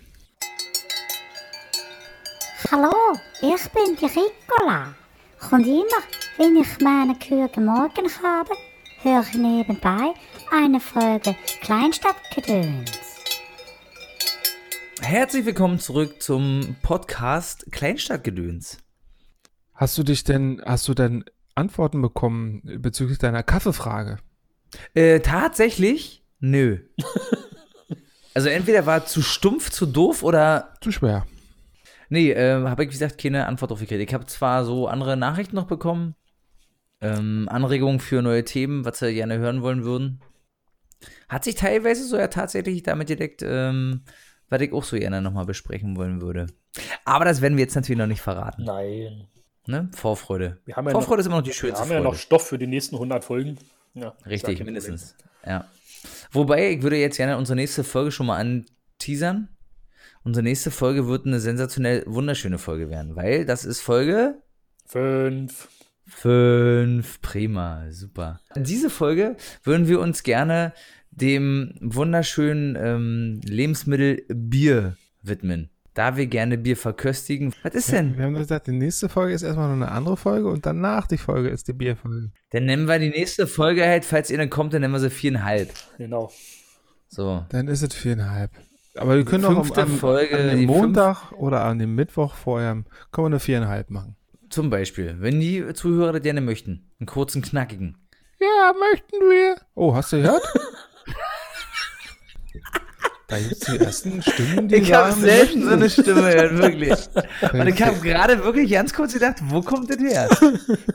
Hallo, 2.71 2.91
ich 3.41 3.69
bin 3.71 3.95
die 3.99 4.05
Ricola. 4.05 4.93
Und 5.51 5.65
immer, 5.65 6.03
wenn 6.37 6.57
ich 6.57 6.79
meine 6.81 7.15
Kühe 7.15 7.47
gemorgen 7.49 8.09
habe, 8.21 8.51
höre 9.01 9.21
ich 9.21 9.33
nebenbei 9.35 10.13
eine 10.51 10.79
Folge 10.81 11.35
Kleinstadtgedöns. 11.61 12.91
Herzlich 15.01 15.45
willkommen 15.45 15.79
zurück 15.79 16.21
zum 16.21 16.75
Podcast 16.83 17.65
Kleinstadtgedöns. 17.71 18.77
Hast 19.79 19.97
du 19.97 20.03
dich 20.03 20.25
denn, 20.25 20.61
hast 20.65 20.89
du 20.89 20.93
denn 20.93 21.23
Antworten 21.55 22.01
bekommen 22.01 22.61
bezüglich 22.79 23.17
deiner 23.17 23.43
Kaffeefrage? 23.43 24.17
Äh, 24.93 25.21
tatsächlich, 25.21 26.21
nö. 26.41 26.79
also 28.33 28.49
entweder 28.49 28.85
war 28.85 29.05
zu 29.05 29.21
stumpf, 29.21 29.69
zu 29.69 29.85
doof 29.85 30.21
oder 30.21 30.73
Zu 30.81 30.91
schwer. 30.91 31.25
Nee, 32.09 32.31
äh, 32.31 32.61
habe 32.65 32.83
ich, 32.83 32.89
wie 32.89 32.91
gesagt, 32.91 33.21
keine 33.21 33.45
Antwort 33.45 33.71
drauf 33.71 33.79
gekriegt. 33.79 34.01
Ich 34.01 34.13
habe 34.13 34.25
zwar 34.25 34.65
so 34.65 34.89
andere 34.89 35.15
Nachrichten 35.15 35.55
noch 35.55 35.67
bekommen, 35.67 36.13
ähm, 36.99 37.47
Anregungen 37.49 38.01
für 38.01 38.21
neue 38.21 38.43
Themen, 38.43 38.83
was 38.83 38.99
sie 38.99 39.13
gerne 39.13 39.37
hören 39.37 39.61
wollen 39.61 39.85
würden. 39.85 40.19
Hat 41.29 41.45
sich 41.45 41.55
teilweise 41.55 42.03
so 42.03 42.17
ja 42.17 42.27
tatsächlich 42.27 42.83
damit 42.83 43.07
direkt, 43.07 43.43
ähm, 43.45 44.03
was 44.49 44.59
ich 44.59 44.73
auch 44.73 44.83
so 44.83 44.97
gerne 44.97 45.21
nochmal 45.21 45.45
besprechen 45.45 45.95
wollen 45.95 46.21
würde. 46.21 46.47
Aber 47.05 47.23
das 47.23 47.39
werden 47.39 47.55
wir 47.55 47.63
jetzt 47.63 47.75
natürlich 47.75 47.99
noch 47.99 48.07
nicht 48.07 48.21
verraten. 48.21 48.65
Nein. 48.65 49.29
Ne? 49.67 49.89
Vorfreude. 49.95 50.57
Wir 50.65 50.75
haben 50.75 50.85
ja 50.85 50.91
Vorfreude 50.91 51.17
noch- 51.17 51.19
ist 51.19 51.25
immer 51.27 51.35
noch 51.37 51.43
die 51.43 51.49
Wir 51.49 51.53
schönste 51.53 51.79
haben 51.81 51.89
ja 51.89 51.95
Freude. 51.97 52.03
noch 52.09 52.15
Stoff 52.15 52.47
für 52.47 52.57
die 52.57 52.67
nächsten 52.67 52.95
100 52.95 53.23
Folgen. 53.23 53.57
Ja, 53.93 54.13
Richtig, 54.25 54.63
mindestens. 54.63 55.15
Ja. 55.45 55.65
Wobei, 56.31 56.71
ich 56.71 56.81
würde 56.81 56.97
jetzt 56.97 57.17
gerne 57.17 57.37
unsere 57.37 57.55
nächste 57.55 57.83
Folge 57.83 58.11
schon 58.11 58.27
mal 58.27 58.37
anteasern. 58.37 59.49
Unsere 60.23 60.43
nächste 60.43 60.69
Folge 60.71 61.07
wird 61.07 61.25
eine 61.25 61.39
sensationell 61.39 62.03
wunderschöne 62.05 62.57
Folge 62.57 62.89
werden, 62.89 63.15
weil 63.15 63.45
das 63.45 63.65
ist 63.65 63.81
Folge 63.81 64.41
Problem. 64.87 65.39
Fünf. 65.45 65.67
Fünf, 66.07 67.21
prima, 67.21 67.85
super. 67.91 68.39
In 68.55 68.63
diese 68.63 68.89
Folge 68.89 69.37
würden 69.63 69.87
wir 69.87 69.99
uns 69.99 70.23
gerne 70.23 70.73
dem 71.11 71.75
wunderschönen 71.81 72.75
ähm, 72.75 73.41
Lebensmittel 73.43 74.23
Bier 74.27 74.97
widmen. 75.21 75.69
Da 75.93 76.15
wir 76.15 76.27
gerne 76.27 76.57
Bier 76.57 76.77
verköstigen. 76.77 77.53
Was 77.63 77.73
ist 77.73 77.91
denn? 77.91 78.17
Wir 78.17 78.25
haben 78.25 78.35
gesagt, 78.35 78.67
die 78.67 78.71
nächste 78.71 79.09
Folge 79.09 79.33
ist 79.33 79.41
erstmal 79.41 79.67
noch 79.67 79.75
eine 79.75 79.91
andere 79.91 80.17
Folge 80.17 80.47
und 80.47 80.65
danach 80.65 81.07
die 81.07 81.17
Folge 81.17 81.49
ist 81.49 81.67
die 81.67 81.73
Bierfolge. 81.73 82.31
Dann 82.51 82.65
nennen 82.65 82.87
wir 82.87 82.99
die 82.99 83.09
nächste 83.09 83.47
Folge 83.47 83.85
halt, 83.85 84.05
falls 84.05 84.29
ihr 84.29 84.37
dann 84.37 84.49
kommt, 84.49 84.73
dann 84.73 84.81
nennen 84.81 84.93
wir 84.93 84.99
sie 84.99 85.09
viereinhalb. 85.09 85.73
Genau. 85.97 86.31
So. 87.07 87.45
Dann 87.49 87.67
ist 87.67 87.81
es 87.81 87.93
viereinhalb. 87.93 88.51
Aber 88.95 89.15
wir 89.15 89.25
können 89.25 89.45
auch 89.45 89.77
am, 89.77 89.97
Folge, 89.97 90.37
an 90.37 90.49
dem 90.49 90.65
Montag 90.65 91.31
oder 91.33 91.63
an 91.63 91.79
dem 91.79 91.95
Mittwoch 91.95 92.35
vorher, 92.35 92.73
können 92.73 92.85
wir 93.13 93.25
eine 93.25 93.39
viereinhalb 93.39 93.89
machen. 93.89 94.15
Zum 94.49 94.69
Beispiel, 94.69 95.15
wenn 95.19 95.39
die 95.39 95.73
Zuhörer 95.73 96.13
das 96.13 96.21
gerne 96.21 96.41
möchten. 96.41 96.89
Einen 96.99 97.07
kurzen, 97.07 97.41
knackigen. 97.41 97.97
Ja, 98.39 98.73
möchten 98.79 99.17
wir. 99.17 99.55
Oh, 99.75 99.95
hast 99.95 100.13
du 100.13 100.17
gehört? 100.17 100.41
da 103.29 103.37
gibt 103.37 103.53
es 103.53 103.59
die 103.59 103.77
ersten 103.77 104.21
Stimmen, 104.21 104.67
die 104.67 104.75
Ich 104.75 104.91
habe 104.93 105.13
selten 105.13 105.63
so 105.63 105.69
eine 105.69 105.89
Stimme 105.89 106.21
gehört, 106.21 106.57
wirklich. 106.57 106.99
Und 107.53 107.67
ich 107.67 107.81
habe 107.81 107.99
gerade 107.99 108.43
wirklich 108.43 108.71
ganz 108.71 108.93
kurz 108.93 109.13
gedacht, 109.13 109.37
wo 109.43 109.61
kommt 109.61 109.89
das 109.89 109.99
her? 109.99 110.27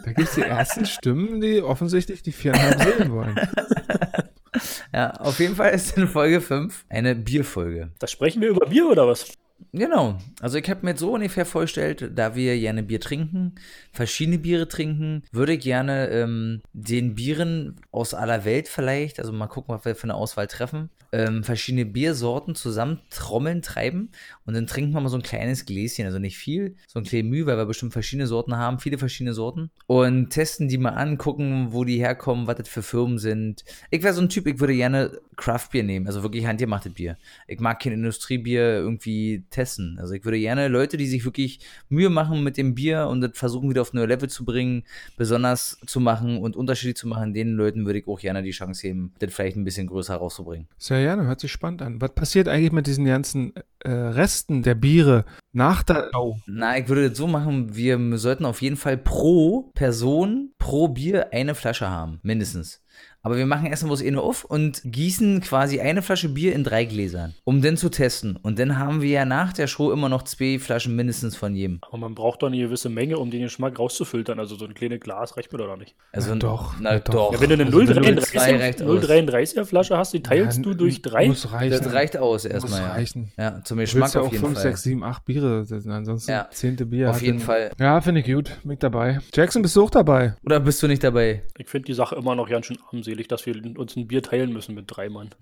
Da 0.05 0.13
gibt 0.13 0.29
es 0.29 0.35
die 0.35 0.43
ersten 0.43 0.85
Stimmen, 0.85 1.41
die 1.41 1.63
offensichtlich 1.63 2.23
die 2.23 2.33
viereinhalb 2.33 2.83
sehen 2.83 3.13
wollen. 3.13 3.41
Ja, 4.93 5.11
auf 5.15 5.41
jeden 5.41 5.57
Fall 5.57 5.73
ist 5.73 5.97
in 5.99 6.07
Folge 6.07 6.41
5 6.41 6.85
eine 6.89 7.17
Bierfolge. 7.17 7.91
Da 7.99 8.07
sprechen 8.07 8.41
wir 8.41 8.51
über 8.51 8.67
Bier 8.67 8.87
oder 8.87 9.09
was? 9.09 9.27
Genau. 9.77 10.19
Also 10.41 10.57
ich 10.59 10.71
habe 10.71 10.87
mir 10.87 10.97
so 10.97 11.15
ungefähr 11.15 11.45
vorgestellt, 11.45 12.13
da 12.15 12.37
wir 12.37 12.57
gerne 12.57 12.85
Bier 12.85 13.01
trinken, 13.01 13.57
verschiedene 13.91 14.39
Biere 14.39 14.69
trinken, 14.69 15.25
würde 15.33 15.55
ich 15.55 15.65
gerne 15.65 16.11
ähm, 16.11 16.63
den 16.73 17.17
Bieren 17.17 17.75
aus 17.91 18.15
aller 18.15 18.45
Welt 18.45 18.69
vielleicht, 18.69 19.19
also 19.19 19.33
mal 19.33 19.49
gucken, 19.49 19.75
was 19.75 19.85
wir 19.85 19.97
für 19.97 20.05
eine 20.05 20.15
Auswahl 20.15 20.47
treffen, 20.47 20.91
ähm, 21.11 21.43
verschiedene 21.43 21.87
Biersorten 21.87 22.55
zusammen 22.55 23.01
trommeln, 23.11 23.63
treiben 23.63 24.11
und 24.47 24.55
dann 24.55 24.69
trinken 24.69 24.93
wir 24.93 25.01
mal 25.01 25.09
so 25.09 25.17
ein 25.17 25.25
kleines 25.25 25.67
Gläschen, 25.67 26.07
also 26.07 26.21
nicht 26.21 26.39
viel, 26.39 26.77
so 26.87 27.01
ein 27.01 27.05
kleines 27.05 27.47
weil 27.47 27.57
wir 27.57 27.67
bestimmt 27.67 27.93
verschiedene 27.93 28.29
Sorten 28.29 28.57
haben, 28.57 28.79
viele 28.79 28.99
verschiedene 28.99 29.35
Sorten 29.35 29.71
und 29.87 30.31
testen 30.31 30.69
die 30.69 30.79
mal 30.79 30.91
an, 30.91 31.19
gucken, 31.19 31.73
wo 31.73 31.83
die 31.83 31.99
herkommen, 31.99 32.47
was 32.47 32.57
das 32.57 32.69
für 32.69 32.83
Firmen 32.85 33.19
sind. 33.19 33.65
Ich 33.91 34.05
wäre 34.05 34.15
so 34.15 34.23
ein 34.23 34.29
Typ, 34.29 34.47
ich 34.47 34.61
würde 34.61 34.75
gerne 34.75 35.19
Craftbier 35.37 35.83
nehmen, 35.83 36.07
also 36.07 36.23
wirklich 36.23 36.47
handgemachtes 36.47 36.95
Bier. 36.95 37.17
Ich 37.49 37.59
mag 37.59 37.81
kein 37.81 37.93
Industriebier 37.93 38.77
irgendwie 38.77 39.43
testen. 39.51 39.64
Also 39.99 40.15
ich 40.15 40.25
würde 40.25 40.39
gerne 40.39 40.69
Leute, 40.69 40.97
die 40.97 41.07
sich 41.07 41.25
wirklich 41.25 41.61
Mühe 41.89 42.11
machen 42.11 42.43
mit 42.43 42.57
dem 42.57 42.75
Bier 42.75 43.09
und 43.09 43.21
das 43.21 43.33
versuchen 43.35 43.71
wieder 43.71 43.83
auf 43.83 43.93
ein 43.93 43.97
neues 43.97 44.09
Level 44.09 44.29
zu 44.29 44.45
bringen, 44.45 44.85
besonders 45.17 45.79
zu 45.87 46.01
machen 46.01 46.39
und 46.39 46.57
unterschiedlich 46.57 46.97
zu 46.97 47.09
machen, 47.09 47.35
den 47.35 47.55
Leuten 47.55 47.87
würde 47.87 47.99
ich 47.99 48.09
auch 48.09 48.21
gerne 48.21 48.43
die 48.43 48.51
Chance 48.51 48.83
geben, 48.83 49.15
das 49.19 49.33
vielleicht 49.33 49.57
ein 49.57 49.65
bisschen 49.65 49.87
größer 49.87 50.17
rauszubringen. 50.17 50.69
Sehr 50.79 51.03
gerne, 51.03 51.27
hört 51.27 51.41
sich 51.41 51.53
spannend 51.53 51.83
an. 51.83 52.01
Was 52.01 52.15
passiert 52.15 52.49
eigentlich 52.49 52.73
mit 52.73 52.87
diesen 52.87 53.05
ganzen 53.05 53.53
äh, 53.81 53.91
Resten 53.91 54.63
der 54.63 54.75
Biere 54.75 55.25
nach 55.53 55.83
der 55.83 56.11
Show? 56.13 56.39
Na, 56.47 56.79
ich 56.79 56.89
würde 56.89 57.09
das 57.09 57.19
so 57.19 57.27
machen, 57.27 57.75
wir 57.75 58.19
sollten 58.19 58.45
auf 58.45 58.63
jeden 58.63 58.77
Fall 58.77 58.97
pro 58.97 59.71
Person, 59.75 60.53
pro 60.59 60.89
Bier 60.89 61.33
eine 61.33 61.55
Flasche 61.55 61.89
haben, 61.89 62.21
mindestens. 62.23 62.83
Aber 63.25 63.37
wir 63.37 63.47
machen 63.47 63.67
erstmal 63.67 63.89
bloß 63.89 64.03
eh 64.03 64.11
nur 64.13 64.23
auf 64.23 64.45
und 64.45 64.83
gießen 64.85 65.41
quasi 65.41 65.81
eine 65.81 66.03
Flasche 66.03 66.29
Bier 66.29 66.53
in 66.55 66.63
drei 66.63 66.85
Gläsern, 66.85 67.35
um 67.45 67.61
dann 67.63 67.77
zu 67.77 67.89
testen. 67.89 68.37
Und 68.37 68.59
dann 68.61 68.79
haben 68.79 69.03
wir 69.03 69.09
ja 69.11 69.25
nach 69.25 69.53
der 69.53 69.67
Show 69.67 69.91
immer 69.91 70.09
noch 70.09 70.23
zwei 70.23 70.59
Flaschen 70.59 70.95
mindestens 70.95 71.35
von 71.35 71.55
jedem. 71.57 71.79
Aber 71.83 71.97
man 71.99 72.15
braucht 72.15 72.43
doch 72.43 72.49
eine 72.49 72.59
gewisse 72.59 72.91
Menge, 72.91 73.19
um 73.19 73.31
den 73.31 73.43
Geschmack 73.43 73.79
rauszufiltern. 73.79 74.39
Also 74.39 74.55
so 74.57 74.67
ein 74.67 74.75
kleines 74.75 75.01
Glas 75.01 75.37
reicht 75.37 75.51
mir 75.53 75.59
doch 75.59 75.77
nicht. 75.77 75.95
Also 76.13 76.31
Na 76.35 76.37
doch, 76.39 76.75
na 76.81 76.99
doch. 76.99 77.15
doch. 77.15 77.33
Ja, 77.33 77.41
wenn 77.41 77.49
du 77.49 77.55
eine 77.55 77.65
Also 77.65 77.79
wenn 77.79 78.03
du 78.03 78.13
mit 78.13 78.27
zwei 78.27 78.53
0,33er 78.53 78.61
reicht 78.61 78.83
aus. 78.83 79.05
0,33er 79.05 79.65
Flasche 79.65 79.97
hast, 79.97 80.13
die 80.13 80.23
teilst 80.23 80.59
Ja, 80.59 80.63
du 80.65 80.75
durch 80.75 81.01
drei. 81.03 81.27
Muss 81.27 81.51
reichen. 81.51 81.71
Das 81.83 81.93
reicht 81.95 82.17
aus 82.19 82.45
Muss 82.45 82.53
erstmal. 82.53 82.81
Ja. 82.81 82.93
reichen. 82.93 83.33
ja, 83.39 83.65
zum 83.65 83.79
Du 83.79 83.83
Geschmack 83.85 84.03
willst 84.03 84.15
ja 84.17 84.21
auf 84.21 84.27
auch 84.29 84.33
jeden 84.33 84.45
5, 84.45 84.55
Fall. 84.55 84.63
6, 84.63 84.83
7, 84.83 85.03
8 85.03 85.25
Biere. 85.25 85.67
Ansonsten 85.89 86.31
Ja. 86.31 86.49
zehnte 86.51 86.85
Bier. 86.85 87.09
Auf 87.11 87.23
jeden 87.23 87.39
den- 87.39 87.45
Fall. 87.45 87.71
Ja, 87.81 88.01
finde 88.03 88.21
ich 88.21 88.27
gut. 88.27 88.51
Mit 88.65 88.83
dabei. 88.83 89.21
Jackson, 89.33 89.63
bist 89.63 89.75
du 89.77 89.83
auch 89.85 89.91
dabei? 89.91 90.35
Oder 90.45 90.61
bist 90.61 90.83
du 90.83 90.89
nicht 90.89 91.03
dabei? 91.03 91.43
Ich 91.57 91.69
finde 91.71 91.87
die 91.87 91.95
Sache 91.95 92.17
immer 92.17 92.35
noch 92.35 92.49
ganz 92.51 92.67
schön 92.67 92.77
armselig, 92.91 93.14
dass 93.29 93.47
wir 93.47 93.55
uns 93.79 93.95
ein 93.97 94.09
Bier 94.09 94.23
teilen 94.23 94.53
müssen 94.53 94.75
mit 94.75 94.85
drei 94.89 95.09
Mann. 95.09 95.31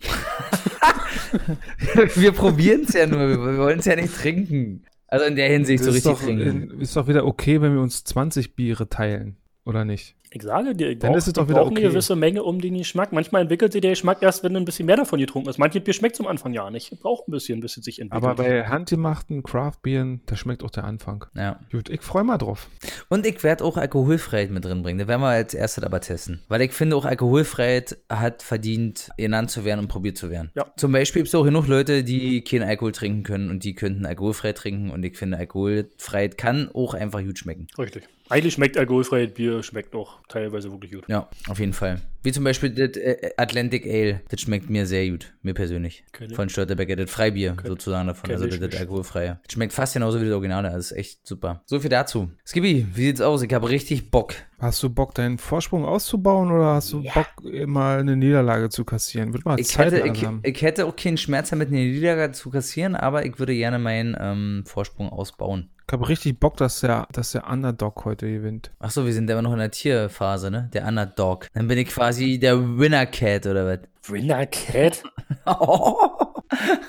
wir 2.15 2.33
probieren 2.33 2.83
es 2.87 2.95
ja 2.95 3.07
nur, 3.07 3.29
wir 3.29 3.59
wollen 3.59 3.79
es 3.79 3.85
ja 3.87 3.97
nicht 3.97 4.15
trinken. 4.15 4.85
Also 5.09 5.27
in 5.27 5.37
der 5.37 5.49
Hinsicht 5.49 5.83
so 5.85 5.91
ist, 5.91 5.97
richtig 5.97 6.13
doch, 6.13 6.23
trinken. 6.23 6.71
in- 6.73 6.81
ist 6.81 6.97
doch 6.97 7.07
wieder 7.09 7.27
okay, 7.27 7.61
wenn 7.61 7.75
wir 7.75 7.81
uns 7.83 8.05
20 8.05 8.55
Biere 8.55 8.89
teilen. 8.89 9.37
Oder 9.65 9.85
nicht? 9.85 10.17
Ich 10.35 10.43
sage 10.43 10.75
dir, 10.75 10.91
ich 10.91 10.99
Dann 10.99 11.11
brauche 11.11 11.19
ist 11.19 11.27
es 11.27 11.33
doch 11.35 11.49
wieder 11.49 11.61
brauch 11.61 11.71
okay. 11.71 11.81
eine 11.81 11.89
gewisse 11.91 12.17
Menge 12.17 12.43
um 12.43 12.61
den 12.61 12.79
Geschmack. 12.79 13.13
Manchmal 13.13 13.43
entwickelt 13.43 13.73
sich 13.73 13.83
der 13.83 13.91
Geschmack 13.91 14.23
erst, 14.23 14.43
wenn 14.43 14.55
du 14.55 14.61
ein 14.61 14.65
bisschen 14.65 14.87
mehr 14.87 14.97
davon 14.97 15.19
getrunken 15.19 15.49
hast. 15.49 15.59
Manches 15.59 15.85
Bier 15.85 15.93
schmeckt 15.93 16.17
zum 16.17 16.27
Anfang 16.27 16.53
ja 16.55 16.71
nicht. 16.71 16.99
Braucht 17.01 17.29
ein 17.29 17.33
bisschen, 17.33 17.61
bis 17.61 17.77
es 17.77 17.85
sich 17.85 18.01
entwickelt. 18.01 18.25
Aber 18.25 18.43
bei 18.43 18.67
handgemachten 18.67 19.43
Craft-Bieren, 19.43 20.23
da 20.27 20.37
schmeckt 20.37 20.63
auch 20.63 20.71
der 20.71 20.85
Anfang. 20.85 21.27
Ja. 21.35 21.61
Gut, 21.71 21.91
ich 21.91 22.01
freue 22.01 22.25
mal 22.25 22.39
drauf. 22.39 22.69
Und 23.09 23.27
ich 23.27 23.43
werde 23.43 23.65
auch 23.65 23.77
Alkoholfreiheit 23.77 24.51
mit 24.51 24.65
drin 24.65 24.83
bringen. 24.83 24.99
Das 24.99 25.09
werden 25.09 25.21
wir 25.21 25.29
als 25.29 25.55
erstes 25.55 25.85
aber 25.85 26.01
testen. 26.01 26.41
Weil 26.49 26.63
ich 26.63 26.73
finde, 26.73 26.97
auch 26.97 27.05
Alkoholfreiheit 27.05 27.99
hat 28.09 28.43
verdient, 28.43 29.11
genannt 29.19 29.51
zu 29.51 29.65
werden 29.65 29.81
und 29.81 29.89
probiert 29.89 30.17
zu 30.17 30.31
werden. 30.31 30.51
Ja. 30.55 30.67
Zum 30.77 30.93
Beispiel 30.93 31.21
gibt 31.21 31.29
es 31.29 31.35
auch 31.35 31.45
genug 31.45 31.67
Leute, 31.67 32.05
die 32.05 32.43
keinen 32.43 32.63
Alkohol 32.63 32.93
trinken 32.93 33.23
können 33.23 33.51
und 33.51 33.65
die 33.65 33.75
könnten 33.75 34.07
alkoholfrei 34.07 34.53
trinken. 34.53 34.91
Und 34.91 35.05
ich 35.05 35.17
finde, 35.17 35.37
Alkoholfreiheit 35.37 36.39
kann 36.39 36.71
auch 36.73 36.95
einfach 36.95 37.21
gut 37.23 37.39
schmecken. 37.39 37.67
Richtig. 37.79 38.09
Eigentlich 38.33 38.55
schmeckt 38.55 38.79
alkoholfreies 38.79 39.35
Bier, 39.35 39.63
schmeckt 39.63 39.95
auch 39.95 40.21
teilweise 40.27 40.73
wirklich 40.73 40.93
gut. 40.93 41.05
Ja, 41.07 41.29
auf 41.49 41.59
jeden 41.59 41.75
Fall. 41.75 42.01
Wie 42.23 42.33
zum 42.33 42.45
Beispiel 42.45 42.71
das 42.71 42.97
äh, 42.97 43.31
Atlantic 43.37 43.87
Ale. 43.87 44.21
Das 44.29 44.41
schmeckt 44.41 44.71
mir 44.71 44.87
sehr 44.87 45.09
gut. 45.11 45.35
Mir 45.43 45.55
persönlich. 45.55 46.05
Ich. 46.21 46.35
Von 46.35 46.49
Störtebecker. 46.49 46.97
Das 46.97 47.11
Freibier 47.11 47.57
sozusagen 47.65 48.07
davon. 48.07 48.31
kenn 48.31 48.41
Also 48.41 48.59
das, 48.59 48.81
alkoholfreie. 48.81 49.41
Das 49.43 49.53
schmeckt 49.53 49.73
fast 49.73 49.95
genauso 49.95 50.21
wie 50.21 50.27
das 50.27 50.35
Originale. 50.35 50.71
Das 50.71 50.93
ist 50.93 50.99
echt 50.99 51.27
super. 51.27 51.63
So 51.67 51.81
viel 51.81 51.91
dazu. 51.91 52.31
Skippy, 52.47 52.87
wie 52.95 53.03
sieht's 53.03 53.21
aus? 53.21 53.43
Ich 53.43 53.53
habe 53.53 53.69
richtig 53.69 54.11
Bock. 54.11 54.35
Hast 54.63 54.81
du 54.83 54.91
Bock, 54.91 55.13
deinen 55.15 55.39
Vorsprung 55.39 55.85
auszubauen 55.85 56.53
oder 56.53 56.75
hast 56.75 56.93
du 56.93 57.03
Bock, 57.03 57.27
mal 57.67 57.99
eine 57.99 58.17
Niederlage 58.17 58.69
zu 58.69 58.85
kassieren? 58.85 59.33
Wird 59.33 59.45
mal 59.45 59.59
Ich 59.59 59.69
Zeit 59.69 59.91
hätte, 59.91 60.07
ich, 60.07 60.25
ich 60.45 60.63
hätte 60.63 60.87
auch 60.87 60.95
keinen 60.95 61.17
Schmerz 61.17 61.51
damit, 61.51 61.69
eine 61.69 61.79
Niederlage 61.79 62.33
zu 62.33 62.51
kassieren, 62.51 62.95
aber 62.95 63.27
ich 63.27 63.41
würde 63.41 63.57
gerne 63.57 63.81
meinen 63.81 64.17
ähm, 64.21 64.63
Vorsprung 64.65 65.09
ausbauen. 65.09 65.71
Ich 65.89 65.93
habe 65.93 66.09
richtig 66.09 66.39
Bock, 66.39 66.57
dass 66.57 66.81
der, 66.81 67.09
dass 67.13 67.33
der 67.33 67.51
Underdog 67.51 68.05
heute 68.05 68.31
gewinnt. 68.31 68.71
Achso, 68.79 69.05
wir 69.05 69.13
sind 69.13 69.31
aber 69.31 69.43
noch 69.43 69.53
in 69.53 69.59
der 69.59 69.73
Tierphase, 69.73 70.51
ne? 70.51 70.71
Der 70.73 70.87
Underdog. 70.87 71.49
Dann 71.53 71.67
bin 71.69 71.77
ich 71.77 71.89
quasi 71.89 72.12
der 72.21 72.79
Winner 72.79 73.07
Cat 73.07 73.47
oder 73.47 73.67
was? 73.67 74.11
Winner 74.11 74.47
Cat? 74.47 75.03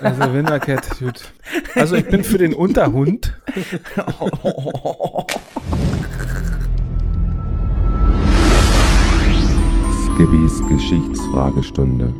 Also 0.01 0.33
Wintercat, 0.33 0.99
gut. 0.99 1.31
Also 1.75 1.95
ich 1.95 2.05
bin 2.07 2.23
für 2.23 2.37
den 2.37 2.53
Unterhund. 2.53 3.33
Skibbys 10.03 10.61
Geschichtsfragestunde. 10.67 12.13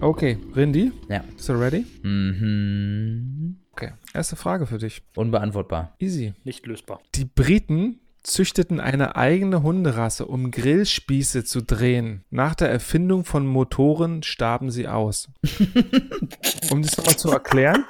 Okay, 0.00 0.38
Rindy, 0.56 0.90
ja. 1.08 1.22
bist 1.36 1.48
du 1.48 1.52
ready? 1.52 1.86
Mhm. 2.02 3.56
Okay, 3.72 3.92
erste 4.12 4.34
Frage 4.34 4.66
für 4.66 4.78
dich. 4.78 5.02
Unbeantwortbar. 5.14 5.94
Easy. 6.00 6.34
Nicht 6.42 6.66
lösbar. 6.66 7.00
Die 7.14 7.24
Briten 7.24 8.00
züchteten 8.22 8.80
eine 8.80 9.16
eigene 9.16 9.62
Hunderasse, 9.62 10.26
um 10.26 10.50
Grillspieße 10.50 11.44
zu 11.44 11.62
drehen. 11.62 12.24
Nach 12.30 12.54
der 12.54 12.70
Erfindung 12.70 13.24
von 13.24 13.46
Motoren 13.46 14.22
starben 14.22 14.70
sie 14.70 14.88
aus. 14.88 15.28
um 16.70 16.82
das 16.82 16.96
nochmal 16.96 17.16
zu 17.16 17.30
erklären. 17.30 17.84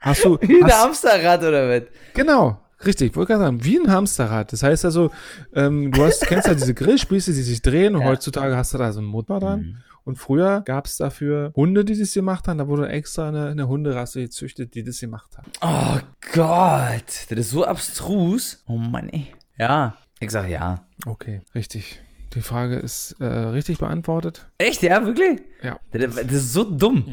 Hast 0.00 0.24
du. 0.24 0.38
Wie 0.40 0.62
ein 0.62 0.64
Hast, 0.64 0.82
Hamsterrad 0.82 1.42
oder 1.42 1.68
was? 1.68 1.82
genau, 2.12 2.60
richtig, 2.84 3.10
ich 3.10 3.16
wollte 3.16 3.32
gerade 3.34 3.44
sagen, 3.44 3.64
wie 3.64 3.78
ein 3.78 3.90
Hamsterrad. 3.90 4.52
Das 4.52 4.62
heißt 4.62 4.84
also, 4.84 5.10
ähm, 5.54 5.90
du 5.92 6.04
hast, 6.04 6.22
kennst 6.26 6.46
ja 6.48 6.54
diese 6.54 6.74
Grillspieße, 6.74 7.32
die 7.32 7.42
sich 7.42 7.62
drehen 7.62 7.94
und 7.94 8.02
Ja. 8.02 8.08
heutzutage 8.08 8.56
hast 8.56 8.74
du 8.74 8.78
da 8.78 8.92
so 8.92 9.00
einen 9.00 9.08
Motor 9.08 9.40
dran. 9.40 9.60
Mhm. 9.60 9.76
Und 10.04 10.16
früher 10.16 10.60
gab 10.66 10.84
es 10.84 10.98
dafür 10.98 11.50
Hunde, 11.56 11.82
die 11.84 11.98
das 11.98 12.12
gemacht 12.12 12.46
haben. 12.46 12.58
Da 12.58 12.68
wurde 12.68 12.88
extra 12.90 13.28
eine, 13.28 13.46
eine 13.48 13.68
Hunderasse 13.68 14.20
gezüchtet, 14.20 14.74
die 14.74 14.84
das 14.84 15.00
gemacht 15.00 15.30
hat. 15.38 15.46
Oh 15.62 15.98
Gott, 16.34 17.26
das 17.30 17.38
ist 17.38 17.50
so 17.50 17.64
abstrus. 17.64 18.62
Oh 18.66 18.76
Mann, 18.76 19.08
ey. 19.08 19.28
Ja, 19.58 19.96
ich 20.20 20.30
sag 20.30 20.48
ja. 20.50 20.84
Okay, 21.06 21.40
richtig. 21.54 22.00
Die 22.34 22.42
Frage 22.42 22.76
ist 22.76 23.12
äh, 23.20 23.24
richtig 23.24 23.78
beantwortet. 23.78 24.46
Echt, 24.58 24.82
ja, 24.82 25.06
wirklich? 25.06 25.40
Ja. 25.62 25.78
Das, 25.92 26.16
das 26.16 26.32
ist 26.32 26.52
so 26.52 26.64
dumm. 26.64 27.04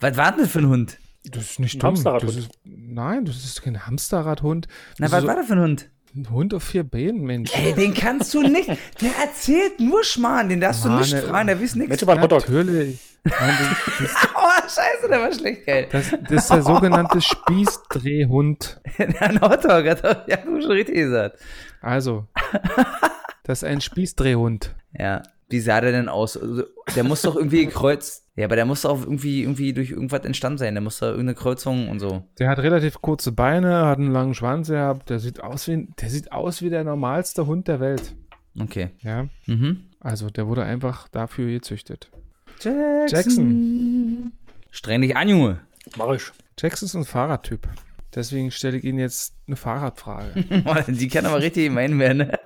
Was 0.00 0.16
war 0.18 0.32
denn 0.32 0.40
das 0.42 0.50
für 0.50 0.58
ein 0.58 0.68
Hund? 0.68 0.98
Das 1.30 1.50
ist 1.50 1.60
nicht 1.60 1.74
Ein 1.76 1.78
dumm. 1.80 1.88
Hamsterradhund. 1.88 2.30
Das 2.30 2.36
ist, 2.38 2.50
nein, 2.64 3.24
das 3.24 3.36
ist 3.44 3.62
kein 3.62 3.86
Hamsterradhund. 3.86 4.66
Na, 4.98 5.06
Das 5.06 5.12
was 5.12 5.20
ist 5.22 5.26
war 5.28 5.36
das 5.36 5.46
für 5.46 5.52
ein 5.54 5.60
Hund? 5.60 5.90
ein 6.14 6.30
Hund 6.30 6.54
auf 6.54 6.62
vier 6.62 6.82
Beinen, 6.82 7.24
Mensch. 7.24 7.50
Ey, 7.54 7.74
den 7.74 7.92
kannst 7.92 8.32
du 8.32 8.40
nicht. 8.42 8.68
Der 8.68 9.10
erzählt 9.22 9.80
nur 9.80 10.02
Schmarrn, 10.02 10.48
den 10.48 10.62
darfst 10.62 10.82
du 10.84 10.88
Mann, 10.88 11.00
nicht 11.00 11.12
ey. 11.12 11.20
fragen, 11.20 11.46
der 11.48 11.60
weiß 11.60 11.74
nichts. 11.74 11.90
Mensch, 11.90 12.06
war 12.06 12.14
ein 12.14 12.22
Hotdog. 12.22 12.40
Natürlich. 12.48 12.98
Nein, 13.24 13.54
das, 13.98 14.10
Oh, 14.34 14.62
scheiße, 14.62 15.08
der 15.10 15.20
war 15.20 15.32
schlecht, 15.32 15.66
geil. 15.66 15.88
das, 15.92 16.10
das 16.22 16.30
ist 16.44 16.50
der 16.50 16.62
sogenannte 16.62 17.20
Spießdrehhund. 17.20 18.80
ein 19.20 19.40
Hotdog, 19.42 19.86
hat 19.86 20.04
doch, 20.04 20.26
ja, 20.28 20.36
du 20.38 20.60
schon 20.62 20.70
richtig 20.70 20.94
gesagt. 20.94 21.38
Also, 21.82 22.26
das 23.44 23.62
ist 23.62 23.68
ein 23.68 23.80
Spießdrehhund. 23.80 24.74
Ja, 24.98 25.22
wie 25.48 25.60
sah 25.60 25.80
der 25.80 25.92
denn 25.92 26.08
aus? 26.08 26.36
Also, 26.36 26.64
Der 26.94 27.04
muss 27.04 27.22
doch 27.22 27.36
irgendwie 27.36 27.64
gekreuzt. 27.66 28.24
Ja, 28.36 28.44
aber 28.46 28.56
der 28.56 28.64
muss 28.66 28.82
doch 28.82 28.90
auch 28.90 29.00
irgendwie, 29.02 29.42
irgendwie 29.42 29.72
durch 29.72 29.90
irgendwas 29.90 30.24
entstanden 30.24 30.58
sein. 30.58 30.74
Der 30.74 30.82
muss 30.82 30.98
da 30.98 31.06
irgendeine 31.06 31.34
Kreuzung 31.34 31.88
und 31.88 32.00
so. 32.00 32.24
Der 32.38 32.48
hat 32.50 32.58
relativ 32.58 33.00
kurze 33.00 33.32
Beine, 33.32 33.86
hat 33.86 33.98
einen 33.98 34.10
langen 34.12 34.34
Schwanz 34.34 34.68
gehabt. 34.68 35.08
Der 35.08 35.18
sieht 35.20 35.42
aus 35.42 35.68
wie, 35.68 35.88
der 36.00 36.10
sieht 36.10 36.32
aus 36.32 36.60
wie 36.62 36.68
der 36.70 36.84
normalste 36.84 37.46
Hund 37.46 37.68
der 37.68 37.80
Welt. 37.80 38.14
Okay. 38.60 38.90
Ja, 39.00 39.28
Mhm. 39.46 39.84
also 40.00 40.28
der 40.30 40.46
wurde 40.48 40.64
einfach 40.64 41.08
dafür 41.08 41.46
gezüchtet. 41.50 42.10
Jackson. 42.60 43.06
Jackson. 43.08 44.32
Streng 44.70 45.00
dich 45.02 45.16
an, 45.16 45.28
Junge. 45.28 45.60
Mach 45.96 46.12
ich. 46.14 46.24
Jackson 46.58 46.86
ist 46.86 46.94
ein 46.94 47.04
Fahrradtyp. 47.04 47.68
Deswegen 48.16 48.50
stelle 48.50 48.78
ich 48.78 48.84
Ihnen 48.84 48.98
jetzt 48.98 49.34
eine 49.46 49.56
Fahrradfrage. 49.56 50.42
Die 50.88 51.08
kann 51.08 51.26
aber 51.26 51.40
richtig 51.40 51.64
gemein 51.64 51.98
werden. 51.98 52.18
ne? 52.18 52.40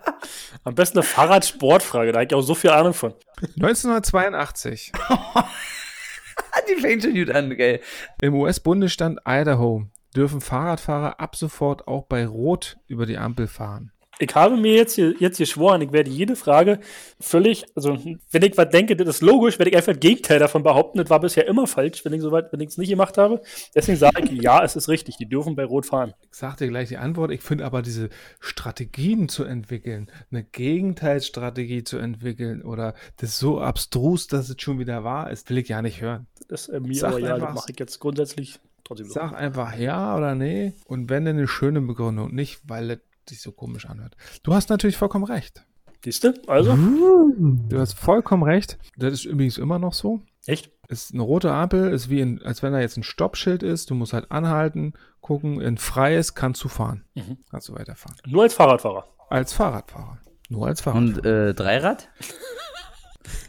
Am 0.65 0.75
besten 0.75 0.99
eine 0.99 1.05
Fahrradsportfrage, 1.05 2.11
da 2.11 2.19
habe 2.19 2.27
ich 2.27 2.35
auch 2.35 2.43
so 2.43 2.57
viel 2.57 2.71
Ahnung 2.71 2.93
von. 2.93 3.15
1982 3.41 4.93
Die 6.69 6.81
fängt 6.81 7.05
schon 7.05 7.15
gut 7.15 7.31
an, 7.31 7.57
geil. 7.57 7.81
im 8.21 8.35
US-Bundesstaat 8.35 9.19
Idaho 9.27 9.85
dürfen 10.15 10.41
Fahrradfahrer 10.41 11.21
ab 11.21 11.37
sofort 11.37 11.87
auch 11.87 12.07
bei 12.07 12.27
Rot 12.27 12.77
über 12.89 13.07
die 13.07 13.17
Ampel 13.17 13.47
fahren. 13.47 13.93
Ich 14.23 14.35
habe 14.35 14.57
mir 14.59 14.75
jetzt, 14.75 14.97
hier- 14.97 15.15
jetzt 15.19 15.39
geschworen, 15.39 15.81
ich 15.81 15.93
werde 15.93 16.11
jede 16.11 16.37
Frage 16.37 16.79
völlig, 17.19 17.65
also 17.75 17.99
wenn 18.31 18.43
ich 18.43 18.55
was 18.57 18.69
denke, 18.69 18.95
das 18.95 19.09
ist 19.09 19.23
logisch, 19.23 19.59
werde 19.59 19.71
ich 19.71 19.77
einfach 19.77 19.93
das 19.93 20.01
Gegenteil 20.01 20.39
davon 20.39 20.63
behaupten. 20.63 20.99
Das 20.99 21.09
war 21.09 21.21
bisher 21.21 21.47
immer 21.49 21.67
falsch, 21.67 22.05
wenn 22.05 22.13
ich 22.13 22.21
soweit, 22.21 22.53
wenn 22.53 22.61
ich 22.61 22.69
es 22.69 22.77
nicht 22.77 22.91
gemacht 22.91 23.17
habe. 23.17 23.41
Deswegen 23.75 23.97
sage 23.97 24.23
ich, 24.25 24.43
ja, 24.43 24.63
es 24.63 24.77
ist 24.77 24.89
richtig, 24.91 25.17
die 25.17 25.27
dürfen 25.27 25.57
bei 25.57 25.65
Rot 25.65 25.87
fahren. 25.87 26.13
Ich 26.31 26.37
sage 26.39 26.57
dir 26.59 26.69
gleich 26.69 26.89
die 26.91 26.99
Antwort. 26.99 27.31
Ich 27.31 27.41
finde 27.41 27.65
aber 27.65 27.81
diese 27.81 28.11
Strategien 28.41 29.31
zu 29.31 29.45
entwickeln, 29.45 30.11
eine 30.31 30.45
Gegenteilsstrategie 30.45 31.85
zu 31.85 31.97
entwickeln 31.97 32.63
oder 32.63 32.95
das 33.17 33.39
so 33.39 33.61
abstrus, 33.61 34.27
dass 34.27 34.51
es 34.51 34.57
schon 34.61 34.79
wieder 34.79 35.03
wahr 35.03 35.31
ist, 35.31 35.49
will 35.49 35.57
ich 35.59 35.69
ja 35.69 35.81
nicht 35.81 36.03
hören. 36.03 36.27
Das 36.49 36.69
ist 36.69 36.75
äh, 36.75 36.81
mir 36.81 36.95
Sag 36.95 37.13
aber 37.13 37.21
ja, 37.21 37.39
das 37.39 37.55
mache 37.55 37.71
ich 37.73 37.79
jetzt 37.79 37.99
grundsätzlich 38.01 38.59
trotzdem. 38.85 39.09
Sag 39.09 39.33
einfach 39.33 39.79
ja 39.79 40.15
oder 40.17 40.35
nee 40.35 40.75
und 40.85 41.09
wenn 41.09 41.27
eine 41.27 41.49
schöne 41.49 41.81
Begründung, 41.81 42.35
nicht 42.35 42.61
weil 42.65 42.91
es 42.91 42.99
sich 43.31 43.41
so 43.41 43.51
komisch 43.53 43.87
anhört. 43.87 44.17
Du 44.43 44.53
hast 44.55 44.69
natürlich 44.71 44.97
vollkommen 44.97 45.25
recht. 45.25 45.65
Siehst 46.05 46.25
du? 46.25 46.33
Also, 46.47 46.77
Du 46.77 47.79
hast 47.79 47.93
vollkommen 47.95 48.43
recht. 48.43 48.79
Das 48.97 49.13
ist 49.13 49.25
übrigens 49.25 49.59
immer 49.59 49.79
noch 49.79 49.93
so. 49.95 50.21
echt? 50.47 50.71
Ist 50.89 51.13
eine 51.15 51.23
rote 51.23 51.53
Ampel, 51.53 51.93
ist 51.93 52.11
wie 52.11 52.21
ein, 52.21 52.43
als 52.43 52.63
wenn 52.65 52.73
da 52.73 52.81
jetzt 52.81 52.97
ein 52.97 53.03
Stoppschild 53.05 53.63
ist. 53.63 53.91
Du 53.91 53.95
musst 53.95 54.13
halt 54.13 54.33
anhalten, 54.33 54.95
gucken, 55.21 55.61
in 55.61 55.79
freies 55.79 56.35
kannst 56.35 56.65
du 56.65 56.69
fahren. 56.69 57.05
Mhm. 57.15 57.39
Kannst 57.51 57.69
du 57.69 57.75
weiterfahren. 57.75 58.17
Nur 58.27 58.43
als 58.43 58.55
Fahrradfahrer. 58.55 59.05
Als 59.29 59.53
Fahrradfahrer. 59.53 60.19
Nur 60.49 60.67
als 60.67 60.81
Fahrradfahrer. 60.81 61.19
Und 61.19 61.27
äh, 61.27 61.55
Dreirad? 61.55 62.09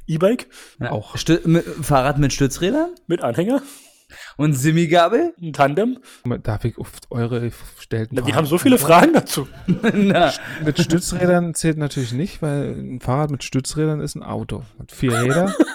E-Bike 0.08 0.50
auch. 0.82 1.18
Stü 1.18 1.40
mit, 1.46 1.64
Fahrrad 1.66 2.18
mit 2.20 2.34
Stützrädern? 2.34 2.94
mit 3.08 3.22
Anhänger? 3.22 3.62
Und 4.38 4.54
Simigabel? 4.54 5.34
Ein 5.42 5.54
Tandem? 5.54 6.00
Darf 6.44 6.66
ich 6.66 6.78
auf 6.78 6.92
eure 7.10 7.52
stellten 7.80 8.16
Na, 8.16 8.26
wir 8.26 8.36
haben 8.36 8.46
so 8.46 8.58
viele 8.58 8.78
Fragen 8.78 9.14
dazu. 9.14 9.48
Na, 9.94 10.34
Mit 10.64 10.80
Stützrädern 10.80 11.54
zählt 11.54 11.78
natürlich 11.78 12.14
nicht, 12.14 12.42
weil 12.42 12.72
ein 12.72 13.00
Fahrrad 13.00 13.32
mit 13.32 13.44
Stützrädern 13.44 14.00
ist 14.00 14.16
ein 14.16 14.24
Auto. 14.24 14.64
Mit 14.78 14.92
vier 14.92 15.14
Räder. 15.22 15.56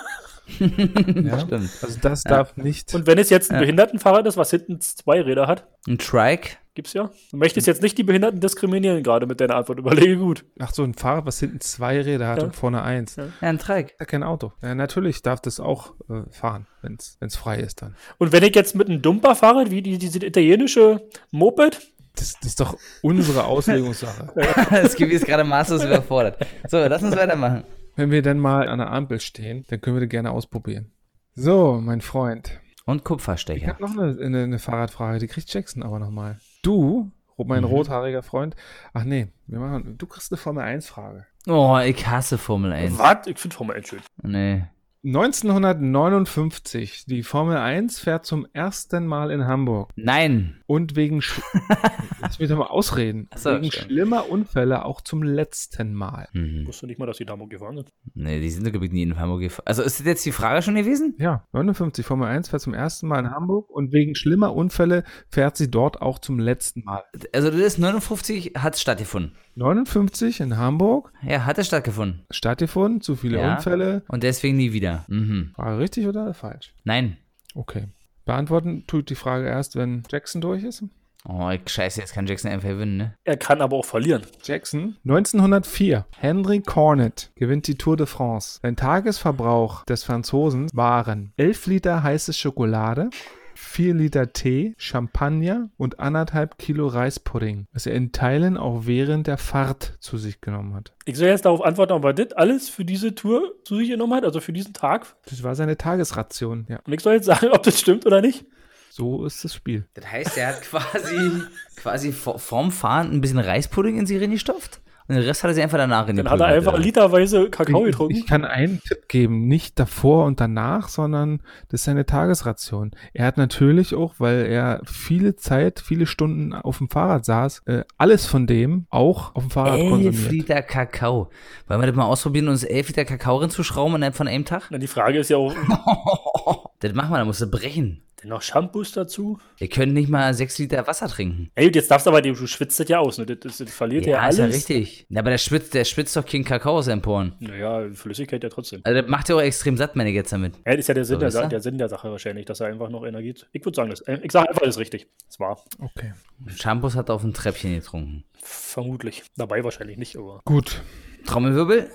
ja, 0.59 1.41
stimmt. 1.41 1.71
also 1.83 1.99
das 2.01 2.23
darf 2.23 2.57
nicht. 2.57 2.95
Und 2.95 3.07
wenn 3.07 3.19
es 3.19 3.31
jetzt 3.31 3.51
ein 3.51 3.55
Ja. 3.57 3.61
Behindertenfahrrad 3.61 4.27
ist, 4.27 4.37
was 4.37 4.51
hinten 4.51 4.81
zwei 4.81 5.21
Räder 5.21 5.47
hat, 5.47 5.67
Ein 5.89 5.99
Trike? 5.99 6.57
gibt's 6.75 6.93
ja. 6.93 7.11
Du 7.31 7.37
möchtest 7.39 7.67
jetzt 7.67 7.81
nicht 7.83 7.97
die 7.97 8.03
Behinderten 8.03 8.39
diskriminieren, 8.41 9.03
gerade 9.03 9.27
mit 9.27 9.41
deiner 9.41 9.57
Antwort. 9.57 9.79
Überlege 9.79 10.19
gut. 10.19 10.45
Ach 10.61 10.73
so, 10.75 10.83
ein 10.85 10.93
Fahrrad, 10.95 11.25
was 11.27 11.41
hinten 11.41 11.61
zwei 11.61 12.01
Räder 12.03 12.29
hat 12.29 12.39
Ja. 12.39 12.45
und 12.45 12.55
vorne 12.55 12.83
eins. 12.83 13.17
Ja. 13.17 13.25
Ja, 13.41 13.49
ein 13.49 13.59
Trike. 13.59 13.95
Ja, 13.99 14.05
kein 14.05 14.23
Auto. 14.23 14.53
Ja, 14.63 14.75
natürlich 14.75 15.23
darf 15.23 15.41
das 15.41 15.59
auch 15.59 15.95
äh, 16.11 16.31
fahren, 16.31 16.67
wenn 16.83 16.97
es 16.99 17.37
frei 17.37 17.57
ist 17.59 17.81
dann. 17.83 17.97
Und 18.19 18.33
wenn 18.33 18.43
ich 18.45 18.55
jetzt 18.55 18.75
mit 18.75 18.89
einem 18.89 19.01
Dumper-Fahrrad, 19.03 19.71
wie 19.71 19.81
die, 19.83 19.97
diese 19.99 20.19
italienische 20.25 21.01
Moped, 21.31 21.81
Das, 22.15 22.35
das 22.41 22.47
ist 22.51 22.61
doch 22.61 22.77
unsere 23.03 23.45
Auslegungssache. 23.47 24.33
Das 24.71 24.95
Gebiet 24.97 25.15
ist 25.17 25.27
gerade 25.27 25.45
maßlos 25.45 25.83
überfordert. 25.85 26.39
So, 26.69 26.79
lass 26.79 27.03
uns 27.03 27.17
weitermachen. 27.17 27.65
Wenn 27.97 28.11
wir 28.11 28.23
dann 28.23 28.39
mal 28.39 28.69
an 28.69 28.79
der 28.79 28.93
Ampel 28.93 29.21
stehen, 29.21 29.65
dann 29.69 29.81
können 29.81 29.97
wir 29.97 30.01
das 30.03 30.11
gerne 30.11 30.31
ausprobieren. 30.31 30.93
So, 31.35 31.81
mein 31.83 32.01
Freund. 32.01 32.61
Und 32.85 32.99
Ich 32.99 33.05
Kupferstecher. 33.05 33.67
habe 33.67 33.83
noch 33.83 33.91
eine, 33.97 34.17
eine, 34.23 34.43
eine 34.45 34.59
Fahrradfrage, 34.59 35.19
die 35.19 35.27
kriegt 35.27 35.53
Jackson 35.53 35.83
aber 35.83 35.99
nochmal. 35.99 36.39
Du, 36.63 37.11
mein 37.37 37.65
rothaariger 37.65 38.23
Freund, 38.23 38.55
ach 38.93 39.05
nee, 39.05 39.29
wir 39.47 39.59
machen, 39.59 39.99
du 39.99 40.07
kriegst 40.07 40.31
eine 40.33 40.39
Formel 40.39 40.63
1 40.63 40.87
Frage. 40.87 41.27
Oh, 41.49 41.79
ich 41.85 42.07
hasse 42.07 42.39
Formel 42.39 42.73
1. 42.73 42.99
was? 42.99 43.27
Ich 43.27 43.39
finde 43.39 43.57
Formel 43.57 43.77
1 43.77 43.89
schön. 43.89 44.01
Nee. 44.23 44.65
1959, 45.05 47.05
die 47.07 47.23
Formel 47.23 47.57
1 47.57 48.01
fährt 48.01 48.27
zum 48.27 48.47
ersten 48.53 49.07
Mal 49.07 49.31
in 49.31 49.47
Hamburg 49.47 49.93
Nein. 49.95 50.61
und 50.67 50.97
wegen, 50.97 51.23
Sch 51.23 51.41
lass 52.21 52.39
mich 52.39 52.49
doch 52.49 52.59
mal 52.59 52.67
ausreden, 52.67 53.29
so, 53.37 53.51
wegen 53.51 53.71
schlimmer 53.71 54.29
Unfälle 54.29 54.85
auch 54.85 55.01
zum 55.01 55.23
letzten 55.23 55.95
Mal. 55.95 56.29
Mhm. 56.33 56.67
Wusste 56.67 56.87
nicht 56.87 56.99
mal, 56.99 57.07
dass 57.07 57.19
die 57.19 57.23
in 57.23 57.31
Hamburg 57.31 57.51
gefahren 57.51 57.77
sind. 57.77 57.93
Nee, 58.15 58.41
die 58.41 58.51
sind 58.51 58.67
doch 58.67 58.73
glaube 58.73 58.87
ich 58.87 58.93
nie 58.93 59.03
in 59.03 59.19
Hamburg 59.19 59.43
gefahren. 59.43 59.67
Also 59.67 59.83
ist 59.83 60.01
das 60.01 60.07
jetzt 60.07 60.27
die 60.27 60.33
Frage 60.33 60.63
schon 60.63 60.75
gewesen? 60.75 61.15
Ja, 61.19 61.45
59, 61.53 62.05
Formel 62.05 62.29
1 62.29 62.49
fährt 62.49 62.63
zum 62.63 62.75
ersten 62.75 63.07
Mal 63.07 63.21
in 63.21 63.31
Hamburg 63.31 63.71
und 63.71 63.93
wegen 63.93 64.15
schlimmer 64.15 64.55
Unfälle 64.55 65.05
fährt 65.29 65.57
sie 65.57 65.71
dort 65.71 66.03
auch 66.03 66.19
zum 66.19 66.39
letzten 66.39 66.85
Mal. 66.85 67.05
Also 67.33 67.51
das 67.51 67.61
ist 67.61 67.79
59 67.79 68.55
hat 68.57 68.75
es 68.75 68.81
stattgefunden. 68.81 69.37
59 69.57 70.41
in 70.41 70.57
Hamburg, 70.59 71.13
Ja, 71.23 71.45
hat 71.47 71.59
es 71.59 71.67
stattgefunden. 71.67 72.27
stattgefunden, 72.31 73.01
zu 73.01 73.17
viele 73.17 73.39
Ja. 73.39 73.57
Unfälle. 73.57 74.03
Und 74.09 74.23
deswegen 74.23 74.57
nie 74.57 74.73
wieder. 74.73 75.05
Mhm. 75.09 75.53
Frage 75.57 75.79
richtig 75.79 76.07
oder 76.07 76.33
falsch? 76.35 76.75
Nein. 76.85 77.17
Okay. 77.55 77.85
Beantworten 78.27 78.85
tut 78.87 79.09
die 79.09 79.15
Frage 79.15 79.47
erst, 79.47 79.77
wenn 79.77 80.03
Jackson 80.11 80.41
durch 80.41 80.63
ist. 80.63 80.85
Oh, 81.29 81.49
ich 81.51 81.69
scheiße, 81.69 82.01
jetzt 82.01 82.13
kann 82.13 82.27
Jackson 82.27 82.51
einfach 82.53 82.69
gewinnen, 82.69 82.97
ne? 82.99 83.15
Er 83.25 83.37
kann 83.37 83.61
aber 83.61 83.77
auch 83.77 83.85
verlieren. 83.85 84.23
Jackson. 84.45 84.97
1904. 85.05 86.07
Henry 86.19 86.61
Cornet 86.61 87.33
gewinnt 87.35 87.67
die 87.67 87.77
Tour 87.77 87.97
de 87.97 88.07
France. 88.07 88.61
Sein 88.63 88.77
Tagesverbrauch 88.77 89.85
des 89.87 90.05
Franzosen 90.05 90.69
waren 90.73 91.33
11 91.37 91.67
Liter 91.67 92.03
heiße 92.05 92.33
Schokolade, 92.33 93.11
4 93.57 93.95
Liter 93.95 94.33
Tee, 94.33 94.75
Champagner 94.79 95.71
und 95.77 95.99
anderthalb 96.01 96.59
Kilo 96.59 96.87
Reispudding, 96.87 97.67
was 97.73 97.87
er 97.87 97.95
in 97.95 98.13
Teilen 98.13 98.57
auch 98.57 98.87
während 98.87 99.27
der 99.27 99.39
Fahrt 99.39 99.95
zu 100.01 100.19
sich 100.19 100.41
genommen 100.41 100.75
hat. 100.75 100.93
Ich 101.05 101.17
soll 101.17 101.29
jetzt 101.29 101.45
darauf 101.45 101.63
antworten, 101.63 101.93
ob 101.93 102.05
er 102.05 102.13
das 102.15 102.33
alles 102.33 102.69
für 102.69 102.85
diese 102.85 103.15
Tour 103.15 103.55
zu 103.65 103.77
sich 103.77 103.89
genommen 103.91 104.15
hat, 104.15 104.25
also 104.25 104.41
für 104.41 104.53
diesen 104.53 104.73
Tag. 104.75 105.07
Das 105.29 105.43
war 105.43 105.55
seine 105.55 105.77
Tagesration. 105.77 106.67
Ja, 106.69 106.81
Und 106.87 106.93
ich 106.93 107.01
soll 107.01 107.15
jetzt 107.15 107.27
sagen, 107.27 107.49
ob 107.53 107.63
das 107.63 107.81
stimmt 107.81 108.07
oder 108.07 108.21
nicht. 108.21 108.45
so 108.91 109.25
ist 109.27 109.45
das 109.45 109.55
Spiel. 109.55 109.85
Das 109.95 110.11
heißt, 110.11 110.37
er 110.39 110.49
hat 110.49 110.63
quasi, 110.63 111.43
quasi 111.77 112.13
vor- 112.13 112.39
vorm 112.39 112.71
Fahren 112.71 113.11
ein 113.13 113.21
bisschen 113.21 113.39
Reispudding 113.39 113.99
in 113.99 114.07
sie 114.07 114.17
reingestopft 114.19 114.81
und 115.09 115.15
den 115.15 115.25
Rest 115.25 115.43
hat 115.43 115.51
er 115.51 115.55
sich 115.55 115.63
einfach 115.63 115.79
danach 115.79 116.09
in 116.09 116.17
Dann 116.17 116.29
hat 116.31 116.41
er 116.41 116.47
einfach 116.47 116.79
literweise 116.79 117.49
Kakao 117.51 117.81
Ich, 117.85 117.93
getrunken. 117.93 118.15
ich 118.17 118.27
kann 118.27 118.45
einen 118.45 118.81
Tipp 118.83 119.09
geben, 119.09 119.47
nicht 119.49 119.79
davor 119.79 120.25
und 120.25 120.41
danach, 120.41 120.89
sondern 120.89 121.41
das 121.69 121.81
ist 121.81 121.85
seine 121.85 122.07
Tagesration. 122.07 122.91
Er 123.13 123.27
hat 123.27 123.37
natürlich 123.37 123.95
auch, 123.95 124.15
weil 124.19 124.47
er 124.47 124.81
viele 124.85 125.37
Zeit, 125.37 125.81
viele 125.81 126.07
Stunden 126.07 126.53
auf 126.53 126.79
dem 126.79 126.89
Fahrrad 126.89 127.25
saß, 127.25 127.63
äh, 127.67 127.85
alles 127.99 128.27
von 128.27 128.47
dem 128.47 128.87
auch 128.91 129.35
auf 129.35 129.45
dem 129.45 129.51
Fahrrad 129.51 129.79
11 129.79 129.91
konsumiert. 129.91 130.31
Liter 130.33 130.63
Kakao. 130.63 131.31
Wollen 131.69 131.81
wir 131.81 131.87
das 131.87 131.97
mal 131.97 132.05
ausprobieren, 132.05 132.49
uns 132.49 132.65
11 132.65 132.89
Liter 132.89 133.05
Kakao 133.05 133.37
reinzuschrauben 133.37 133.97
innerhalb 133.97 134.17
von 134.17 134.29
einem 134.29 134.45
Tag? 134.45 134.69
Na, 134.71 134.79
die 134.79 134.87
Frage 134.87 135.19
ist 135.19 135.31
ja 135.31 135.37
auch, 135.37 135.55
Das 136.81 136.93
machen 136.93 137.11
wir, 137.11 137.19
dann 137.19 137.27
musst 137.27 137.41
du 137.41 137.47
brechen. 137.47 138.03
Noch 138.27 138.43
Shampoos 138.43 138.93
dazu? 138.93 139.39
Ihr 139.59 139.69
könnt 139.69 139.95
nicht 139.95 140.09
mal 140.09 140.33
6 140.35 140.59
Liter 140.59 140.87
Wasser 140.87 141.09
trinken. 141.09 141.51
Ey, 141.55 141.71
jetzt 141.75 141.91
darfst 141.91 142.07
du 142.07 142.11
aber, 142.11 142.23
du 142.23 142.35
schwitzt 142.47 142.79
das 142.81 142.89
ja 142.89 142.99
aus, 142.99 143.19
ne? 143.19 143.27
Das, 143.27 143.39
das, 143.41 143.57
das 143.59 143.71
verliert 143.75 144.07
ja, 144.07 144.17
Ja, 144.23 144.29
ist 144.29 144.39
ja 144.39 144.45
alles. 144.45 144.57
richtig. 144.57 145.07
Ja, 145.09 145.21
aber 145.21 145.31
der 145.31 145.39
schwitzt, 145.39 145.75
der 145.75 145.85
schwitzt 145.85 146.17
doch 146.17 146.25
keinen 146.27 146.45
Kakao 146.45 146.77
aus 146.79 146.87
den 146.87 147.03
Poren. 147.03 147.35
Naja, 147.41 147.89
Flüssigkeit 147.95 148.43
ja 148.43 148.49
trotzdem. 148.51 148.81
Also 148.85 149.01
das 149.01 149.11
macht 149.11 149.29
ja 149.29 149.37
auch 149.37 149.41
extrem 149.41 149.77
satt, 149.77 149.97
meine 149.97 150.11
ich 150.11 150.15
jetzt 150.17 150.33
damit. 150.33 150.55
Ja, 150.67 150.73
das 150.73 150.81
ist 150.81 150.89
ja 150.89 150.95
der 150.95 151.05
Sinn, 151.05 151.21
So, 151.31 151.39
der, 151.41 151.49
der 151.49 151.61
Sinn 151.61 151.79
der 151.79 151.89
Sache 151.89 152.11
wahrscheinlich, 152.11 152.45
dass 152.47 152.61
er 152.61 152.67
einfach 152.69 152.89
noch 152.91 153.05
Energie. 153.05 153.35
Ich 153.53 153.65
würde 153.65 153.77
sagen, 153.77 153.91
das, 153.91 154.01
äh, 154.03 154.19
ich 154.23 154.33
sage 154.33 154.49
einfach, 154.49 154.63
das 154.63 154.77
ist 154.77 154.79
richtig. 154.81 155.07
Das 155.29 155.41
war 155.41 155.59
Okay. 155.79 156.13
Shampoos 156.55 156.97
hat 156.97 157.09
er 157.09 157.15
auf 157.15 157.23
dem 157.23 157.33
Treppchen 157.35 157.75
getrunken. 157.75 158.25
vermutlich. 158.43 159.23
Dabei 159.37 159.65
wahrscheinlich 159.65 159.97
nicht, 159.99 160.17
aber. 160.17 160.41
Gut. 160.45 160.83
Trommelwirbel? 161.27 161.91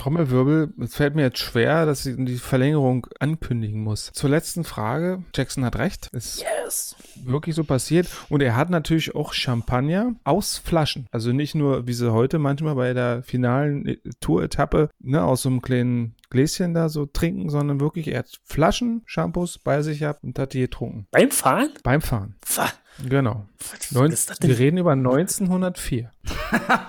Trommelwirbel, 0.00 0.72
es 0.80 0.94
fällt 0.94 1.14
mir 1.14 1.22
jetzt 1.22 1.38
schwer, 1.38 1.84
dass 1.84 2.06
ich 2.06 2.16
die 2.18 2.38
Verlängerung 2.38 3.06
ankündigen 3.20 3.82
muss. 3.82 4.10
Zur 4.14 4.30
letzten 4.30 4.64
Frage. 4.64 5.22
Jackson 5.34 5.62
hat 5.64 5.76
recht. 5.76 6.08
Ist 6.12 6.42
Yes! 6.64 6.96
wirklich 7.22 7.54
so 7.54 7.64
passiert. 7.64 8.08
Und 8.30 8.40
er 8.40 8.56
hat 8.56 8.70
natürlich 8.70 9.14
auch 9.14 9.34
Champagner 9.34 10.14
aus 10.24 10.56
Flaschen. 10.56 11.06
Also 11.10 11.32
nicht 11.32 11.54
nur, 11.54 11.86
wie 11.86 11.92
sie 11.92 12.12
heute 12.12 12.38
manchmal 12.38 12.76
bei 12.76 12.94
der 12.94 13.22
finalen 13.22 13.86
äh, 13.86 13.98
Tour-Etappe, 14.20 14.88
ne, 15.00 15.22
aus 15.22 15.42
so 15.42 15.50
einem 15.50 15.60
kleinen 15.60 16.14
Gläschen 16.30 16.72
da 16.72 16.88
so 16.88 17.04
trinken, 17.04 17.50
sondern 17.50 17.80
wirklich, 17.80 18.08
er 18.08 18.20
hat 18.20 18.40
Flaschen 18.44 19.02
Shampoos 19.04 19.58
bei 19.58 19.82
sich 19.82 19.98
gehabt 19.98 20.24
und 20.24 20.38
hat 20.38 20.54
die 20.54 20.60
getrunken. 20.60 21.08
Beim 21.10 21.30
Fahren? 21.30 21.70
Beim 21.82 22.00
Fahren. 22.00 22.36
Was? 22.56 22.72
Genau. 23.08 23.46
Neun, 23.90 24.12
ist 24.12 24.30
das 24.30 24.38
denn? 24.38 24.50
wir 24.50 24.58
reden 24.58 24.76
über 24.78 24.92
1904. 24.92 26.10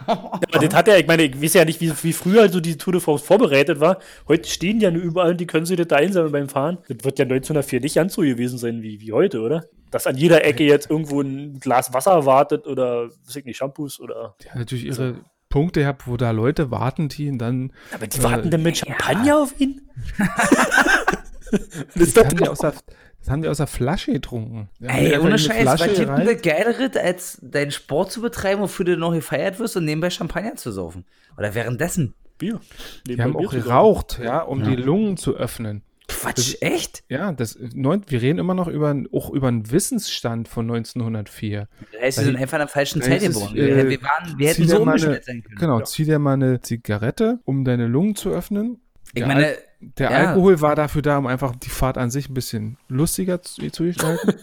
Aber 0.08 0.39
das 0.52 0.76
hat 0.76 0.88
ja, 0.88 0.97
ich 0.97 1.08
meine, 1.08 1.24
ich 1.24 1.41
weiß 1.41 1.54
ja 1.54 1.66
nicht, 1.66 1.80
wie, 1.82 1.91
wie 2.04 2.14
früher 2.14 2.49
so 2.49 2.60
die 2.60 2.78
Tour 2.78 2.93
de 2.93 3.02
France 3.02 3.24
vorbereitet 3.24 3.80
war. 3.80 3.99
Heute 4.28 4.49
stehen 4.49 4.80
die 4.80 4.86
ja 4.86 4.91
nur 4.91 5.02
überall 5.02 5.32
und 5.32 5.39
die 5.39 5.47
können 5.47 5.66
sie 5.66 5.76
das 5.76 5.88
da 5.88 5.97
einsammeln 5.97 6.32
beim 6.32 6.49
Fahren. 6.49 6.80
Das 6.89 7.04
wird 7.04 7.20
ja 7.20 7.24
1904 7.24 7.82
nicht 7.82 7.95
ganz 7.95 8.14
so 8.14 8.22
gewesen 8.22 8.58
sein 8.58 8.82
wie, 8.82 8.99
wie 8.99 9.14
heute, 9.14 9.41
oder? 9.41 9.66
Dass 9.91 10.08
an 10.08 10.18
jeder 10.18 10.43
Ecke 10.45 10.64
jetzt 10.64 10.89
irgendwo 10.89 11.22
ein 11.22 11.60
Glas 11.60 11.93
Wasser 11.93 12.26
wartet 12.26 12.68
oder, 12.68 13.10
weiß 13.26 13.36
ich 13.38 13.45
nicht, 13.45 13.58
Shampoos 13.58 13.99
oder. 13.99 14.36
Die 14.41 14.49
haben 14.49 14.60
natürlich 14.60 14.86
ihre 14.86 15.16
Punkte 15.49 15.82
gehabt, 15.82 16.08
wo 16.08 16.18
da 16.18 16.32
Leute 16.32 16.72
warten, 16.72 17.10
die 17.10 17.26
ihn 17.26 17.38
dann. 17.38 17.74
Aber 17.93 18.08
die 18.08 18.20
Äh, 18.20 18.24
warten 18.24 18.49
denn 18.49 18.64
mit 18.64 18.78
Champagner 18.78 19.38
auf 19.38 19.60
ihn? 19.60 19.82
das 21.49 22.08
ist 22.08 22.18
doch 22.18 22.47
aus 22.47 22.60
der, 22.60 22.74
das 23.22 23.30
haben 23.30 23.41
die 23.41 23.47
aus 23.47 23.57
der 23.57 23.67
Flasche 23.67 24.11
getrunken. 24.13 24.69
Ey, 24.82 25.17
ohne 25.17 25.38
Scheiß, 25.39 25.61
Flasche 25.61 25.89
was 25.89 25.97
gibt 25.97 26.09
denn 26.09 26.26
das 26.26 26.41
Geilere, 26.41 26.91
als 27.01 27.38
deinen 27.41 27.72
Sport 27.72 28.11
zu 28.11 28.22
betreiben, 28.22 28.61
wofür 28.61 28.86
du 28.86 28.97
noch 28.97 29.13
gefeiert 29.13 29.59
wirst 29.59 29.78
und 29.78 29.86
nebenbei 29.86 30.09
Champagner 30.09 30.55
zu 30.55 30.72
saufen? 30.72 31.05
Oder 31.38 31.55
währenddessen? 31.55 32.13
Bier. 32.38 32.59
Die 33.07 33.22
haben 33.22 33.38
auch 33.38 33.51
geraucht, 33.51 34.19
ja, 34.24 34.41
um 34.41 34.63
die 34.63 34.76
Lungen 34.76 35.15
zu 35.17 35.36
öffnen. 35.36 35.84
Quatsch, 36.07 36.55
echt? 36.59 37.03
Ja, 37.07 37.32
das, 37.32 37.57
neun, 37.74 38.03
wir 38.07 38.22
reden 38.22 38.38
immer 38.38 38.53
noch 38.53 38.67
über, 38.67 38.93
auch 39.13 39.30
über 39.30 39.47
einen 39.47 39.72
Wissensstand 39.72 40.47
von 40.49 40.65
1904. 40.69 41.67
Das 41.93 42.01
heißt, 42.01 42.17
wir 42.17 42.26
sind 42.26 42.36
einfach 42.36 42.57
in 42.57 42.59
der 42.61 42.67
falschen 42.67 43.01
Zeit 43.01 43.22
geboren. 43.22 43.55
äh, 43.55 43.76
wir, 43.78 43.89
wir, 43.89 44.01
waren, 44.03 44.38
wir 44.38 44.49
hätten 44.49 44.67
so 44.67 44.82
umgestellt 44.82 45.24
sein 45.24 45.41
können. 45.41 45.55
Genau, 45.57 45.80
Ja. 45.80 45.86
zieh 45.86 46.03
dir 46.03 46.19
mal 46.19 46.34
eine 46.34 46.59
Zigarette, 46.61 47.39
um 47.45 47.63
deine 47.63 47.88
Lungen 47.88 48.15
zu 48.15 48.30
öffnen. 48.30 48.80
Ich 49.14 49.20
Der 49.20 49.28
meine, 49.28 49.45
Al 49.47 49.57
der 49.82 50.12
ja. 50.12 50.18
Alkohol 50.18 50.62
war 50.62 50.76
dafür 50.76 51.01
da, 51.01 51.18
um 51.18 51.26
einfach 51.26 51.55
die 51.55 51.70
Fahrt 51.70 51.97
an 51.97 52.12
sich 52.12 52.30
ein 52.30 52.36
bisschen 52.36 52.78
lustiger 52.88 53.41
zu, 53.41 53.68
zu 53.72 53.84
gestalten. 53.84 54.30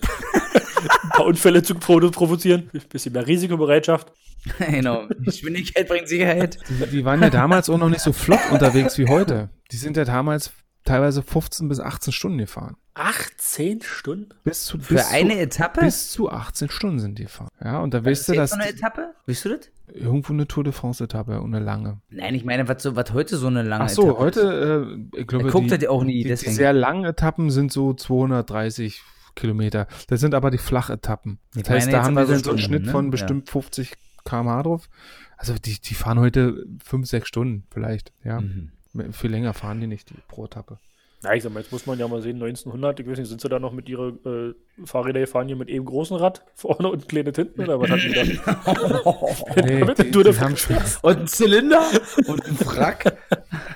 ein 0.82 1.08
paar 1.10 1.26
Unfälle 1.26 1.62
zu 1.62 1.76
provo 1.76 2.10
provozieren. 2.10 2.70
Ein 2.72 2.80
bisschen 2.88 3.12
mehr 3.12 3.26
Risikobereitschaft. 3.26 4.12
genau, 4.58 5.06
Geschwindigkeit 5.20 5.88
bringt 5.88 6.08
Sicherheit. 6.08 6.58
die, 6.68 6.86
die 6.86 7.04
waren 7.04 7.22
ja 7.22 7.30
damals 7.30 7.68
auch 7.70 7.78
noch 7.78 7.88
nicht 7.88 8.00
so 8.00 8.12
flott 8.12 8.40
unterwegs 8.50 8.98
wie 8.98 9.08
heute. 9.08 9.50
Die 9.70 9.76
sind 9.76 9.96
ja 9.96 10.04
damals 10.04 10.52
teilweise 10.88 11.22
15 11.22 11.68
bis 11.68 11.80
18 11.80 12.12
Stunden 12.12 12.38
gefahren. 12.38 12.76
18 12.94 13.82
Stunden? 13.82 14.30
Bis 14.44 14.64
zu, 14.64 14.78
Für 14.78 14.94
bis 14.94 15.06
eine 15.12 15.34
zu, 15.34 15.40
Etappe? 15.40 15.80
Bis 15.82 16.10
zu 16.10 16.30
18 16.30 16.68
Stunden 16.68 16.98
sind 16.98 17.18
die 17.18 17.24
gefahren. 17.24 17.48
Ja, 17.62 17.78
und 17.80 17.94
da 17.94 18.04
weißt 18.04 18.28
du, 18.28 18.46
so 18.46 18.54
eine 18.54 18.68
Etappe? 18.68 19.14
Weißt 19.26 19.44
du 19.44 19.48
das? 19.50 19.70
irgendwo 19.94 20.32
eine 20.32 20.46
Tour 20.46 20.64
de 20.64 20.72
France-Etappe 20.72 21.40
und 21.40 21.54
eine 21.54 21.64
lange. 21.64 22.00
Nein, 22.10 22.34
ich 22.34 22.44
meine, 22.44 22.68
was, 22.68 22.82
so, 22.82 22.94
was 22.94 23.12
heute 23.12 23.36
so 23.38 23.46
eine 23.46 23.62
lange 23.62 23.84
Ach 23.84 23.88
so, 23.88 24.02
Etappe 24.02 24.18
heute, 24.18 24.98
äh, 25.14 25.20
ich 25.20 25.26
glaube, 25.26 25.50
guckt 25.50 25.64
die, 25.64 25.68
das 25.70 25.82
ja 25.82 25.90
auch 25.90 26.04
nie, 26.04 26.22
die, 26.24 26.28
die 26.28 26.36
sehr 26.36 26.72
langen 26.72 27.04
Etappen 27.04 27.50
sind 27.50 27.72
so 27.72 27.94
230 27.94 29.02
Kilometer. 29.34 29.86
Das 30.08 30.20
sind 30.20 30.34
aber 30.34 30.50
die 30.50 30.58
Flachetappen. 30.58 31.38
Ich 31.54 31.62
Das 31.62 31.70
heißt, 31.70 31.86
meine 31.86 31.98
da 31.98 32.04
haben 32.04 32.14
wir 32.16 32.26
so 32.26 32.28
so 32.28 32.32
einen 32.32 32.40
Stunden, 32.40 32.60
Schnitt 32.60 32.86
ne? 32.86 32.92
von 32.92 33.04
Ja. 33.06 33.10
bestimmt 33.10 33.48
50 33.48 33.92
km/h 34.24 34.62
drauf. 34.62 34.88
Also 35.36 35.54
die, 35.54 35.80
die 35.80 35.94
fahren 35.94 36.18
heute 36.18 36.66
5, 36.84 37.06
6 37.08 37.28
Stunden 37.28 37.64
vielleicht, 37.72 38.12
ja. 38.24 38.40
Mhm. 38.40 38.72
Viel 39.12 39.30
länger 39.30 39.54
fahren 39.54 39.80
die 39.80 39.86
nicht, 39.86 40.10
die 40.10 40.14
pro 40.28 40.44
Etappe. 40.46 40.78
Na, 41.22 41.34
ich 41.34 41.42
sag 41.42 41.52
mal, 41.52 41.58
jetzt 41.60 41.72
muss 41.72 41.84
man 41.84 41.98
ja 41.98 42.06
mal 42.06 42.22
sehen, 42.22 42.36
1900, 42.40 43.00
ich 43.00 43.08
weiß 43.08 43.18
nicht, 43.18 43.28
sind 43.28 43.40
sie 43.40 43.48
da 43.48 43.58
noch 43.58 43.72
mit 43.72 43.88
ihrer 43.88 44.12
äh, 44.24 44.54
Fahrräder 44.84 45.18
gefahren 45.18 45.48
hier 45.48 45.56
mit 45.56 45.68
eben 45.68 45.84
großen 45.84 46.16
Rad 46.16 46.42
vorne 46.54 46.88
und 46.88 47.08
kleine 47.08 47.32
hinten 47.34 47.60
oder 47.60 47.80
was 47.80 47.90
hatten 47.90 48.02
die 48.02 48.14
da? 48.14 48.22
Nee, 49.66 49.80
Damit 49.80 49.98
die, 49.98 50.10
du 50.12 50.22
die 50.22 50.30
da- 50.30 50.40
haben 50.40 50.56
schon, 50.56 50.76
Und 51.02 51.18
ein 51.18 51.26
Zylinder 51.26 51.82
und 52.28 52.46
ein 52.46 52.56
Frack. 52.56 53.18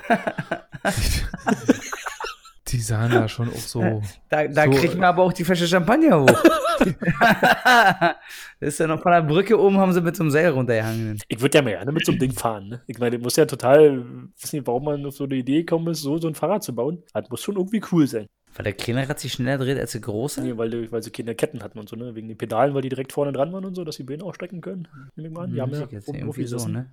die 2.72 2.80
sahen 2.80 3.10
da 3.12 3.28
schon 3.28 3.48
auch 3.50 3.54
so. 3.54 4.02
Da, 4.28 4.48
da 4.48 4.64
So, 4.64 4.70
kriegt 4.70 4.94
man 4.94 5.04
aber 5.04 5.22
auch 5.22 5.32
die 5.32 5.44
Flasche 5.44 5.66
Champagner 5.68 6.20
hoch. 6.22 6.42
das 6.82 8.14
ist 8.60 8.78
ja 8.80 8.86
noch 8.86 9.02
von 9.02 9.12
der 9.12 9.22
Brücke 9.22 9.58
oben, 9.60 9.76
haben 9.78 9.92
sie 9.92 10.00
mit 10.00 10.16
so 10.16 10.22
einem 10.22 10.30
Seil 10.30 10.48
runtergehangen. 10.50 11.18
Ich 11.28 11.40
würde 11.40 11.58
ja 11.58 11.62
mal 11.62 11.70
gerne 11.70 11.92
mit 11.92 12.04
so 12.04 12.12
einem 12.12 12.18
Ding 12.20 12.32
fahren. 12.32 12.68
Ne? 12.68 12.80
Ich 12.86 12.98
meine, 12.98 13.16
das 13.16 13.22
muss 13.22 13.36
ja 13.36 13.46
total, 13.46 14.04
weiß 14.40 14.52
nicht, 14.52 14.66
warum 14.66 14.84
man 14.84 15.06
auf 15.06 15.14
so 15.14 15.24
eine 15.24 15.34
Idee 15.34 15.58
gekommen 15.60 15.88
ist, 15.88 16.02
so, 16.02 16.18
so 16.18 16.28
ein 16.28 16.34
Fahrrad 16.34 16.62
zu 16.62 16.74
bauen. 16.74 17.02
Das 17.12 17.28
muss 17.28 17.42
schon 17.42 17.56
irgendwie 17.56 17.82
cool 17.92 18.06
sein. 18.06 18.26
Weil 18.54 18.64
der 18.64 18.72
kleine 18.74 19.08
Rad 19.08 19.18
sich 19.18 19.32
schneller 19.32 19.58
dreht 19.64 19.78
als 19.78 19.92
der 19.92 20.02
große? 20.02 20.42
Nee, 20.42 20.56
weil, 20.58 20.68
die- 20.70 20.92
weil 20.92 21.02
sie 21.02 21.10
keine 21.10 21.34
Ketten 21.34 21.62
hatten 21.62 21.78
und 21.78 21.88
so, 21.88 21.96
ne? 21.96 22.14
Wegen 22.14 22.28
den 22.28 22.36
Pedalen, 22.36 22.74
weil 22.74 22.82
die 22.82 22.90
direkt 22.90 23.12
vorne 23.12 23.32
dran 23.32 23.50
waren 23.52 23.64
und 23.64 23.74
so, 23.74 23.82
dass 23.84 23.96
die 23.96 24.02
Beine 24.02 24.24
auch 24.24 24.34
strecken 24.34 24.60
können. 24.60 24.88
Nehme 25.16 25.28
ich 25.28 25.34
mal 25.34 25.44
an. 25.44 25.52
Die 25.54 25.60
haben 25.60 25.72
Weiß 25.72 25.78
ja 25.80 25.84
ich 25.86 25.92
jetzt 25.92 26.08
irgendwie 26.08 26.44
so, 26.46 26.66
ne? 26.68 26.90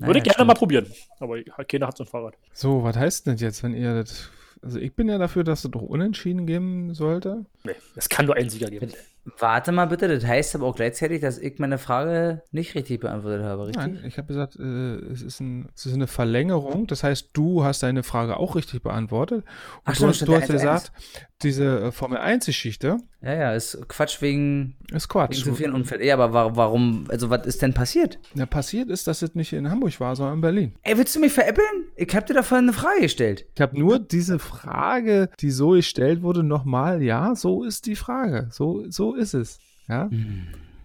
Würde 0.00 0.18
ich 0.18 0.24
gerne 0.24 0.44
mal 0.44 0.54
probieren. 0.54 0.86
Aber 1.20 1.40
keiner 1.68 1.88
hat 1.88 1.96
so 1.96 2.04
ein 2.04 2.08
Fahrrad. 2.08 2.34
So, 2.52 2.82
was 2.84 2.96
heißt 2.96 3.26
denn 3.26 3.34
das 3.34 3.40
jetzt, 3.42 3.62
wenn 3.62 3.74
ihr 3.74 3.94
das. 3.94 4.30
Also, 4.62 4.78
ich 4.78 4.94
bin 4.94 5.08
ja 5.08 5.18
dafür, 5.18 5.44
dass 5.44 5.64
es 5.64 5.70
doch 5.70 5.82
unentschieden 5.82 6.46
geben 6.46 6.94
sollte. 6.94 7.46
Nee, 7.64 7.72
es 7.96 8.08
kann 8.08 8.26
nur 8.26 8.36
einen 8.36 8.50
Sieger 8.50 8.70
geben. 8.70 8.92
Warte 9.38 9.72
mal 9.72 9.86
bitte, 9.86 10.08
das 10.08 10.24
heißt 10.24 10.54
aber 10.54 10.66
auch 10.66 10.76
gleichzeitig, 10.76 11.20
dass 11.20 11.38
ich 11.38 11.58
meine 11.58 11.76
Frage 11.76 12.42
nicht 12.50 12.74
richtig 12.74 13.00
beantwortet 13.00 13.44
habe, 13.44 13.66
richtig? 13.66 13.86
Nein, 13.86 14.00
ich 14.06 14.16
habe 14.16 14.28
gesagt, 14.28 14.56
äh, 14.56 14.94
es, 15.12 15.22
ist 15.22 15.40
ein, 15.40 15.68
es 15.74 15.84
ist 15.86 15.94
eine 15.94 16.06
Verlängerung. 16.06 16.86
Das 16.86 17.04
heißt, 17.04 17.30
du 17.34 17.62
hast 17.62 17.82
deine 17.82 18.02
Frage 18.02 18.38
auch 18.38 18.56
richtig 18.56 18.82
beantwortet. 18.82 19.44
Und 19.44 19.82
Ach 19.84 19.92
du 19.92 20.12
stimmt, 20.12 20.12
hast, 20.12 20.28
du 20.28 20.34
hast 20.34 20.48
ja 20.48 20.54
1-1. 20.54 20.58
gesagt, 20.58 20.92
diese 21.42 21.80
äh, 21.80 21.92
Formel 21.92 22.18
1-Geschichte 22.18 22.98
Ja, 23.22 23.32
ja, 23.34 23.52
ist 23.54 23.78
Quatsch 23.88 24.20
wegen, 24.22 24.74
ist 24.92 25.04
wegen 25.04 25.08
Quatsch. 25.08 25.44
zu 25.44 25.54
vielen 25.54 25.72
Unfällen. 25.72 26.04
Ja, 26.04 26.14
aber 26.14 26.32
wa- 26.32 26.50
warum, 26.56 27.04
also 27.08 27.30
was 27.30 27.46
ist 27.46 27.62
denn 27.62 27.74
passiert? 27.74 28.18
Ja, 28.34 28.46
passiert 28.46 28.90
ist, 28.90 29.06
dass 29.06 29.22
es 29.22 29.34
nicht 29.34 29.52
in 29.52 29.70
Hamburg 29.70 30.00
war, 30.00 30.16
sondern 30.16 30.34
in 30.36 30.40
Berlin. 30.40 30.74
Ey, 30.82 30.98
willst 30.98 31.14
du 31.14 31.20
mich 31.20 31.32
veräppeln? 31.32 31.66
Ich 31.96 32.14
hab 32.14 32.26
dir 32.26 32.34
da 32.34 32.42
vorhin 32.42 32.66
eine 32.68 32.72
Frage 32.76 33.02
gestellt. 33.02 33.46
Ich 33.54 33.60
habe 33.60 33.78
nur 33.78 33.98
diese 33.98 34.38
Frage, 34.38 35.30
die 35.40 35.50
so 35.50 35.70
gestellt 35.70 36.22
wurde, 36.22 36.42
nochmal, 36.42 37.02
ja, 37.02 37.34
so 37.34 37.62
ist 37.64 37.86
die 37.86 37.96
Frage. 37.96 38.48
So, 38.50 38.84
so 38.90 39.14
ist 39.14 39.34
es. 39.34 39.58
Ja. 39.88 40.10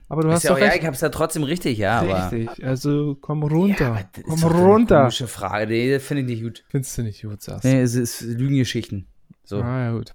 Aber 0.10 0.22
du 0.22 0.28
Ist 0.28 0.36
hast 0.36 0.44
ja 0.44 0.50
doch 0.52 0.58
auch, 0.58 0.62
ja, 0.62 0.68
recht. 0.68 0.82
ich 0.82 0.86
hab's 0.86 1.02
ja 1.02 1.10
trotzdem 1.10 1.44
richtig, 1.44 1.78
ja, 1.80 2.02
aber. 2.02 2.32
Richtig. 2.32 2.64
Also 2.64 3.18
komm 3.20 3.42
runter. 3.44 3.88
aber 3.88 4.02
das 4.14 4.24
komm 4.24 4.34
ist 4.36 4.44
doch 4.44 4.54
eine 4.54 4.64
runter. 4.64 5.00
Komische 5.00 5.28
Frage, 5.28 5.68
nee, 5.72 5.92
das 5.92 6.04
finde 6.04 6.22
ich 6.22 6.28
nicht 6.30 6.44
gut. 6.44 6.64
Findest 6.70 6.98
du 6.98 7.02
nicht 7.04 7.24
gut, 7.24 7.42
sagst 7.42 7.64
Nee, 7.64 7.82
es 7.82 7.96
ist 7.96 8.22
Lügengeschichten. 8.22 9.08
So, 9.44 9.62
Ah, 9.62 9.86
ja, 9.86 9.92
gut. 9.92 10.14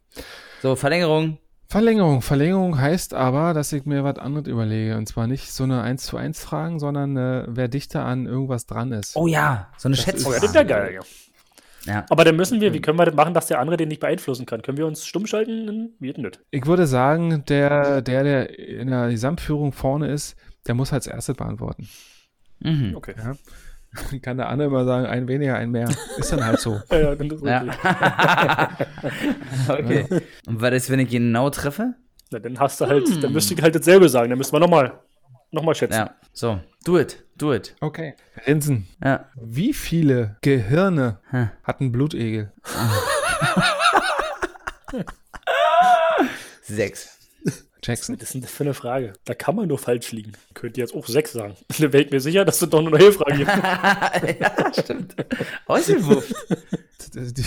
so 0.63 0.77
Verlängerung. 0.77 1.39
Verlängerung. 1.71 2.23
Verlängerung 2.23 2.79
heißt 2.81 3.13
aber, 3.13 3.53
dass 3.53 3.73
ich 3.75 3.85
mir 3.85 4.03
was 4.03 4.17
anderes 4.19 4.49
überlege. 4.49 4.97
Und 4.97 5.07
zwar 5.07 5.27
nicht 5.27 5.53
so 5.53 5.65
eine 5.65 5.83
1 5.83 6.03
zu 6.05 6.17
1 6.17 6.43
Fragen, 6.43 6.79
sondern 6.79 7.17
äh, 7.17 7.45
wer 7.47 7.69
dichter 7.69 8.07
an 8.07 8.25
irgendwas 8.27 8.65
dran 8.65 8.91
ist. 8.93 9.17
Oh 9.17 9.27
ja, 9.27 9.69
so 9.77 9.89
eine 9.89 9.97
Das 9.97 10.05
Schätzfrage. 10.05 10.31
Oh 10.31 10.35
ja, 10.35 10.41
das 10.41 10.55
wäre 10.55 10.67
geil, 10.67 10.95
ja. 10.95 11.01
Ja. 11.85 12.07
Aber 12.11 12.25
dann 12.25 12.37
müssen 12.37 12.61
wir, 12.61 12.75
wie 12.75 12.81
können 12.81 12.99
wir 12.99 13.07
das 13.07 13.15
machen, 13.15 13.35
dass 13.35 13.47
der 13.47 13.61
andere 13.61 13.77
den 13.77 13.89
nicht 13.89 14.01
beeinflussen 14.01 14.47
kann? 14.47 14.63
Können 14.63 14.77
wir 14.79 14.87
uns 14.87 15.07
stumm 15.07 15.27
schalten? 15.27 15.95
Wie 16.01 16.13
das? 16.13 16.33
Ich 16.51 16.67
würde 16.67 16.87
sagen, 16.87 17.45
der, 17.47 18.03
der, 18.03 18.25
der 18.25 18.59
in 18.59 18.89
der 18.89 19.09
Gesamtführung 19.11 19.73
vorne 19.73 20.09
ist, 20.09 20.37
der 20.67 20.75
muss 20.75 20.93
als 20.93 21.07
erstes 21.07 21.37
beantworten. 21.37 21.89
Mhm. 22.61 22.95
Okay. 22.97 23.15
Ja. 23.17 23.35
Kann 24.23 24.36
der 24.36 24.48
andere 24.48 24.69
immer 24.69 24.85
sagen, 24.85 25.06
ein 25.06 25.27
weniger, 25.28 25.56
ein 25.56 25.70
mehr. 25.70 25.89
Ist 26.16 26.32
dann 26.32 26.44
halt 26.44 26.60
so. 26.60 26.81
Ja, 26.90 26.98
ja, 26.98 27.15
dann 27.15 27.31
ist 27.31 27.44
Ja. 27.44 27.59
richtig. 27.59 27.78
okay. 29.69 30.06
Und 30.47 30.60
was 30.60 30.73
ist, 30.74 30.90
wenn 30.90 31.01
ich 31.01 31.09
genau 31.10 31.51
treffe? 31.51 31.94
Na, 32.31 32.39
dann 32.39 32.59
hast 32.59 32.81
du 32.81 32.86
halt, 32.86 33.23
dann 33.23 33.32
müsste 33.32 33.55
ich 33.55 33.62
halt 33.62 33.74
dasselbe 33.74 34.09
sagen. 34.09 34.28
Dann 34.31 34.39
müssen 34.39 34.52
wir 34.52 34.60
nochmal 34.60 34.98
noch 35.51 35.62
mal 35.62 35.74
schätzen. 35.74 35.94
Ja, 35.94 36.10
so. 36.32 36.60
Do 36.85 36.98
it, 36.98 37.24
do 37.36 37.55
it. 37.55 37.74
Okay. 37.81 38.15
Rensen, 38.47 38.86
Ja. 39.02 39.24
wie 39.35 39.73
viele 39.73 40.36
Gehirne 40.43 41.19
Hm. 41.31 41.51
hat 41.65 41.81
ein 41.81 41.90
Blutegel? 41.90 42.52
Sechs. 46.62 47.18
Jackson? 47.83 48.17
Was 48.17 48.23
ist 48.25 48.35
denn 48.35 48.41
das 48.43 48.51
für 48.51 48.65
eine 48.65 48.75
Frage? 48.75 49.13
Da 49.25 49.35
kann 49.35 49.55
man 49.57 49.69
nur 49.69 49.79
falsch 49.79 50.13
liegen. 50.13 50.33
Könnt 50.55 50.77
ihr 50.77 50.83
jetzt 50.85 50.95
auch 50.95 51.07
sechs 51.07 51.33
sagen. 51.33 51.55
Dann 51.79 51.93
wäre 51.93 52.03
ich 52.05 52.11
mir 52.11 52.21
sicher, 52.21 52.45
dass 52.45 52.61
es 52.61 52.69
doch 52.69 52.81
eine 52.81 52.91
neue 52.91 53.13
Frage 53.13 53.39
gibt. 53.39 54.41
ja, 54.41 54.73
stimmt. 54.83 55.15
Die- 57.15 57.43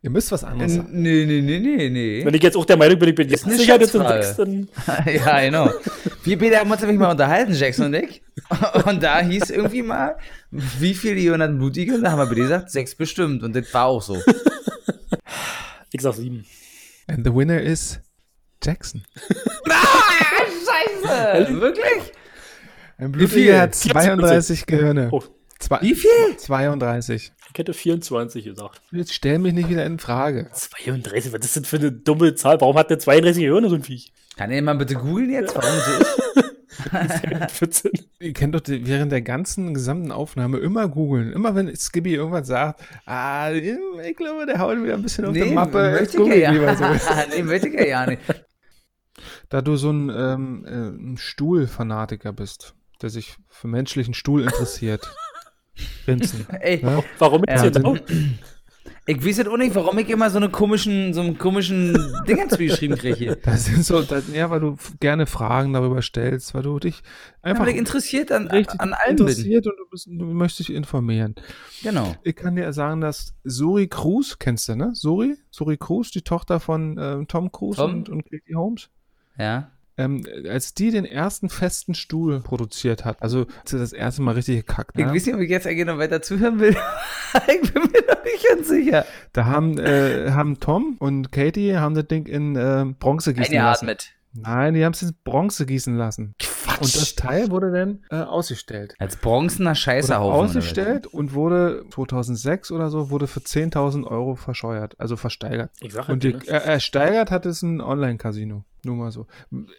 Ihr 0.00 0.10
müsst 0.10 0.32
was 0.32 0.42
anderes 0.44 0.74
sagen. 0.74 0.88
Nee, 0.90 1.26
nee, 1.26 1.40
nee, 1.42 1.58
nee, 1.60 1.88
nee. 1.90 2.24
Wenn 2.24 2.32
ich 2.34 2.42
jetzt 2.42 2.56
auch 2.56 2.64
der 2.64 2.76
Meinung 2.78 2.98
bin, 2.98 3.10
ich 3.10 3.14
bin 3.14 3.28
jetzt 3.28 3.44
eine 3.44 3.56
sicher, 3.58 3.78
das 3.78 3.92
sind 3.92 4.00
Schätzfrage. 4.02 4.22
sechs, 4.24 4.36
dann 4.36 4.68
ja, 5.14 5.40
genau. 5.42 5.70
Wir 6.24 6.38
beide 6.38 6.58
haben 6.58 6.70
uns 6.70 6.80
nämlich 6.80 6.98
mal 6.98 7.10
unterhalten, 7.10 7.52
Jackson 7.52 7.86
und 7.86 7.94
ich. 7.94 8.22
Und 8.86 9.02
da 9.02 9.20
hieß 9.20 9.50
irgendwie 9.50 9.82
mal, 9.82 10.16
wie 10.50 10.94
viele 10.94 11.34
ein 11.34 11.58
Blutigel? 11.58 11.96
Und 11.96 12.04
da 12.04 12.12
haben 12.12 12.18
wir 12.20 12.26
beide 12.26 12.40
gesagt, 12.42 12.70
sechs 12.70 12.94
bestimmt. 12.94 13.42
Und 13.42 13.54
das 13.54 13.72
war 13.74 13.86
auch 13.86 14.00
so. 14.02 14.16
ich 15.92 16.00
sag 16.00 16.14
sieben. 16.14 16.46
And 17.06 17.26
the 17.26 17.34
winner 17.34 17.60
is 17.60 18.00
Jackson. 18.62 19.04
Scheiße! 21.06 21.60
Wirklich? 21.60 22.12
Ein 22.98 23.12
viel? 23.12 23.26
Blutegel 23.26 23.60
hat 23.60 23.76
40. 23.76 23.92
32 23.92 24.66
Gehirne. 24.66 25.08
Oh, 25.10 25.22
Zwei, 25.62 25.80
Wie 25.80 25.94
viel? 25.94 26.10
32. 26.38 27.32
ich 27.52 27.58
hätte 27.58 27.72
24 27.72 28.44
gesagt. 28.44 28.80
Jetzt 28.90 29.14
stell 29.14 29.38
mich 29.38 29.52
nicht 29.52 29.68
wieder 29.68 29.86
in 29.86 30.00
Frage. 30.00 30.48
32, 30.52 31.32
was 31.32 31.44
ist 31.44 31.54
denn 31.54 31.64
für 31.64 31.76
eine 31.76 31.92
dumme 31.92 32.34
Zahl? 32.34 32.60
Warum 32.60 32.76
hat 32.76 32.90
der 32.90 32.98
32 32.98 33.44
Gehirne 33.44 33.68
so 33.68 33.76
ein 33.76 33.84
Viech? 33.84 34.12
Kann 34.36 34.50
ihr 34.50 34.60
mal 34.60 34.74
bitte 34.74 34.94
googeln 34.96 35.30
jetzt, 35.30 35.54
warum 35.54 35.70
das 35.70 35.86
so 35.86 35.92
ist? 36.40 37.52
14. 37.58 37.92
Ihr 38.18 38.32
könnt 38.32 38.56
doch 38.56 38.60
die, 38.60 38.84
während 38.88 39.12
der 39.12 39.22
ganzen 39.22 39.72
gesamten 39.72 40.10
Aufnahme 40.10 40.58
immer 40.58 40.88
googeln. 40.88 41.32
Immer 41.32 41.54
wenn 41.54 41.74
Skibby 41.76 42.14
irgendwas 42.14 42.48
sagt, 42.48 42.80
ah, 43.06 43.52
ich 43.52 44.16
glaube, 44.16 44.46
der 44.46 44.58
haut 44.58 44.82
wieder 44.82 44.94
ein 44.94 45.02
bisschen 45.02 45.26
auf 45.26 45.32
die 45.32 45.44
Mappe. 45.44 45.92
Möchte 45.92 46.20
ich 46.20 46.28
ich 46.28 46.50
lieber 46.50 46.74
so. 46.74 46.84
ja. 46.84 47.24
nee, 47.36 47.42
möchte 47.42 47.68
ich 47.68 47.88
ja 47.88 48.06
nicht. 48.06 48.22
Da 49.48 49.62
du 49.62 49.76
so 49.76 49.90
ein, 49.90 50.10
ähm, 50.10 50.64
äh, 50.66 50.88
ein 50.88 51.16
Stuhlfanatiker 51.18 52.32
bist, 52.32 52.74
der 53.00 53.10
sich 53.10 53.36
für 53.48 53.68
menschlichen 53.68 54.14
Stuhl 54.14 54.42
interessiert. 54.42 55.08
Vincent. 56.06 56.46
Ey, 56.60 56.80
Ja? 56.82 57.02
Warum 57.18 57.44
ist 57.44 57.50
Ja, 57.50 57.64
jetzt 57.64 57.84
auch? 57.84 57.96
ich 59.06 59.26
weiß 59.26 59.38
jetzt 59.38 59.48
auch 59.48 59.56
nicht, 59.56 59.74
warum 59.74 59.98
ich 59.98 60.08
immer 60.10 60.30
so 60.30 60.36
eine 60.36 60.48
komischen, 60.48 61.12
so 61.12 61.22
einen 61.22 61.36
komischen 61.36 61.92
Dinger 62.28 62.48
zugeschrieben 62.48 62.96
kriege 62.96 63.16
hier. 63.16 63.36
Das 63.42 63.64
sind 63.64 63.84
so, 63.84 64.02
das, 64.02 64.32
ja, 64.32 64.50
weil 64.50 64.60
du 64.60 64.76
gerne 65.00 65.26
Fragen 65.26 65.72
darüber 65.72 66.02
stellst, 66.02 66.54
weil 66.54 66.62
du 66.62 66.78
dich 66.78 67.02
einfach 67.42 67.66
ich 67.66 67.76
interessiert 67.76 68.30
an, 68.30 68.48
richtig 68.48 68.80
an 68.80 68.92
allem 68.92 69.16
bin. 69.16 69.26
interessiert 69.26 69.66
und 69.66 69.76
du, 69.76 69.84
bist, 69.90 70.06
du 70.06 70.24
möchtest 70.24 70.68
dich 70.68 70.76
informieren. 70.76 71.34
Genau. 71.82 72.14
Ich 72.22 72.36
kann 72.36 72.54
dir 72.54 72.72
sagen, 72.72 73.00
dass 73.00 73.34
Suri 73.42 73.88
Cruz, 73.88 74.38
kennst 74.38 74.68
du, 74.68 74.76
ne? 74.76 74.90
Suri? 74.94 75.36
Suri 75.50 75.76
Cruz, 75.78 76.10
die 76.10 76.22
Tochter 76.22 76.60
von 76.60 76.96
ähm, 77.00 77.26
Tom 77.26 77.50
Cruise 77.50 77.78
Tom? 77.80 77.92
und, 77.94 78.08
und 78.08 78.22
Katie 78.24 78.54
Holmes. 78.54 78.88
Ja. 79.42 79.68
Ähm, 79.98 80.24
als 80.48 80.72
die 80.72 80.90
den 80.90 81.04
ersten 81.04 81.50
festen 81.50 81.94
Stuhl 81.94 82.40
produziert 82.40 83.04
hat, 83.04 83.20
also 83.22 83.46
sie 83.66 83.78
das 83.78 83.92
erste 83.92 84.22
Mal 84.22 84.32
richtig 84.34 84.66
gekackt. 84.66 84.92
Ich 84.96 85.04
Ne? 85.04 85.12
weiß 85.12 85.26
nicht, 85.26 85.34
ob 85.34 85.40
ich 85.42 85.50
jetzt 85.50 85.66
eigentlich 85.66 85.86
noch 85.86 85.98
weiter 85.98 86.22
zuhören 86.22 86.60
will. 86.60 86.74
ich 87.48 87.72
bin 87.72 87.82
mir 87.82 88.00
noch 88.08 88.24
nicht 88.24 88.46
ganz 88.48 88.68
sicher. 88.68 89.04
Da 89.34 89.44
haben, 89.44 89.78
äh, 89.78 90.30
haben 90.30 90.60
Tom 90.60 90.96
und 90.98 91.30
Katie 91.30 91.76
haben 91.76 91.94
das 91.94 92.06
Ding 92.06 92.26
in 92.26 92.56
äh, 92.56 92.86
Bronze 92.98 93.34
gießen 93.34 93.54
lassen. 93.54 93.88
Eingeatmet. 93.88 94.12
Nein, 94.34 94.72
die 94.74 94.82
haben 94.84 94.92
es 94.94 95.02
in 95.02 95.12
Bronze 95.24 95.66
gießen 95.66 95.94
lassen. 95.98 96.34
Und 96.82 96.96
das 96.96 97.14
Teil 97.14 97.50
wurde 97.50 97.70
dann 97.72 98.00
äh, 98.10 98.22
ausgestellt. 98.24 98.94
Als 98.98 99.16
bronzener 99.16 99.74
Scheißerhaufen. 99.74 100.48
ausgestellt 100.48 101.06
und 101.06 101.34
wurde 101.34 101.84
2006 101.90 102.70
oder 102.70 102.90
so 102.90 103.10
wurde 103.10 103.26
für 103.26 103.40
10.000 103.40 104.04
Euro 104.06 104.34
verscheuert, 104.34 104.94
also 104.98 105.16
versteigert. 105.16 105.70
Ich 105.80 105.92
sag 105.92 106.08
Und 106.08 106.24
halt, 106.24 106.24
die, 106.24 106.32
ne? 106.34 106.42
er, 106.46 106.64
ersteigert 106.64 107.30
hat 107.30 107.46
es 107.46 107.62
ein 107.62 107.80
Online-Casino. 107.80 108.64
Nur 108.84 108.96
mal 108.96 109.12
so. 109.12 109.28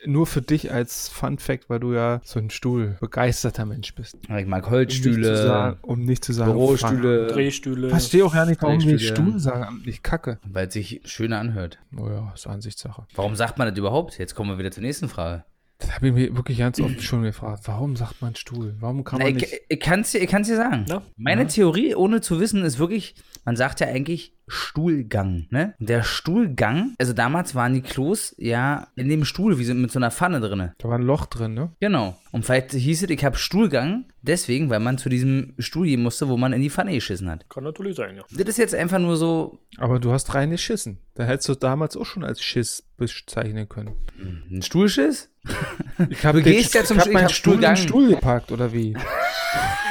Nur 0.06 0.26
für 0.28 0.42
dich 0.42 0.72
als 0.72 1.10
Fun-Fact, 1.10 1.70
weil 1.70 1.82
du 1.82 1.94
ja 1.94 2.22
so 2.24 2.40
ein 2.40 2.50
Stuhl 2.50 2.96
begeisterter 3.02 3.66
Mensch 3.66 3.94
bist. 3.96 4.18
Ich 4.24 4.30
mag 4.30 4.40
Um 4.40 4.50
nicht 4.52 4.64
zu 4.64 4.72
Holzstühle, 4.72 5.44
sagen, 5.44 5.80
um 5.82 6.06
nicht 6.06 6.24
zu 6.24 6.32
sagen 6.32 6.54
Bürostühle, 6.54 7.28
Drehstühle. 7.28 7.90
Verstehe 7.90 8.24
auch 8.24 8.34
ja 8.34 8.46
nicht, 8.46 8.62
warum 8.62 8.80
wir 8.80 8.92
Drehstühle. 8.98 9.16
Stuhl 9.16 9.40
sagen, 9.40 9.82
nicht 9.86 10.04
Kacke. 10.04 10.40
weil 10.48 10.68
es 10.68 10.74
sich 10.74 11.02
schöner 11.04 11.40
anhört. 11.40 11.80
Oh 11.98 12.08
ja, 12.08 12.32
ist 12.34 12.48
Ansichtssache. 12.48 13.06
Warum 13.14 13.36
sagt 13.36 13.58
man 13.58 13.68
das 13.68 13.78
überhaupt? 13.78 14.18
Jetzt 14.18 14.36
kommen 14.36 14.52
wir 14.52 14.58
wieder 14.58 14.72
zur 14.72 14.84
nächsten 14.84 15.10
Frage. 15.10 15.44
Das 15.84 15.96
habe 15.96 16.08
ich 16.08 16.14
mir 16.14 16.36
wirklich 16.36 16.60
ganz 16.60 16.80
oft 16.80 17.02
schon 17.04 17.24
gefragt. 17.24 17.64
Warum 17.66 17.96
sagt 17.98 18.22
man 18.22 18.36
Stuhl? 18.36 18.76
Warum 18.80 19.04
kann 19.04 19.20
Na, 19.20 19.26
man 19.26 19.36
ich 19.36 19.42
nicht... 19.42 19.62
ich 19.68 19.80
kann 19.80 20.00
es 20.00 20.12
dir, 20.12 20.22
ich 20.22 20.30
sagen. 20.30 20.86
Na? 20.88 21.02
Meine 21.18 21.48
Theorie, 21.48 21.94
ohne 21.94 22.22
zu 22.22 22.40
wissen, 22.40 22.64
ist 22.64 22.80
wirklich, 22.80 23.16
man 23.44 23.58
sagt 23.58 23.82
ja 23.82 23.88
eigentlich 23.88 24.34
Stuhlgang, 24.48 25.48
ne? 25.50 25.74
Und 25.80 25.90
der 25.90 26.04
Stuhlgang, 26.04 26.96
also 27.00 27.12
damals 27.12 27.54
waren 27.54 27.74
die 27.74 27.82
Klos 27.82 28.34
ja 28.38 28.88
in 28.96 29.10
dem 29.10 29.26
Stuhl, 29.26 29.60
wie 29.60 29.64
so 29.66 29.74
mit 29.74 29.92
so 29.92 30.00
einer 30.00 30.12
Pfanne 30.12 30.40
drinne. 30.40 30.74
Da 30.78 30.88
war 30.88 30.98
ein 30.98 31.04
Loch 31.04 31.26
drin, 31.26 31.54
ne? 31.54 31.72
Genau. 31.80 32.18
Und 32.32 32.46
vielleicht 32.46 32.72
hieß 32.72 33.04
es, 33.04 33.10
ich 33.10 33.26
habe 33.26 33.38
Stuhlgang, 33.38 34.06
deswegen, 34.24 34.70
weil 34.72 34.80
man 34.80 34.98
zu 34.98 35.08
diesem 35.10 35.54
Stuhl 35.60 35.86
gehen 35.86 36.02
musste, 36.02 36.28
wo 36.28 36.36
man 36.38 36.52
in 36.54 36.62
die 36.62 36.70
Pfanne 36.72 36.94
geschissen 36.94 37.30
hat. 37.30 37.48
Kann 37.50 37.64
natürlich 37.64 37.96
sein, 37.96 38.16
ja. 38.18 38.24
Das 38.32 38.48
ist 38.48 38.58
jetzt 38.58 38.74
einfach 38.74 38.98
nur 39.00 39.16
so 39.18 39.60
Aber 39.78 40.00
du 40.00 40.12
hast 40.12 40.34
rein 40.34 40.50
geschissen. 40.50 40.98
Da 41.14 41.26
hättest 41.26 41.48
du 41.50 41.56
damals 41.56 41.96
auch 41.96 42.06
schon 42.06 42.24
als 42.24 42.42
Schiss 42.42 42.84
bezeichnen 42.98 43.70
können. 43.70 43.92
ein 44.50 44.62
Stuhlschiss. 44.64 45.30
Ich 46.10 46.26
hab 46.26 46.34
Du 46.36 46.42
gehst 46.42 46.74
ja 46.74 46.84
zum 46.84 46.98
ich 46.98 47.02
hab 47.02 47.06
Stuhl- 47.06 47.14
meinen 47.14 47.20
ich 47.20 47.24
hab 47.26 47.32
Stuhl 47.36 47.54
Stuhlgang. 47.54 47.76
im 47.76 47.82
Stuhl 47.82 48.10
geparkt, 48.10 48.52
oder 48.52 48.74
wie? 48.74 48.96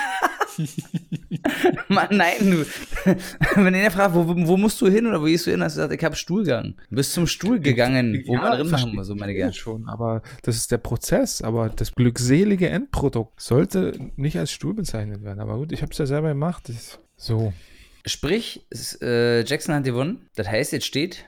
Mann, 1.89 2.09
nein, 2.11 2.35
du. 2.41 2.67
Wenn 3.57 3.75
einer 3.75 3.91
fragt, 3.91 4.15
wo, 4.15 4.27
wo 4.27 4.57
musst 4.57 4.81
du 4.81 4.89
hin 4.89 5.07
oder 5.07 5.21
wo 5.21 5.25
gehst 5.27 5.47
du 5.47 5.51
hin, 5.51 5.63
hast 5.63 5.77
du 5.77 5.81
gesagt, 5.83 5.95
ich 6.01 6.05
habe 6.05 6.17
Stuhlgang. 6.17 6.75
Du 6.91 6.97
bist 6.97 7.13
zum 7.13 7.27
Stuhl 7.27 7.61
gegangen, 7.61 8.23
wo 8.27 8.35
Ja, 8.35 8.41
man 8.41 8.59
drin 8.59 8.71
machen 8.71 8.95
muss, 8.95 9.07
so 9.07 9.15
meine 9.15 9.33
ich 9.33 9.39
Gern. 9.39 9.53
schon, 9.53 9.89
aber 9.89 10.23
das 10.43 10.57
ist 10.57 10.71
der 10.71 10.79
Prozess, 10.79 11.43
aber 11.43 11.69
das 11.69 11.93
glückselige 11.93 12.69
Endprodukt 12.69 13.41
sollte 13.41 13.93
nicht 14.17 14.39
als 14.39 14.51
Stuhl 14.53 14.75
bezeichnet 14.75 15.23
werden. 15.23 15.41
Aber 15.41 15.57
gut, 15.57 15.73
ich 15.73 15.83
habe 15.83 15.93
es 15.93 15.99
ja 15.99 16.07
selber 16.07 16.29
gemacht. 16.29 16.69
Das, 16.69 16.99
so. 17.17 17.53
Sprich, 18.07 18.67
es, 18.71 19.01
äh, 19.01 19.45
Jackson 19.45 19.75
hat 19.75 19.85
gewonnen. 19.85 20.29
Das 20.35 20.49
heißt, 20.49 20.73
jetzt 20.73 20.87
steht. 20.87 21.25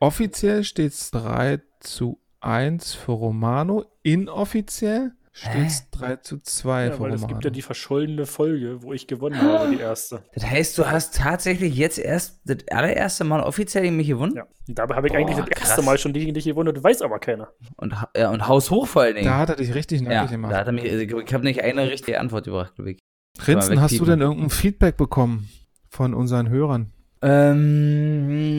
Offiziell 0.00 0.64
steht 0.64 0.92
es 0.92 1.10
3 1.10 1.60
zu 1.80 2.20
1 2.40 2.94
für 2.94 3.12
Romano. 3.12 3.84
Inoffiziell 4.02 5.12
steht 5.38 5.66
es 5.66 5.90
3 5.90 6.16
zu 6.16 6.38
2 6.38 6.86
ja 6.86 6.98
weil 6.98 7.12
es 7.12 7.26
gibt 7.26 7.44
ja 7.44 7.50
die 7.50 7.62
verschollene 7.62 8.26
Folge, 8.26 8.82
wo 8.82 8.92
ich 8.92 9.06
gewonnen 9.06 9.40
habe, 9.40 9.70
die 9.70 9.80
erste. 9.80 10.22
Das 10.34 10.44
heißt, 10.44 10.76
du 10.78 10.90
hast 10.90 11.14
tatsächlich 11.16 11.76
jetzt 11.76 11.98
erst 11.98 12.40
das 12.44 12.58
allererste 12.70 13.24
Mal 13.24 13.40
offiziell 13.42 13.84
gegen 13.84 13.96
mich 13.96 14.08
gewonnen. 14.08 14.34
Ja. 14.36 14.46
Und 14.66 14.78
dabei 14.78 14.96
habe 14.96 15.06
ich 15.06 15.12
Boah, 15.12 15.20
eigentlich 15.20 15.36
das 15.36 15.48
erste 15.48 15.74
krass. 15.74 15.84
Mal 15.84 15.98
schon 15.98 16.12
gegen 16.12 16.34
dich 16.34 16.44
gewonnen, 16.44 16.74
das 16.74 16.82
weiß 16.82 17.02
aber 17.02 17.18
keiner. 17.20 17.48
Und, 17.76 17.94
ja, 18.16 18.30
und 18.30 18.48
Haus 18.48 18.70
hoch 18.70 18.86
vor 18.86 19.02
allen 19.02 19.14
Dingen. 19.14 19.26
da 19.26 19.38
hat 19.38 19.50
er 19.50 19.56
dich 19.56 19.74
richtig 19.74 20.00
ja, 20.00 20.08
nackig 20.08 20.32
gemacht. 20.32 20.52
da 20.52 20.58
hat 20.58 20.66
er 20.66 20.72
mich, 20.72 20.84
ich 20.84 21.12
habe 21.32 21.44
nicht 21.44 21.62
eine 21.62 21.88
richtige 21.90 22.18
Antwort 22.20 22.44
gebracht, 22.44 22.74
glaube 22.74 22.92
ich. 22.92 22.98
Prinzen, 23.38 23.80
hast 23.80 23.98
du 23.98 24.04
denn 24.04 24.20
irgendein 24.20 24.50
Feedback 24.50 24.96
bekommen 24.96 25.48
von 25.88 26.14
unseren 26.14 26.48
Hörern? 26.48 26.92
Ähm, 27.22 28.56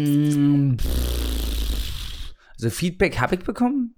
also 2.54 2.70
Feedback 2.70 3.20
habe 3.20 3.36
ich 3.36 3.44
bekommen. 3.44 3.96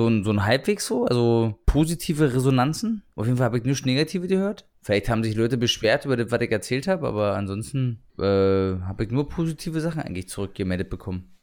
So 0.00 0.08
ein, 0.08 0.24
so 0.24 0.30
ein 0.30 0.44
halbwegs 0.44 0.86
so, 0.86 1.04
also 1.04 1.58
positive 1.66 2.32
Resonanzen. 2.32 3.02
Auf 3.16 3.26
jeden 3.26 3.36
Fall 3.36 3.44
habe 3.46 3.58
ich 3.58 3.64
nichts 3.64 3.84
Negative 3.84 4.26
gehört. 4.28 4.66
Vielleicht 4.82 5.10
haben 5.10 5.22
sich 5.22 5.36
Leute 5.36 5.58
beschwert 5.58 6.06
über 6.06 6.16
das, 6.16 6.30
was 6.30 6.40
ich 6.40 6.50
erzählt 6.50 6.88
habe, 6.88 7.06
aber 7.06 7.36
ansonsten 7.36 8.00
äh, 8.18 8.22
habe 8.22 9.04
ich 9.04 9.10
nur 9.10 9.28
positive 9.28 9.80
Sachen 9.80 10.00
eigentlich 10.00 10.28
zurückgemeldet 10.28 10.88
bekommen. 10.88 11.36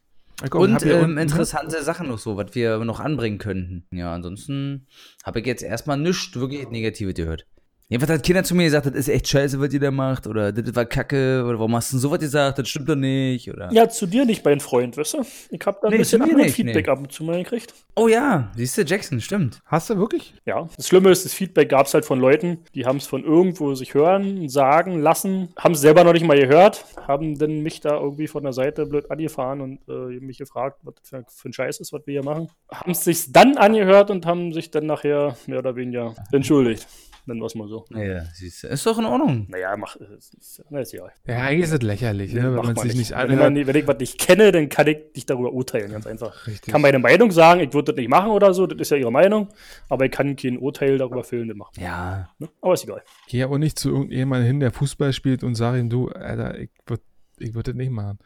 Komm, 0.49 0.61
Und 0.61 0.83
ähm, 0.85 1.01
unten- 1.03 1.17
interessante 1.19 1.83
Sachen 1.83 2.07
noch 2.09 2.17
so, 2.19 2.35
was 2.37 2.55
wir 2.55 2.77
noch 2.79 2.99
anbringen 2.99 3.37
könnten. 3.37 3.85
Ja, 3.91 4.13
ansonsten 4.13 4.87
habe 5.23 5.39
ich 5.39 5.45
jetzt 5.45 5.63
erstmal 5.63 5.97
nichts 5.97 6.35
wirklich 6.35 6.67
Negatives 6.69 7.13
gehört. 7.15 7.45
Jedenfalls 7.89 8.19
hat 8.19 8.25
Kinder 8.25 8.43
zu 8.43 8.53
mir 8.53 8.65
gesagt, 8.65 8.85
das 8.85 8.95
ist 8.95 9.07
echt 9.07 9.29
scheiße, 9.29 9.61
was 9.61 9.71
ihr 9.71 9.79
da 9.79 9.91
macht, 9.91 10.27
oder 10.27 10.51
das 10.51 10.75
war 10.75 10.83
kacke, 10.83 11.41
oder 11.47 11.57
warum 11.57 11.73
hast 11.73 11.89
du 11.91 11.95
denn 11.95 12.01
sowas 12.01 12.19
gesagt, 12.19 12.59
das 12.59 12.67
stimmt 12.67 12.89
doch 12.89 12.95
nicht, 12.95 13.49
oder. 13.49 13.71
Ja, 13.71 13.87
zu 13.87 14.05
dir 14.07 14.25
nicht, 14.25 14.43
mein 14.43 14.59
Freund, 14.59 14.97
weißt 14.97 15.13
du? 15.13 15.25
Ich 15.51 15.65
habe 15.65 15.77
da 15.81 15.87
ein 15.87 15.91
Nee, 15.93 15.99
bisschen 15.99 16.21
anderes 16.21 16.43
nicht, 16.47 16.55
Feedback 16.55 16.85
nee. 16.87 16.91
ab 16.91 16.99
und 16.99 17.13
zu 17.13 17.23
mal 17.23 17.41
gekriegt. 17.41 17.73
Oh 17.95 18.09
ja, 18.09 18.51
siehst 18.57 18.77
du, 18.77 18.81
Jackson, 18.81 19.21
stimmt. 19.21 19.61
Hast 19.65 19.89
du 19.89 19.97
wirklich? 19.97 20.33
Ja, 20.45 20.67
das 20.75 20.89
Schlimme 20.89 21.11
ist, 21.11 21.23
das 21.23 21.33
Feedback 21.33 21.69
gab 21.69 21.85
es 21.87 21.93
halt 21.93 22.03
von 22.03 22.19
Leuten, 22.19 22.59
die 22.75 22.85
haben 22.85 22.97
es 22.97 23.07
von 23.07 23.23
irgendwo 23.23 23.73
sich 23.73 23.93
hören, 23.93 24.49
sagen, 24.49 24.99
lassen, 24.99 25.47
haben 25.57 25.71
es 25.71 25.79
selber 25.79 26.03
noch 26.03 26.11
nicht 26.11 26.25
mal 26.25 26.37
gehört, 26.37 26.83
haben 27.07 27.39
dann 27.39 27.61
mich 27.63 27.79
da 27.79 27.95
irgendwie 27.97 28.27
von 28.27 28.43
der 28.43 28.51
Seite 28.51 28.85
blöd 28.85 29.09
angefahren 29.09 29.61
und 29.61 29.79
äh, 29.87 30.19
mich 30.19 30.39
gefragt, 30.39 30.79
was 30.83 30.95
das 30.95 31.09
für, 31.09 31.25
für 31.29 31.49
ein 31.49 31.53
Scheiß 31.53 31.79
ist, 31.79 31.93
was 31.93 32.01
wir 32.05 32.11
hier 32.11 32.23
machen. 32.25 32.49
Haben 32.69 32.91
es 32.91 33.05
sich 33.05 33.31
dann 33.31 33.55
angehört 33.55 34.11
und 34.11 34.25
haben 34.25 34.51
sich 34.51 34.71
dann 34.71 34.87
nachher 34.87 35.37
mehr 35.47 35.59
oder 35.59 35.77
weniger 35.77 36.15
entschuldigt. 36.33 36.85
Nennen 37.27 37.41
wir 37.41 37.45
es 37.45 37.55
mal 37.55 37.67
so. 37.67 37.85
Ja, 37.93 38.23
siehst 38.33 38.63
du, 38.63 38.67
ist 38.69 38.85
doch 38.85 38.97
in 38.97 39.05
Ordnung. 39.05 39.45
Naja, 39.49 39.75
mach, 39.77 39.95
äh, 39.97 40.05
ist, 40.17 40.33
ist, 40.35 40.63
ist 40.71 40.93
egal. 40.93 41.11
Ja, 41.27 41.41
eigentlich 41.43 41.65
ist 41.65 41.73
es 41.73 41.81
lächerlich, 41.81 42.33
ne, 42.33 42.41
wenn 42.43 42.53
man 42.53 42.65
man 42.67 42.75
sich 42.77 42.95
nicht 42.95 43.11
wenn, 43.11 43.17
man, 43.17 43.29
anhört. 43.31 43.51
nicht- 43.53 43.67
wenn 43.67 43.75
ich 43.75 43.85
was 43.87 43.97
nicht 43.99 44.17
kenne, 44.17 44.51
dann 44.53 44.69
kann 44.69 44.87
ich 44.87 45.11
dich 45.13 45.25
darüber 45.25 45.51
urteilen, 45.51 45.91
ganz 45.91 46.07
einfach. 46.07 46.47
Richtig. 46.47 46.67
Ich 46.69 46.71
kann 46.71 46.81
meine 46.81 46.99
Meinung 46.99 47.31
sagen, 47.31 47.59
ich 47.59 47.73
würde 47.73 47.91
das 47.91 47.97
nicht 47.99 48.09
machen 48.09 48.31
oder 48.31 48.53
so, 48.53 48.65
das 48.65 48.79
ist 48.79 48.89
ja 48.91 48.97
ihre 48.97 49.11
Meinung, 49.11 49.49
aber 49.89 50.05
ich 50.05 50.11
kann 50.11 50.35
kein 50.37 50.57
Urteil 50.57 50.97
darüber 50.97 51.23
füllen, 51.25 51.49
das 51.49 51.57
machen. 51.57 51.73
Ja, 51.79 52.29
Ne? 52.39 52.47
Aber 52.61 52.73
ist 52.73 52.85
egal. 52.85 53.03
Geh 53.27 53.43
aber 53.43 53.59
nicht 53.59 53.77
zu 53.77 53.89
irgendjemandem 53.89 54.47
hin, 54.47 54.59
der 54.61 54.71
Fußball 54.71 55.11
spielt 55.11 55.43
und 55.43 55.55
sag 55.55 55.75
ihm, 55.77 55.89
du, 55.89 56.07
Alter, 56.09 56.57
ich 56.57 56.69
würde 56.85 57.03
ich 57.39 57.53
würd 57.53 57.67
das 57.67 57.75
nicht 57.75 57.91
machen. 57.91 58.17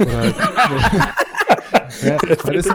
Oder, 0.00 0.24
ja, 2.02 2.18
was, 2.42 2.54
ist, 2.56 2.68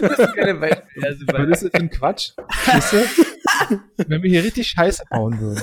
das 0.00 0.18
ist 0.18 0.34
keine 0.34 0.54
Beispiel. 0.54 0.84
Ja, 1.02 1.14
super. 1.14 1.48
was 1.48 1.62
ist 1.62 1.64
das 1.64 1.70
für 1.70 1.74
ein 1.74 1.90
Quatsch? 1.90 2.30
Weißt 2.66 2.92
du? 2.92 2.96
Wenn 3.96 4.22
wir 4.22 4.30
hier 4.30 4.44
richtig 4.44 4.68
Scheiße 4.68 5.04
bauen 5.10 5.38
würden, 5.40 5.62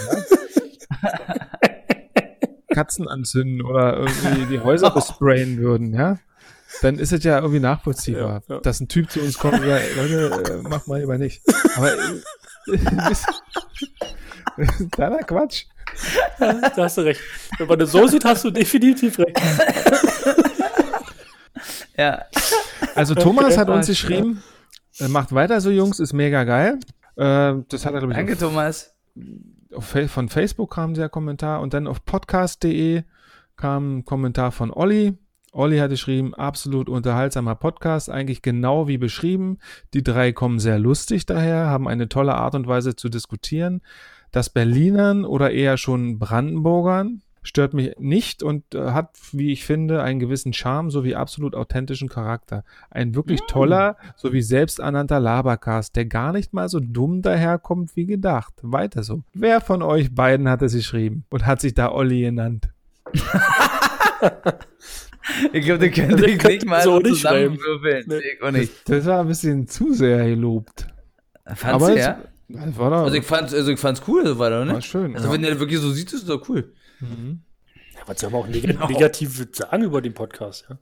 ja? 1.02 1.10
Katzen 2.74 3.08
anzünden 3.08 3.62
oder 3.62 3.98
irgendwie 3.98 4.46
die 4.46 4.60
Häuser 4.62 4.90
besprayen 4.94 5.58
würden, 5.58 5.94
ja? 5.94 6.18
Dann 6.82 6.98
ist 7.00 7.12
es 7.12 7.24
ja 7.26 7.38
irgendwie 7.40 7.60
nachvollziehbar, 7.60 8.44
Ja, 8.48 8.56
ja. 8.56 8.62
dass 8.62 8.80
ein 8.80 8.88
Typ 8.88 9.12
zu 9.12 9.20
uns 9.20 9.38
kommt 9.38 9.60
und 9.60 9.66
sagt, 9.66 9.96
Leute, 9.98 10.54
äh, 10.54 10.62
mach 10.70 10.88
mal 10.88 11.02
lieber 11.02 11.18
nicht. 11.18 11.42
Aber 11.76 11.92
äh, 11.94 12.88
kleiner 14.92 15.20
Quatsch. 15.20 15.66
Da 16.40 16.72
hast 16.78 16.98
du 16.98 17.02
recht. 17.02 17.20
Wenn 17.58 17.68
man 17.68 17.78
das 17.78 17.92
so 17.92 18.08
sieht, 18.08 18.24
hast 18.24 18.46
du 18.46 18.52
definitiv 18.52 19.20
recht. 19.20 19.38
Ja, 21.98 22.24
Also 22.96 23.16
Thomas 23.16 23.58
hat 23.58 23.68
uns 23.70 23.88
geschrieben, 23.88 24.42
äh, 25.00 25.10
macht 25.10 25.34
weiter 25.34 25.60
so 25.60 25.70
Jungs, 25.70 26.00
ist 26.00 26.14
mega 26.14 26.46
geil. 26.46 26.80
Äh, 27.16 27.56
das 27.70 27.86
hat 27.86 27.94
er, 27.94 28.00
glaube 28.00 28.14
ich, 28.14 28.18
danke, 28.18 28.38
Thomas. 28.38 28.96
auf, 29.74 29.96
von 30.08 30.30
Facebook 30.30 30.74
kam 30.74 30.94
der 30.94 31.10
Kommentar 31.10 31.62
und 31.62 31.74
dann 31.74 31.88
auf 31.88 32.06
podcast.de 32.06 33.04
kam 33.58 33.98
ein 33.98 34.06
Kommentar 34.06 34.52
von 34.52 34.72
Olli. 34.72 35.18
Olli 35.54 35.80
hat 35.80 35.90
geschrieben, 35.90 36.34
absolut 36.34 36.88
unterhaltsamer 36.88 37.56
Podcast, 37.56 38.10
eigentlich 38.10 38.42
genau 38.42 38.88
wie 38.88 38.98
beschrieben. 38.98 39.58
Die 39.94 40.04
drei 40.04 40.32
kommen 40.32 40.60
sehr 40.60 40.80
lustig 40.80 41.26
daher, 41.26 41.68
haben 41.68 41.88
eine 41.88 42.08
tolle 42.08 42.36
Art 42.36 42.56
und 42.56 42.68
Weise 42.68 42.96
zu 42.96 43.10
diskutieren. 43.10 43.82
Das 44.32 44.50
Berlinern 44.50 45.26
oder 45.26 45.52
eher 45.52 45.76
schon 45.76 46.20
Brandenburgern 46.20 47.22
stört 47.44 47.74
mich 47.74 47.96
nicht 47.98 48.44
und 48.44 48.76
äh, 48.76 48.92
hat, 48.92 49.10
wie 49.32 49.52
ich 49.52 49.66
finde, 49.66 50.04
einen 50.04 50.20
gewissen 50.20 50.54
Charme 50.54 50.92
sowie 50.92 51.16
absolut 51.16 51.56
authentischen 51.56 52.08
Charakter. 52.10 52.64
Ein 52.90 53.16
wirklich 53.16 53.42
toller 53.48 53.98
sowie 54.16 54.42
selbsternannter 54.42 55.20
Labercast, 55.20 55.96
der 55.96 56.06
gar 56.06 56.34
nicht 56.34 56.54
mal 56.54 56.70
so 56.70 56.80
dumm 56.80 57.22
daherkommt 57.22 57.96
wie 57.96 58.06
gedacht. 58.06 58.54
Weiter 58.62 59.04
so. 59.04 59.24
Wer 59.34 59.60
von 59.62 59.82
euch 59.82 60.14
beiden 60.14 60.48
hat 60.50 60.62
es 60.62 60.74
geschrieben 60.74 61.26
und 61.30 61.46
hat 61.46 61.62
sich 61.62 61.74
da 61.74 61.92
Olli 61.92 62.22
genannt? 62.22 62.70
Ich 65.54 65.64
glaube, 65.66 65.80
den 65.80 65.94
könnte 65.94 66.16
Also, 66.16 66.26
ich 66.26 66.44
nicht 66.44 66.66
mal 66.66 66.82
so 66.84 66.94
so 66.94 67.00
nicht 67.00 67.22
schreiben. 67.22 67.58
zusammenwürfeln. 67.58 68.06
Nee. 68.08 68.52
Nicht. 68.60 68.90
Das 68.90 69.06
war 69.06 69.22
ein 69.22 69.28
bisschen 69.28 69.68
zu 69.68 69.94
sehr 69.94 70.28
gelobt. 70.28 70.88
Fandst 71.56 71.88
du, 71.88 71.94
es- 71.94 72.00
ja? 72.00 72.20
das 72.50 72.78
Also 72.80 73.16
ich 73.16 73.24
fand's, 73.24 73.54
also 73.54 73.72
ich 73.72 73.80
fand's 73.80 74.02
cool, 74.08 74.26
so 74.26 74.38
weiter, 74.40 74.66
ne? 74.66 74.74
war 74.74 74.82
schön. 74.82 75.16
Also 75.16 75.28
ja. 75.28 75.34
wenn 75.34 75.42
der 75.42 75.60
wirklich 75.60 75.80
so 75.80 75.92
sieht, 75.92 76.12
ist 76.12 76.28
doch 76.28 76.48
cool. 76.50 76.74
Mhm. 77.02 77.42
Ja, 77.96 78.00
was 78.06 78.20
soll 78.20 78.30
man 78.30 78.42
auch 78.42 78.48
neg 78.48 78.62
Genau. 78.64 78.88
negativ 78.88 79.48
sagen 79.54 79.84
über 79.84 80.02
den 80.02 80.14
Podcast? 80.14 80.68
Ja? 80.70 80.78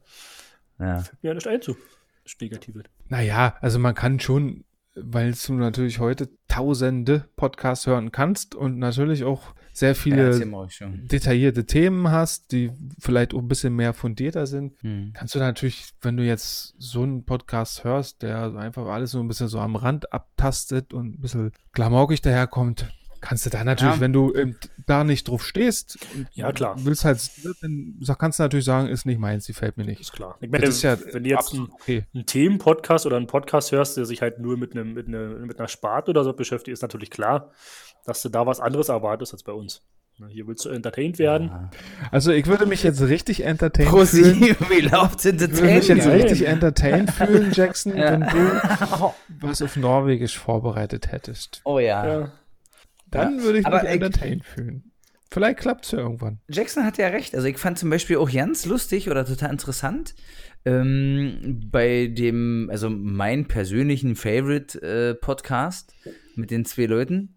Ja. 0.86 1.00
Fällt 1.02 1.24
mir 1.24 1.28
ja 1.30 1.34
nicht 1.34 1.48
ein 1.48 1.62
zu. 1.62 1.76
Das 2.24 2.36
Negative. 2.40 2.84
Naja, 3.08 3.56
also 3.62 3.80
man 3.80 3.96
kann 3.96 4.20
schon, 4.20 4.64
weil 4.96 5.34
du 5.34 5.54
natürlich 5.54 6.00
heute 6.00 6.30
tausende 6.48 7.26
Podcasts 7.36 7.88
hören 7.88 8.12
kannst 8.12 8.54
und 8.54 8.78
natürlich 8.78 9.24
auch 9.24 9.56
sehr 9.74 9.90
Ja, 9.90 9.94
viele 9.96 10.70
schon. 10.70 11.08
detaillierte 11.08 11.66
Themen 11.66 12.12
hast, 12.12 12.52
die 12.52 12.72
vielleicht 13.00 13.34
auch 13.34 13.40
ein 13.40 13.48
bisschen 13.48 13.76
mehr 13.76 13.94
fundierter 13.94 14.46
sind, 14.46 14.74
Hm. 14.82 15.12
kannst 15.14 15.34
du 15.36 15.40
natürlich, 15.40 15.92
wenn 16.02 16.18
du 16.18 16.24
jetzt 16.24 16.76
so 16.78 17.02
einen 17.04 17.24
Podcast 17.24 17.84
hörst, 17.84 18.22
der 18.22 18.54
einfach 18.56 18.86
alles 18.88 19.12
so 19.12 19.20
ein 19.22 19.28
bisschen 19.28 19.48
so 19.48 19.60
am 19.60 19.76
Rand 19.76 20.12
abtastet 20.14 20.94
und 20.94 21.16
ein 21.16 21.22
bisschen 21.22 21.52
klamaukig 21.72 22.22
daherkommt, 22.22 22.92
kannst 23.22 23.46
du 23.46 23.50
da 23.50 23.64
natürlich, 23.64 23.96
Ja. 23.96 24.00
wenn 24.02 24.14
du 24.14 24.34
ähm, 24.34 24.56
da 24.86 25.04
nicht 25.04 25.28
drauf 25.28 25.46
stehst, 25.46 25.98
und 26.16 26.28
Ja, 26.34 26.52
klar. 26.52 26.76
willst 26.80 27.06
halt, 27.06 27.20
dann 27.62 28.00
kannst 28.18 28.40
du 28.40 28.44
natürlich 28.44 28.66
sagen, 28.66 28.88
ist 28.88 29.06
nicht 29.06 29.20
meins, 29.20 29.46
die 29.46 29.54
fällt 29.54 29.78
mir 29.78 29.86
nicht. 29.86 30.02
Ist 30.02 30.14
klar. 30.14 30.38
Ich 30.42 30.50
meine, 30.50 30.66
Das 30.66 30.76
ist 30.76 30.82
ja 30.84 30.98
wenn 31.14 31.24
du 31.24 31.30
jetzt 31.30 31.54
einen, 31.54 31.70
okay. 31.72 32.06
einen 32.14 32.26
Themenpodcast 32.26 33.06
oder 33.06 33.18
einen 33.18 33.28
Podcast 33.28 33.72
hörst, 33.72 33.98
der 33.98 34.06
sich 34.06 34.22
halt 34.22 34.40
nur 34.40 34.58
mit, 34.58 34.74
einem, 34.74 34.94
mit, 34.94 35.08
einer, 35.08 35.28
mit 35.46 35.60
einer 35.60 35.68
Sparte 35.68 36.12
oder 36.12 36.24
so 36.24 36.34
beschäftigt, 36.34 36.74
ist 36.74 36.82
natürlich 36.82 37.10
klar, 37.10 37.52
dass 38.06 38.22
du 38.22 38.30
da 38.30 38.46
was 38.46 38.60
anderes 38.60 38.90
erwartest 38.90 39.34
als 39.34 39.44
bei 39.44 39.52
uns. 39.54 39.82
Hier 40.28 40.48
willst 40.48 40.66
du 40.66 40.70
entertained 40.70 41.18
werden. 41.18 41.70
Also 42.12 42.32
ich 42.34 42.46
würde 42.46 42.66
mich 42.66 42.84
jetzt 42.84 43.02
richtig 43.02 43.46
entertained 43.46 43.90
fühlen. 43.90 44.38
Prosi, 44.38 44.56
wie 44.70 44.82
läuft's 44.82 45.24
in 45.24 45.38
der 45.38 45.48
Ich 45.48 45.54
würde 45.62 45.74
mich 45.76 45.88
jetzt 45.88 46.08
richtig 46.08 46.46
entertained 46.46 47.10
fühlen, 47.12 47.52
Jackson, 47.54 47.96
Ja. 47.96 48.12
wenn 48.12 48.22
du 48.22 49.14
was 49.48 49.62
auf 49.62 49.78
Norwegisch 49.78 50.38
vorbereitet 50.38 51.14
hättest. 51.14 51.62
Oh 51.64 51.80
ja. 51.80 52.06
Ja. 52.06 52.32
Dann 53.12 53.42
würde 53.44 53.60
ich 53.60 53.66
mich 53.68 53.74
ich- 53.84 53.90
entertained 53.90 54.46
fühlen. 54.46 54.84
Vielleicht 55.32 55.60
klappt 55.60 55.86
es 55.86 55.92
ja 55.92 56.00
irgendwann. 56.00 56.40
Jackson 56.50 56.84
hat 56.86 56.98
ja 56.98 57.08
recht. 57.10 57.36
Also 57.36 57.48
ich 57.48 57.60
fand 57.60 57.78
zum 57.78 57.92
Beispiel 57.92 58.18
auch 58.18 58.32
ganz 58.32 58.66
lustig 58.66 59.12
oder 59.12 59.26
total 59.26 59.52
interessant 59.52 60.16
ähm, 60.66 61.62
bei 61.72 62.08
dem, 62.08 62.68
also 62.72 62.90
mein 62.90 63.48
persönlichen 63.48 64.16
Favorite-Podcast 64.16 65.94
mit 66.36 66.52
den 66.52 66.66
zwei 66.66 66.86
Leuten. 66.86 67.36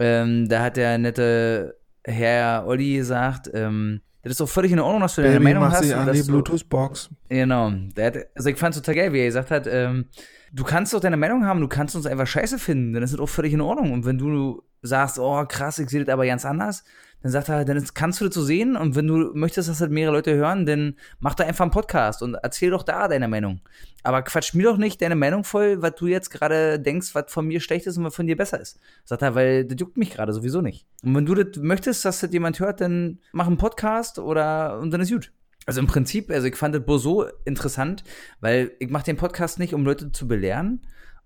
Ähm, 0.00 0.48
da 0.48 0.62
hat 0.64 0.76
der 0.76 0.98
nette 0.98 1.78
Herr 2.04 2.64
Olli 2.66 2.96
gesagt, 2.96 3.48
ähm, 3.54 4.00
das 4.22 4.32
ist 4.32 4.40
doch 4.40 4.48
völlig 4.48 4.72
in 4.72 4.80
Ordnung, 4.80 5.02
dass 5.02 5.14
du 5.14 5.22
deine 5.22 5.34
Baby, 5.34 5.44
Meinung 5.44 5.64
mach 5.64 5.72
hast. 5.72 5.92
an 5.92 6.12
die 6.12 6.22
Bluetooth-Box. 6.22 7.10
Genau. 7.28 7.70
Hat, 7.98 8.16
also 8.34 8.48
ich 8.48 8.56
fand's 8.56 8.78
total 8.78 8.94
geil, 8.96 9.12
wie 9.12 9.20
er 9.20 9.26
gesagt 9.26 9.50
hat, 9.50 9.66
ähm, 9.70 10.06
du 10.54 10.62
kannst 10.62 10.94
doch 10.94 11.00
deine 11.00 11.16
Meinung 11.16 11.44
haben, 11.44 11.60
du 11.60 11.68
kannst 11.68 11.96
uns 11.96 12.06
einfach 12.06 12.26
scheiße 12.26 12.58
finden, 12.58 12.92
dann 12.92 13.02
ist 13.02 13.12
das 13.12 13.20
auch 13.20 13.28
völlig 13.28 13.52
in 13.52 13.60
Ordnung. 13.60 13.92
Und 13.92 14.06
wenn 14.06 14.18
du 14.18 14.62
sagst, 14.82 15.18
oh 15.18 15.44
krass, 15.46 15.78
ich 15.78 15.90
sehe 15.90 16.04
das 16.04 16.12
aber 16.12 16.26
ganz 16.26 16.44
anders, 16.44 16.84
dann 17.22 17.32
sagt 17.32 17.48
er, 17.48 17.64
dann 17.64 17.82
kannst 17.94 18.20
du 18.20 18.26
das 18.26 18.34
so 18.34 18.42
sehen 18.42 18.76
und 18.76 18.94
wenn 18.94 19.06
du 19.06 19.32
möchtest, 19.34 19.68
dass 19.68 19.78
das 19.78 19.88
mehrere 19.88 20.14
Leute 20.14 20.34
hören, 20.34 20.66
dann 20.66 20.94
mach 21.18 21.34
da 21.34 21.44
einfach 21.44 21.64
einen 21.64 21.70
Podcast 21.70 22.22
und 22.22 22.34
erzähl 22.34 22.70
doch 22.70 22.82
da 22.82 23.08
deine 23.08 23.28
Meinung. 23.28 23.62
Aber 24.02 24.22
quatsch 24.22 24.54
mir 24.54 24.64
doch 24.64 24.76
nicht 24.76 25.00
deine 25.00 25.16
Meinung 25.16 25.42
voll, 25.42 25.80
was 25.82 25.94
du 25.96 26.06
jetzt 26.06 26.30
gerade 26.30 26.78
denkst, 26.78 27.14
was 27.14 27.32
von 27.32 27.46
mir 27.46 27.60
schlecht 27.60 27.86
ist 27.86 27.96
und 27.96 28.04
was 28.04 28.14
von 28.14 28.26
dir 28.26 28.36
besser 28.36 28.60
ist. 28.60 28.78
Sagt 29.04 29.22
er, 29.22 29.34
weil 29.34 29.64
das 29.64 29.80
juckt 29.80 29.96
mich 29.96 30.10
gerade 30.10 30.34
sowieso 30.34 30.60
nicht. 30.60 30.86
Und 31.02 31.14
wenn 31.16 31.26
du 31.26 31.34
das 31.34 31.60
möchtest, 31.62 32.04
dass 32.04 32.20
das 32.20 32.30
jemand 32.30 32.60
hört, 32.60 32.82
dann 32.82 33.18
mach 33.32 33.46
einen 33.46 33.56
Podcast 33.56 34.18
oder 34.18 34.78
und 34.78 34.90
dann 34.90 35.00
ist 35.00 35.10
gut. 35.10 35.32
Also 35.66 35.80
im 35.80 35.86
Prinzip, 35.86 36.30
also 36.30 36.46
ich 36.46 36.56
fand 36.56 36.74
das 36.74 37.02
so 37.02 37.26
interessant, 37.44 38.04
weil 38.40 38.72
ich 38.78 38.90
mache 38.90 39.04
den 39.04 39.16
Podcast 39.16 39.58
nicht, 39.58 39.74
um 39.74 39.84
Leute 39.84 40.12
zu 40.12 40.28
belehren 40.28 40.80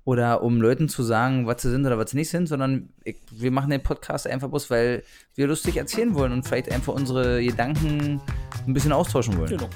oder 0.05 0.43
um 0.43 0.61
Leuten 0.61 0.89
zu 0.89 1.03
sagen, 1.03 1.47
was 1.47 1.61
sie 1.61 1.71
sind 1.71 1.85
oder 1.85 1.99
was 1.99 2.13
sie 2.13 2.17
nicht 2.17 2.31
sind, 2.31 2.49
sondern 2.49 2.89
ich, 3.05 3.17
wir 3.31 3.51
machen 3.51 3.69
den 3.69 3.83
Podcast 3.83 4.27
einfach 4.27 4.49
bloß, 4.49 4.71
weil 4.71 5.03
wir 5.35 5.49
lustig 5.49 5.77
erzählen 5.77 6.15
wollen 6.15 6.33
und 6.33 6.47
vielleicht 6.47 6.73
einfach 6.73 6.95
unsere 6.95 7.45
Gedanken 7.45 8.21
ein 8.67 8.73
bisschen 8.73 8.93
austauschen 8.93 9.37
wollen. 9.37 9.51
Genau. 9.51 9.69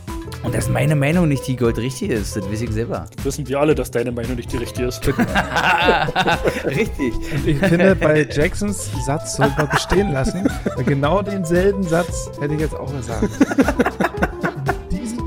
Und 0.42 0.54
dass 0.54 0.68
meine 0.68 0.96
Meinung 0.96 1.28
nicht 1.28 1.46
die 1.46 1.56
goldrichtige 1.56 2.14
ist, 2.14 2.34
das 2.34 2.48
weiß 2.48 2.62
ich 2.62 2.70
selber. 2.70 3.06
Wissen 3.24 3.46
wir 3.46 3.60
alle, 3.60 3.74
dass 3.74 3.90
deine 3.90 4.10
Meinung 4.10 4.36
nicht 4.36 4.50
die 4.52 4.56
richtige 4.56 4.86
ist. 4.86 5.06
Richtig. 6.64 7.12
Ich 7.44 7.58
finde, 7.58 7.94
bei 7.94 8.26
Jacksons 8.28 8.90
Satz 9.04 9.36
sollte 9.36 9.54
man 9.58 9.68
bestehen 9.68 10.12
lassen. 10.12 10.48
Weil 10.76 10.84
genau 10.84 11.20
denselben 11.20 11.82
Satz 11.82 12.30
hätte 12.40 12.54
ich 12.54 12.60
jetzt 12.60 12.74
auch 12.74 12.90
gesagt. 12.90 13.28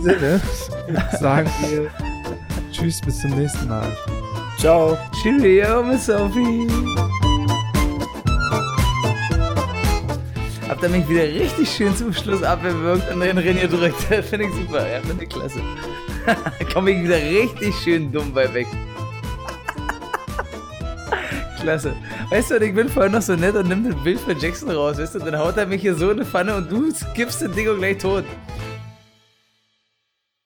Sinne 0.05 0.39
sagen 1.19 1.49
wir 1.61 1.89
Tschüss, 2.71 3.01
bis 3.01 3.21
zum 3.21 3.31
nächsten 3.31 3.67
Mal. 3.67 3.91
Ciao. 4.59 4.95
Cheerio, 5.23 5.81
Miss 5.81 6.05
Sophie. 6.05 6.67
Habt 10.69 10.83
ihr 10.83 10.89
mich 10.89 11.09
wieder 11.09 11.23
richtig 11.23 11.67
schön 11.67 11.95
zum 11.95 12.13
Schluss 12.13 12.43
abgewürgt 12.43 13.11
und 13.11 13.21
den 13.21 13.39
Rennen 13.39 13.59
gedrückt. 13.59 13.99
Finde 14.29 14.45
ich 14.45 14.53
super. 14.53 14.87
Ja, 14.87 15.01
finde 15.01 15.23
ich 15.23 15.29
klasse. 15.29 15.59
Komme 16.73 16.91
ich 16.91 17.03
wieder 17.03 17.17
richtig 17.17 17.73
schön 17.83 18.11
dumm 18.11 18.31
bei 18.31 18.53
weg. 18.53 18.67
Klasse. 21.61 21.95
Weißt 22.29 22.51
du, 22.51 22.57
ich 22.57 22.75
bin 22.75 22.89
vorhin 22.89 23.13
noch 23.13 23.23
so 23.23 23.35
nett 23.35 23.55
und 23.55 23.69
nimm 23.69 23.89
das 23.89 23.95
Bild 24.03 24.19
von 24.19 24.39
Jackson 24.39 24.69
raus, 24.69 24.99
weißt 24.99 25.15
du, 25.15 25.19
dann 25.19 25.39
haut 25.39 25.57
er 25.57 25.65
mich 25.65 25.81
hier 25.81 25.95
so 25.95 26.11
in 26.11 26.17
die 26.17 26.25
Pfanne 26.25 26.55
und 26.55 26.71
du 26.71 26.93
gibst 27.15 27.41
das 27.41 27.51
Ding 27.53 27.75
gleich 27.79 27.97
tot. 27.97 28.23